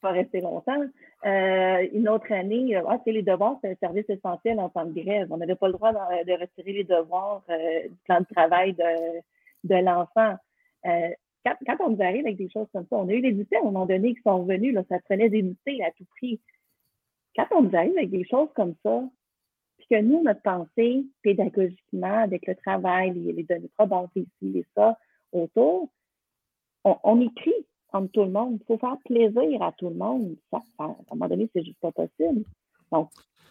pas 0.00 0.10
rester 0.10 0.40
longtemps. 0.40 0.84
Euh, 1.24 1.88
une 1.92 2.08
autre 2.08 2.30
année, 2.32 2.76
ah, 2.76 2.98
c'est 3.04 3.12
les 3.12 3.22
devoirs, 3.22 3.58
c'est 3.62 3.70
un 3.70 3.76
service 3.76 4.08
essentiel 4.08 4.60
en 4.60 4.68
temps 4.68 4.84
de 4.84 5.00
grève. 5.00 5.28
On 5.30 5.36
n'avait 5.36 5.54
pas 5.54 5.68
le 5.68 5.74
droit 5.74 5.92
de, 5.92 6.40
retirer 6.40 6.72
les 6.72 6.84
devoirs 6.84 7.42
du 7.48 7.96
plan 8.04 8.20
de 8.20 8.26
travail 8.34 8.74
de, 8.74 9.20
de 9.64 9.74
l'enfant. 9.76 10.36
Quand, 10.84 11.56
quand, 11.66 11.76
on 11.80 11.90
nous 11.90 12.02
arrive 12.02 12.26
avec 12.26 12.36
des 12.36 12.50
choses 12.50 12.68
comme 12.72 12.86
ça, 12.88 12.96
on 12.96 13.08
a 13.08 13.12
eu 13.12 13.20
des 13.20 13.32
dictées 13.32 13.56
à 13.56 13.60
un 13.60 13.64
moment 13.64 13.86
donné 13.86 14.14
qui 14.14 14.22
sont 14.22 14.44
venus, 14.44 14.74
là, 14.74 14.82
ça 14.88 14.98
prenait 15.00 15.28
des 15.28 15.42
dictées 15.42 15.84
à 15.84 15.90
tout 15.90 16.06
prix. 16.16 16.40
Quand 17.36 17.46
on 17.50 17.62
nous 17.62 17.76
arrive 17.76 17.96
avec 17.96 18.10
des 18.10 18.24
choses 18.24 18.48
comme 18.54 18.74
ça, 18.82 19.02
que 19.88 20.00
nous, 20.00 20.22
notre 20.22 20.42
pensée, 20.42 21.04
pédagogiquement, 21.22 22.18
avec 22.22 22.46
le 22.46 22.54
travail, 22.56 23.12
les, 23.12 23.42
données 23.42 23.70
probantes 23.76 24.10
ici 24.16 24.58
et 24.58 24.66
ça, 24.74 24.98
autour, 25.32 25.88
on, 26.84 27.20
écrit 27.20 27.66
entre 27.92 28.12
tout 28.12 28.24
le 28.24 28.30
monde. 28.30 28.58
Il 28.60 28.66
faut 28.66 28.78
faire 28.78 28.96
plaisir 29.04 29.62
à 29.62 29.72
tout 29.72 29.88
le 29.88 29.94
monde. 29.94 30.36
Ça, 30.50 30.62
à 30.78 30.84
un 30.84 30.96
moment 31.10 31.28
donné, 31.28 31.48
c'est 31.54 31.64
juste 31.64 31.80
pas 31.80 31.92
possible. 31.92 32.44
Donc, 32.92 33.10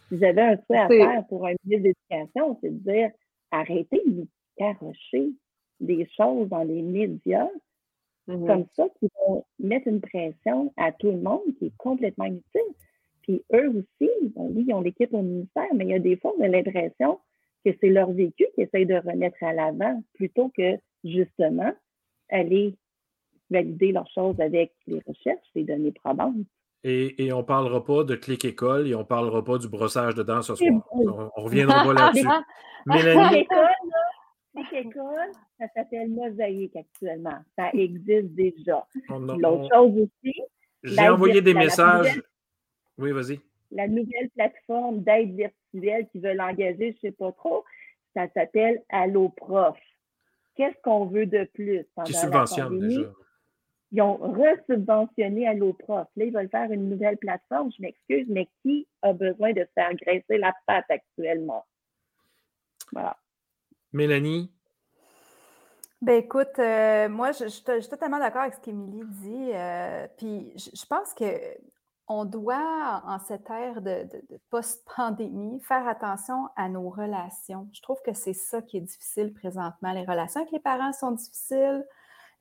si 0.09 0.19
j'avais 0.19 0.41
un 0.41 0.57
souhait 0.65 0.77
à 0.77 0.87
faire 0.87 1.27
pour 1.27 1.45
un 1.47 1.53
ministre 1.65 1.93
d'éducation, 2.09 2.57
c'est 2.61 2.69
de 2.69 2.91
dire 2.91 3.11
arrêtez 3.51 4.01
de 4.05 4.11
nous 4.11 4.27
carocher 4.57 5.31
des 5.79 6.07
choses 6.15 6.47
dans 6.49 6.63
les 6.63 6.81
médias 6.81 7.49
mm-hmm. 8.27 8.47
comme 8.47 8.65
ça 8.75 8.85
qui 8.99 9.07
vont 9.19 9.45
mettre 9.59 9.87
une 9.87 10.01
pression 10.01 10.73
à 10.77 10.91
tout 10.91 11.11
le 11.11 11.21
monde 11.21 11.55
qui 11.57 11.65
est 11.67 11.77
complètement 11.77 12.25
inutile. 12.25 12.61
Puis 13.23 13.43
eux 13.53 13.69
aussi, 13.69 14.11
oui, 14.35 14.65
ils 14.67 14.73
ont 14.73 14.81
l'équipe 14.81 15.13
au 15.13 15.21
ministère, 15.21 15.73
mais 15.73 15.85
il 15.85 15.91
y 15.91 15.95
a 15.95 15.99
des 15.99 16.17
fois, 16.17 16.33
on 16.37 16.43
a 16.43 16.47
l'impression 16.47 17.19
que 17.65 17.71
c'est 17.79 17.89
leur 17.89 18.11
vécu 18.11 18.45
qu'ils 18.53 18.65
essayent 18.65 18.85
de 18.85 18.95
remettre 18.95 19.41
à 19.41 19.53
l'avant 19.53 20.03
plutôt 20.13 20.51
que 20.55 20.77
justement 21.03 21.73
aller 22.29 22.75
valider 23.49 23.91
leurs 23.91 24.09
choses 24.13 24.39
avec 24.39 24.73
les 24.87 25.01
recherches, 25.07 25.47
les 25.55 25.63
données 25.63 25.91
probantes. 25.91 26.35
Et, 26.85 27.31
on 27.31 27.37
ne 27.37 27.43
parlera 27.43 27.83
pas 27.83 28.03
de 28.03 28.15
clic 28.15 28.43
école 28.43 28.89
et 28.89 28.95
on 28.95 28.99
ne 28.99 29.03
parlera 29.03 29.41
pas 29.41 29.57
du 29.57 29.69
brossage 29.69 30.15
de 30.15 30.23
dents 30.23 30.41
ce 30.41 30.55
soir. 30.55 30.69
On, 30.91 31.41
reviendra 31.41 31.81
pas 31.85 31.93
là-dessus. 31.93 32.27
Mélanie? 32.85 33.47
Clic 34.53 34.73
école, 34.73 35.31
ça 35.57 35.65
s'appelle 35.73 36.09
Mosaïque 36.09 36.75
actuellement. 36.75 37.39
Ça 37.57 37.69
existe 37.71 38.35
déjà. 38.35 38.85
L'autre 39.09 39.69
chose 39.73 39.93
aussi. 39.97 40.35
J'ai 40.83 41.07
envoyé 41.07 41.41
des 41.41 41.53
messages. 41.53 42.21
Oui, 42.97 43.11
vas-y. 43.11 43.39
La 43.71 43.87
nouvelle 43.87 44.29
plateforme 44.35 45.01
d'aide 45.01 45.35
virtuelle 45.35 46.07
qui 46.11 46.19
veulent 46.19 46.41
engager, 46.41 46.91
je 47.01 47.07
ne 47.07 47.11
sais 47.11 47.11
pas 47.11 47.31
trop, 47.31 47.63
ça 48.13 48.27
s'appelle 48.33 48.83
AlloProf. 48.89 49.77
Qu'est-ce 50.55 50.79
qu'on 50.83 51.05
veut 51.05 51.25
de 51.25 51.45
plus? 51.53 51.85
Qui 52.05 52.13
subventionne 52.13 52.79
déjà. 52.79 53.09
Ils 53.91 54.01
ont 54.01 54.17
resubventionné 54.17 55.47
AlloProf. 55.47 56.07
Là, 56.15 56.25
ils 56.25 56.33
veulent 56.33 56.49
faire 56.49 56.71
une 56.71 56.89
nouvelle 56.89 57.17
plateforme. 57.17 57.71
Je 57.75 57.81
m'excuse, 57.81 58.25
mais 58.27 58.49
qui 58.61 58.87
a 59.03 59.13
besoin 59.13 59.53
de 59.53 59.61
se 59.61 59.71
faire 59.75 59.93
graisser 59.95 60.37
la 60.37 60.53
patte 60.65 60.89
actuellement? 60.89 61.65
Voilà. 62.91 63.17
Mélanie? 63.91 64.51
Ben 66.01 66.15
écoute, 66.15 66.59
euh, 66.59 67.07
moi, 67.07 67.31
je, 67.31 67.47
suis 67.47 67.63
totalement 67.89 68.19
d'accord 68.19 68.41
avec 68.41 68.55
ce 68.55 68.59
qu'Émilie 68.59 69.05
dit. 69.05 69.51
Euh, 69.53 70.07
puis 70.17 70.51
je, 70.57 70.85
pense 70.85 71.13
que 71.13 71.23
on 72.07 72.25
doit, 72.25 73.01
en 73.05 73.19
cette 73.19 73.49
ère 73.49 73.81
de, 73.81 74.07
post-pandémie, 74.49 75.61
faire 75.61 75.87
attention 75.87 76.49
à 76.55 76.69
nos 76.69 76.89
relations. 76.89 77.67
Je 77.71 77.81
trouve 77.81 78.01
que 78.05 78.13
c'est 78.13 78.33
ça 78.33 78.61
qui 78.61 78.77
est 78.77 78.81
difficile 78.81 79.33
présentement. 79.33 79.93
Les 79.93 80.05
relations 80.05 80.41
avec 80.41 80.51
les 80.51 80.59
parents 80.59 80.93
sont 80.93 81.11
difficiles, 81.11 81.85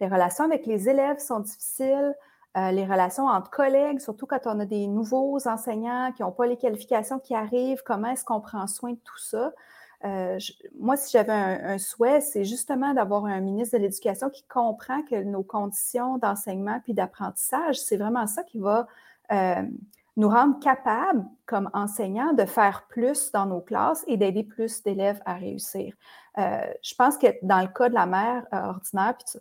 les 0.01 0.09
relations 0.09 0.45
avec 0.45 0.67
les 0.67 0.89
élèves 0.89 1.19
sont 1.19 1.41
difficiles, 1.41 2.15
euh, 2.57 2.71
les 2.73 2.85
relations 2.85 3.27
entre 3.27 3.51
collègues, 3.51 4.01
surtout 4.01 4.27
quand 4.27 4.47
on 4.47 4.59
a 4.61 4.67
des 4.67 4.87
nouveaux 4.87 5.39
enseignants 5.47 6.13
qui 6.13 6.23
n'ont 6.23 6.33
pas 6.33 6.47
les 6.47 6.57
qualifications 6.57 7.19
qui 7.19 7.35
arrivent, 7.35 7.83
comment 7.85 8.09
est-ce 8.09 8.25
qu'on 8.25 8.41
prend 8.41 8.67
soin 8.67 8.91
de 8.91 8.99
tout 9.05 9.19
ça? 9.19 9.53
Euh, 10.05 10.39
moi, 10.79 10.97
si 10.97 11.13
j'avais 11.13 11.33
un, 11.33 11.79
souhait, 11.79 12.21
c'est 12.21 12.45
justement 12.45 12.93
d'avoir 12.93 13.25
un 13.27 13.41
ministre 13.41 13.79
de 13.79 13.83
l'Éducation 13.83 14.31
qui 14.31 14.43
comprend 14.45 15.03
que 15.03 15.23
nos 15.23 15.45
conditions 15.45 16.19
d'enseignement 16.19 16.81
puis 16.83 16.93
d'apprentissage, 16.93 17.81
c'est 17.81 17.97
vraiment 17.97 18.27
ça 18.27 18.43
qui 18.43 18.59
va 18.59 18.89
euh, 19.33 19.63
nous 20.17 20.29
rendre 20.29 20.59
capables, 20.61 21.25
comme 21.47 21.71
enseignants, 21.73 22.35
de 22.35 22.45
faire 22.45 22.87
plus 22.89 23.33
dans 23.33 23.47
nos 23.47 23.61
classes 23.61 24.05
et 24.07 24.17
d'aider 24.17 24.45
plus 24.45 24.83
d'élèves 24.83 25.23
à 25.25 25.35
réussir. 25.35 25.95
Euh, 26.39 26.67
je 26.83 26.95
pense 26.95 27.17
que 27.17 27.29
dans 27.43 27.61
le 27.61 27.69
cas 27.69 27.89
de 27.89 27.95
la 27.95 28.07
mère 28.07 28.45
ordinaire, 28.53 29.15
puis 29.17 29.41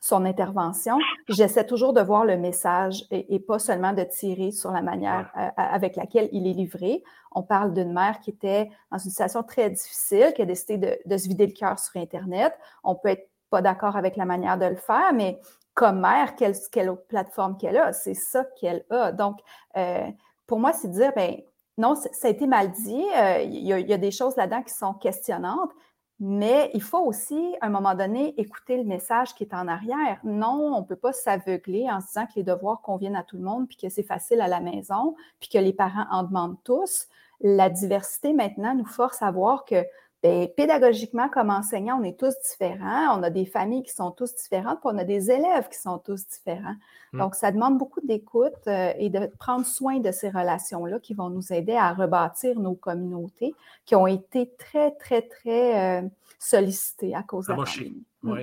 son 0.00 0.24
intervention, 0.24 0.98
j'essaie 1.28 1.66
toujours 1.66 1.92
de 1.92 2.00
voir 2.00 2.24
le 2.24 2.38
message 2.38 3.04
et, 3.10 3.38
pas 3.38 3.58
seulement 3.58 3.92
de 3.92 4.02
tirer 4.02 4.50
sur 4.50 4.70
la 4.72 4.80
manière 4.80 5.30
euh, 5.36 5.48
avec 5.56 5.94
laquelle 5.96 6.30
il 6.32 6.46
est 6.46 6.54
livré. 6.54 7.04
On 7.32 7.42
parle 7.42 7.74
d'une 7.74 7.92
mère 7.92 8.18
qui 8.20 8.30
était 8.30 8.70
dans 8.90 8.96
une 8.96 9.10
situation 9.10 9.42
très 9.42 9.68
difficile, 9.68 10.32
qui 10.34 10.40
a 10.40 10.46
décidé 10.46 10.98
de, 11.04 11.16
se 11.16 11.28
vider 11.28 11.46
le 11.46 11.52
cœur 11.52 11.78
sur 11.78 12.00
Internet. 12.00 12.58
On 12.82 12.94
peut 12.94 13.10
être 13.10 13.28
pas 13.50 13.60
d'accord 13.60 13.96
avec 13.96 14.16
la 14.16 14.24
manière 14.24 14.56
de 14.56 14.66
le 14.66 14.76
faire, 14.76 15.12
mais 15.12 15.38
comme 15.74 16.00
mère, 16.00 16.34
quelle, 16.36 16.90
autre 16.90 17.06
plateforme 17.06 17.56
qu'elle 17.56 17.76
a? 17.76 17.92
C'est 17.92 18.14
ça 18.14 18.44
qu'elle 18.58 18.84
a. 18.90 19.12
Donc, 19.12 19.38
euh, 19.76 20.08
pour 20.46 20.58
moi, 20.58 20.72
c'est 20.72 20.88
de 20.88 20.92
dire, 20.92 21.12
ben 21.14 21.40
non, 21.78 21.94
ça 21.94 22.28
a 22.28 22.30
été 22.30 22.46
mal 22.46 22.70
dit. 22.72 23.04
Euh, 23.16 23.42
il 23.42 23.66
y, 23.66 23.92
a 23.92 23.98
des 23.98 24.10
choses 24.10 24.36
là-dedans 24.36 24.62
qui 24.62 24.74
sont 24.74 24.92
questionnantes, 24.94 25.70
mais 26.18 26.70
il 26.74 26.82
faut 26.82 26.98
aussi, 26.98 27.56
à 27.62 27.66
un 27.66 27.70
moment 27.70 27.94
donné, 27.94 28.38
écouter 28.38 28.76
le 28.76 28.84
message 28.84 29.34
qui 29.34 29.44
est 29.44 29.54
en 29.54 29.66
arrière. 29.66 30.20
Non, 30.22 30.74
on 30.74 30.80
ne 30.80 30.84
peut 30.84 30.96
pas 30.96 31.14
s'aveugler 31.14 31.90
en 31.90 32.00
se 32.00 32.08
disant 32.08 32.26
que 32.26 32.32
les 32.36 32.42
devoirs 32.42 32.82
conviennent 32.82 33.16
à 33.16 33.22
tout 33.22 33.36
le 33.36 33.42
monde, 33.42 33.66
puis 33.66 33.78
que 33.78 33.88
c'est 33.88 34.02
facile 34.02 34.42
à 34.42 34.48
la 34.48 34.60
maison, 34.60 35.14
puis 35.40 35.48
que 35.48 35.56
les 35.56 35.72
parents 35.72 36.06
en 36.10 36.24
demandent 36.24 36.62
tous. 36.64 37.06
La 37.40 37.70
diversité 37.70 38.34
maintenant 38.34 38.74
nous 38.74 38.84
force 38.84 39.22
à 39.22 39.30
voir 39.30 39.64
que 39.64 39.82
ben, 40.22 40.48
pédagogiquement, 40.54 41.30
comme 41.30 41.48
enseignants, 41.48 41.98
on 41.98 42.04
est 42.04 42.18
tous 42.18 42.34
différents. 42.50 43.18
On 43.18 43.22
a 43.22 43.30
des 43.30 43.46
familles 43.46 43.82
qui 43.82 43.92
sont 43.92 44.10
tous 44.10 44.34
différentes, 44.34 44.80
puis 44.80 44.90
on 44.92 44.98
a 44.98 45.04
des 45.04 45.30
élèves 45.30 45.68
qui 45.70 45.78
sont 45.78 45.98
tous 45.98 46.26
différents. 46.28 46.76
Mmh. 47.12 47.18
Donc, 47.18 47.34
ça 47.34 47.50
demande 47.50 47.78
beaucoup 47.78 48.00
d'écoute 48.02 48.52
euh, 48.66 48.92
et 48.98 49.08
de 49.08 49.30
prendre 49.38 49.64
soin 49.64 49.98
de 49.98 50.12
ces 50.12 50.28
relations-là 50.28 51.00
qui 51.00 51.14
vont 51.14 51.30
nous 51.30 51.54
aider 51.54 51.74
à 51.74 51.94
rebâtir 51.94 52.60
nos 52.60 52.74
communautés 52.74 53.54
qui 53.86 53.94
ont 53.94 54.06
été 54.06 54.50
très, 54.58 54.90
très, 54.92 55.22
très 55.22 56.02
euh, 56.02 56.08
sollicitées 56.38 57.14
à 57.14 57.22
cause 57.22 57.46
de 57.46 57.52
la 57.52 57.56
pandémie. 57.56 58.04
Mmh. 58.22 58.40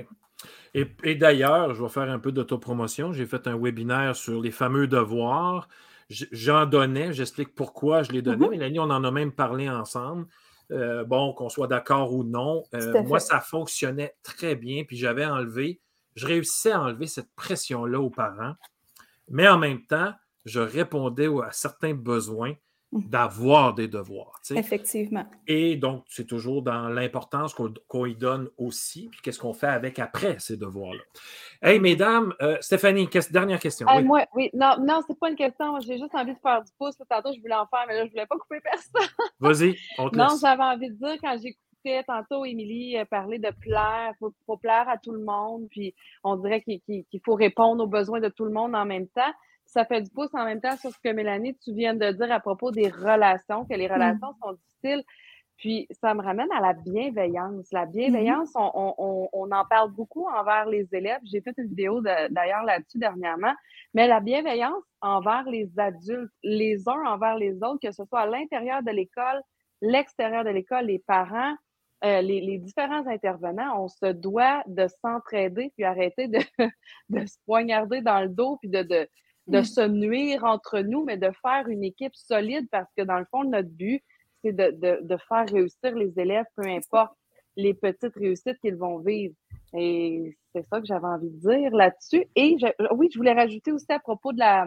Et, 0.74 0.86
et 1.04 1.14
d'ailleurs, 1.14 1.74
je 1.74 1.82
vais 1.82 1.88
faire 1.88 2.10
un 2.10 2.18
peu 2.18 2.32
d'autopromotion. 2.32 3.12
J'ai 3.12 3.26
fait 3.26 3.46
un 3.46 3.56
webinaire 3.56 4.16
sur 4.16 4.40
les 4.40 4.50
fameux 4.50 4.88
devoirs. 4.88 5.68
J'en 6.08 6.66
donnais, 6.66 7.12
j'explique 7.12 7.54
pourquoi 7.54 8.02
je 8.02 8.12
les 8.12 8.22
donnais. 8.22 8.46
Mmh 8.46 8.50
Mélanie, 8.50 8.78
on 8.80 8.90
en 8.90 9.04
a 9.04 9.10
même 9.10 9.30
parlé 9.30 9.68
ensemble. 9.68 10.26
Euh, 10.70 11.04
bon, 11.04 11.32
qu'on 11.32 11.48
soit 11.48 11.66
d'accord 11.66 12.12
ou 12.12 12.24
non. 12.24 12.64
Euh, 12.74 13.02
moi, 13.04 13.20
ça 13.20 13.40
fonctionnait 13.40 14.14
très 14.22 14.54
bien, 14.54 14.84
puis 14.84 14.96
j'avais 14.96 15.24
enlevé, 15.24 15.80
je 16.14 16.26
réussissais 16.26 16.72
à 16.72 16.82
enlever 16.82 17.06
cette 17.06 17.32
pression-là 17.36 18.00
aux 18.00 18.10
parents, 18.10 18.54
mais 19.28 19.48
en 19.48 19.58
même 19.58 19.86
temps, 19.86 20.12
je 20.44 20.60
répondais 20.60 21.26
à 21.26 21.52
certains 21.52 21.94
besoins. 21.94 22.54
D'avoir 22.92 23.74
des 23.74 23.86
devoirs. 23.86 24.40
Effectivement. 24.50 25.26
Et 25.46 25.76
donc, 25.76 26.04
c'est 26.08 26.26
toujours 26.26 26.62
dans 26.62 26.88
l'importance 26.88 27.54
qu'on 27.54 28.06
y 28.06 28.14
donne 28.14 28.48
aussi, 28.56 29.08
puis 29.10 29.20
qu'est-ce 29.22 29.38
qu'on 29.38 29.52
fait 29.52 29.66
avec 29.66 29.98
après 29.98 30.38
ces 30.38 30.56
devoirs-là. 30.56 31.02
Hey, 31.60 31.80
mesdames, 31.80 32.34
euh, 32.40 32.56
Stéphanie, 32.60 33.08
dernière 33.30 33.60
question. 33.60 33.86
oui. 33.94 34.02
Moi, 34.02 34.24
oui, 34.34 34.50
non, 34.54 34.76
non, 34.80 35.02
c'est 35.06 35.18
pas 35.18 35.28
une 35.28 35.36
question. 35.36 35.78
J'ai 35.80 35.98
juste 35.98 36.14
envie 36.14 36.32
de 36.32 36.38
faire 36.38 36.62
du 36.62 36.72
pouce. 36.78 36.96
Tantôt, 37.08 37.32
je 37.34 37.40
voulais 37.40 37.54
en 37.54 37.66
faire, 37.66 37.84
mais 37.86 37.94
là, 37.94 38.06
je 38.06 38.10
voulais 38.10 38.26
pas 38.26 38.36
couper 38.36 38.60
personne. 38.60 39.08
Vas-y, 39.40 39.76
on 39.98 40.08
te 40.08 40.16
Non, 40.16 40.28
j'avais 40.40 40.62
envie 40.62 40.88
de 40.88 40.94
dire, 40.94 41.16
quand 41.22 41.36
j'écoutais 41.42 42.04
tantôt 42.06 42.44
Émilie 42.44 42.96
euh, 42.96 43.04
parler 43.04 43.38
de 43.38 43.50
plaire, 43.60 44.14
il 44.20 44.28
faut, 44.46 44.56
plaire 44.56 44.88
à 44.88 44.96
tout 44.96 45.12
le 45.12 45.22
monde, 45.22 45.66
puis 45.70 45.94
on 46.24 46.36
dirait 46.36 46.62
qu'il 46.62 47.04
faut 47.24 47.34
répondre 47.34 47.84
aux 47.84 47.88
besoins 47.88 48.20
de 48.20 48.28
tout 48.28 48.44
le 48.44 48.52
monde 48.52 48.74
en 48.74 48.86
même 48.86 49.08
temps 49.08 49.32
ça 49.68 49.84
fait 49.84 50.00
du 50.00 50.10
pouce 50.10 50.32
en 50.32 50.44
même 50.44 50.60
temps 50.60 50.76
sur 50.76 50.90
ce 50.90 50.98
que 50.98 51.12
Mélanie, 51.12 51.56
tu 51.58 51.74
viens 51.74 51.94
de 51.94 52.10
dire 52.10 52.32
à 52.32 52.40
propos 52.40 52.70
des 52.70 52.88
relations, 52.88 53.66
que 53.66 53.74
les 53.74 53.88
mm. 53.88 53.92
relations 53.92 54.34
sont 54.42 54.52
difficiles. 54.52 55.04
Puis 55.58 55.86
ça 55.90 56.14
me 56.14 56.22
ramène 56.22 56.50
à 56.52 56.60
la 56.60 56.72
bienveillance. 56.72 57.70
La 57.72 57.84
mm-hmm. 57.84 57.90
bienveillance, 57.90 58.50
on, 58.54 59.48
en 59.50 59.64
parle 59.66 59.90
beaucoup 59.92 60.26
envers 60.28 60.66
les 60.66 60.88
élèves. 60.92 61.20
J'ai 61.24 61.40
fait 61.42 61.54
une 61.58 61.68
vidéo 61.68 62.00
d'ailleurs 62.00 62.62
là-dessus 62.64 62.98
dernièrement. 62.98 63.52
Mais 63.92 64.06
la 64.06 64.20
bienveillance 64.20 64.82
envers 65.02 65.44
les 65.44 65.68
adultes, 65.76 66.32
les 66.42 66.88
uns 66.88 67.04
envers 67.06 67.36
les 67.36 67.56
autres, 67.56 67.80
que 67.82 67.92
ce 67.92 68.04
soit 68.04 68.20
à 68.20 68.26
l'intérieur 68.26 68.82
de 68.82 68.90
l'école, 68.90 69.42
l'extérieur 69.82 70.44
de 70.44 70.50
l'école, 70.50 70.86
les 70.86 71.00
parents, 71.00 71.54
euh, 72.04 72.22
les, 72.22 72.58
différents 72.58 73.06
intervenants, 73.08 73.82
on 73.82 73.88
se 73.88 74.12
doit 74.12 74.62
de 74.68 74.86
s'entraider 75.02 75.72
puis 75.74 75.84
arrêter 75.84 76.28
de, 76.28 76.38
de 77.08 77.26
se 77.26 77.36
poignarder 77.44 78.00
dans 78.00 78.20
le 78.20 78.28
dos 78.28 78.56
puis 78.58 78.70
de, 78.70 78.82
de, 78.82 79.08
de 79.48 79.60
mm. 79.60 79.64
se 79.64 79.88
nuire 79.88 80.44
entre 80.44 80.80
nous, 80.80 81.04
mais 81.04 81.16
de 81.16 81.30
faire 81.42 81.68
une 81.68 81.84
équipe 81.84 82.14
solide 82.14 82.68
parce 82.70 82.90
que 82.96 83.02
dans 83.02 83.18
le 83.18 83.26
fond, 83.30 83.44
notre 83.44 83.68
but, 83.68 84.02
c'est 84.42 84.54
de, 84.54 85.16
faire 85.28 85.48
réussir 85.48 85.94
les 85.96 86.18
élèves, 86.18 86.46
peu 86.56 86.66
importe 86.68 87.12
les 87.56 87.74
petites 87.74 88.14
réussites 88.14 88.58
qu'ils 88.60 88.76
vont 88.76 88.98
vivre. 88.98 89.34
Et 89.76 90.36
c'est 90.54 90.64
ça 90.68 90.80
que 90.80 90.86
j'avais 90.86 91.06
envie 91.06 91.30
de 91.30 91.40
dire 91.40 91.70
là-dessus. 91.74 92.24
Et 92.36 92.56
oui, 92.92 93.08
je 93.12 93.18
voulais 93.18 93.32
rajouter 93.32 93.72
aussi 93.72 93.90
à 93.90 93.98
propos 93.98 94.32
de 94.32 94.38
la, 94.38 94.66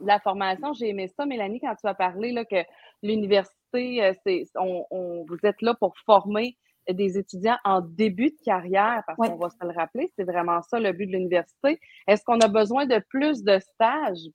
la 0.00 0.18
formation, 0.20 0.72
j'ai 0.72 0.88
aimé 0.88 1.08
ça, 1.08 1.26
Mélanie, 1.26 1.60
quand 1.60 1.74
tu 1.74 1.86
as 1.86 1.94
parlé 1.94 2.32
là, 2.32 2.44
que 2.44 2.62
l'université, 3.02 4.04
euh, 4.04 4.12
c'est, 4.24 4.44
on, 4.56 5.24
vous 5.28 5.38
êtes 5.44 5.60
là 5.62 5.74
pour 5.74 5.94
former 6.04 6.56
des 6.94 7.18
étudiants 7.18 7.58
en 7.64 7.80
début 7.80 8.30
de 8.30 8.44
carrière, 8.44 9.02
parce 9.06 9.16
qu'on 9.16 9.36
va 9.36 9.50
se 9.50 9.56
le 9.60 9.72
rappeler, 9.72 10.12
c'est 10.16 10.24
vraiment 10.24 10.62
ça 10.62 10.80
le 10.80 10.92
but 10.92 11.06
de 11.06 11.12
l'université. 11.12 11.80
Est-ce 12.06 12.24
qu'on 12.24 12.40
a 12.40 12.48
besoin 12.48 12.86
de 12.86 12.98
plus 13.10 13.42
de 13.42 13.58
stages? 13.58 14.28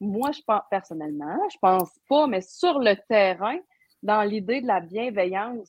Moi, 0.00 0.30
je 0.32 0.40
pense 0.46 0.62
personnellement, 0.70 1.38
je 1.50 1.56
pense 1.60 1.90
pas, 2.08 2.26
mais 2.26 2.40
sur 2.40 2.78
le 2.78 2.94
terrain, 3.08 3.58
dans 4.02 4.22
l'idée 4.22 4.60
de 4.60 4.66
la 4.66 4.80
bienveillance, 4.80 5.68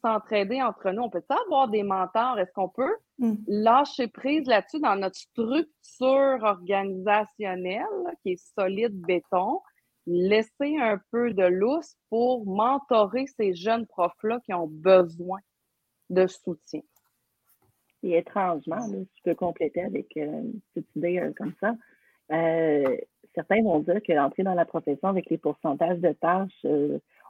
s'entraider 0.00 0.62
entre 0.62 0.90
nous, 0.90 1.02
on 1.02 1.10
peut 1.10 1.24
avoir 1.46 1.68
des 1.68 1.82
mentors? 1.82 2.38
Est-ce 2.38 2.52
qu'on 2.52 2.68
peut 2.68 2.96
mm. 3.18 3.34
lâcher 3.48 4.06
prise 4.06 4.46
là-dessus 4.46 4.80
dans 4.80 4.96
notre 4.96 5.16
structure 5.16 6.38
organisationnelle 6.42 7.84
qui 8.22 8.32
est 8.32 8.54
solide 8.54 8.98
béton? 9.00 9.60
laisser 10.08 10.78
un 10.80 10.98
peu 11.10 11.32
de 11.32 11.44
lousse 11.44 11.96
pour 12.08 12.46
mentorer 12.46 13.26
ces 13.26 13.54
jeunes 13.54 13.86
profs-là 13.86 14.40
qui 14.44 14.54
ont 14.54 14.66
besoin? 14.66 15.38
De 16.10 16.26
soutien. 16.26 16.80
Et 18.02 18.16
étrangement, 18.16 18.88
tu 18.88 19.22
peux 19.24 19.34
compléter 19.34 19.82
avec 19.82 20.16
euh, 20.16 20.24
une 20.24 20.60
petite 20.74 20.96
idée 20.96 21.18
euh, 21.18 21.32
comme 21.36 21.52
ça. 21.60 21.74
Euh, 22.30 22.96
certains 23.34 23.62
vont 23.62 23.80
dire 23.80 24.00
que 24.02 24.12
l'entrée 24.12 24.44
dans 24.44 24.54
la 24.54 24.64
profession 24.64 25.08
avec 25.08 25.28
les 25.30 25.38
pourcentages 25.38 25.98
de 25.98 26.12
tâches, 26.12 26.66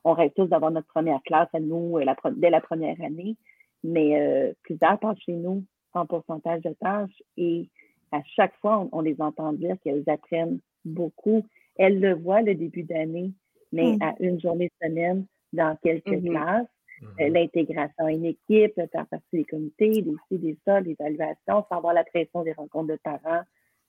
on 0.04 0.12
rêve 0.12 0.32
tous 0.36 0.46
d'avoir 0.46 0.70
notre 0.70 0.88
première 0.88 1.22
classe 1.22 1.48
à 1.52 1.60
nous 1.60 1.98
dès 2.36 2.50
la 2.50 2.60
première 2.60 3.00
année, 3.00 3.36
mais 3.84 4.54
plusieurs 4.62 4.98
passent 4.98 5.20
chez 5.20 5.34
nous 5.34 5.64
en 5.92 6.06
pourcentage 6.06 6.62
de 6.62 6.72
tâches 6.80 7.22
et 7.36 7.68
à 8.12 8.22
chaque 8.24 8.56
fois, 8.56 8.88
on, 8.92 9.00
les 9.00 9.20
entend 9.20 9.52
dire 9.52 9.76
qu'elles 9.82 10.08
apprennent 10.08 10.60
beaucoup. 10.84 11.46
Elles 11.76 12.00
le 12.00 12.14
voient 12.14 12.42
le 12.42 12.54
début 12.54 12.82
d'année, 12.82 13.32
mais 13.72 13.96
mmh. 13.96 14.02
à 14.02 14.14
une 14.20 14.40
journée 14.40 14.70
semaine 14.82 15.26
dans 15.52 15.76
quelques 15.82 16.08
mmh 16.08 16.30
classes, 16.30 16.66
euh, 17.02 17.06
mm-hmm. 17.06 17.32
l'intégration 17.32 18.04
à 18.04 18.10
une 18.10 18.24
équipe, 18.24 18.74
faire 18.74 19.06
partie 19.06 19.26
des 19.32 19.44
comités, 19.44 20.02
des 20.02 20.14
ci, 20.28 20.38
des 20.38 20.58
ça, 20.64 20.80
l'évaluation, 20.80 21.64
sans 21.68 21.76
avoir 21.76 21.94
la 21.94 22.04
pression 22.04 22.42
des 22.42 22.52
rencontres 22.52 22.88
de 22.88 22.98
parents 23.02 23.42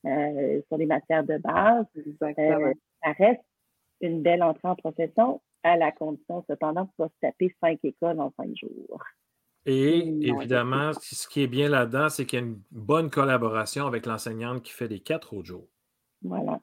euh, 0.05 0.61
sur 0.67 0.77
les 0.77 0.85
matières 0.85 1.23
de 1.23 1.37
base. 1.37 1.85
Euh, 1.97 2.73
ça 3.03 3.11
reste 3.11 3.41
une 4.01 4.21
belle 4.21 4.43
entrée 4.43 4.67
en 4.67 4.75
profession 4.75 5.41
à 5.63 5.75
la 5.75 5.91
condition 5.91 6.43
cependant 6.49 6.83
de 6.83 6.89
ne 6.99 7.05
pas 7.05 7.09
se 7.09 7.19
taper 7.21 7.53
cinq 7.61 7.79
écoles 7.83 8.19
en 8.19 8.31
cinq 8.37 8.55
jours. 8.55 9.03
Et 9.65 9.99
évidemment, 10.21 10.91
ce 10.93 11.27
qui 11.27 11.43
est 11.43 11.47
bien 11.47 11.67
là-dedans, 11.67 12.07
c'est 12.09 12.25
qu'il 12.25 12.39
y 12.39 12.41
a 12.41 12.45
une 12.45 12.61
bonne 12.71 13.09
collaboration 13.09 13.85
avec 13.85 14.05
l'enseignante 14.05 14.63
qui 14.63 14.71
fait 14.71 14.87
les 14.87 15.01
quatre 15.01 15.33
autres 15.33 15.47
jours. 15.47 15.67
Voilà. 16.21 16.61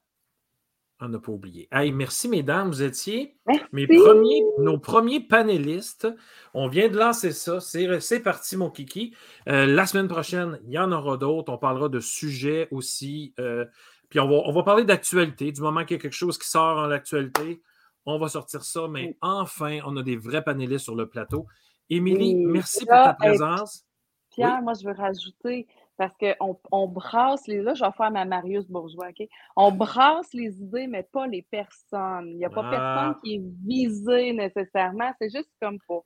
On 1.00 1.08
n'a 1.10 1.18
pas 1.18 1.30
oublié. 1.32 1.68
Hey, 1.70 1.92
merci, 1.92 2.26
mesdames. 2.26 2.68
Vous 2.68 2.82
étiez 2.82 3.36
Merci. 3.46 3.64
mes 3.72 3.86
premiers, 3.86 4.42
nos 4.60 4.78
premiers 4.78 5.20
panélistes. 5.20 6.08
On 6.54 6.68
vient 6.68 6.88
de 6.88 6.96
lancer 6.96 7.32
ça. 7.32 7.60
C'est 7.60 8.20
parti, 8.20 8.56
mon 8.56 8.70
kiki. 8.70 9.14
Euh, 9.48 9.66
la 9.66 9.84
semaine 9.86 10.08
prochaine, 10.08 10.58
il 10.64 10.70
y 10.72 10.78
en 10.78 10.90
aura 10.92 11.18
d'autres. 11.18 11.52
On 11.52 11.58
parlera 11.58 11.90
de 11.90 12.00
sujets 12.00 12.68
aussi. 12.70 13.34
euh, 13.38 13.66
puis 14.08 14.20
on 14.20 14.28
va, 14.28 14.36
on 14.46 14.52
va 14.52 14.62
parler 14.62 14.84
d'actualité. 14.84 15.52
Du 15.52 15.60
moment 15.60 15.84
qu'il 15.84 15.96
y 15.96 16.00
a 16.00 16.02
quelque 16.02 16.12
chose 16.14 16.38
qui 16.38 16.48
sort 16.48 16.78
en 16.78 16.86
l'actualité, 16.86 17.60
on 18.06 18.18
va 18.18 18.28
sortir 18.28 18.64
ça. 18.64 18.88
Mais 18.88 19.18
enfin, 19.20 19.80
on 19.84 19.96
a 19.98 20.02
des 20.02 20.16
vrais 20.16 20.42
panélistes 20.44 20.84
sur 20.84 20.94
le 20.94 21.06
plateau. 21.08 21.46
Émilie, 21.90 22.34
merci 22.36 22.86
pour 22.86 22.94
ta 22.94 23.12
présence. 23.14 23.84
Pierre, 24.30 24.56
Oui. 24.58 24.64
moi, 24.64 24.72
je 24.80 24.86
veux 24.88 24.94
rajouter, 24.94 25.66
parce 25.96 26.14
qu'on 26.18 26.58
on 26.70 26.88
brasse 26.88 27.46
les. 27.46 27.62
Là, 27.62 27.74
je 27.74 27.84
vais 27.84 27.92
faire 27.92 28.10
ma 28.10 28.24
Marius 28.24 28.66
Bourgeois, 28.68 29.08
OK? 29.08 29.26
On 29.56 29.72
brasse 29.72 30.32
les 30.34 30.60
idées, 30.60 30.86
mais 30.86 31.02
pas 31.04 31.26
les 31.26 31.42
personnes. 31.42 32.28
Il 32.28 32.36
n'y 32.38 32.44
a 32.44 32.50
pas 32.50 32.62
Ah. 32.66 32.70
personne 32.70 33.20
qui 33.22 33.34
est 33.36 33.42
visé 33.66 34.32
nécessairement. 34.32 35.12
C'est 35.20 35.30
juste 35.30 35.50
comme 35.60 35.78
pour 35.86 36.04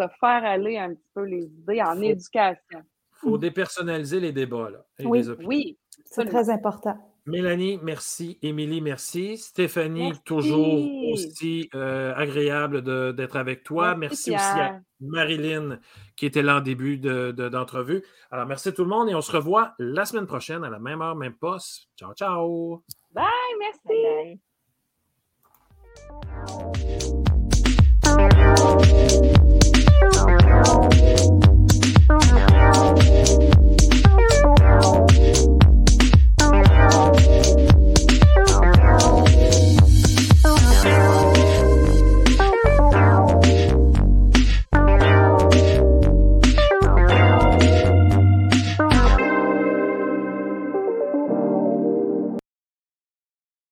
se 0.00 0.06
faire 0.20 0.44
aller 0.44 0.78
un 0.78 0.94
petit 0.94 1.08
peu 1.14 1.24
les 1.24 1.44
idées 1.44 1.82
en 1.82 1.94
Faut- 1.96 2.02
éducation. 2.02 2.80
Il 3.22 3.28
faut 3.28 3.38
dépersonnaliser 3.38 4.18
les 4.20 4.32
débats 4.32 4.70
là, 4.70 4.84
et 4.98 5.06
Oui. 5.06 5.18
les 5.18 5.28
opinions. 5.28 5.48
Oui, 5.48 5.78
C'est 6.06 6.24
très 6.24 6.48
important. 6.48 6.96
Mélanie, 7.26 7.78
merci. 7.82 8.38
Émilie, 8.42 8.80
merci. 8.80 9.38
Stéphanie, 9.38 10.12
toujours 10.24 10.84
aussi 11.12 11.68
euh, 11.74 12.12
agréable 12.16 12.82
d'être 13.14 13.36
avec 13.36 13.62
toi. 13.62 13.94
Merci, 13.94 14.34
aussi 14.34 14.38
à 14.38 14.80
Marilyn 15.00 15.78
qui 16.16 16.26
était 16.26 16.42
là 16.42 16.58
en 16.58 16.60
début 16.60 16.98
d'entrevue. 16.98 18.00
De, 18.00 18.04
Alors, 18.30 18.46
merci 18.46 18.72
tout 18.72 18.84
le 18.84 18.90
monde 18.90 19.08
et 19.08 19.14
on 19.14 19.20
se 19.20 19.32
revoit 19.32 19.74
la 19.78 20.04
semaine 20.04 20.26
prochaine 20.26 20.64
à 20.64 20.70
la 20.70 20.78
même 20.78 21.00
heure, 21.02 21.16
même 21.16 21.34
poste. 21.34 21.88
Ciao, 21.96 22.12
ciao. 22.14 22.82
Bye, 23.12 23.24
merci. 23.58 24.40